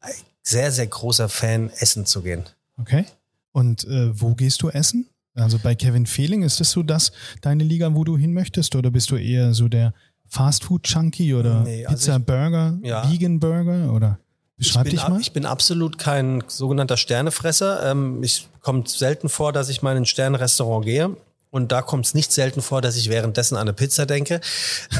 ein 0.00 0.12
sehr, 0.42 0.70
sehr 0.70 0.86
großer 0.86 1.28
Fan, 1.30 1.70
essen 1.70 2.04
zu 2.04 2.20
gehen. 2.22 2.44
Okay. 2.78 3.06
Und 3.52 3.84
äh, 3.84 4.20
wo 4.20 4.34
gehst 4.34 4.60
du 4.62 4.68
essen? 4.68 5.08
Also 5.34 5.58
bei 5.58 5.74
Kevin 5.74 6.04
Fehling, 6.06 6.42
ist 6.42 6.60
das 6.60 6.72
so 6.72 6.82
das 6.82 7.12
deine 7.40 7.64
Liga, 7.64 7.94
wo 7.94 8.04
du 8.04 8.18
hin 8.18 8.34
möchtest? 8.34 8.74
Oder 8.76 8.90
bist 8.90 9.10
du 9.10 9.16
eher 9.16 9.54
so 9.54 9.68
der 9.68 9.94
Fastfood-Junkie 10.28 11.34
oder 11.34 11.62
Nee, 11.62 11.86
also 11.86 11.96
Pizza, 11.96 12.16
ich- 12.18 12.24
Burger, 12.26 12.78
Ja. 12.82 13.10
Vegan 13.10 13.40
Burger? 13.40 13.92
Oder 13.92 14.18
beschreib 14.60 14.86
ich 14.86 14.92
bin, 14.92 15.00
dich 15.00 15.08
mal. 15.08 15.20
Ich 15.20 15.32
bin 15.32 15.46
absolut 15.46 15.98
kein 15.98 16.44
sogenannter 16.46 16.96
Sternefresser. 16.96 17.90
Ähm, 17.90 18.22
ich 18.22 18.46
kommt 18.60 18.88
selten 18.88 19.28
vor, 19.28 19.52
dass 19.52 19.68
ich 19.68 19.82
mal 19.82 19.92
in 19.92 20.02
ein 20.02 20.06
Sternrestaurant 20.06 20.84
gehe. 20.84 21.16
Und 21.50 21.72
da 21.72 21.82
kommt 21.82 22.06
es 22.06 22.14
nicht 22.14 22.30
selten 22.30 22.62
vor, 22.62 22.80
dass 22.80 22.96
ich 22.96 23.10
währenddessen 23.10 23.56
an 23.56 23.62
eine 23.62 23.72
Pizza 23.72 24.06
denke. 24.06 24.40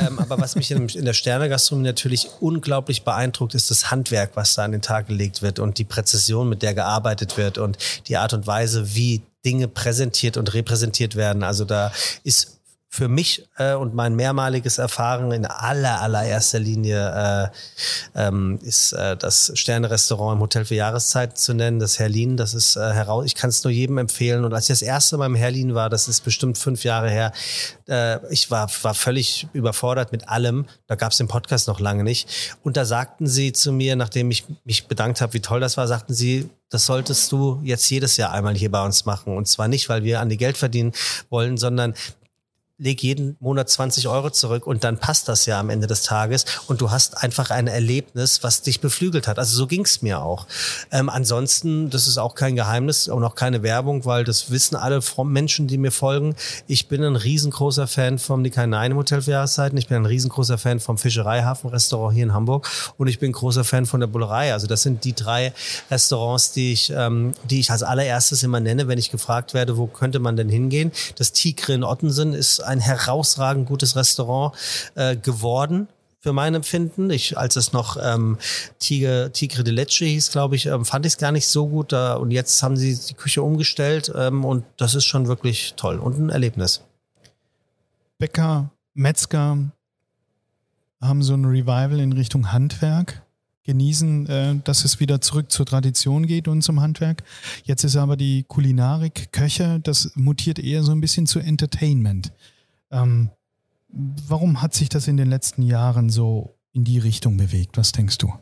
Ähm, 0.04 0.18
aber 0.18 0.40
was 0.40 0.56
mich 0.56 0.72
in, 0.72 0.88
in 0.88 1.04
der 1.04 1.12
Sternegastronomie 1.12 1.86
natürlich 1.86 2.28
unglaublich 2.40 3.04
beeindruckt, 3.04 3.54
ist 3.54 3.70
das 3.70 3.90
Handwerk, 3.92 4.32
was 4.34 4.56
da 4.56 4.64
an 4.64 4.72
den 4.72 4.82
Tag 4.82 5.06
gelegt 5.06 5.42
wird 5.42 5.60
und 5.60 5.78
die 5.78 5.84
Präzision, 5.84 6.48
mit 6.48 6.62
der 6.62 6.74
gearbeitet 6.74 7.36
wird 7.36 7.58
und 7.58 7.78
die 8.08 8.16
Art 8.16 8.32
und 8.32 8.48
Weise, 8.48 8.94
wie 8.96 9.22
Dinge 9.44 9.68
präsentiert 9.68 10.36
und 10.36 10.52
repräsentiert 10.52 11.14
werden. 11.14 11.44
Also 11.44 11.64
da 11.64 11.92
ist 12.24 12.59
für 12.92 13.06
mich 13.06 13.48
äh, 13.56 13.74
und 13.74 13.94
mein 13.94 14.16
mehrmaliges 14.16 14.78
Erfahren 14.78 15.30
in 15.30 15.46
aller, 15.46 16.00
allererster 16.00 16.58
Linie 16.58 17.50
äh, 18.14 18.20
ähm, 18.26 18.58
ist 18.62 18.92
äh, 18.92 19.16
das 19.16 19.52
Sterne-Restaurant 19.54 20.36
im 20.36 20.40
Hotel 20.40 20.64
für 20.64 20.74
Jahreszeit 20.74 21.38
zu 21.38 21.54
nennen, 21.54 21.78
das 21.78 22.00
Herlin. 22.00 22.36
Das 22.36 22.52
ist 22.52 22.74
äh, 22.74 22.80
heraus, 22.80 23.26
ich 23.26 23.36
kann 23.36 23.48
es 23.48 23.62
nur 23.62 23.72
jedem 23.72 23.98
empfehlen. 23.98 24.44
Und 24.44 24.52
als 24.52 24.64
ich 24.64 24.70
das 24.70 24.82
erste 24.82 25.16
Mal 25.18 25.26
im 25.26 25.36
Herlin 25.36 25.76
war, 25.76 25.88
das 25.88 26.08
ist 26.08 26.22
bestimmt 26.24 26.58
fünf 26.58 26.82
Jahre 26.82 27.08
her, 27.08 27.32
äh, 27.88 28.18
ich 28.32 28.50
war, 28.50 28.68
war 28.82 28.94
völlig 28.94 29.46
überfordert 29.52 30.10
mit 30.10 30.28
allem. 30.28 30.66
Da 30.88 30.96
gab 30.96 31.12
es 31.12 31.18
den 31.18 31.28
Podcast 31.28 31.68
noch 31.68 31.78
lange 31.78 32.02
nicht. 32.02 32.56
Und 32.64 32.76
da 32.76 32.84
sagten 32.84 33.28
sie 33.28 33.52
zu 33.52 33.70
mir, 33.70 33.94
nachdem 33.94 34.32
ich 34.32 34.46
mich 34.64 34.88
bedankt 34.88 35.20
habe, 35.20 35.32
wie 35.34 35.40
toll 35.40 35.60
das 35.60 35.76
war, 35.76 35.86
sagten 35.86 36.12
sie, 36.12 36.50
das 36.70 36.86
solltest 36.86 37.30
du 37.30 37.60
jetzt 37.62 37.88
jedes 37.90 38.16
Jahr 38.16 38.32
einmal 38.32 38.56
hier 38.56 38.70
bei 38.70 38.84
uns 38.84 39.04
machen. 39.04 39.36
Und 39.36 39.46
zwar 39.46 39.68
nicht, 39.68 39.88
weil 39.88 40.02
wir 40.02 40.20
an 40.20 40.28
die 40.28 40.36
Geld 40.36 40.56
verdienen 40.56 40.92
wollen, 41.28 41.56
sondern 41.56 41.94
leg 42.80 43.02
jeden 43.02 43.36
Monat 43.40 43.68
20 43.68 44.08
Euro 44.08 44.30
zurück 44.30 44.66
und 44.66 44.84
dann 44.84 44.96
passt 44.98 45.28
das 45.28 45.46
ja 45.46 45.60
am 45.60 45.70
Ende 45.70 45.86
des 45.86 46.02
Tages 46.02 46.46
und 46.66 46.80
du 46.80 46.90
hast 46.90 47.22
einfach 47.22 47.50
ein 47.50 47.66
Erlebnis, 47.66 48.42
was 48.42 48.62
dich 48.62 48.80
beflügelt 48.80 49.28
hat. 49.28 49.38
Also 49.38 49.54
so 49.54 49.66
ging's 49.66 50.00
mir 50.02 50.22
auch. 50.22 50.46
Ähm, 50.90 51.10
ansonsten, 51.10 51.90
das 51.90 52.06
ist 52.06 52.16
auch 52.16 52.34
kein 52.34 52.56
Geheimnis 52.56 53.08
und 53.08 53.22
auch 53.22 53.34
keine 53.34 53.62
Werbung, 53.62 54.06
weil 54.06 54.24
das 54.24 54.50
wissen 54.50 54.76
alle 54.76 55.00
Menschen, 55.24 55.66
die 55.66 55.76
mir 55.76 55.92
folgen. 55.92 56.34
Ich 56.66 56.88
bin 56.88 57.04
ein 57.04 57.16
riesengroßer 57.16 57.86
Fan 57.86 58.18
vom 58.18 58.40
Nikai 58.42 58.66
Nein 58.66 58.96
Hotel 58.96 59.20
für 59.20 59.32
Jahreszeiten. 59.32 59.76
Ich 59.76 59.88
bin 59.88 59.98
ein 59.98 60.06
riesengroßer 60.06 60.56
Fan 60.56 60.80
vom 60.80 60.96
Fischereihafen-Restaurant 60.96 62.14
hier 62.14 62.24
in 62.24 62.32
Hamburg 62.32 62.68
und 62.96 63.08
ich 63.08 63.18
bin 63.18 63.32
großer 63.32 63.64
Fan 63.64 63.84
von 63.84 64.00
der 64.00 64.06
Bullerei. 64.06 64.54
Also 64.54 64.66
das 64.66 64.82
sind 64.82 65.04
die 65.04 65.14
drei 65.14 65.52
Restaurants, 65.90 66.52
die 66.52 66.72
ich, 66.72 66.90
ähm, 66.96 67.32
die 67.44 67.60
ich 67.60 67.70
als 67.70 67.82
allererstes 67.82 68.42
immer 68.42 68.60
nenne, 68.60 68.88
wenn 68.88 68.98
ich 68.98 69.10
gefragt 69.10 69.52
werde, 69.52 69.76
wo 69.76 69.86
könnte 69.86 70.18
man 70.18 70.36
denn 70.36 70.48
hingehen. 70.48 70.92
Das 71.16 71.32
Tigre 71.32 71.74
in 71.74 71.84
Ottensen 71.84 72.32
ist 72.32 72.60
ein 72.70 72.80
herausragend 72.80 73.66
gutes 73.66 73.96
Restaurant 73.96 74.54
äh, 74.94 75.16
geworden 75.16 75.88
für 76.20 76.32
mein 76.32 76.54
Empfinden. 76.54 77.10
Ich, 77.10 77.36
als 77.36 77.56
es 77.56 77.72
noch 77.72 77.96
ähm, 78.00 78.38
Tigre, 78.78 79.30
Tigre 79.32 79.64
de 79.64 79.74
Leche 79.74 80.04
hieß, 80.04 80.30
glaube 80.30 80.54
ich, 80.54 80.66
ähm, 80.66 80.84
fand 80.84 81.04
ich 81.06 81.14
es 81.14 81.18
gar 81.18 81.32
nicht 81.32 81.48
so 81.48 81.66
gut. 81.66 81.92
Da, 81.92 82.14
und 82.14 82.30
jetzt 82.30 82.62
haben 82.62 82.76
sie 82.76 82.96
die 82.96 83.14
Küche 83.14 83.42
umgestellt 83.42 84.12
ähm, 84.14 84.44
und 84.44 84.64
das 84.76 84.94
ist 84.94 85.04
schon 85.04 85.26
wirklich 85.26 85.74
toll 85.76 85.98
und 85.98 86.18
ein 86.18 86.30
Erlebnis. 86.30 86.82
Bäcker, 88.18 88.70
Metzger 88.94 89.58
haben 91.00 91.22
so 91.22 91.34
ein 91.34 91.46
Revival 91.46 91.98
in 91.98 92.12
Richtung 92.12 92.52
Handwerk 92.52 93.22
genießen, 93.64 94.26
äh, 94.26 94.56
dass 94.64 94.84
es 94.84 95.00
wieder 95.00 95.20
zurück 95.20 95.50
zur 95.50 95.64
Tradition 95.64 96.26
geht 96.26 96.48
und 96.48 96.62
zum 96.62 96.80
Handwerk. 96.80 97.22
Jetzt 97.64 97.84
ist 97.84 97.96
aber 97.96 98.16
die 98.16 98.44
Kulinarik, 98.44 99.32
Köche, 99.32 99.80
das 99.80 100.12
mutiert 100.16 100.58
eher 100.58 100.82
so 100.82 100.92
ein 100.92 101.00
bisschen 101.00 101.26
zu 101.26 101.38
Entertainment. 101.38 102.32
Ähm, 102.90 103.30
warum 103.88 104.62
hat 104.62 104.74
sich 104.74 104.88
das 104.88 105.08
in 105.08 105.16
den 105.16 105.28
letzten 105.28 105.62
Jahren 105.62 106.10
so 106.10 106.58
in 106.72 106.84
die 106.84 106.98
Richtung 106.98 107.36
bewegt? 107.36 107.76
Was 107.76 107.92
denkst 107.92 108.18
du? 108.18 108.32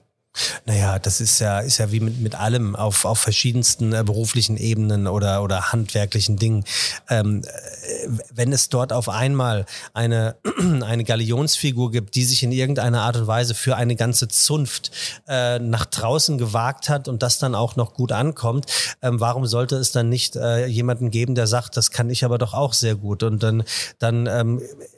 Naja, 0.66 0.98
das 0.98 1.20
ist 1.20 1.38
ja, 1.40 1.60
ist 1.60 1.78
ja 1.78 1.90
wie 1.92 2.00
mit, 2.00 2.20
mit 2.20 2.34
allem 2.34 2.76
auf, 2.76 3.04
auf 3.04 3.18
verschiedensten 3.18 3.92
äh, 3.92 4.02
beruflichen 4.04 4.56
Ebenen 4.56 5.06
oder, 5.06 5.42
oder 5.42 5.72
handwerklichen 5.72 6.36
Dingen. 6.36 6.64
Ähm, 7.08 7.42
äh, 7.44 8.08
wenn 8.32 8.52
es 8.52 8.68
dort 8.68 8.92
auf 8.92 9.08
einmal 9.08 9.66
eine, 9.94 10.36
eine 10.84 11.04
Galionsfigur 11.04 11.90
gibt, 11.90 12.14
die 12.14 12.24
sich 12.24 12.42
in 12.42 12.52
irgendeiner 12.52 13.02
Art 13.02 13.16
und 13.16 13.26
Weise 13.26 13.54
für 13.54 13.76
eine 13.76 13.96
ganze 13.96 14.28
Zunft 14.28 14.90
äh, 15.26 15.58
nach 15.58 15.86
draußen 15.86 16.38
gewagt 16.38 16.88
hat 16.88 17.08
und 17.08 17.22
das 17.22 17.38
dann 17.38 17.54
auch 17.54 17.76
noch 17.76 17.94
gut 17.94 18.12
ankommt, 18.12 18.66
ähm, 19.02 19.20
warum 19.20 19.46
sollte 19.46 19.76
es 19.76 19.92
dann 19.92 20.08
nicht 20.08 20.36
äh, 20.36 20.66
jemanden 20.66 21.10
geben, 21.10 21.34
der 21.34 21.46
sagt, 21.46 21.76
das 21.76 21.90
kann 21.90 22.10
ich 22.10 22.24
aber 22.24 22.38
doch 22.38 22.54
auch 22.54 22.72
sehr 22.72 22.94
gut 22.94 23.22
und 23.22 23.42
dann, 23.42 23.64
dann 23.98 24.26
ähm, 24.26 24.60
äh, 24.60 24.97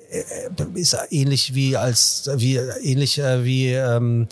ist 0.75 0.97
ähnlich 1.11 1.55
wie 1.55 1.77
als 1.77 2.29
wie 2.35 2.57
ähnlich 2.57 3.19
äh, 3.19 3.45
wie 3.45 3.73
ähm, 3.73 4.27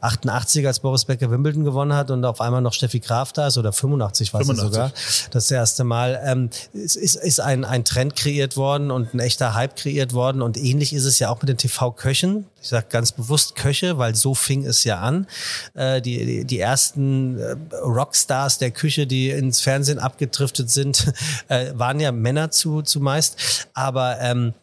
88 0.00 0.66
als 0.66 0.80
Boris 0.80 1.04
Becker 1.04 1.30
Wimbledon 1.30 1.64
gewonnen 1.64 1.94
hat 1.94 2.10
und 2.10 2.24
auf 2.24 2.40
einmal 2.40 2.60
noch 2.60 2.72
Steffi 2.72 3.00
Graf 3.00 3.32
da 3.32 3.48
ist 3.48 3.58
oder 3.58 3.72
85 3.72 4.32
war 4.32 4.40
es 4.42 4.46
sogar 4.46 4.92
das 5.30 5.50
erste 5.50 5.84
Mal. 5.84 6.20
Ähm, 6.24 6.50
es 6.72 6.96
ist, 6.96 7.16
ist 7.16 7.40
ein 7.40 7.64
ein 7.64 7.84
Trend 7.84 8.16
kreiert 8.16 8.56
worden 8.56 8.90
und 8.90 9.14
ein 9.14 9.20
echter 9.20 9.54
Hype 9.54 9.76
kreiert 9.76 10.12
worden 10.12 10.42
und 10.42 10.56
ähnlich 10.56 10.92
ist 10.92 11.04
es 11.04 11.18
ja 11.18 11.30
auch 11.30 11.40
mit 11.42 11.48
den 11.48 11.58
TV 11.58 11.90
Köchen 11.92 12.46
ich 12.62 12.68
sage 12.68 12.86
ganz 12.88 13.12
bewusst 13.12 13.56
Köche 13.56 13.98
weil 13.98 14.14
so 14.14 14.34
fing 14.34 14.64
es 14.64 14.84
ja 14.84 15.00
an. 15.00 15.26
Äh, 15.74 16.00
die, 16.00 16.24
die 16.24 16.44
die 16.44 16.60
ersten 16.60 17.38
äh, 17.38 17.56
Rockstars 17.76 18.58
der 18.58 18.70
Küche 18.70 19.06
die 19.06 19.30
ins 19.30 19.60
Fernsehen 19.60 19.98
abgedriftet 19.98 20.70
sind 20.70 21.12
äh, 21.48 21.72
waren 21.74 22.00
ja 22.00 22.12
Männer 22.12 22.50
zu 22.50 22.82
zumeist. 22.82 23.68
Aber 23.74 24.18
ähm, 24.20 24.54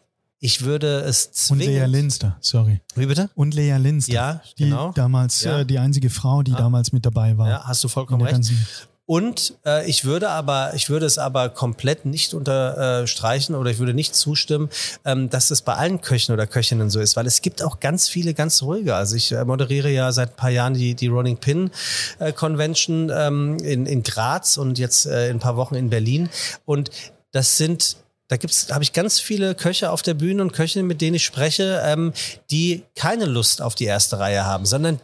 ich 0.44 0.64
würde 0.64 1.00
es 1.02 1.30
zwingend... 1.30 1.68
Und 1.68 1.72
Lea 1.72 1.84
Linster, 1.86 2.36
sorry. 2.40 2.80
Wie 2.96 3.06
bitte? 3.06 3.30
Und 3.36 3.54
Lea 3.54 3.76
Linster. 3.76 4.12
Ja, 4.12 4.40
die 4.58 4.64
genau. 4.64 4.90
damals 4.92 5.44
Ja. 5.44 5.60
äh, 5.60 5.64
die 5.64 5.78
einzige 5.78 6.10
Frau, 6.10 6.42
die 6.42 6.52
Ah. 6.52 6.56
damals 6.56 6.90
mit 6.92 7.06
dabei 7.06 7.38
war. 7.38 7.48
Ja, 7.48 7.62
hast 7.64 7.84
du 7.84 7.88
vollkommen 7.88 8.22
recht. 8.22 8.50
Und 9.06 9.54
äh, 9.64 9.88
ich 9.88 10.04
würde 10.04 10.30
aber, 10.30 10.74
ich 10.74 10.88
würde 10.90 11.06
es 11.06 11.18
aber 11.18 11.48
komplett 11.48 12.06
nicht 12.06 12.34
unterstreichen 12.34 13.54
oder 13.54 13.70
ich 13.70 13.78
würde 13.78 13.94
nicht 13.94 14.16
zustimmen, 14.16 14.68
ähm, 15.04 15.30
dass 15.30 15.46
das 15.48 15.62
bei 15.62 15.74
allen 15.74 16.00
Köchen 16.00 16.32
oder 16.32 16.48
Köchinnen 16.48 16.90
so 16.90 16.98
ist, 16.98 17.14
weil 17.16 17.26
es 17.26 17.40
gibt 17.40 17.62
auch 17.62 17.78
ganz 17.78 18.08
viele 18.08 18.34
ganz 18.34 18.62
ruhige. 18.62 18.96
Also 18.96 19.14
ich 19.14 19.30
äh, 19.30 19.44
moderiere 19.44 19.90
ja 19.90 20.10
seit 20.10 20.30
ein 20.30 20.36
paar 20.36 20.50
Jahren 20.50 20.74
die, 20.74 20.94
die 20.96 21.06
Rolling 21.06 21.36
Pin 21.36 21.70
äh, 22.18 22.32
Convention 22.32 23.12
ähm, 23.14 23.58
in, 23.58 23.86
in 23.86 24.02
Graz 24.02 24.56
und 24.56 24.78
jetzt 24.78 25.06
äh, 25.06 25.28
in 25.30 25.36
ein 25.36 25.40
paar 25.40 25.56
Wochen 25.56 25.76
in 25.76 25.88
Berlin. 25.90 26.28
Und 26.64 26.90
das 27.32 27.56
sind 27.56 27.96
da 28.32 28.38
gibt's, 28.38 28.72
habe 28.72 28.82
ich 28.82 28.94
ganz 28.94 29.20
viele 29.20 29.54
Köche 29.54 29.90
auf 29.90 30.00
der 30.00 30.14
Bühne 30.14 30.40
und 30.40 30.52
Köchinnen, 30.52 30.86
mit 30.86 31.02
denen 31.02 31.16
ich 31.16 31.24
spreche, 31.24 31.82
ähm, 31.84 32.14
die 32.50 32.82
keine 32.96 33.26
Lust 33.26 33.60
auf 33.60 33.74
die 33.74 33.84
erste 33.84 34.18
Reihe 34.18 34.46
haben, 34.46 34.64
sondern 34.64 35.00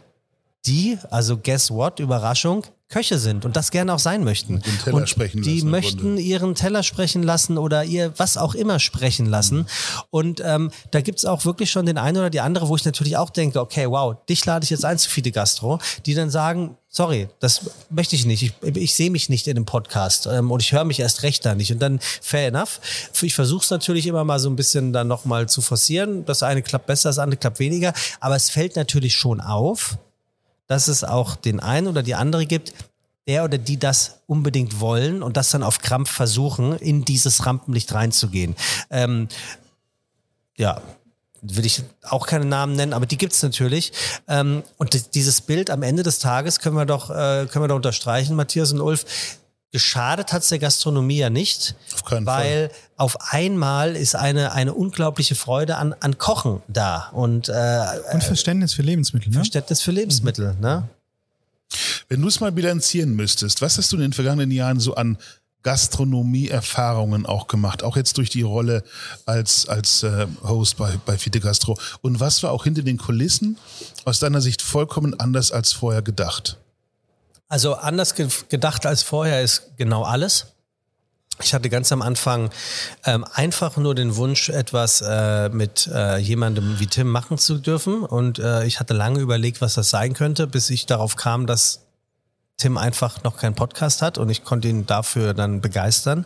die, 0.65 0.97
also 1.11 1.37
guess 1.37 1.69
what, 1.69 1.99
Überraschung, 1.99 2.65
Köche 2.89 3.19
sind 3.19 3.45
und 3.45 3.55
das 3.55 3.69
gerne 3.69 3.93
auch 3.93 3.99
sein 3.99 4.23
möchten. 4.23 4.61
Den 4.61 4.79
Teller 4.79 4.97
und 4.97 5.07
sprechen 5.07 5.43
die 5.43 5.59
lassen 5.59 5.69
möchten 5.69 6.17
ihren 6.17 6.55
Teller 6.55 6.81
sprechen 6.81 7.21
lassen 7.21 7.59
oder 7.59 7.83
ihr 7.83 8.13
was 8.17 8.35
auch 8.35 8.55
immer 8.55 8.79
sprechen 8.79 9.27
lassen. 9.27 9.67
Und 10.09 10.41
ähm, 10.43 10.71
da 10.89 11.01
gibt's 11.01 11.23
auch 11.23 11.45
wirklich 11.45 11.69
schon 11.69 11.85
den 11.85 11.99
einen 11.99 12.17
oder 12.17 12.31
die 12.31 12.39
andere, 12.39 12.67
wo 12.67 12.75
ich 12.75 12.83
natürlich 12.83 13.15
auch 13.15 13.29
denke, 13.29 13.59
okay, 13.59 13.87
wow, 13.87 14.15
dich 14.27 14.43
lade 14.43 14.63
ich 14.63 14.71
jetzt 14.71 14.85
ein 14.85 14.97
zu 14.97 15.07
Fide 15.07 15.31
Gastro, 15.31 15.77
die 16.07 16.15
dann 16.15 16.31
sagen, 16.31 16.77
sorry, 16.87 17.29
das 17.39 17.69
möchte 17.91 18.15
ich 18.15 18.25
nicht. 18.25 18.41
Ich, 18.41 18.75
ich 18.75 18.95
sehe 18.95 19.11
mich 19.11 19.29
nicht 19.29 19.47
in 19.47 19.53
dem 19.53 19.65
Podcast 19.65 20.25
ähm, 20.25 20.49
und 20.49 20.59
ich 20.63 20.71
höre 20.71 20.83
mich 20.83 20.99
erst 20.99 21.21
recht 21.21 21.45
da 21.45 21.53
nicht. 21.53 21.71
Und 21.71 21.79
dann 21.79 21.99
fair 21.99 22.47
enough. 22.47 22.81
Ich 23.21 23.35
versuche 23.35 23.63
es 23.63 23.69
natürlich 23.69 24.07
immer 24.07 24.23
mal 24.23 24.39
so 24.39 24.49
ein 24.49 24.55
bisschen 24.55 24.93
dann 24.93 25.07
nochmal 25.07 25.47
zu 25.47 25.61
forcieren. 25.61 26.25
Das 26.25 26.41
eine 26.41 26.63
klappt 26.63 26.87
besser, 26.87 27.09
das 27.09 27.19
andere 27.19 27.37
klappt 27.37 27.59
weniger. 27.59 27.93
Aber 28.19 28.35
es 28.35 28.49
fällt 28.49 28.75
natürlich 28.75 29.13
schon 29.13 29.41
auf, 29.41 29.99
dass 30.69 30.87
es 30.87 31.03
auch 31.03 31.35
den 31.35 31.59
einen 31.59 31.87
oder 31.87 32.03
die 32.03 32.15
andere 32.15 32.45
gibt, 32.45 32.73
der 33.27 33.43
oder 33.43 33.57
die 33.57 33.77
das 33.77 34.21
unbedingt 34.27 34.79
wollen 34.79 35.21
und 35.21 35.35
das 35.35 35.51
dann 35.51 35.63
auf 35.63 35.79
Krampf 35.79 36.09
versuchen, 36.09 36.77
in 36.77 37.03
dieses 37.03 37.45
Rampenlicht 37.45 37.93
reinzugehen. 37.93 38.55
Ähm, 38.89 39.27
ja, 40.57 40.81
will 41.41 41.65
ich 41.65 41.83
auch 42.03 42.27
keine 42.27 42.45
Namen 42.45 42.75
nennen, 42.75 42.93
aber 42.93 43.05
die 43.05 43.17
gibt's 43.17 43.41
natürlich. 43.43 43.91
Ähm, 44.27 44.63
und 44.77 44.93
di- 44.93 45.03
dieses 45.13 45.41
Bild 45.41 45.69
am 45.69 45.83
Ende 45.83 46.03
des 46.03 46.19
Tages 46.19 46.59
können 46.59 46.75
wir 46.75 46.85
doch, 46.85 47.09
äh, 47.09 47.47
können 47.47 47.63
wir 47.63 47.67
doch 47.67 47.75
unterstreichen, 47.75 48.35
Matthias 48.35 48.71
und 48.71 48.81
Ulf. 48.81 49.05
Geschadet 49.71 50.33
hat's 50.33 50.49
der 50.49 50.57
Gastronomie 50.57 51.17
ja 51.17 51.29
nicht, 51.29 51.75
Auf 51.93 52.03
keinen 52.03 52.25
weil 52.25 52.71
auf 52.97 53.31
einmal 53.31 53.95
ist 53.95 54.15
eine, 54.15 54.51
eine 54.53 54.73
unglaubliche 54.73 55.35
Freude 55.35 55.77
an, 55.77 55.93
an 55.99 56.17
Kochen 56.17 56.63
da 56.67 57.09
und 57.13 57.49
äh, 57.49 57.85
Und 58.11 58.23
Verständnis 58.23 58.73
für 58.73 58.81
Lebensmittel, 58.81 59.29
ne? 59.29 59.35
Verständnis 59.35 59.81
für 59.81 59.91
Lebensmittel. 59.91 60.55
Ne? 60.59 60.89
Wenn 62.07 62.21
du 62.21 62.27
es 62.27 62.39
mal 62.39 62.51
bilanzieren 62.51 63.15
müsstest, 63.15 63.61
was 63.61 63.77
hast 63.77 63.91
du 63.91 63.97
in 63.97 64.01
den 64.01 64.13
vergangenen 64.13 64.49
Jahren 64.49 64.79
so 64.79 64.95
an 64.95 65.19
Gastronomie-Erfahrungen 65.61 67.27
auch 67.27 67.47
gemacht? 67.47 67.83
Auch 67.83 67.95
jetzt 67.95 68.17
durch 68.17 68.29
die 68.31 68.41
Rolle 68.41 68.83
als, 69.27 69.67
als 69.67 70.01
äh, 70.03 70.25
Host 70.41 70.77
bei, 70.77 70.97
bei 71.05 71.17
Fide 71.17 71.39
Gastro. 71.39 71.77
Und 72.01 72.19
was 72.19 72.41
war 72.41 72.51
auch 72.51 72.63
hinter 72.63 72.81
den 72.81 72.97
Kulissen 72.97 73.57
aus 74.05 74.17
deiner 74.17 74.41
Sicht 74.41 74.63
vollkommen 74.63 75.19
anders 75.19 75.51
als 75.51 75.73
vorher 75.73 76.01
gedacht? 76.01 76.57
Also 77.49 77.73
anders 77.73 78.15
ge 78.15 78.27
gedacht 78.47 78.85
als 78.85 79.03
vorher 79.03 79.41
ist 79.41 79.71
genau 79.77 80.03
alles. 80.03 80.53
Ich 81.41 81.53
hatte 81.53 81.69
ganz 81.69 81.91
am 81.91 82.01
Anfang 82.01 82.49
ähm, 83.05 83.25
einfach 83.33 83.77
nur 83.77 83.95
den 83.95 84.15
Wunsch, 84.17 84.49
etwas 84.49 85.01
äh, 85.01 85.49
mit 85.49 85.87
äh, 85.87 86.17
jemandem 86.17 86.79
wie 86.79 86.87
Tim 86.87 87.09
machen 87.09 87.37
zu 87.37 87.57
dürfen. 87.57 88.03
Und 88.03 88.39
äh, 88.39 88.65
ich 88.65 88.79
hatte 88.79 88.93
lange 88.93 89.19
überlegt, 89.19 89.61
was 89.61 89.73
das 89.73 89.89
sein 89.89 90.13
könnte, 90.13 90.47
bis 90.47 90.69
ich 90.69 90.85
darauf 90.85 91.15
kam, 91.15 91.47
dass 91.47 91.81
Tim 92.57 92.77
einfach 92.77 93.23
noch 93.23 93.37
keinen 93.37 93.55
Podcast 93.55 94.01
hat 94.01 94.17
und 94.17 94.29
ich 94.29 94.43
konnte 94.43 94.67
ihn 94.67 94.85
dafür 94.85 95.33
dann 95.33 95.61
begeistern. 95.61 96.25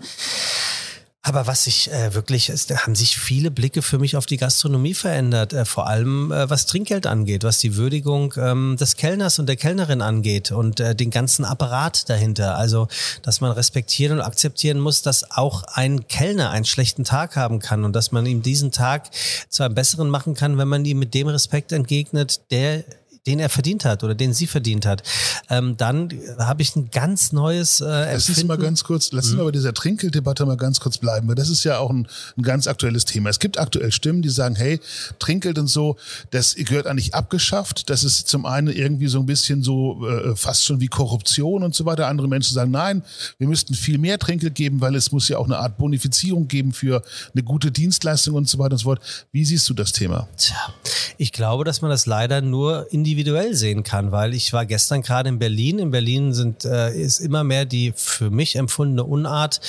Aber 1.25 1.47
was 1.47 1.63
sich 1.63 1.89
äh, 1.89 2.13
wirklich 2.13 2.49
ist, 2.49 2.69
da 2.69 2.79
haben 2.79 2.95
sich 2.95 3.17
viele 3.17 3.49
Blicke 3.49 3.81
für 3.81 3.97
mich 3.97 4.17
auf 4.17 4.25
die 4.25 4.35
Gastronomie 4.35 4.93
verändert, 4.93 5.53
äh, 5.53 5.63
vor 5.63 5.87
allem 5.87 6.33
äh, 6.33 6.49
was 6.49 6.65
Trinkgeld 6.65 7.07
angeht, 7.07 7.45
was 7.45 7.59
die 7.59 7.77
Würdigung 7.77 8.33
ähm, 8.35 8.75
des 8.77 8.97
Kellners 8.97 9.39
und 9.39 9.47
der 9.47 9.55
Kellnerin 9.55 10.01
angeht 10.01 10.51
und 10.51 10.81
äh, 10.81 10.93
den 10.93 11.11
ganzen 11.11 11.45
Apparat 11.45 12.09
dahinter. 12.09 12.57
Also, 12.57 12.89
dass 13.21 13.39
man 13.39 13.53
respektieren 13.53 14.19
und 14.19 14.25
akzeptieren 14.25 14.81
muss, 14.81 15.01
dass 15.01 15.31
auch 15.31 15.63
ein 15.63 16.09
Kellner 16.09 16.49
einen 16.49 16.65
schlechten 16.65 17.05
Tag 17.05 17.37
haben 17.37 17.59
kann 17.59 17.85
und 17.85 17.93
dass 17.95 18.11
man 18.11 18.25
ihm 18.25 18.41
diesen 18.41 18.73
Tag 18.73 19.09
zu 19.47 19.63
einem 19.63 19.75
besseren 19.75 20.09
machen 20.09 20.33
kann, 20.33 20.57
wenn 20.57 20.67
man 20.67 20.83
ihm 20.83 20.99
mit 20.99 21.13
dem 21.13 21.29
Respekt 21.29 21.71
entgegnet, 21.71 22.41
der 22.51 22.83
den 23.25 23.39
er 23.39 23.49
verdient 23.49 23.85
hat 23.85 24.03
oder 24.03 24.15
den 24.15 24.33
sie 24.33 24.47
verdient 24.47 24.85
hat, 24.85 25.03
ähm, 25.49 25.77
dann 25.77 26.09
habe 26.39 26.61
ich 26.61 26.75
ein 26.75 26.89
ganz 26.91 27.31
neues 27.31 27.81
äh, 27.81 28.13
Lass 28.13 28.29
uns 28.29 28.43
mal 28.43 28.57
ganz 28.57 28.83
kurz, 28.83 29.11
lass 29.11 29.25
uns 29.25 29.33
mhm. 29.33 29.39
mal 29.39 29.45
bei 29.45 29.51
dieser 29.51 29.73
Trinkgelddebatte 29.73 30.45
mal 30.45 30.57
ganz 30.57 30.79
kurz 30.79 30.97
bleiben, 30.97 31.27
weil 31.27 31.35
das 31.35 31.49
ist 31.49 31.63
ja 31.63 31.77
auch 31.77 31.89
ein, 31.89 32.07
ein 32.37 32.43
ganz 32.43 32.67
aktuelles 32.67 33.05
Thema. 33.05 33.29
Es 33.29 33.39
gibt 33.39 33.57
aktuell 33.57 33.91
Stimmen, 33.91 34.21
die 34.21 34.29
sagen, 34.29 34.55
hey, 34.55 34.79
Trinkgeld 35.19 35.57
und 35.57 35.67
so, 35.67 35.97
das 36.31 36.55
gehört 36.55 36.87
eigentlich 36.87 37.15
abgeschafft. 37.15 37.89
Das 37.89 38.03
ist 38.03 38.27
zum 38.27 38.45
einen 38.45 38.67
irgendwie 38.67 39.07
so 39.07 39.19
ein 39.19 39.25
bisschen 39.25 39.63
so 39.63 40.07
äh, 40.07 40.35
fast 40.35 40.65
schon 40.65 40.79
wie 40.79 40.87
Korruption 40.87 41.63
und 41.63 41.73
so 41.75 41.85
weiter. 41.85 42.07
Andere 42.07 42.27
Menschen 42.27 42.53
sagen, 42.53 42.71
nein, 42.71 43.03
wir 43.37 43.47
müssten 43.47 43.73
viel 43.73 43.97
mehr 43.97 44.19
Trinkgeld 44.19 44.55
geben, 44.55 44.81
weil 44.81 44.95
es 44.95 45.11
muss 45.11 45.29
ja 45.29 45.37
auch 45.37 45.45
eine 45.45 45.57
Art 45.57 45.77
Bonifizierung 45.77 46.47
geben 46.47 46.73
für 46.73 47.03
eine 47.33 47.43
gute 47.43 47.71
Dienstleistung 47.71 48.35
und 48.35 48.49
so 48.49 48.59
weiter 48.59 48.73
und 48.73 48.79
so 48.79 48.85
fort. 48.85 49.01
Wie 49.31 49.45
siehst 49.45 49.69
du 49.69 49.73
das 49.73 49.91
Thema? 49.93 50.27
Tja, 50.37 50.73
ich 51.17 51.31
glaube, 51.31 51.63
dass 51.63 51.81
man 51.81 51.91
das 51.91 52.05
leider 52.05 52.41
nur 52.41 52.91
in 52.91 53.03
die 53.03 53.12
individuell 53.13 53.53
sehen 53.53 53.83
kann, 53.83 54.11
weil 54.11 54.33
ich 54.33 54.53
war 54.53 54.65
gestern 54.65 55.03
gerade 55.03 55.29
in 55.29 55.37
Berlin. 55.39 55.79
In 55.79 55.91
Berlin 55.91 56.33
sind, 56.33 56.65
äh, 56.65 56.93
ist 56.93 57.19
immer 57.19 57.43
mehr 57.43 57.65
die 57.65 57.93
für 57.95 58.31
mich 58.31 58.55
empfundene 58.55 59.03
Unart 59.03 59.61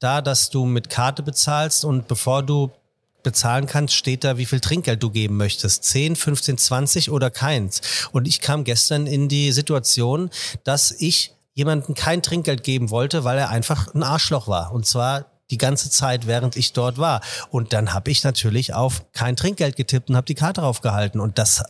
da, 0.00 0.20
dass 0.20 0.50
du 0.50 0.64
mit 0.64 0.90
Karte 0.90 1.22
bezahlst 1.22 1.84
und 1.84 2.08
bevor 2.08 2.42
du 2.42 2.70
bezahlen 3.22 3.66
kannst, 3.66 3.94
steht 3.94 4.24
da, 4.24 4.36
wie 4.36 4.46
viel 4.46 4.60
Trinkgeld 4.60 5.02
du 5.02 5.10
geben 5.10 5.36
möchtest. 5.36 5.84
10, 5.84 6.16
15, 6.16 6.58
20 6.58 7.10
oder 7.10 7.30
keins. 7.30 8.08
Und 8.12 8.26
ich 8.26 8.40
kam 8.40 8.64
gestern 8.64 9.06
in 9.06 9.28
die 9.28 9.52
Situation, 9.52 10.30
dass 10.64 10.90
ich 10.90 11.34
jemandem 11.54 11.94
kein 11.94 12.22
Trinkgeld 12.22 12.62
geben 12.62 12.90
wollte, 12.90 13.24
weil 13.24 13.38
er 13.38 13.50
einfach 13.50 13.94
ein 13.94 14.02
Arschloch 14.02 14.48
war. 14.48 14.72
Und 14.72 14.86
zwar 14.86 15.26
die 15.50 15.58
ganze 15.58 15.90
Zeit, 15.90 16.26
während 16.26 16.56
ich 16.56 16.72
dort 16.72 16.98
war. 16.98 17.20
Und 17.50 17.72
dann 17.72 17.92
habe 17.92 18.10
ich 18.10 18.22
natürlich 18.22 18.74
auf 18.74 19.04
kein 19.12 19.36
Trinkgeld 19.36 19.76
getippt 19.76 20.10
und 20.10 20.16
habe 20.16 20.26
die 20.26 20.34
Karte 20.34 20.60
draufgehalten. 20.60 21.20
Und 21.20 21.38
das 21.38 21.64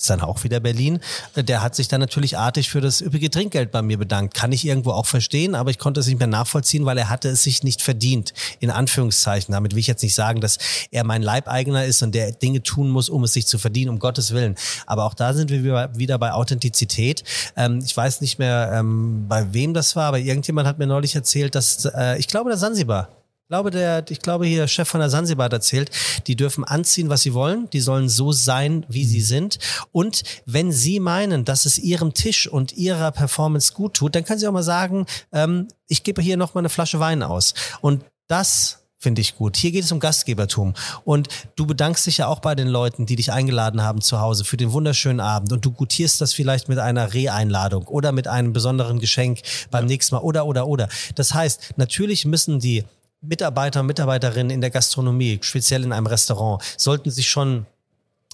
ist 0.00 0.10
dann 0.10 0.20
auch 0.20 0.44
wieder 0.44 0.60
Berlin. 0.60 1.00
Der 1.36 1.62
hat 1.62 1.74
sich 1.74 1.88
dann 1.88 2.00
natürlich 2.00 2.38
artig 2.38 2.70
für 2.70 2.80
das 2.80 3.00
üppige 3.00 3.30
Trinkgeld 3.30 3.70
bei 3.70 3.82
mir 3.82 3.98
bedankt. 3.98 4.34
Kann 4.34 4.52
ich 4.52 4.64
irgendwo 4.64 4.92
auch 4.92 5.06
verstehen, 5.06 5.54
aber 5.54 5.70
ich 5.70 5.78
konnte 5.78 6.00
es 6.00 6.06
nicht 6.06 6.18
mehr 6.18 6.26
nachvollziehen, 6.26 6.86
weil 6.86 6.96
er 6.98 7.10
hatte 7.10 7.28
es 7.28 7.42
sich 7.42 7.62
nicht 7.62 7.82
verdient. 7.82 8.32
In 8.60 8.70
Anführungszeichen. 8.70 9.52
Damit 9.52 9.72
will 9.72 9.78
ich 9.78 9.86
jetzt 9.86 10.02
nicht 10.02 10.14
sagen, 10.14 10.40
dass 10.40 10.58
er 10.90 11.04
mein 11.04 11.22
Leibeigener 11.22 11.84
ist 11.84 12.02
und 12.02 12.14
der 12.14 12.32
Dinge 12.32 12.62
tun 12.62 12.88
muss, 12.88 13.08
um 13.08 13.24
es 13.24 13.32
sich 13.32 13.46
zu 13.46 13.58
verdienen, 13.58 13.90
um 13.90 13.98
Gottes 13.98 14.32
Willen. 14.32 14.56
Aber 14.86 15.04
auch 15.04 15.14
da 15.14 15.34
sind 15.34 15.50
wir 15.50 15.94
wieder 15.94 16.18
bei 16.18 16.32
Authentizität. 16.32 17.22
Ähm, 17.56 17.80
ich 17.84 17.96
weiß 17.96 18.20
nicht 18.20 18.38
mehr, 18.38 18.70
ähm, 18.74 19.26
bei 19.28 19.52
wem 19.52 19.74
das 19.74 19.96
war, 19.96 20.04
aber 20.04 20.18
irgendjemand 20.18 20.66
hat 20.66 20.78
mir 20.78 20.86
neulich 20.86 21.14
erzählt, 21.14 21.54
dass, 21.54 21.84
äh, 21.84 22.18
ich 22.18 22.28
glaube, 22.28 22.50
der 22.50 22.58
Sansibar 22.58 23.19
glaube, 23.50 23.72
der, 23.72 24.04
ich 24.08 24.20
glaube, 24.20 24.46
hier 24.46 24.60
der 24.60 24.68
Chef 24.68 24.88
von 24.88 25.00
der 25.00 25.10
Sansibar 25.10 25.46
hat 25.46 25.52
erzählt, 25.52 25.90
die 26.28 26.36
dürfen 26.36 26.62
anziehen, 26.62 27.08
was 27.08 27.22
sie 27.22 27.34
wollen. 27.34 27.68
Die 27.70 27.80
sollen 27.80 28.08
so 28.08 28.30
sein, 28.30 28.86
wie 28.88 29.04
sie 29.04 29.18
mhm. 29.18 29.24
sind. 29.24 29.58
Und 29.90 30.22
wenn 30.46 30.70
sie 30.70 31.00
meinen, 31.00 31.44
dass 31.44 31.66
es 31.66 31.76
ihrem 31.76 32.14
Tisch 32.14 32.46
und 32.46 32.72
ihrer 32.74 33.10
Performance 33.10 33.72
gut 33.72 33.94
tut, 33.94 34.14
dann 34.14 34.24
können 34.24 34.38
sie 34.38 34.46
auch 34.46 34.52
mal 34.52 34.62
sagen, 34.62 35.04
ähm, 35.32 35.66
ich 35.88 36.04
gebe 36.04 36.22
hier 36.22 36.36
noch 36.36 36.54
mal 36.54 36.60
eine 36.60 36.68
Flasche 36.68 37.00
Wein 37.00 37.24
aus. 37.24 37.54
Und 37.80 38.04
das 38.28 38.78
finde 38.98 39.20
ich 39.20 39.34
gut. 39.34 39.56
Hier 39.56 39.72
geht 39.72 39.82
es 39.82 39.90
um 39.90 39.98
Gastgebertum. 39.98 40.74
Und 41.04 41.28
du 41.56 41.66
bedankst 41.66 42.06
dich 42.06 42.18
ja 42.18 42.28
auch 42.28 42.38
bei 42.38 42.54
den 42.54 42.68
Leuten, 42.68 43.04
die 43.04 43.16
dich 43.16 43.32
eingeladen 43.32 43.82
haben 43.82 44.00
zu 44.00 44.20
Hause 44.20 44.44
für 44.44 44.58
den 44.58 44.70
wunderschönen 44.70 45.18
Abend. 45.18 45.52
Und 45.52 45.64
du 45.64 45.72
gutierst 45.72 46.20
das 46.20 46.34
vielleicht 46.34 46.68
mit 46.68 46.78
einer 46.78 47.12
Re-Einladung 47.14 47.88
oder 47.88 48.12
mit 48.12 48.28
einem 48.28 48.52
besonderen 48.52 49.00
Geschenk 49.00 49.40
beim 49.72 49.86
ja. 49.86 49.88
nächsten 49.88 50.14
Mal 50.14 50.20
oder, 50.20 50.46
oder, 50.46 50.68
oder. 50.68 50.88
Das 51.16 51.34
heißt, 51.34 51.72
natürlich 51.76 52.26
müssen 52.26 52.60
die 52.60 52.84
Mitarbeiter 53.20 53.80
und 53.80 53.86
Mitarbeiterinnen 53.86 54.50
in 54.50 54.60
der 54.60 54.70
Gastronomie, 54.70 55.38
speziell 55.42 55.84
in 55.84 55.92
einem 55.92 56.06
Restaurant, 56.06 56.62
sollten 56.76 57.10
sich 57.10 57.28
schon, 57.28 57.66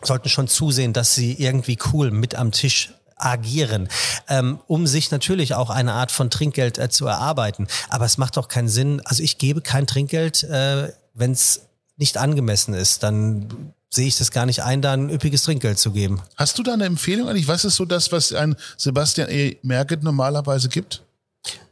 sollten 0.02 0.28
schon 0.28 0.48
zusehen, 0.48 0.92
dass 0.92 1.14
sie 1.14 1.34
irgendwie 1.34 1.78
cool 1.92 2.10
mit 2.10 2.34
am 2.34 2.52
Tisch 2.52 2.92
agieren, 3.16 3.88
ähm, 4.28 4.60
um 4.66 4.86
sich 4.86 5.10
natürlich 5.10 5.54
auch 5.54 5.70
eine 5.70 5.94
Art 5.94 6.12
von 6.12 6.30
Trinkgeld 6.30 6.78
äh, 6.78 6.90
zu 6.90 7.06
erarbeiten. 7.06 7.66
Aber 7.88 8.04
es 8.04 8.18
macht 8.18 8.36
doch 8.36 8.48
keinen 8.48 8.68
Sinn. 8.68 9.00
Also 9.04 9.22
ich 9.22 9.38
gebe 9.38 9.62
kein 9.62 9.86
Trinkgeld, 9.86 10.44
äh, 10.44 10.92
wenn 11.14 11.32
es 11.32 11.62
nicht 11.96 12.18
angemessen 12.18 12.74
ist. 12.74 13.02
Dann 13.02 13.72
sehe 13.88 14.06
ich 14.06 14.18
das 14.18 14.30
gar 14.30 14.44
nicht 14.44 14.62
ein, 14.62 14.82
da 14.82 14.92
ein 14.92 15.08
üppiges 15.08 15.44
Trinkgeld 15.44 15.78
zu 15.78 15.92
geben. 15.92 16.20
Hast 16.36 16.58
du 16.58 16.62
da 16.62 16.74
eine 16.74 16.84
Empfehlung 16.84 17.28
eigentlich? 17.28 17.48
Was 17.48 17.64
ist 17.64 17.76
so 17.76 17.86
das, 17.86 18.12
was 18.12 18.32
ein 18.32 18.54
Sebastian 18.76 19.30
E. 19.30 19.56
Merget 19.62 20.02
normalerweise 20.02 20.68
gibt? 20.68 21.02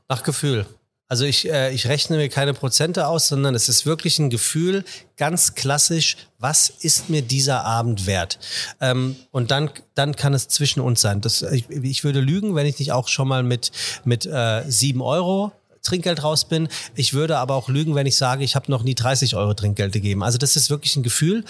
Nach 0.09 0.23
Gefühl. 0.23 0.67
Also 1.15 1.27
ich, 1.27 1.49
äh, 1.49 1.73
ich 1.73 1.87
rechne 1.87 2.17
mir 2.17 2.29
keine 2.29 2.55
Prozente 2.55 3.07
aus, 3.07 3.29
sondern 3.29 3.55
es 3.55 3.69
ist 3.69 3.87
wirklich 3.87 4.19
ein 4.19 4.31
Gefühl, 4.31 4.83
ganz 5.17 5.55
klassisch, 5.55 6.17
was 6.41 6.69
ist 6.69 7.09
mir 7.09 7.23
dieser 7.23 7.65
Abend 7.65 8.09
wert? 8.09 8.41
Ähm, 8.81 9.15
und 9.31 9.53
dann, 9.53 9.71
dann 9.95 10.17
kann 10.17 10.35
es 10.35 10.49
zwischen 10.49 10.81
uns 10.81 11.03
sein. 11.03 11.21
Das, 11.21 11.43
ich, 11.43 11.71
ich 11.71 12.03
würde 12.03 12.19
lügen, 12.19 12.57
wenn 12.57 12.67
ich 12.67 12.81
nicht 12.81 12.91
auch 12.91 13.07
schon 13.07 13.29
mal 13.29 13.45
mit, 13.45 13.71
mit 14.05 14.27
äh, 14.27 14.65
sieben 14.67 15.03
Euro 15.03 15.53
Trinkgeld 15.85 16.25
raus 16.25 16.47
bin. 16.47 16.69
Ich 16.95 17.15
würde 17.15 17.39
aber 17.39 17.55
auch 17.55 17.69
lügen, 17.69 17.95
wenn 17.95 18.07
ich 18.07 18.17
sage, 18.17 18.43
ich 18.43 18.57
habe 18.57 18.71
noch 18.71 18.83
nie 18.83 18.95
30 18.95 19.37
Euro 19.37 19.55
Trinkgeld 19.55 19.93
gegeben. 19.93 20.23
Also 20.23 20.39
das 20.39 20.57
ist 20.57 20.71
wirklich 20.71 20.97
ein 20.97 21.03
Gefühl. 21.03 21.45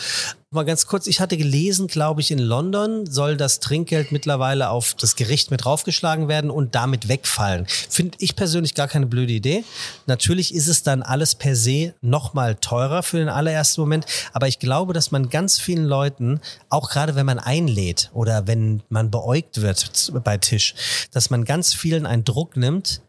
Mal 0.51 0.65
ganz 0.65 0.87
kurz, 0.87 1.09
ich 1.09 1.21
hatte 1.21 1.37
gelesen, 1.37 1.89
glaube 1.89 2.21
ich, 2.21 2.31
in 2.31 2.39
London 2.39 3.07
soll 3.07 3.37
das 3.37 3.59
Trinkgeld 3.59 4.13
mittlerweile 4.13 4.71
auf 4.71 4.95
das 4.95 5.17
Gericht 5.17 5.51
mit 5.51 5.65
draufgeschlagen 5.65 6.29
werden 6.29 6.49
und 6.49 6.77
damit 6.77 7.09
wegfallen. 7.09 7.67
Finde 7.91 8.17
ich 8.21 8.37
persönlich 8.37 8.75
gar 8.75 8.87
keine 8.87 9.07
blöde 9.07 9.33
Idee. 9.33 9.65
Natürlich 10.07 10.55
ist 10.55 10.69
es 10.69 10.85
dann 10.85 11.03
alles 11.03 11.35
per 11.35 11.57
se 11.57 11.95
nochmal 12.03 12.55
teurer 12.55 13.03
für 13.03 13.17
den 13.17 13.29
allerersten 13.29 13.81
Moment, 13.81 14.07
aber 14.33 14.47
ich 14.47 14.61
glaube, 14.61 14.93
dass 14.93 15.11
man 15.11 15.29
ganz 15.29 15.59
vielen 15.59 15.87
Leuten, 15.87 16.41
auch 16.69 16.89
gerade 16.89 17.17
wenn 17.17 17.27
man 17.27 17.41
einlädt 17.41 18.11
oder 18.13 18.47
wenn 18.47 18.81
man 18.89 19.11
beäugt 19.11 19.61
wird 19.61 20.13
bei 20.23 20.39
Tisch, 20.39 20.77
dass 21.11 21.31
man 21.31 21.45
ganz 21.45 21.75
vielen 21.75 22.07
einen 22.07 22.23
Druck 22.23 22.57
nimmt, 22.57 23.01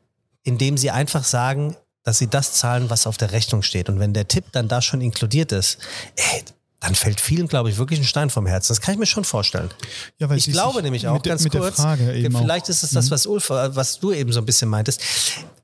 indem 0.46 0.78
sie 0.78 0.92
einfach 0.92 1.26
sagen, 1.26 1.76
dass 2.04 2.20
sie 2.20 2.28
das 2.28 2.54
zahlen, 2.54 2.90
was 2.90 3.08
auf 3.08 3.18
der 3.18 3.32
Rechnung 3.32 3.64
steht. 3.64 3.90
Und 3.90 4.00
wenn 4.00 4.14
der 4.14 4.28
Tipp 4.28 4.46
dann 4.54 4.70
da 4.70 4.82
schon 4.82 5.02
inkludiert 5.02 5.52
ist, 5.52 5.80
ey, 6.16 6.44
dann 6.80 6.94
fällt 6.94 7.20
vielen, 7.20 7.48
glaube 7.48 7.72
ich, 7.72 7.78
wirklich 7.78 8.00
ein 8.00 8.06
Stein 8.06 8.30
vom 8.30 8.46
Herzen. 8.46 8.70
Das 8.70 8.80
kann 8.80 8.94
ich 8.94 9.00
mir 9.00 9.08
schon 9.08 9.24
vorstellen. 9.24 9.72
Ja, 10.20 10.30
ich 10.32 10.46
glaube 10.52 10.84
nämlich 10.84 11.08
auch, 11.08 11.22
ganz 11.24 11.42
der, 11.42 11.60
kurz, 11.60 11.82
vielleicht 11.82 12.66
auch. 12.66 12.70
ist 12.70 12.84
es 12.84 12.92
das, 12.92 13.08
mhm. 13.08 13.12
was 13.12 13.26
Ulf, 13.26 13.50
was 13.50 14.00
du 14.00 14.12
eben 14.12 14.32
so 14.32 14.40
ein 14.40 14.46
bisschen 14.46 14.70
meintest. 14.70 15.02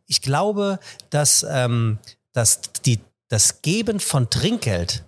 Ich 0.07 0.21
glaube, 0.23 0.79
dass, 1.11 1.45
ähm, 1.47 1.99
dass 2.33 2.61
die, 2.85 2.99
das 3.27 3.61
Geben 3.61 3.99
von 3.99 4.31
Trinkgeld 4.31 5.03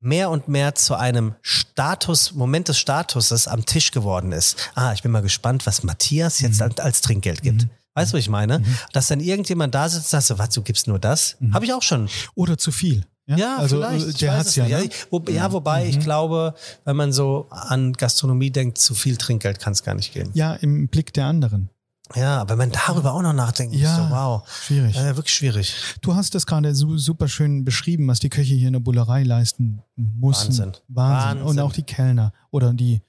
mehr 0.00 0.30
und 0.30 0.48
mehr 0.48 0.74
zu 0.74 0.96
einem 0.96 1.36
Status, 1.42 2.32
Moment 2.32 2.66
des 2.66 2.78
Statuses 2.78 3.46
am 3.46 3.64
Tisch 3.64 3.92
geworden 3.92 4.32
ist. 4.32 4.56
Ah, 4.74 4.92
ich 4.92 5.02
bin 5.02 5.12
mal 5.12 5.22
gespannt, 5.22 5.64
was 5.64 5.84
Matthias 5.84 6.40
jetzt 6.40 6.56
mhm. 6.56 6.62
als, 6.62 6.80
als 6.80 7.00
Trinkgeld 7.02 7.42
gibt. 7.42 7.62
Mhm. 7.62 7.70
Weißt 7.94 8.12
du, 8.12 8.16
was 8.16 8.22
ich 8.22 8.30
meine? 8.30 8.60
Mhm. 8.60 8.76
Dass 8.92 9.08
dann 9.08 9.20
irgendjemand 9.20 9.74
da 9.74 9.88
sitzt 9.88 10.06
und 10.06 10.10
sagt 10.10 10.24
so, 10.24 10.38
was, 10.38 10.50
du 10.50 10.62
gibst 10.62 10.86
nur 10.86 10.98
das? 10.98 11.36
Mhm. 11.40 11.54
Habe 11.54 11.64
ich 11.64 11.72
auch 11.72 11.82
schon. 11.82 12.08
Oder 12.34 12.56
zu 12.56 12.72
viel. 12.72 13.04
Ja, 13.26 13.36
ja 13.36 13.56
also 13.58 13.76
vielleicht. 13.76 14.20
der 14.20 14.36
hat's 14.36 14.56
ja, 14.56 14.64
ne? 14.64 14.70
ja, 14.70 14.90
wo, 15.10 15.22
ja, 15.28 15.52
wobei 15.52 15.84
mhm. 15.84 15.90
ich 15.90 16.00
glaube, 16.00 16.54
wenn 16.84 16.96
man 16.96 17.12
so 17.12 17.46
an 17.50 17.92
Gastronomie 17.92 18.50
denkt, 18.50 18.78
zu 18.78 18.94
viel 18.94 19.16
Trinkgeld 19.16 19.60
kann 19.60 19.72
es 19.72 19.82
gar 19.82 19.94
nicht 19.94 20.12
geben. 20.12 20.30
Ja, 20.34 20.54
im 20.54 20.88
Blick 20.88 21.12
der 21.12 21.26
anderen. 21.26 21.70
Ja, 22.14 22.46
wenn 22.48 22.58
man 22.58 22.72
darüber 22.72 23.14
auch 23.14 23.22
noch 23.22 23.32
nachdenkt, 23.32 23.74
ja, 23.74 23.96
so, 23.96 24.14
wow. 24.14 24.42
Schwierig. 24.66 24.96
Ja, 24.96 25.16
wirklich 25.16 25.34
schwierig. 25.34 25.74
Du 26.02 26.14
hast 26.14 26.34
das 26.34 26.46
gerade 26.46 26.74
super 26.74 27.28
schön 27.28 27.64
beschrieben, 27.64 28.06
was 28.08 28.20
die 28.20 28.28
Köche 28.28 28.54
hier 28.54 28.66
in 28.66 28.74
der 28.74 28.80
Bullerei 28.80 29.22
leisten 29.22 29.82
müssen. 29.96 30.48
Wahnsinn. 30.48 30.64
Wahnsinn. 30.66 30.82
Wahnsinn. 30.88 31.42
Und 31.42 31.60
auch 31.60 31.72
die 31.72 31.84
Kellner 31.84 32.32
oder 32.50 32.74
die 32.74 33.00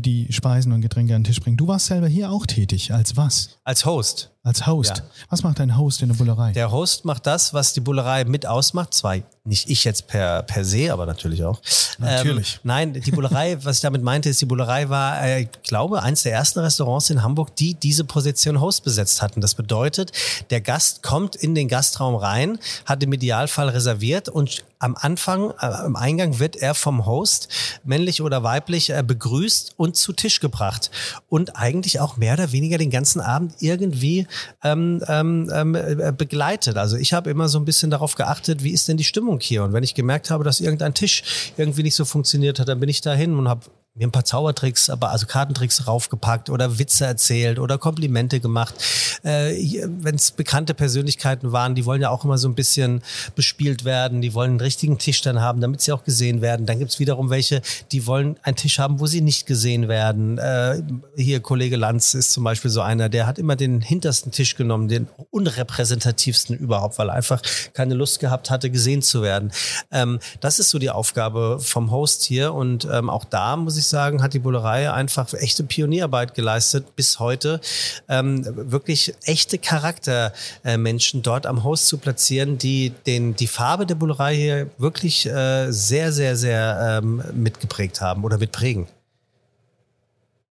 die 0.00 0.26
die 0.26 0.32
Speisen 0.32 0.72
und 0.72 0.80
Getränke 0.80 1.14
an 1.14 1.22
den 1.22 1.24
Tisch 1.24 1.40
bringen. 1.40 1.56
Du 1.56 1.68
warst 1.68 1.86
selber 1.86 2.08
hier 2.08 2.30
auch 2.30 2.46
tätig. 2.46 2.92
Als 2.92 3.16
was? 3.16 3.58
Als 3.64 3.84
Host. 3.86 4.33
Als 4.44 4.66
Host. 4.66 4.98
Ja. 4.98 5.04
Was 5.30 5.42
macht 5.42 5.58
ein 5.58 5.78
Host 5.78 6.02
in 6.02 6.08
der 6.08 6.16
Bullerei? 6.16 6.52
Der 6.52 6.70
Host 6.70 7.06
macht 7.06 7.26
das, 7.26 7.54
was 7.54 7.72
die 7.72 7.80
Bullerei 7.80 8.26
mit 8.26 8.44
ausmacht. 8.44 8.92
Zwar 8.92 9.16
nicht 9.46 9.70
ich 9.70 9.84
jetzt 9.84 10.06
per, 10.06 10.42
per 10.42 10.66
se, 10.66 10.92
aber 10.92 11.06
natürlich 11.06 11.44
auch. 11.44 11.60
Natürlich. 11.98 12.56
Ähm, 12.56 12.60
nein, 12.64 12.92
die 12.92 13.10
Bullerei, 13.10 13.56
was 13.64 13.76
ich 13.76 13.82
damit 13.82 14.02
meinte, 14.02 14.28
ist, 14.28 14.42
die 14.42 14.46
Bullerei 14.46 14.90
war, 14.90 15.22
äh, 15.22 15.42
ich 15.42 15.48
glaube, 15.62 16.02
eines 16.02 16.24
der 16.24 16.32
ersten 16.32 16.58
Restaurants 16.58 17.08
in 17.08 17.22
Hamburg, 17.22 17.56
die 17.56 17.74
diese 17.74 18.04
Position 18.04 18.60
Host 18.60 18.84
besetzt 18.84 19.22
hatten. 19.22 19.40
Das 19.40 19.54
bedeutet, 19.54 20.12
der 20.50 20.60
Gast 20.60 21.02
kommt 21.02 21.36
in 21.36 21.54
den 21.54 21.68
Gastraum 21.68 22.14
rein, 22.14 22.58
hat 22.84 23.02
im 23.02 23.14
Idealfall 23.14 23.70
reserviert 23.70 24.28
und 24.28 24.62
am 24.78 24.94
Anfang, 24.94 25.52
äh, 25.60 25.86
im 25.86 25.96
Eingang 25.96 26.38
wird 26.38 26.56
er 26.56 26.74
vom 26.74 27.06
Host, 27.06 27.48
männlich 27.84 28.20
oder 28.20 28.42
weiblich, 28.42 28.90
äh, 28.90 29.02
begrüßt 29.02 29.74
und 29.78 29.96
zu 29.96 30.12
Tisch 30.12 30.40
gebracht. 30.40 30.90
Und 31.30 31.56
eigentlich 31.56 32.00
auch 32.00 32.18
mehr 32.18 32.34
oder 32.34 32.52
weniger 32.52 32.76
den 32.76 32.90
ganzen 32.90 33.22
Abend 33.22 33.54
irgendwie 33.60 34.26
ähm, 34.62 35.02
ähm, 35.08 35.50
ähm 35.52 35.74
äh, 35.74 36.12
begleitet. 36.12 36.76
Also 36.76 36.96
ich 36.96 37.12
habe 37.12 37.30
immer 37.30 37.48
so 37.48 37.58
ein 37.58 37.64
bisschen 37.64 37.90
darauf 37.90 38.14
geachtet, 38.14 38.62
wie 38.62 38.70
ist 38.70 38.88
denn 38.88 38.96
die 38.96 39.04
Stimmung 39.04 39.40
hier? 39.40 39.64
Und 39.64 39.72
wenn 39.72 39.82
ich 39.82 39.94
gemerkt 39.94 40.30
habe, 40.30 40.44
dass 40.44 40.60
irgendein 40.60 40.94
Tisch 40.94 41.52
irgendwie 41.56 41.82
nicht 41.82 41.94
so 41.94 42.04
funktioniert 42.04 42.58
hat, 42.58 42.68
dann 42.68 42.80
bin 42.80 42.88
ich 42.88 43.00
dahin 43.00 43.36
und 43.36 43.48
habe 43.48 43.66
mir 43.96 44.08
ein 44.08 44.12
paar 44.12 44.24
Zaubertricks, 44.24 44.90
aber 44.90 45.10
also 45.10 45.26
Kartentricks 45.26 45.86
raufgepackt 45.86 46.50
oder 46.50 46.80
Witze 46.80 47.04
erzählt 47.06 47.60
oder 47.60 47.78
Komplimente 47.78 48.40
gemacht. 48.40 48.74
Äh, 49.22 49.86
Wenn 49.86 50.16
es 50.16 50.32
bekannte 50.32 50.74
Persönlichkeiten 50.74 51.52
waren, 51.52 51.76
die 51.76 51.84
wollen 51.86 52.02
ja 52.02 52.10
auch 52.10 52.24
immer 52.24 52.36
so 52.36 52.48
ein 52.48 52.56
bisschen 52.56 53.02
bespielt 53.36 53.84
werden, 53.84 54.20
die 54.20 54.34
wollen 54.34 54.50
einen 54.50 54.60
richtigen 54.60 54.98
Tisch 54.98 55.22
dann 55.22 55.40
haben, 55.40 55.60
damit 55.60 55.80
sie 55.80 55.92
auch 55.92 56.02
gesehen 56.02 56.40
werden. 56.40 56.66
Dann 56.66 56.80
gibt's 56.80 56.98
wiederum 56.98 57.30
welche, 57.30 57.62
die 57.92 58.04
wollen 58.08 58.36
einen 58.42 58.56
Tisch 58.56 58.80
haben, 58.80 58.98
wo 58.98 59.06
sie 59.06 59.20
nicht 59.20 59.46
gesehen 59.46 59.86
werden. 59.86 60.38
Äh, 60.38 60.82
hier 61.16 61.38
Kollege 61.38 61.76
Lanz 61.76 62.14
ist 62.14 62.32
zum 62.32 62.42
Beispiel 62.42 62.72
so 62.72 62.80
einer, 62.80 63.08
der 63.08 63.28
hat 63.28 63.38
immer 63.38 63.54
den 63.54 63.80
hintersten 63.80 64.32
Tisch 64.32 64.56
genommen, 64.56 64.88
den 64.88 65.06
unrepräsentativsten 65.30 66.56
überhaupt, 66.56 66.98
weil 66.98 67.10
er 67.10 67.14
einfach 67.14 67.40
keine 67.74 67.94
Lust 67.94 68.18
gehabt 68.18 68.50
hatte, 68.50 68.70
gesehen 68.70 69.02
zu 69.02 69.22
werden. 69.22 69.52
Ähm, 69.92 70.18
das 70.40 70.58
ist 70.58 70.70
so 70.70 70.80
die 70.80 70.90
Aufgabe 70.90 71.58
vom 71.60 71.92
Host 71.92 72.24
hier 72.24 72.54
und 72.54 72.88
ähm, 72.90 73.08
auch 73.08 73.24
da 73.24 73.54
muss 73.54 73.76
ich 73.76 73.83
ich 73.84 73.88
sagen, 73.90 74.22
hat 74.22 74.34
die 74.34 74.38
Bullerei 74.38 74.90
einfach 74.90 75.32
echte 75.34 75.62
Pionierarbeit 75.64 76.34
geleistet 76.34 76.96
bis 76.96 77.18
heute. 77.18 77.60
Ähm, 78.08 78.44
wirklich 78.70 79.14
echte 79.24 79.58
Charaktermenschen 79.58 81.22
dort 81.22 81.46
am 81.46 81.62
Host 81.64 81.86
zu 81.86 81.98
platzieren, 81.98 82.58
die 82.58 82.90
den, 83.06 83.36
die 83.36 83.46
Farbe 83.46 83.86
der 83.86 83.94
Bullerei 83.94 84.34
hier 84.34 84.70
wirklich 84.78 85.26
äh, 85.26 85.70
sehr, 85.70 86.12
sehr, 86.12 86.36
sehr 86.36 87.00
ähm, 87.02 87.22
mitgeprägt 87.34 88.00
haben 88.00 88.24
oder 88.24 88.38
mitprägen. 88.38 88.86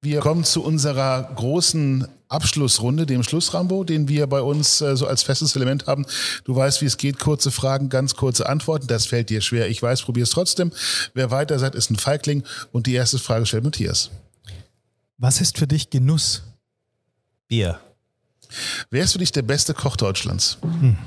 Wir 0.04 0.20
kommen 0.20 0.44
zu 0.44 0.62
unserer 0.62 1.32
großen 1.34 2.06
Abschlussrunde, 2.28 3.06
dem 3.06 3.24
Schlussrambo, 3.24 3.86
den 3.86 4.10
wir 4.10 4.28
bei 4.28 4.42
uns 4.42 4.82
äh, 4.82 4.98
so 4.98 5.08
als 5.08 5.24
festes 5.24 5.56
Element 5.56 5.88
haben. 5.88 6.06
Du 6.44 6.54
weißt, 6.54 6.82
wie 6.82 6.86
es 6.88 6.98
geht. 6.98 7.20
Kurze 7.20 7.52
Fragen, 7.52 7.88
ganz 7.88 8.14
kurze 8.16 8.50
Antworten. 8.50 8.88
Das 8.88 9.06
fällt 9.06 9.30
dir 9.30 9.40
schwer. 9.40 9.70
Ich 9.70 9.82
weiß, 9.82 10.02
probier 10.02 10.24
es 10.24 10.32
trotzdem. 10.32 10.74
Wer 11.14 11.32
weiter 11.32 11.58
seid, 11.58 11.74
ist 11.74 11.90
ein 11.90 11.96
Feigling. 11.96 12.44
Und 12.74 12.86
die 12.86 12.96
erste 12.96 13.18
Frage 13.18 13.46
stellt 13.46 13.64
Matthias. 13.64 14.10
Was 15.18 15.40
ist 15.40 15.58
für 15.58 15.68
dich 15.68 15.90
Genuss? 15.90 16.44
Bier. 17.48 17.80
Wer 18.90 19.06
ist 19.06 19.14
für 19.14 19.20
dich 19.20 19.32
der 19.32 19.44
beste 19.44 19.74
Koch 19.74 19.96
Deutschlands? 19.96 20.58
Hm. 20.64 20.98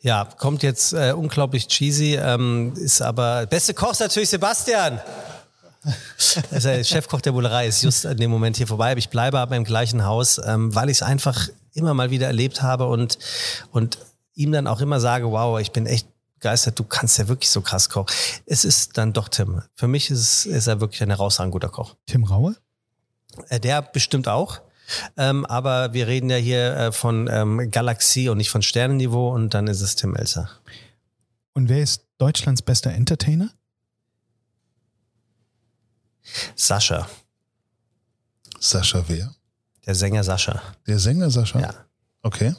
Ja, 0.00 0.28
kommt 0.38 0.62
jetzt 0.62 0.92
äh, 0.92 1.12
unglaublich 1.12 1.68
cheesy, 1.68 2.16
ähm, 2.16 2.74
ist 2.76 3.02
aber 3.02 3.46
beste 3.46 3.74
Koch 3.74 3.92
ist 3.92 4.00
natürlich 4.00 4.28
Sebastian. 4.28 5.00
ist 6.16 6.64
der 6.64 6.82
Chefkoch 6.84 7.20
der 7.20 7.32
Bullerei, 7.32 7.68
ist 7.68 7.82
just 7.82 8.04
in 8.04 8.16
dem 8.16 8.30
Moment 8.30 8.56
hier 8.56 8.66
vorbei, 8.66 8.90
aber 8.90 8.98
ich 8.98 9.08
bleibe 9.08 9.38
aber 9.38 9.56
im 9.56 9.64
gleichen 9.64 10.04
Haus, 10.04 10.40
ähm, 10.44 10.74
weil 10.74 10.90
ich 10.90 10.98
es 10.98 11.02
einfach 11.02 11.48
immer 11.74 11.94
mal 11.94 12.10
wieder 12.10 12.26
erlebt 12.26 12.62
habe 12.62 12.86
und, 12.86 13.18
und 13.70 13.98
ihm 14.34 14.52
dann 14.52 14.66
auch 14.66 14.80
immer 14.80 15.00
sage, 15.00 15.30
wow, 15.30 15.60
ich 15.60 15.72
bin 15.72 15.86
echt 15.86 16.08
begeistert, 16.34 16.78
du 16.78 16.84
kannst 16.84 17.18
ja 17.18 17.28
wirklich 17.28 17.50
so 17.50 17.60
krass 17.60 17.88
kochen. 17.88 18.14
Es 18.46 18.64
ist 18.64 18.98
dann 18.98 19.12
doch 19.12 19.28
Tim. 19.28 19.62
Für 19.74 19.88
mich 19.88 20.10
ist, 20.10 20.46
ist 20.46 20.66
er 20.66 20.80
wirklich 20.80 21.02
ein 21.02 21.10
herausragend 21.10 21.52
guter 21.52 21.68
Koch. 21.68 21.96
Tim 22.06 22.24
Raue? 22.24 22.56
Äh, 23.48 23.60
der 23.60 23.82
bestimmt 23.82 24.28
auch. 24.28 24.60
Ähm, 25.16 25.44
aber 25.46 25.92
wir 25.92 26.06
reden 26.06 26.30
ja 26.30 26.36
hier 26.36 26.76
äh, 26.76 26.92
von 26.92 27.28
ähm, 27.30 27.70
Galaxie 27.70 28.28
und 28.28 28.38
nicht 28.38 28.50
von 28.50 28.62
Sternenniveau 28.62 29.34
und 29.34 29.54
dann 29.54 29.66
ist 29.66 29.80
es 29.80 29.96
Tim 29.96 30.14
Elser. 30.14 30.48
Und 31.54 31.68
wer 31.68 31.82
ist 31.82 32.06
Deutschlands 32.18 32.62
bester 32.62 32.92
Entertainer? 32.92 33.50
Sascha. 36.54 37.08
Sascha 38.60 39.04
wer? 39.08 39.34
Der 39.86 39.94
Sänger 39.94 40.24
Sascha. 40.24 40.60
Der 40.86 40.98
Sänger 40.98 41.30
Sascha? 41.30 41.60
Ja. 41.60 41.74
Okay. 42.22 42.54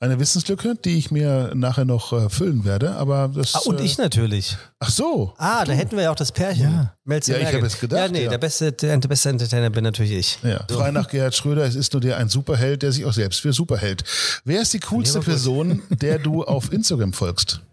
Eine 0.00 0.18
Wissenslücke, 0.18 0.74
die 0.74 0.98
ich 0.98 1.10
mir 1.10 1.52
nachher 1.54 1.84
noch 1.84 2.12
äh, 2.12 2.28
füllen 2.28 2.64
werde, 2.64 2.94
aber 2.96 3.30
das. 3.34 3.54
Ah, 3.54 3.60
und 3.66 3.80
äh, 3.80 3.84
ich 3.84 3.98
natürlich. 3.98 4.56
Ach 4.80 4.90
so. 4.90 5.34
Ah, 5.38 5.64
da 5.64 5.72
hätten 5.72 5.96
wir 5.96 6.04
ja 6.04 6.10
auch 6.10 6.16
das 6.16 6.32
Pärchen. 6.32 6.62
Ja, 6.64 6.94
Melzer 7.04 7.38
ja 7.38 7.48
ich 7.48 7.54
habe 7.54 7.66
es 7.66 7.78
gedacht. 7.78 8.00
Ja, 8.00 8.08
nee, 8.08 8.24
ja. 8.24 8.30
Der, 8.30 8.38
beste, 8.38 8.72
der, 8.72 8.96
der 8.96 9.08
beste 9.08 9.28
Entertainer 9.28 9.70
bin 9.70 9.84
natürlich 9.84 10.12
ich. 10.12 10.38
Ja. 10.42 10.64
So. 10.68 10.78
Frei 10.78 10.90
nach 10.90 11.08
Gerhard 11.08 11.34
Schröder, 11.34 11.64
es 11.64 11.74
ist 11.74 11.92
nur 11.92 12.00
der 12.00 12.16
ein 12.18 12.28
Superheld, 12.28 12.82
der 12.82 12.92
sich 12.92 13.04
auch 13.04 13.12
selbst 13.12 13.40
für 13.40 13.52
Superheld. 13.52 14.04
Wer 14.44 14.62
ist 14.62 14.72
die 14.72 14.80
coolste 14.80 15.20
Person, 15.20 15.82
der 15.90 16.18
du 16.18 16.44
auf 16.44 16.72
Instagram 16.72 17.12
folgst? 17.12 17.60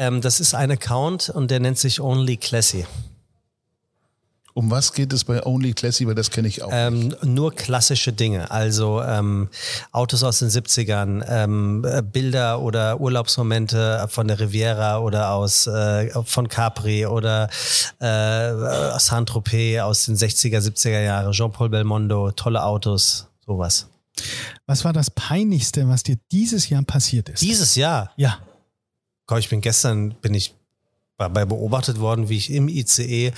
Ähm, 0.00 0.20
das 0.20 0.38
ist 0.38 0.54
ein 0.54 0.70
Account 0.70 1.28
und 1.28 1.50
der 1.50 1.58
nennt 1.58 1.76
sich 1.76 2.00
Only 2.00 2.36
Classy. 2.36 2.86
Um 4.58 4.72
was 4.72 4.92
geht 4.92 5.12
es 5.12 5.22
bei 5.22 5.46
Only 5.46 5.72
Classy, 5.72 6.04
weil 6.08 6.16
das 6.16 6.32
kenne 6.32 6.48
ich 6.48 6.64
auch. 6.64 6.70
Ähm, 6.72 7.14
nur 7.22 7.54
klassische 7.54 8.12
Dinge, 8.12 8.50
also 8.50 9.00
ähm, 9.00 9.50
Autos 9.92 10.24
aus 10.24 10.40
den 10.40 10.48
70ern, 10.48 11.24
ähm, 11.28 11.86
Bilder 12.10 12.60
oder 12.60 13.00
Urlaubsmomente 13.00 14.04
von 14.10 14.26
der 14.26 14.40
Riviera 14.40 14.98
oder 14.98 15.30
aus 15.30 15.68
äh, 15.68 16.10
von 16.24 16.48
Capri 16.48 17.06
oder 17.06 17.48
äh, 18.00 18.98
Saint-Tropez 18.98 19.80
aus 19.80 20.06
den 20.06 20.16
60er, 20.16 20.58
70er 20.58 21.02
Jahre, 21.04 21.30
Jean-Paul 21.30 21.68
Belmondo, 21.68 22.32
tolle 22.32 22.64
Autos, 22.64 23.28
sowas. 23.46 23.86
Was 24.66 24.84
war 24.84 24.92
das 24.92 25.08
Peinlichste, 25.12 25.86
was 25.86 26.02
dir 26.02 26.16
dieses 26.32 26.68
Jahr 26.68 26.82
passiert 26.82 27.28
ist? 27.28 27.42
Dieses 27.42 27.76
Jahr? 27.76 28.10
Ja. 28.16 28.40
Ich 29.38 29.50
bin 29.50 29.60
gestern, 29.60 30.16
bin 30.20 30.34
ich 30.34 30.52
dabei 31.16 31.44
beobachtet 31.44 32.00
worden, 32.00 32.28
wie 32.28 32.36
ich 32.36 32.50
im 32.50 32.68
ICE 32.68 33.32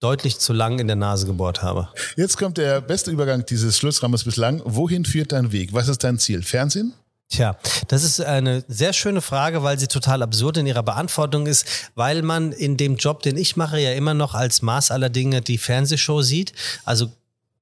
deutlich 0.00 0.38
zu 0.38 0.52
lang 0.52 0.78
in 0.78 0.86
der 0.86 0.96
Nase 0.96 1.26
gebohrt 1.26 1.62
habe. 1.62 1.88
Jetzt 2.16 2.36
kommt 2.36 2.58
der 2.58 2.80
beste 2.80 3.10
Übergang 3.10 3.46
dieses 3.46 3.78
Schlussrammes 3.78 4.24
bislang. 4.24 4.60
Wohin 4.64 5.04
führt 5.04 5.32
dein 5.32 5.52
Weg? 5.52 5.72
Was 5.72 5.88
ist 5.88 6.04
dein 6.04 6.18
Ziel? 6.18 6.42
Fernsehen? 6.42 6.92
Tja, 7.28 7.56
das 7.88 8.04
ist 8.04 8.20
eine 8.20 8.64
sehr 8.68 8.92
schöne 8.92 9.20
Frage, 9.20 9.64
weil 9.64 9.78
sie 9.80 9.88
total 9.88 10.22
absurd 10.22 10.58
in 10.58 10.66
ihrer 10.66 10.84
Beantwortung 10.84 11.46
ist, 11.46 11.90
weil 11.96 12.22
man 12.22 12.52
in 12.52 12.76
dem 12.76 12.96
Job, 12.96 13.22
den 13.22 13.36
ich 13.36 13.56
mache, 13.56 13.80
ja 13.80 13.92
immer 13.94 14.14
noch 14.14 14.34
als 14.34 14.62
Maß 14.62 14.92
aller 14.92 15.08
Dinge 15.08 15.42
die 15.42 15.58
Fernsehshow 15.58 16.22
sieht. 16.22 16.52
Also 16.84 17.10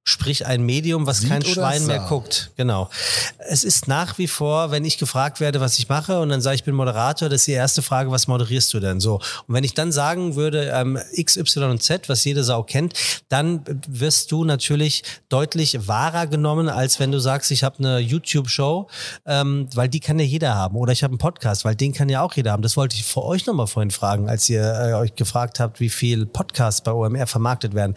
Sprich 0.06 0.44
ein 0.44 0.66
Medium, 0.66 1.06
was 1.06 1.20
Sieht 1.20 1.30
kein 1.30 1.42
Schwein 1.42 1.86
mehr 1.86 2.00
guckt. 2.00 2.50
Genau. 2.56 2.90
Es 3.38 3.64
ist 3.64 3.88
nach 3.88 4.18
wie 4.18 4.28
vor, 4.28 4.70
wenn 4.70 4.84
ich 4.84 4.98
gefragt 4.98 5.40
werde, 5.40 5.60
was 5.60 5.78
ich 5.78 5.88
mache, 5.88 6.20
und 6.20 6.28
dann 6.28 6.42
sage 6.42 6.56
ich, 6.56 6.60
ich 6.60 6.64
bin 6.66 6.74
Moderator, 6.74 7.30
das 7.30 7.42
ist 7.42 7.46
die 7.46 7.52
erste 7.52 7.80
Frage, 7.80 8.10
was 8.10 8.26
moderierst 8.26 8.72
du 8.74 8.80
denn? 8.80 9.00
So. 9.00 9.14
Und 9.14 9.54
wenn 9.54 9.64
ich 9.64 9.72
dann 9.72 9.92
sagen 9.92 10.34
würde, 10.36 10.70
ähm, 10.74 10.98
X, 11.12 11.38
Y 11.38 11.70
und 11.70 11.82
Z, 11.82 12.10
was 12.10 12.22
jede 12.24 12.44
Sau 12.44 12.62
kennt, 12.62 12.92
dann 13.30 13.64
wirst 13.88 14.30
du 14.30 14.44
natürlich 14.44 15.04
deutlich 15.30 15.88
wahrer 15.88 16.26
genommen, 16.26 16.68
als 16.68 17.00
wenn 17.00 17.10
du 17.10 17.18
sagst, 17.18 17.50
ich 17.50 17.64
habe 17.64 17.78
eine 17.78 17.98
YouTube-Show, 17.98 18.88
ähm, 19.24 19.68
weil 19.74 19.88
die 19.88 20.00
kann 20.00 20.18
ja 20.18 20.26
jeder 20.26 20.54
haben. 20.54 20.76
Oder 20.76 20.92
ich 20.92 21.02
habe 21.02 21.12
einen 21.12 21.18
Podcast, 21.18 21.64
weil 21.64 21.76
den 21.76 21.94
kann 21.94 22.10
ja 22.10 22.20
auch 22.20 22.34
jeder 22.34 22.52
haben. 22.52 22.62
Das 22.62 22.76
wollte 22.76 22.94
ich 22.94 23.04
vor 23.04 23.24
euch 23.24 23.46
nochmal 23.46 23.68
vorhin 23.68 23.90
fragen, 23.90 24.28
als 24.28 24.50
ihr 24.50 24.62
äh, 24.62 24.92
euch 24.94 25.14
gefragt 25.14 25.60
habt, 25.60 25.80
wie 25.80 25.88
viel 25.88 26.26
Podcasts 26.26 26.82
bei 26.82 26.92
OMR 26.92 27.26
vermarktet 27.26 27.72
werden. 27.72 27.94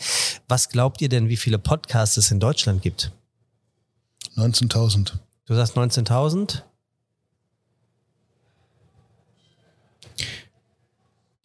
Was 0.47 0.69
glaubt 0.69 1.01
ihr 1.01 1.09
denn, 1.09 1.27
wie 1.27 1.35
viele 1.35 1.59
Podcasts 1.59 1.96
es 2.03 2.31
in 2.31 2.39
Deutschland 2.39 2.81
gibt? 2.81 3.11
19.000. 4.35 5.13
Du 5.45 5.55
sagst 5.55 5.75
19.000? 5.75 6.61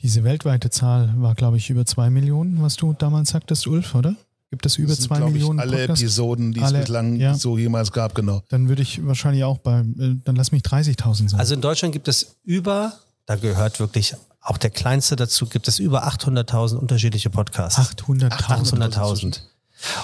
Diese 0.02 0.24
weltweite 0.24 0.68
Zahl 0.70 1.14
war, 1.16 1.34
glaube 1.34 1.56
ich, 1.56 1.70
über 1.70 1.86
zwei 1.86 2.10
Millionen, 2.10 2.60
was 2.60 2.76
du 2.76 2.92
damals 2.92 3.30
sagtest, 3.30 3.66
Ulf, 3.68 3.94
oder? 3.94 4.16
Gibt 4.50 4.66
es 4.66 4.76
über 4.76 4.88
Das 4.88 4.98
sind, 4.98 5.06
zwei 5.06 5.16
glaub 5.16 5.28
ich, 5.28 5.34
Millionen 5.34 5.60
alle 5.60 5.76
Podcasts? 5.78 6.02
Episoden, 6.02 6.52
die 6.52 6.58
es 6.60 6.66
Alle, 6.66 6.80
bislang 6.80 7.16
ja. 7.16 7.34
so 7.34 7.56
jemals 7.56 7.92
gab, 7.92 8.14
genau. 8.14 8.42
Dann 8.48 8.68
würde 8.68 8.82
ich 8.82 9.06
wahrscheinlich 9.06 9.44
auch 9.44 9.58
bei, 9.58 9.80
äh, 9.80 10.16
dann 10.24 10.36
lass 10.36 10.52
mich 10.52 10.62
30.000 10.62 11.30
sein. 11.30 11.40
Also 11.40 11.54
in 11.54 11.60
Deutschland 11.60 11.92
gibt 11.92 12.08
es 12.08 12.36
über, 12.44 12.92
da 13.26 13.36
gehört 13.36 13.78
wirklich 13.80 14.14
auch 14.40 14.58
der 14.58 14.70
kleinste 14.70 15.14
dazu, 15.14 15.46
gibt 15.46 15.68
es 15.68 15.78
über 15.78 16.06
800.000 16.06 16.76
unterschiedliche 16.76 17.30
Podcasts. 17.30 17.78
800.000. 17.78 18.30
800.000. 18.30 19.40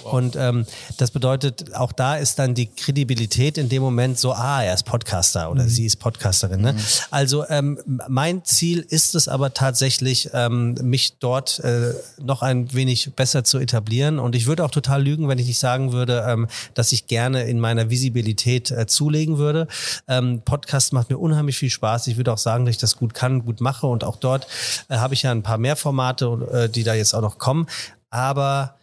Und 0.02 0.36
ähm, 0.36 0.66
das 0.96 1.10
bedeutet, 1.10 1.74
auch 1.74 1.92
da 1.92 2.16
ist 2.16 2.38
dann 2.38 2.54
die 2.54 2.66
Kredibilität 2.66 3.58
in 3.58 3.68
dem 3.68 3.82
Moment 3.82 4.18
so, 4.18 4.32
ah, 4.32 4.62
er 4.62 4.74
ist 4.74 4.84
Podcaster 4.84 5.50
oder 5.50 5.68
sie 5.68 5.86
ist 5.86 5.96
Podcasterin. 5.96 6.60
Ne? 6.60 6.74
Also 7.10 7.46
ähm, 7.48 7.78
mein 8.08 8.44
Ziel 8.44 8.84
ist 8.88 9.14
es 9.14 9.28
aber 9.28 9.54
tatsächlich, 9.54 10.30
ähm, 10.32 10.74
mich 10.82 11.18
dort 11.18 11.58
äh, 11.60 11.94
noch 12.20 12.42
ein 12.42 12.72
wenig 12.72 13.12
besser 13.14 13.44
zu 13.44 13.58
etablieren. 13.58 14.18
Und 14.18 14.34
ich 14.34 14.46
würde 14.46 14.64
auch 14.64 14.70
total 14.70 15.02
lügen, 15.02 15.28
wenn 15.28 15.38
ich 15.38 15.46
nicht 15.46 15.58
sagen 15.58 15.92
würde, 15.92 16.24
ähm, 16.28 16.48
dass 16.74 16.92
ich 16.92 17.06
gerne 17.06 17.44
in 17.44 17.60
meiner 17.60 17.90
Visibilität 17.90 18.70
äh, 18.70 18.86
zulegen 18.86 19.38
würde. 19.38 19.68
Ähm, 20.06 20.42
Podcast 20.44 20.92
macht 20.92 21.10
mir 21.10 21.18
unheimlich 21.18 21.58
viel 21.58 21.70
Spaß. 21.70 22.06
Ich 22.06 22.16
würde 22.16 22.32
auch 22.32 22.38
sagen, 22.38 22.64
dass 22.64 22.74
ich 22.74 22.80
das 22.80 22.96
gut 22.96 23.14
kann, 23.14 23.44
gut 23.44 23.60
mache. 23.60 23.86
Und 23.86 24.04
auch 24.04 24.16
dort 24.16 24.46
äh, 24.88 24.96
habe 24.96 25.14
ich 25.14 25.22
ja 25.22 25.30
ein 25.30 25.42
paar 25.42 25.58
mehr 25.58 25.76
Formate, 25.76 26.48
äh, 26.52 26.68
die 26.68 26.84
da 26.84 26.94
jetzt 26.94 27.14
auch 27.14 27.22
noch 27.22 27.38
kommen. 27.38 27.66
Aber 28.10 28.77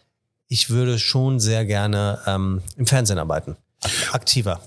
ich 0.48 0.70
würde 0.70 0.98
schon 0.98 1.40
sehr 1.40 1.64
gerne 1.64 2.20
ähm, 2.26 2.62
im 2.76 2.86
Fernsehen 2.86 3.18
arbeiten. 3.18 3.56
Ak- 3.82 4.14
Aktiver. 4.14 4.60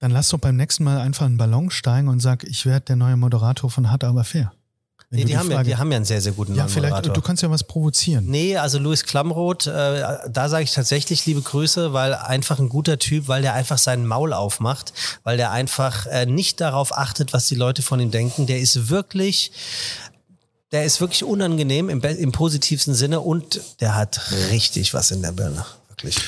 Dann 0.00 0.10
lass 0.12 0.28
doch 0.28 0.38
beim 0.38 0.56
nächsten 0.56 0.84
Mal 0.84 0.98
einfach 0.98 1.26
einen 1.26 1.36
Ballon 1.38 1.70
steigen 1.70 2.08
und 2.08 2.20
sag, 2.20 2.44
ich 2.44 2.64
werde 2.66 2.86
der 2.86 2.96
neue 2.96 3.16
Moderator 3.16 3.68
von 3.70 3.90
Hart 3.90 4.04
aber 4.04 4.24
fair. 4.24 4.52
Nee, 5.10 5.24
die, 5.24 5.38
haben 5.38 5.50
ja, 5.50 5.62
die 5.62 5.74
haben 5.74 5.90
ja 5.90 5.96
einen 5.96 6.04
sehr, 6.04 6.20
sehr 6.20 6.32
guten 6.32 6.54
Ja, 6.54 6.68
vielleicht, 6.68 6.90
Moderator. 6.94 7.14
du 7.14 7.22
kannst 7.22 7.42
ja 7.42 7.50
was 7.50 7.64
provozieren. 7.64 8.26
Nee, 8.26 8.58
also 8.58 8.78
Louis 8.78 9.04
Klamroth, 9.04 9.66
äh, 9.66 10.02
da 10.28 10.48
sage 10.50 10.64
ich 10.64 10.72
tatsächlich 10.74 11.24
liebe 11.24 11.40
Grüße, 11.40 11.94
weil 11.94 12.14
einfach 12.14 12.58
ein 12.58 12.68
guter 12.68 12.98
Typ, 12.98 13.26
weil 13.26 13.40
der 13.40 13.54
einfach 13.54 13.78
seinen 13.78 14.06
Maul 14.06 14.34
aufmacht, 14.34 14.92
weil 15.24 15.38
der 15.38 15.50
einfach 15.50 16.04
äh, 16.06 16.26
nicht 16.26 16.60
darauf 16.60 16.92
achtet, 16.96 17.32
was 17.32 17.46
die 17.46 17.54
Leute 17.54 17.80
von 17.80 18.00
ihm 18.00 18.10
denken. 18.10 18.46
Der 18.46 18.60
ist 18.60 18.90
wirklich, 18.90 19.50
der 20.72 20.84
ist 20.84 21.00
wirklich 21.00 21.24
unangenehm 21.24 21.88
im, 21.88 22.00
im 22.02 22.32
positivsten 22.32 22.94
Sinne 22.94 23.20
und 23.20 23.60
der 23.80 23.94
hat 23.94 24.20
richtig 24.50 24.94
was 24.94 25.10
in 25.10 25.22
der 25.22 25.32
Birne. 25.32 25.64
Wirklich. 25.88 26.18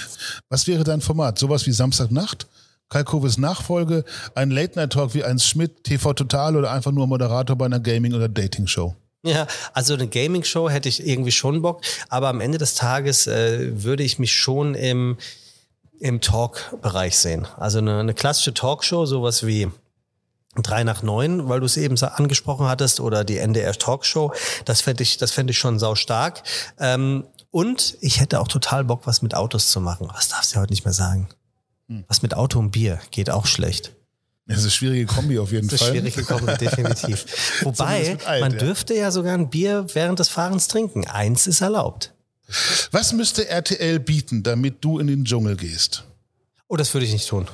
Was 0.49 0.67
wäre 0.67 0.85
dein 0.85 1.01
Format? 1.01 1.39
Sowas 1.39 1.67
wie 1.67 1.73
Samstagnacht? 1.73 2.47
Kalkoves 2.89 3.39
Nachfolge, 3.39 4.05
ein 4.35 4.51
Late-Night-Talk 4.51 5.15
wie 5.15 5.23
eins 5.23 5.47
Schmidt, 5.47 5.85
TV 5.85 6.13
Total 6.13 6.57
oder 6.57 6.73
einfach 6.73 6.91
nur 6.91 7.07
Moderator 7.07 7.55
bei 7.55 7.67
einer 7.67 7.79
Gaming- 7.79 8.15
oder 8.15 8.29
Dating-Show? 8.29 8.97
Ja, 9.23 9.47
also 9.75 9.95
eine 9.95 10.09
Gaming-Show 10.09 10.69
hätte 10.69 10.89
ich 10.89 11.07
irgendwie 11.07 11.31
schon 11.31 11.63
Bock, 11.63 11.83
aber 12.09 12.29
am 12.29 12.41
Ende 12.41 12.59
des 12.59 12.75
Tages 12.75 13.29
äh, 13.29 13.85
würde 13.85 14.03
ich 14.03 14.19
mich 14.19 14.35
schon 14.35 14.75
im, 14.75 15.19
im 16.01 16.21
Talk-Bereich 16.21 17.17
sehen. 17.17 17.47
Also 17.57 17.79
eine, 17.79 18.01
eine 18.01 18.15
klassische 18.15 18.55
Talkshow, 18.55 19.07
sowas 19.07 19.47
wie 19.47 19.71
drei 20.57 20.85
nach 20.85 21.03
neun, 21.03 21.49
weil 21.49 21.61
du 21.61 21.67
es 21.67 21.77
eben 21.77 21.97
so 21.97 22.07
angesprochen 22.07 22.67
hattest, 22.67 23.01
oder 23.01 23.25
die 23.25 23.39
NDR 23.39 23.73
Talkshow, 23.73 24.33
das 24.65 24.81
fände 24.81 25.03
ich, 25.03 25.17
das 25.17 25.31
fände 25.31 25.53
ich 25.53 25.59
schon 25.59 25.79
sau 25.79 25.95
stark. 25.95 26.43
Ähm, 26.79 27.25
und 27.51 27.97
ich 28.01 28.21
hätte 28.21 28.41
auch 28.41 28.49
total 28.49 28.85
Bock, 28.85 29.03
was 29.07 29.23
mit 29.23 29.35
Autos 29.35 29.71
zu 29.71 29.81
machen. 29.81 30.09
Was 30.15 30.29
darfst 30.29 30.55
du 30.55 30.61
heute 30.61 30.73
nicht 30.73 30.85
mehr 30.85 30.95
sagen? 30.95 31.29
Was 32.07 32.23
mit 32.23 32.35
Auto 32.35 32.61
und 32.61 32.71
Bier 32.71 33.01
geht 33.11 33.31
auch 33.31 33.47
schlecht. 33.47 33.93
Das 34.47 34.59
ist 34.59 34.65
eine 34.65 34.71
schwierige 34.71 35.07
Kombi 35.07 35.39
auf 35.41 35.51
jeden 35.51 35.69
Das 35.69 35.81
ist 35.81 35.87
Fall. 35.87 35.91
schwierig 35.91 36.15
gekommen, 36.15 36.47
definitiv. 36.61 37.27
Wobei, 37.63 38.19
alt, 38.25 38.41
man 38.41 38.53
ja. 38.53 38.59
dürfte 38.59 38.95
ja 38.95 39.11
sogar 39.11 39.35
ein 39.35 39.51
Bier 39.51 39.87
während 39.93 40.21
des 40.21 40.29
Fahrens 40.29 40.69
trinken. 40.69 41.07
Eins 41.09 41.49
ist 41.49 41.61
erlaubt. 41.61 42.13
Was 42.93 43.13
müsste 43.13 43.49
RTL 43.49 43.99
bieten, 44.01 44.43
damit 44.43 44.85
du 44.85 44.99
in 45.01 45.09
den 45.09 45.25
Dschungel 45.25 45.57
gehst? 45.57 46.05
Oh, 46.69 46.77
das 46.77 46.95
würde 46.95 47.07
ich 47.07 47.13
nicht 47.13 47.29
tun. 47.29 47.49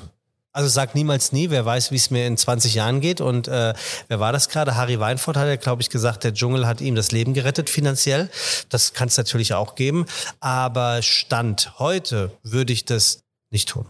Also 0.57 0.70
sag 0.70 0.95
niemals 0.95 1.33
nie, 1.33 1.51
wer 1.51 1.66
weiß, 1.66 1.91
wie 1.91 1.97
es 1.97 2.11
mir 2.11 2.27
in 2.27 2.39
20 2.39 2.74
Jahren 2.74 3.03
geht. 3.03 3.20
Und 3.20 3.47
äh, 3.47 3.74
wer 4.09 4.20
war 4.20 4.33
das 4.33 4.49
gerade? 4.49 4.74
Harry 4.74 4.99
Weinfurt 4.99 5.37
hat 5.37 5.49
ja, 5.49 5.57
glaube 5.57 5.83
ich, 5.83 5.91
gesagt, 5.91 6.24
der 6.24 6.33
Dschungel 6.33 6.66
hat 6.66 6.81
ihm 6.81 6.95
das 6.95 7.12
Leben 7.12 7.35
gerettet 7.35 7.69
finanziell. 7.69 8.31
Das 8.70 8.95
kann 8.95 9.09
es 9.09 9.19
natürlich 9.19 9.53
auch 9.53 9.74
geben. 9.74 10.07
Aber 10.41 11.03
Stand 11.03 11.78
heute 11.78 12.33
würde 12.43 12.73
ich 12.73 12.87
das 12.87 13.23
nicht 13.51 13.69
tun. 13.69 13.85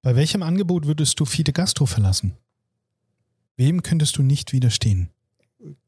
Bei 0.00 0.14
welchem 0.14 0.44
Angebot 0.44 0.86
würdest 0.86 1.18
du 1.18 1.24
Fide 1.24 1.52
Gastro 1.52 1.86
verlassen? 1.86 2.36
Wem 3.56 3.82
könntest 3.82 4.16
du 4.16 4.22
nicht 4.22 4.52
widerstehen? 4.52 5.10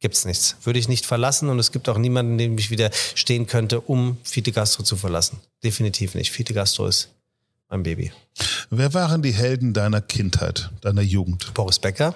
Gibt's 0.00 0.24
nichts. 0.24 0.56
Würde 0.64 0.80
ich 0.80 0.88
nicht 0.88 1.06
verlassen 1.06 1.48
und 1.48 1.60
es 1.60 1.70
gibt 1.70 1.88
auch 1.88 1.98
niemanden, 1.98 2.38
dem 2.38 2.58
ich 2.58 2.72
widerstehen 2.72 3.46
könnte, 3.46 3.80
um 3.80 4.18
Fide 4.24 4.50
Gastro 4.50 4.82
zu 4.82 4.96
verlassen. 4.96 5.38
Definitiv 5.62 6.16
nicht. 6.16 6.32
Fide 6.32 6.54
Gastro 6.54 6.88
ist 6.88 7.10
mein 7.70 7.82
Baby. 7.82 8.12
Wer 8.70 8.94
waren 8.94 9.22
die 9.22 9.32
Helden 9.32 9.72
deiner 9.72 10.00
Kindheit, 10.00 10.70
deiner 10.80 11.02
Jugend? 11.02 11.54
Boris 11.54 11.78
Becker. 11.78 12.14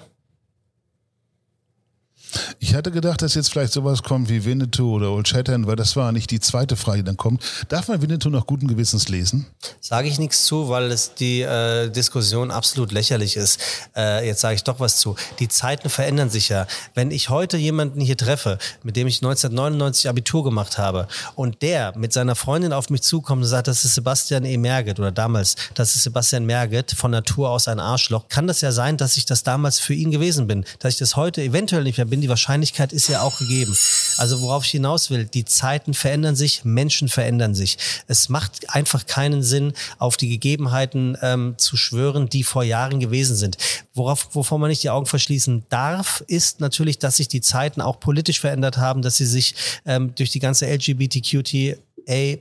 Ich 2.59 2.73
hatte 2.75 2.91
gedacht, 2.91 3.21
dass 3.21 3.35
jetzt 3.35 3.51
vielleicht 3.51 3.73
sowas 3.73 4.03
kommt 4.03 4.29
wie 4.29 4.45
Winnetou 4.45 4.95
oder 4.95 5.11
Old 5.11 5.27
Shatterhand, 5.27 5.67
weil 5.67 5.75
das 5.75 5.95
war 5.95 6.11
nicht 6.11 6.31
die 6.31 6.39
zweite 6.39 6.75
Frage, 6.75 6.99
die 6.99 7.03
dann 7.03 7.17
kommt. 7.17 7.43
Darf 7.69 7.87
man 7.87 8.01
Winnetou 8.01 8.29
noch 8.29 8.47
guten 8.47 8.67
Gewissens 8.67 9.09
lesen? 9.09 9.47
Sage 9.81 10.07
ich 10.07 10.19
nichts 10.19 10.45
zu, 10.45 10.69
weil 10.69 10.91
es 10.91 11.13
die 11.15 11.41
äh, 11.41 11.89
Diskussion 11.89 12.51
absolut 12.51 12.91
lächerlich 12.91 13.35
ist. 13.35 13.59
Äh, 13.95 14.27
jetzt 14.27 14.41
sage 14.41 14.55
ich 14.55 14.63
doch 14.63 14.79
was 14.79 14.97
zu. 14.97 15.15
Die 15.39 15.47
Zeiten 15.47 15.89
verändern 15.89 16.29
sich 16.29 16.49
ja. 16.49 16.67
Wenn 16.93 17.11
ich 17.11 17.29
heute 17.29 17.57
jemanden 17.57 18.01
hier 18.01 18.17
treffe, 18.17 18.57
mit 18.83 18.95
dem 18.95 19.07
ich 19.07 19.17
1999 19.17 20.09
Abitur 20.09 20.43
gemacht 20.43 20.77
habe 20.77 21.07
und 21.35 21.61
der 21.61 21.97
mit 21.97 22.13
seiner 22.13 22.35
Freundin 22.35 22.73
auf 22.73 22.89
mich 22.89 23.01
zukommt 23.01 23.43
und 23.43 23.47
sagt, 23.47 23.67
das 23.67 23.85
ist 23.85 23.95
Sebastian 23.95 24.45
E. 24.45 24.57
Merget 24.57 24.99
oder 24.99 25.11
damals, 25.11 25.55
das 25.73 25.95
ist 25.95 26.03
Sebastian 26.03 26.45
Merget, 26.45 26.91
von 26.91 27.11
Natur 27.11 27.49
aus 27.49 27.67
ein 27.67 27.79
Arschloch, 27.79 28.27
kann 28.27 28.47
das 28.47 28.61
ja 28.61 28.71
sein, 28.71 28.97
dass 28.97 29.17
ich 29.17 29.25
das 29.25 29.43
damals 29.43 29.79
für 29.79 29.93
ihn 29.93 30.11
gewesen 30.11 30.47
bin. 30.47 30.65
Dass 30.79 30.93
ich 30.93 30.99
das 30.99 31.15
heute 31.15 31.41
eventuell 31.41 31.83
nicht 31.83 31.97
mehr 31.97 32.05
bin, 32.05 32.21
die 32.25 32.29
Wahrscheinlichkeit 32.29 32.91
ist 32.91 33.07
ja 33.07 33.21
auch 33.21 33.37
gegeben. 33.37 33.77
Also 34.17 34.41
worauf 34.41 34.65
ich 34.65 34.71
hinaus 34.71 35.11
will, 35.11 35.25
die 35.25 35.45
Zeiten 35.45 35.93
verändern 35.93 36.35
sich, 36.35 36.65
Menschen 36.65 37.07
verändern 37.07 37.53
sich. 37.53 37.77
Es 38.07 38.29
macht 38.29 38.73
einfach 38.73 39.05
keinen 39.05 39.43
Sinn, 39.43 39.73
auf 39.99 40.17
die 40.17 40.27
Gegebenheiten 40.27 41.15
ähm, 41.21 41.53
zu 41.57 41.77
schwören, 41.77 42.27
die 42.27 42.43
vor 42.43 42.63
Jahren 42.63 42.99
gewesen 42.99 43.35
sind. 43.35 43.57
Worauf, 43.93 44.29
wovon 44.33 44.59
man 44.59 44.71
nicht 44.71 44.81
die 44.81 44.89
Augen 44.89 45.05
verschließen 45.05 45.65
darf, 45.69 46.23
ist 46.25 46.61
natürlich, 46.61 46.97
dass 46.97 47.17
sich 47.17 47.27
die 47.27 47.41
Zeiten 47.41 47.79
auch 47.79 47.99
politisch 47.99 48.39
verändert 48.39 48.77
haben, 48.77 49.03
dass 49.03 49.17
sie 49.17 49.27
sich 49.27 49.53
ähm, 49.85 50.15
durch 50.15 50.31
die 50.31 50.39
ganze 50.39 50.65
LGBTQTA 50.65 52.39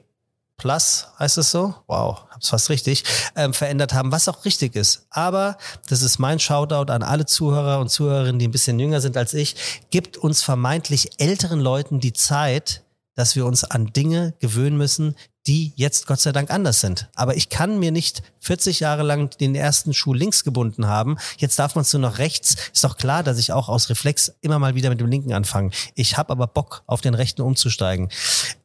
Plus, 0.57 1.09
heißt 1.19 1.39
es 1.39 1.51
so? 1.51 1.75
Wow, 1.89 2.23
hab's 2.31 2.49
fast 2.49 2.71
richtig, 2.71 3.05
ähm, 3.37 3.53
verändert 3.53 3.93
haben, 3.93 4.13
was 4.13 4.29
auch 4.29 4.45
richtig 4.45 4.77
ist. 4.77 5.07
Aber 5.11 5.59
das 5.89 6.03
ist 6.03 6.19
mein 6.19 6.39
Shoutout 6.39 6.93
an 6.93 7.03
alle 7.03 7.27
Zuhörer 7.27 7.81
und 7.81 7.91
Zuhörerinnen, 7.91 8.39
die 8.39 8.49
ein 8.49 8.53
bisschen 8.53 8.79
jünger 8.79 9.01
sind 9.01 9.17
als 9.17 9.35
ich. 9.35 9.57
Gibt 9.91 10.17
uns 10.17 10.43
vermeintlich 10.43 11.11
älteren 11.19 11.61
Leuten 11.61 11.99
die 11.99 12.13
Zeit, 12.13 12.85
dass 13.17 13.37
wir 13.37 13.47
uns 13.47 13.65
an 13.65 13.93
Dinge 13.93 14.35
gewöhnen 14.41 14.77
müssen, 14.77 15.17
die 15.47 15.73
jetzt 15.77 16.07
Gott 16.07 16.21
sei 16.21 16.33
Dank 16.33 16.51
anders 16.51 16.81
sind. 16.81 17.09
Aber 17.15 17.37
ich 17.37 17.51
kann 17.51 17.79
mir 17.79 17.93
nicht 17.93 18.23
40 18.41 18.81
Jahre 18.81 19.03
lang 19.03 19.31
den 19.39 19.55
ersten 19.55 19.93
Schuh 19.93 20.15
links 20.15 20.43
gebunden 20.43 20.87
haben. 20.87 21.19
Jetzt 21.37 21.59
darf 21.59 21.75
man 21.75 21.83
es 21.83 21.93
nur 21.93 22.01
noch 22.01 22.19
rechts. 22.19 22.57
Ist 22.73 22.83
doch 22.85 22.97
klar, 22.97 23.23
dass 23.23 23.39
ich 23.39 23.53
auch 23.53 23.69
aus 23.69 23.91
Reflex 23.91 24.33
immer 24.41 24.59
mal 24.59 24.75
wieder 24.75 24.89
mit 24.89 25.01
dem 25.01 25.09
linken 25.09 25.35
anfange. 25.35 25.71
Ich 25.95 26.17
habe 26.17 26.31
aber 26.31 26.47
Bock, 26.47 26.83
auf 26.87 27.03
den 27.03 27.15
rechten 27.15 27.43
umzusteigen. 27.43 28.09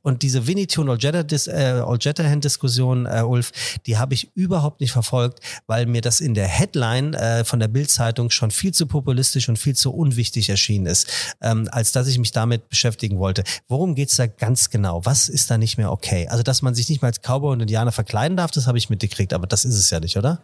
Und 0.02 0.24
diese 0.24 0.48
Winnetou 0.48 0.82
und 0.82 0.90
All-Jetterhand-Diskussion, 0.90 3.06
äh, 3.06 3.22
Ulf, 3.22 3.52
die 3.86 3.98
habe 3.98 4.14
ich 4.14 4.32
überhaupt 4.36 4.82
nicht 4.82 4.92
verfolgt, 4.92 5.40
weil 5.68 5.86
mir 5.86 6.02
das 6.02 6.20
in 6.22 6.34
der 6.34 6.48
Headline 6.48 7.14
äh, 7.14 7.44
von 7.44 7.60
der 7.60 7.68
Bild-Zeitung 7.68 8.30
schon 8.30 8.52
viel 8.52 8.74
zu 8.74 8.88
populistisch 8.88 9.50
und 9.50 9.58
viel 9.58 9.76
zu 9.76 9.94
unwichtig 9.94 10.50
erschienen 10.50 10.86
ist, 10.86 11.08
ähm, 11.42 11.68
als 11.72 11.92
dass 11.92 12.08
ich 12.08 12.18
mich 12.18 12.32
damit 12.32 12.70
beschäftigen 12.70 13.20
wollte. 13.20 13.44
Worum 13.68 13.96
geht's 13.96 14.16
da 14.16 14.28
ganz 14.28 14.70
genau? 14.70 15.06
Was 15.06 15.30
ist 15.30 15.52
da 15.52 15.58
nicht 15.58 15.78
mehr 15.78 15.92
okay? 15.92 16.28
Also, 16.30 16.44
dass 16.44 16.62
man 16.62 16.76
sich 16.76 16.90
nicht 16.90 17.02
mehr 17.02 17.10
als 17.10 17.22
Cowboy 17.22 17.54
und 17.54 17.62
Indianer 17.62 17.92
verkleiden 17.92 18.38
darf, 18.38 18.52
das 18.52 18.68
habe 18.68 18.78
ich 18.78 18.90
mitgekriegt, 18.90 19.34
aber 19.34 19.48
das 19.48 19.66
ist 19.66 19.76
es 19.76 19.90
ja 19.90 20.00
nicht, 20.00 20.18
oder? 20.18 20.42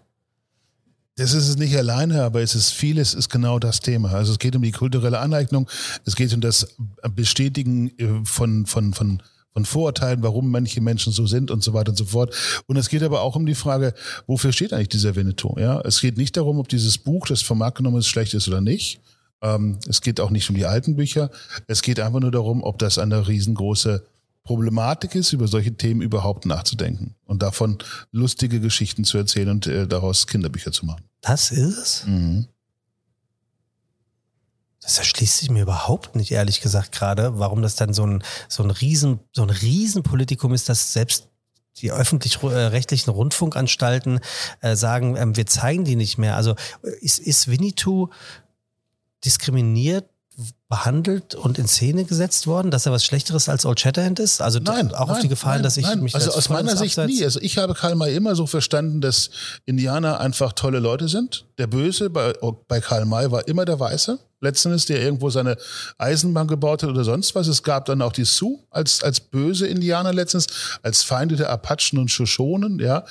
Das 1.17 1.33
ist 1.33 1.47
es 1.47 1.55
nicht 1.55 1.75
alleine, 1.77 2.23
aber 2.23 2.41
es 2.41 2.55
ist 2.55 2.71
vieles, 2.71 3.13
ist 3.13 3.29
genau 3.29 3.57
das 3.57 3.79
Thema. 3.79 4.11
Also 4.11 4.33
es 4.33 4.39
geht 4.39 4.53
um 4.53 4.61
die 4.61 4.73
kulturelle 4.73 5.19
Aneignung, 5.19 5.69
es 6.03 6.17
geht 6.17 6.33
um 6.33 6.41
das 6.41 6.75
Bestätigen 7.15 7.97
äh, 7.97 8.25
von, 8.25 8.65
von, 8.65 8.93
von, 8.93 9.23
von 9.55 9.63
Vorurteilen, 9.63 10.21
warum 10.21 10.51
manche 10.51 10.81
Menschen 10.81 11.13
so 11.13 11.25
sind 11.25 11.49
und 11.49 11.63
so 11.63 11.71
weiter 11.71 11.91
und 11.91 11.97
so 11.97 12.03
fort. 12.03 12.35
Und 12.67 12.75
es 12.75 12.89
geht 12.89 13.03
aber 13.03 13.21
auch 13.21 13.37
um 13.37 13.45
die 13.45 13.55
Frage, 13.55 13.93
wofür 14.27 14.51
steht 14.51 14.73
eigentlich 14.73 14.89
dieser 14.89 15.15
Winnetou? 15.15 15.57
Ja, 15.57 15.79
es 15.81 16.01
geht 16.01 16.17
nicht 16.17 16.35
darum, 16.35 16.59
ob 16.59 16.67
dieses 16.67 16.97
Buch, 16.97 17.25
das 17.25 17.41
vom 17.41 17.59
Markt 17.59 17.77
genommen 17.77 17.97
ist, 17.97 18.07
schlecht 18.07 18.33
ist 18.33 18.49
oder 18.49 18.59
nicht. 18.59 18.99
Ähm, 19.41 19.79
es 19.87 20.01
geht 20.01 20.19
auch 20.19 20.29
nicht 20.29 20.49
um 20.49 20.57
die 20.57 20.65
alten 20.65 20.97
Bücher. 20.97 21.31
Es 21.67 21.81
geht 21.81 22.01
einfach 22.01 22.19
nur 22.19 22.31
darum, 22.31 22.63
ob 22.63 22.79
das 22.79 22.97
eine 22.97 23.29
riesengroße 23.29 24.05
Problematik 24.43 25.15
ist, 25.15 25.31
über 25.31 25.47
solche 25.47 25.73
Themen 25.75 26.01
überhaupt 26.01 26.45
nachzudenken 26.45 27.15
und 27.23 27.41
davon 27.41 27.77
lustige 28.11 28.59
Geschichten 28.59 29.05
zu 29.05 29.17
erzählen 29.17 29.49
und 29.49 29.67
äh, 29.67 29.87
daraus 29.87 30.27
Kinderbücher 30.27 30.73
zu 30.73 30.85
machen. 30.85 31.05
Das 31.21 31.51
ist 31.51 31.77
es? 31.77 32.05
Mhm. 32.05 32.47
Das 34.81 34.99
erschließt 34.99 35.37
sich 35.39 35.49
mir 35.49 35.63
überhaupt 35.63 36.15
nicht, 36.15 36.31
ehrlich 36.31 36.61
gesagt, 36.61 36.91
gerade, 36.91 37.39
warum 37.39 37.61
das 37.61 37.75
dann 37.75 37.93
so 37.93 38.05
ein, 38.05 38.23
so 38.47 38.61
ein 38.63 38.69
Riesen, 38.69 39.19
so 39.31 39.41
ein 39.41 39.49
Riesenpolitikum 39.49 40.53
ist, 40.53 40.69
dass 40.69 40.93
selbst 40.93 41.27
die 41.77 41.91
öffentlich-rechtlichen 41.91 43.09
Rundfunkanstalten 43.11 44.19
äh, 44.61 44.75
sagen, 44.75 45.15
ähm, 45.17 45.35
wir 45.35 45.45
zeigen 45.45 45.83
die 45.83 45.95
nicht 45.95 46.17
mehr. 46.17 46.35
Also 46.35 46.51
äh, 46.83 46.91
ist, 47.01 47.19
ist 47.19 47.47
Winnetou 47.49 48.09
diskriminiert 49.25 50.05
behandelt 50.67 51.35
und 51.35 51.57
in 51.57 51.67
Szene 51.67 52.03
gesetzt 52.03 52.47
worden, 52.47 52.69
dass 52.71 52.85
er 52.85 52.91
was 52.91 53.05
Schlechteres 53.05 53.47
als 53.47 53.65
Old 53.65 53.79
Shatterhand 53.79 54.19
ist? 54.19 54.41
Also 54.41 54.59
Nein, 54.59 54.93
auch 54.93 55.01
auf 55.01 55.09
nein, 55.09 55.21
die 55.21 55.27
Gefahr, 55.29 55.53
nein, 55.53 55.63
dass 55.63 55.77
ich 55.77 55.85
nein. 55.85 56.01
mich 56.01 56.15
also 56.15 56.27
als 56.27 56.37
aus 56.37 56.49
meiner 56.49 56.75
Sicht 56.75 56.97
Abseits- 56.97 57.13
nie. 57.13 57.23
Also 57.23 57.39
ich 57.41 57.57
habe 57.57 57.73
Karl 57.73 57.95
May 57.95 58.13
immer 58.15 58.35
so 58.35 58.45
verstanden, 58.45 58.99
dass 58.99 59.29
Indianer 59.65 60.19
einfach 60.19 60.53
tolle 60.53 60.79
Leute 60.79 61.07
sind. 61.07 61.45
Der 61.57 61.67
Böse 61.67 62.09
bei, 62.09 62.33
bei 62.67 62.81
Karl 62.81 63.05
May 63.05 63.31
war 63.31 63.47
immer 63.47 63.63
der 63.63 63.79
Weiße. 63.79 64.19
Letztendlich, 64.41 64.85
der 64.85 65.01
irgendwo 65.01 65.29
seine 65.29 65.55
Eisenbahn 65.97 66.47
gebaut 66.47 66.83
hat 66.83 66.89
oder 66.89 67.03
sonst 67.03 67.35
was. 67.35 67.47
Es 67.47 67.63
gab 67.63 67.85
dann 67.85 68.01
auch 68.01 68.11
die 68.11 68.25
Sioux 68.25 68.59
als, 68.69 69.01
als 69.03 69.19
böse 69.19 69.67
Indianer 69.67 70.13
letztens, 70.13 70.47
als 70.83 71.03
Feinde 71.03 71.35
der 71.35 71.49
Apachen 71.49 71.97
und 71.99 72.11
Shoshonen, 72.11 72.79
ja. 72.79 73.05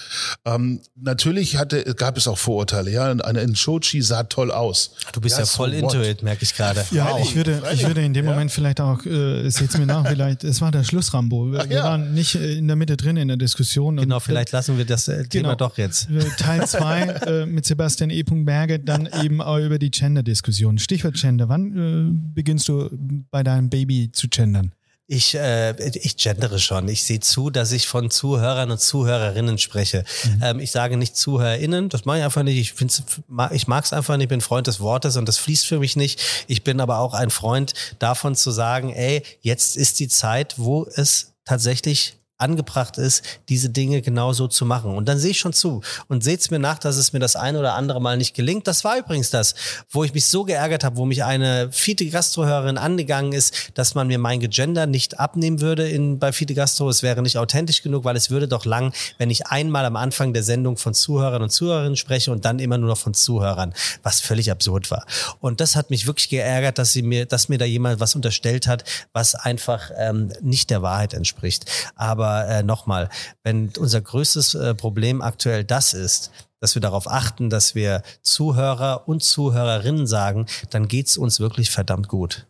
Ähm, 0.45 0.81
natürlich 0.95 1.57
hatte, 1.57 1.83
gab 1.95 2.17
es 2.17 2.29
auch 2.29 2.39
Vorurteile, 2.39 2.91
ja. 2.91 3.11
Eine 3.11 3.47
Nshochi 3.47 4.03
sah 4.03 4.25
toll 4.25 4.51
aus. 4.51 4.91
Du 5.13 5.21
bist 5.21 5.39
ja, 5.39 5.45
so 5.45 5.57
voll 5.57 5.73
what? 5.81 5.95
into 5.95 6.03
it, 6.03 6.23
merke 6.23 6.43
ich 6.43 6.55
gerade. 6.55 6.85
Ja, 6.91 7.07
Freilich, 7.07 7.31
ich 7.31 7.37
würde, 7.37 7.63
ich 7.73 7.87
würde 7.87 8.05
in 8.05 8.13
dem 8.15 8.27
Ja. 8.27 8.31
Moment 8.33 8.51
vielleicht 8.53 8.81
auch, 8.81 9.05
äh, 9.07 9.49
seht's 9.49 9.79
mir 9.79 9.87
nach, 9.87 10.07
vielleicht, 10.07 10.45
es 10.45 10.61
war 10.61 10.71
der 10.71 10.85
Schlussrambo. 10.85 11.53
Wir, 11.53 11.61
Ach 11.61 11.69
wir 11.69 11.77
ja. 11.79 11.85
waren 11.85 12.15
nicht 12.15 12.35
äh, 12.35 12.55
in 12.59 12.67
der 12.67 12.77
Mitte 12.77 12.97
drin 12.97 13.17
in 13.17 13.29
der 13.29 13.37
Diskussion. 13.37 13.97
Genau, 13.97 14.17
Und, 14.17 14.21
vielleicht 14.21 14.53
lassen 14.53 14.77
wir 14.79 14.85
das 14.85 15.09
äh, 15.09 15.25
Thema 15.27 15.55
Genau. 15.55 15.55
doch 15.57 15.79
jetzt. 15.79 16.09
äh, 16.11 16.25
Teil 16.39 16.67
2 16.67 17.01
äh, 17.03 17.47
mit 17.47 17.65
Sebastian 17.67 18.11
E. 18.11 18.23
Berge, 18.25 18.79
dann 18.81 19.09
eben 19.23 19.41
auch 19.41 19.59
über 19.59 19.79
die 19.79 19.91
Gender-Diskussion. 19.91 20.79
Stichwort 20.79 21.14
Gender? 21.15 21.49
Wann 21.49 21.77
äh, 21.77 22.35
beginnst 22.35 22.69
du 22.69 22.91
bei 23.31 23.43
deinem 23.43 23.71
Baby 23.71 24.11
zu 24.13 24.29
gendern? 24.29 24.73
Ich, 25.07 25.35
äh, 25.35 25.75
ich 25.99 26.17
gendere 26.17 26.59
schon. 26.59 26.89
Ich 26.89 27.05
sehe 27.05 27.21
zu, 27.21 27.51
dass 27.51 27.73
ich 27.73 27.87
von 27.87 28.11
Zuhörern 28.11 28.71
und 28.71 28.81
Zuhörerinnen 28.81 29.59
spreche. 29.59 30.05
Mhm. 30.25 30.43
Ähm, 30.43 30.61
ich 30.61 30.71
sage 30.71 30.97
nicht 30.97 31.15
ZuhörerInnen, 31.15 31.91
das 31.91 32.07
mache 32.07 32.19
ich 32.19 32.25
einfach 32.25 32.43
nicht. 32.43 32.57
Ich, 32.57 32.73
find's, 32.73 33.03
ich 33.51 33.67
mag 33.67 33.85
es 33.85 33.93
einfach 33.93 34.17
nicht, 34.17 34.25
ich 34.25 34.29
bin 34.31 34.41
Freund 34.41 34.67
des 34.67 34.81
Wortes 34.81 35.17
und 35.17 35.29
das 35.29 35.37
fließt 35.37 35.67
für 35.67 35.79
mich 35.79 35.97
nicht. 35.97 36.23
Ich 36.47 36.65
bin 36.65 36.81
aber 36.81 37.01
auch 37.01 37.13
ein 37.13 37.29
Freund 37.29 37.75
davon 37.99 38.35
zu 38.35 38.51
sagen, 38.51 38.91
ey, 38.95 39.23
jetzt 39.43 39.77
ist 39.77 40.01
die 40.01 40.09
Zeit, 40.09 40.55
wo 40.57 40.87
es 40.95 41.35
tatsächlich 41.45 42.17
angebracht 42.37 42.99
ist, 42.99 43.23
diese 43.49 43.71
Dinge 43.71 44.03
genauso 44.03 44.49
zu 44.49 44.67
machen. 44.67 44.95
Und 44.97 45.09
dann 45.09 45.19
sehe 45.19 45.31
ich 45.31 45.39
schon 45.39 45.53
zu 45.53 45.83
und 46.09 46.25
seht 46.25 46.41
es 46.41 46.51
mir 46.51 46.59
nach, 46.59 46.79
dass 46.79 46.97
es 46.97 47.13
mir 47.13 47.21
das 47.21 47.37
eine 47.37 47.61
oder 47.61 47.75
andere 47.75 48.01
Mal 48.01 48.17
nicht 48.17 48.35
gelingt. 48.35 48.67
Das 48.67 48.83
war 48.83 48.99
übrigens 48.99 49.31
das, 49.31 49.55
wo 49.89 50.03
ich 50.03 50.13
mich 50.15 50.27
so 50.27 50.45
geärgert 50.45 50.83
habe, 50.83 50.97
wo 50.97 51.05
mich 51.05 51.23
eine 51.23 51.71
Fiete 51.71 52.05
Gastrohörerin 52.07 52.77
angegangen 52.77 53.33
ist, 53.33 53.71
dass 53.75 53.95
man 53.95 54.09
mir 54.09 54.19
mein 54.19 54.41
Gegender 54.41 54.87
nicht 54.87 55.21
abnehmen 55.21 55.61
würde 55.61 55.89
in, 55.89 56.19
bei 56.19 56.33
Fiete 56.33 56.55
Gastro. 56.55 56.89
Es 56.89 57.05
wäre 57.05 57.23
nicht 57.23 57.39
authentisch 57.39 57.83
genug, 57.83 58.05
weil 58.05 58.17
es 58.17 58.31
würde 58.31 58.49
doch 58.49 58.65
lang, 58.65 58.93
wenn 59.19 59.31
ich 59.31 59.47
einmal 59.47 59.85
am 59.85 59.97
Anfang 59.97 60.33
der 60.33 60.43
Sendung 60.43 60.77
von 60.77 60.93
Zuhörern 60.93 61.43
und 61.43 61.51
Zuhörerinnen 61.51 61.97
spreche 61.97 62.33
und 62.33 62.45
dann 62.45 62.59
immer 62.59 62.79
nur 62.79 62.89
noch 62.89 62.99
von 62.99 63.15
Zuhörern, 63.15 63.75
was 64.03 64.21
völlig 64.21 64.51
absurd 64.51 64.91
war. 64.91 65.07
Und 65.41 65.61
das 65.61 65.77
hat 65.77 65.91
mich 65.91 66.07
wirklich 66.07 66.29
geärgert, 66.29 66.79
dass 66.79 66.93
sie 66.93 67.03
mir, 67.03 67.27
dass 67.27 67.49
mir 67.49 67.59
da 67.59 67.65
jemand 67.65 68.01
was 68.01 68.17
unterstellt 68.17 68.67
hat, 68.67 68.83
was 69.13 69.37
einfach 69.37 69.91
ähm, 69.97 70.33
nicht 70.41 70.71
der 70.71 70.83
Wahrheit 70.83 71.15
entspricht. 71.15 71.67
Aber 71.95 72.34
äh, 72.43 72.63
nochmal, 72.63 73.09
wenn 73.43 73.71
unser 73.79 74.01
größtes 74.01 74.55
äh, 74.55 74.75
Problem 74.75 75.23
aktuell 75.23 75.65
das 75.65 75.95
ist, 75.95 76.31
dass 76.61 76.75
wir 76.75 76.83
darauf 76.83 77.11
achten, 77.11 77.51
dass 77.51 77.75
wir 77.75 78.03
Zuhörer 78.23 79.07
und 79.07 79.23
Zuhörerinnen 79.23 80.07
sagen, 80.07 80.47
dann 80.71 80.89
geht 80.89 81.09
es 81.09 81.17
uns 81.17 81.41
wirklich 81.41 81.71
verdammt 81.71 82.09
gut. 82.09 82.47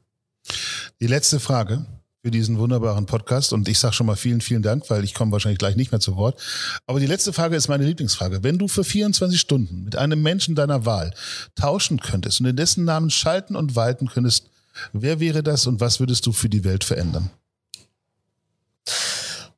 Die 1.00 1.06
letzte 1.06 1.40
Frage 1.40 1.84
für 2.24 2.30
diesen 2.30 2.56
wunderbaren 2.58 3.04
Podcast 3.04 3.52
und 3.52 3.68
ich 3.68 3.78
sage 3.78 3.92
schon 3.92 4.06
mal 4.06 4.16
vielen, 4.16 4.40
vielen 4.40 4.62
Dank, 4.62 4.88
weil 4.88 5.04
ich 5.04 5.12
komme 5.12 5.30
wahrscheinlich 5.30 5.58
gleich 5.58 5.76
nicht 5.76 5.92
mehr 5.92 6.00
zu 6.00 6.16
Wort. 6.16 6.40
Aber 6.86 6.98
die 6.98 7.06
letzte 7.06 7.34
Frage 7.34 7.54
ist 7.54 7.68
meine 7.68 7.84
Lieblingsfrage. 7.84 8.42
Wenn 8.42 8.56
du 8.56 8.66
für 8.66 8.82
24 8.82 9.38
Stunden 9.38 9.84
mit 9.84 9.96
einem 9.96 10.22
Menschen 10.22 10.54
deiner 10.54 10.86
Wahl 10.86 11.12
tauschen 11.54 12.00
könntest 12.00 12.40
und 12.40 12.46
in 12.46 12.56
dessen 12.56 12.84
Namen 12.84 13.10
schalten 13.10 13.56
und 13.56 13.76
walten 13.76 14.06
könntest, 14.06 14.48
wer 14.94 15.20
wäre 15.20 15.42
das 15.42 15.66
und 15.66 15.80
was 15.80 16.00
würdest 16.00 16.24
du 16.24 16.32
für 16.32 16.48
die 16.48 16.64
Welt 16.64 16.84
verändern? 16.84 17.30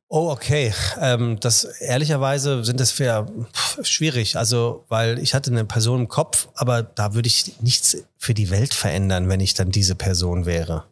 Oh, 0.08 0.30
okay. 0.30 0.72
Ähm, 1.00 1.38
das 1.40 1.64
ehrlicherweise 1.64 2.64
sind 2.64 2.78
das 2.78 2.92
für 2.92 3.26
schwierig. 3.82 4.36
Also, 4.36 4.84
weil 4.88 5.18
ich 5.18 5.34
hatte 5.34 5.50
eine 5.50 5.64
Person 5.64 6.02
im 6.02 6.08
Kopf, 6.08 6.48
aber 6.54 6.82
da 6.82 7.14
würde 7.14 7.26
ich 7.26 7.60
nichts 7.60 7.96
für 8.16 8.34
die 8.34 8.50
Welt 8.50 8.72
verändern, 8.72 9.28
wenn 9.28 9.40
ich 9.40 9.54
dann 9.54 9.70
diese 9.70 9.96
Person 9.96 10.46
wäre. 10.46 10.84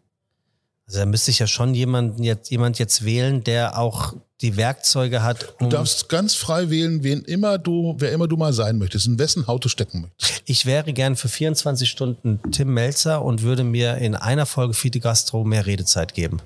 Also 0.87 0.99
da 0.99 1.07
müsste 1.07 1.31
ich 1.31 1.39
ja 1.39 1.47
schon 1.47 1.75
jemanden 1.75 2.23
jetzt, 2.23 2.51
jemand 2.51 2.79
jetzt 2.79 3.05
wählen, 3.05 3.43
der 3.43 3.79
auch 3.79 4.15
die 4.43 4.57
Werkzeuge 4.57 5.23
hat. 5.23 5.55
Um 5.59 5.71
du 5.71 5.77
darfst 5.77 6.11
ganz 6.11 6.35
frei 6.35 6.69
wählen, 6.69 7.03
wen 7.03 7.23
immer 7.23 7.57
du, 7.57 7.95
wer 7.99 8.13
immer 8.13 8.29
du 8.29 8.37
mal 8.37 8.53
sein 8.53 8.77
möchtest, 8.77 9.07
in 9.07 9.19
wessen 9.19 9.47
Haut 9.47 9.65
du 9.65 9.71
stecken 9.71 10.03
möchtest. 10.03 10.43
Ich 10.45 10.67
wäre 10.67 10.93
gern 10.93 11.17
für 11.17 11.29
24 11.29 11.89
Stunden 11.89 12.41
Tim 12.51 12.75
Melzer 12.75 13.25
und 13.25 13.41
würde 13.41 13.65
mir 13.65 13.97
in 13.97 14.15
einer 14.15 14.45
Folge 14.45 14.75
Fide 14.75 15.01
Gastro 15.01 15.45
mehr 15.45 15.65
Redezeit 15.65 16.13
geben. 16.13 16.43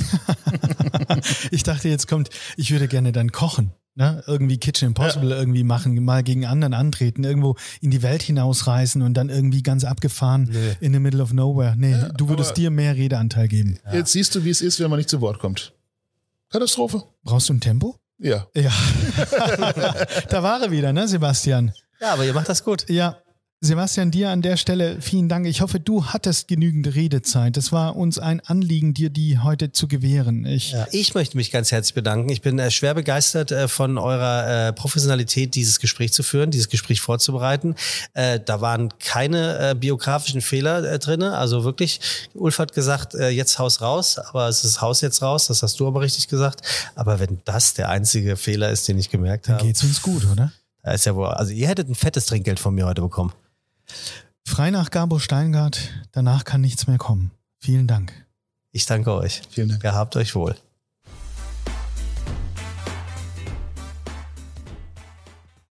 ich 1.50 1.62
dachte, 1.62 1.88
jetzt 1.88 2.08
kommt, 2.08 2.30
ich 2.56 2.70
würde 2.70 2.88
gerne 2.88 3.12
dann 3.12 3.32
kochen. 3.32 3.72
Ne? 3.96 4.22
Irgendwie 4.26 4.58
Kitchen 4.58 4.88
Impossible 4.88 5.30
ja. 5.30 5.36
irgendwie 5.36 5.64
machen, 5.64 6.02
mal 6.04 6.22
gegen 6.22 6.46
anderen 6.46 6.74
antreten, 6.74 7.24
irgendwo 7.24 7.56
in 7.80 7.90
die 7.90 8.02
Welt 8.02 8.22
hinausreisen 8.22 9.02
und 9.02 9.14
dann 9.14 9.28
irgendwie 9.28 9.62
ganz 9.62 9.84
abgefahren 9.84 10.48
nee. 10.50 10.76
in 10.80 10.92
the 10.92 11.00
middle 11.00 11.22
of 11.22 11.32
nowhere. 11.32 11.74
Nee, 11.76 11.92
ja, 11.92 12.08
du 12.10 12.28
würdest 12.28 12.56
dir 12.56 12.70
mehr 12.70 12.96
Redeanteil 12.96 13.48
geben. 13.48 13.78
Ja. 13.86 13.94
Jetzt 13.94 14.12
siehst 14.12 14.34
du, 14.34 14.44
wie 14.44 14.50
es 14.50 14.60
ist, 14.60 14.80
wenn 14.80 14.90
man 14.90 14.98
nicht 14.98 15.10
zu 15.10 15.20
Wort 15.20 15.38
kommt. 15.38 15.72
Katastrophe. 16.50 17.02
Brauchst 17.24 17.48
du 17.48 17.54
ein 17.54 17.60
Tempo? 17.60 17.96
Ja. 18.18 18.46
Ja. 18.54 18.70
da 20.28 20.42
war 20.42 20.62
er 20.62 20.70
wieder, 20.70 20.92
ne, 20.92 21.08
Sebastian? 21.08 21.72
Ja, 22.00 22.12
aber 22.12 22.24
ihr 22.24 22.32
macht 22.32 22.48
das 22.48 22.64
gut. 22.64 22.88
Ja, 22.88 23.18
Sebastian, 23.62 24.10
dir 24.10 24.30
an 24.30 24.40
der 24.40 24.56
Stelle 24.56 25.02
vielen 25.02 25.28
Dank. 25.28 25.46
Ich 25.46 25.60
hoffe, 25.60 25.80
du 25.80 26.06
hattest 26.06 26.48
genügend 26.48 26.94
Redezeit. 26.94 27.58
Es 27.58 27.72
war 27.72 27.94
uns 27.94 28.18
ein 28.18 28.40
Anliegen, 28.40 28.94
dir 28.94 29.10
die 29.10 29.38
heute 29.38 29.70
zu 29.70 29.86
gewähren. 29.86 30.46
Ich, 30.46 30.72
ja, 30.72 30.86
ich 30.92 31.12
möchte 31.12 31.36
mich 31.36 31.50
ganz 31.50 31.70
herzlich 31.70 31.92
bedanken. 31.92 32.30
Ich 32.30 32.40
bin 32.40 32.58
äh, 32.58 32.70
schwer 32.70 32.94
begeistert 32.94 33.52
äh, 33.52 33.68
von 33.68 33.98
eurer 33.98 34.68
äh, 34.68 34.72
Professionalität, 34.72 35.54
dieses 35.54 35.78
Gespräch 35.78 36.14
zu 36.14 36.22
führen, 36.22 36.50
dieses 36.50 36.70
Gespräch 36.70 37.02
vorzubereiten. 37.02 37.74
Äh, 38.14 38.40
da 38.40 38.62
waren 38.62 38.94
keine 38.98 39.72
äh, 39.72 39.74
biografischen 39.74 40.40
Fehler 40.40 40.82
äh, 40.82 40.98
drin. 40.98 41.22
Also 41.22 41.62
wirklich, 41.62 42.00
Ulf 42.32 42.58
hat 42.60 42.72
gesagt, 42.72 43.12
jetzt 43.12 43.58
Haus 43.58 43.82
raus, 43.82 44.16
aber 44.16 44.48
es 44.48 44.64
ist 44.64 44.80
Haus 44.80 45.02
jetzt 45.02 45.20
raus. 45.20 45.48
Das 45.48 45.62
hast 45.62 45.78
du 45.78 45.86
aber 45.86 46.00
richtig 46.00 46.28
gesagt. 46.28 46.62
Aber 46.94 47.20
wenn 47.20 47.42
das 47.44 47.74
der 47.74 47.90
einzige 47.90 48.38
Fehler 48.38 48.70
ist, 48.70 48.88
den 48.88 48.98
ich 48.98 49.10
gemerkt 49.10 49.48
habe. 49.48 49.58
Dann 49.58 49.66
geht's 49.66 49.84
uns 49.84 50.00
gut, 50.00 50.26
oder? 50.32 50.50
Da 50.82 50.92
ist 50.92 51.04
ja 51.04 51.14
wohl, 51.14 51.26
also 51.26 51.52
ihr 51.52 51.68
hättet 51.68 51.90
ein 51.90 51.94
fettes 51.94 52.24
Trinkgeld 52.24 52.58
von 52.58 52.74
mir 52.74 52.86
heute 52.86 53.02
bekommen. 53.02 53.34
Frei 54.46 54.70
nach 54.70 54.90
Gabor 54.90 55.20
Steingart, 55.20 55.90
danach 56.12 56.44
kann 56.44 56.60
nichts 56.60 56.86
mehr 56.86 56.98
kommen. 56.98 57.30
Vielen 57.60 57.86
Dank. 57.86 58.12
Ich 58.72 58.86
danke 58.86 59.12
euch. 59.12 59.42
Vielen 59.50 59.68
Dank. 59.68 59.82
Gehabt 59.82 60.16
euch 60.16 60.34
wohl. 60.34 60.56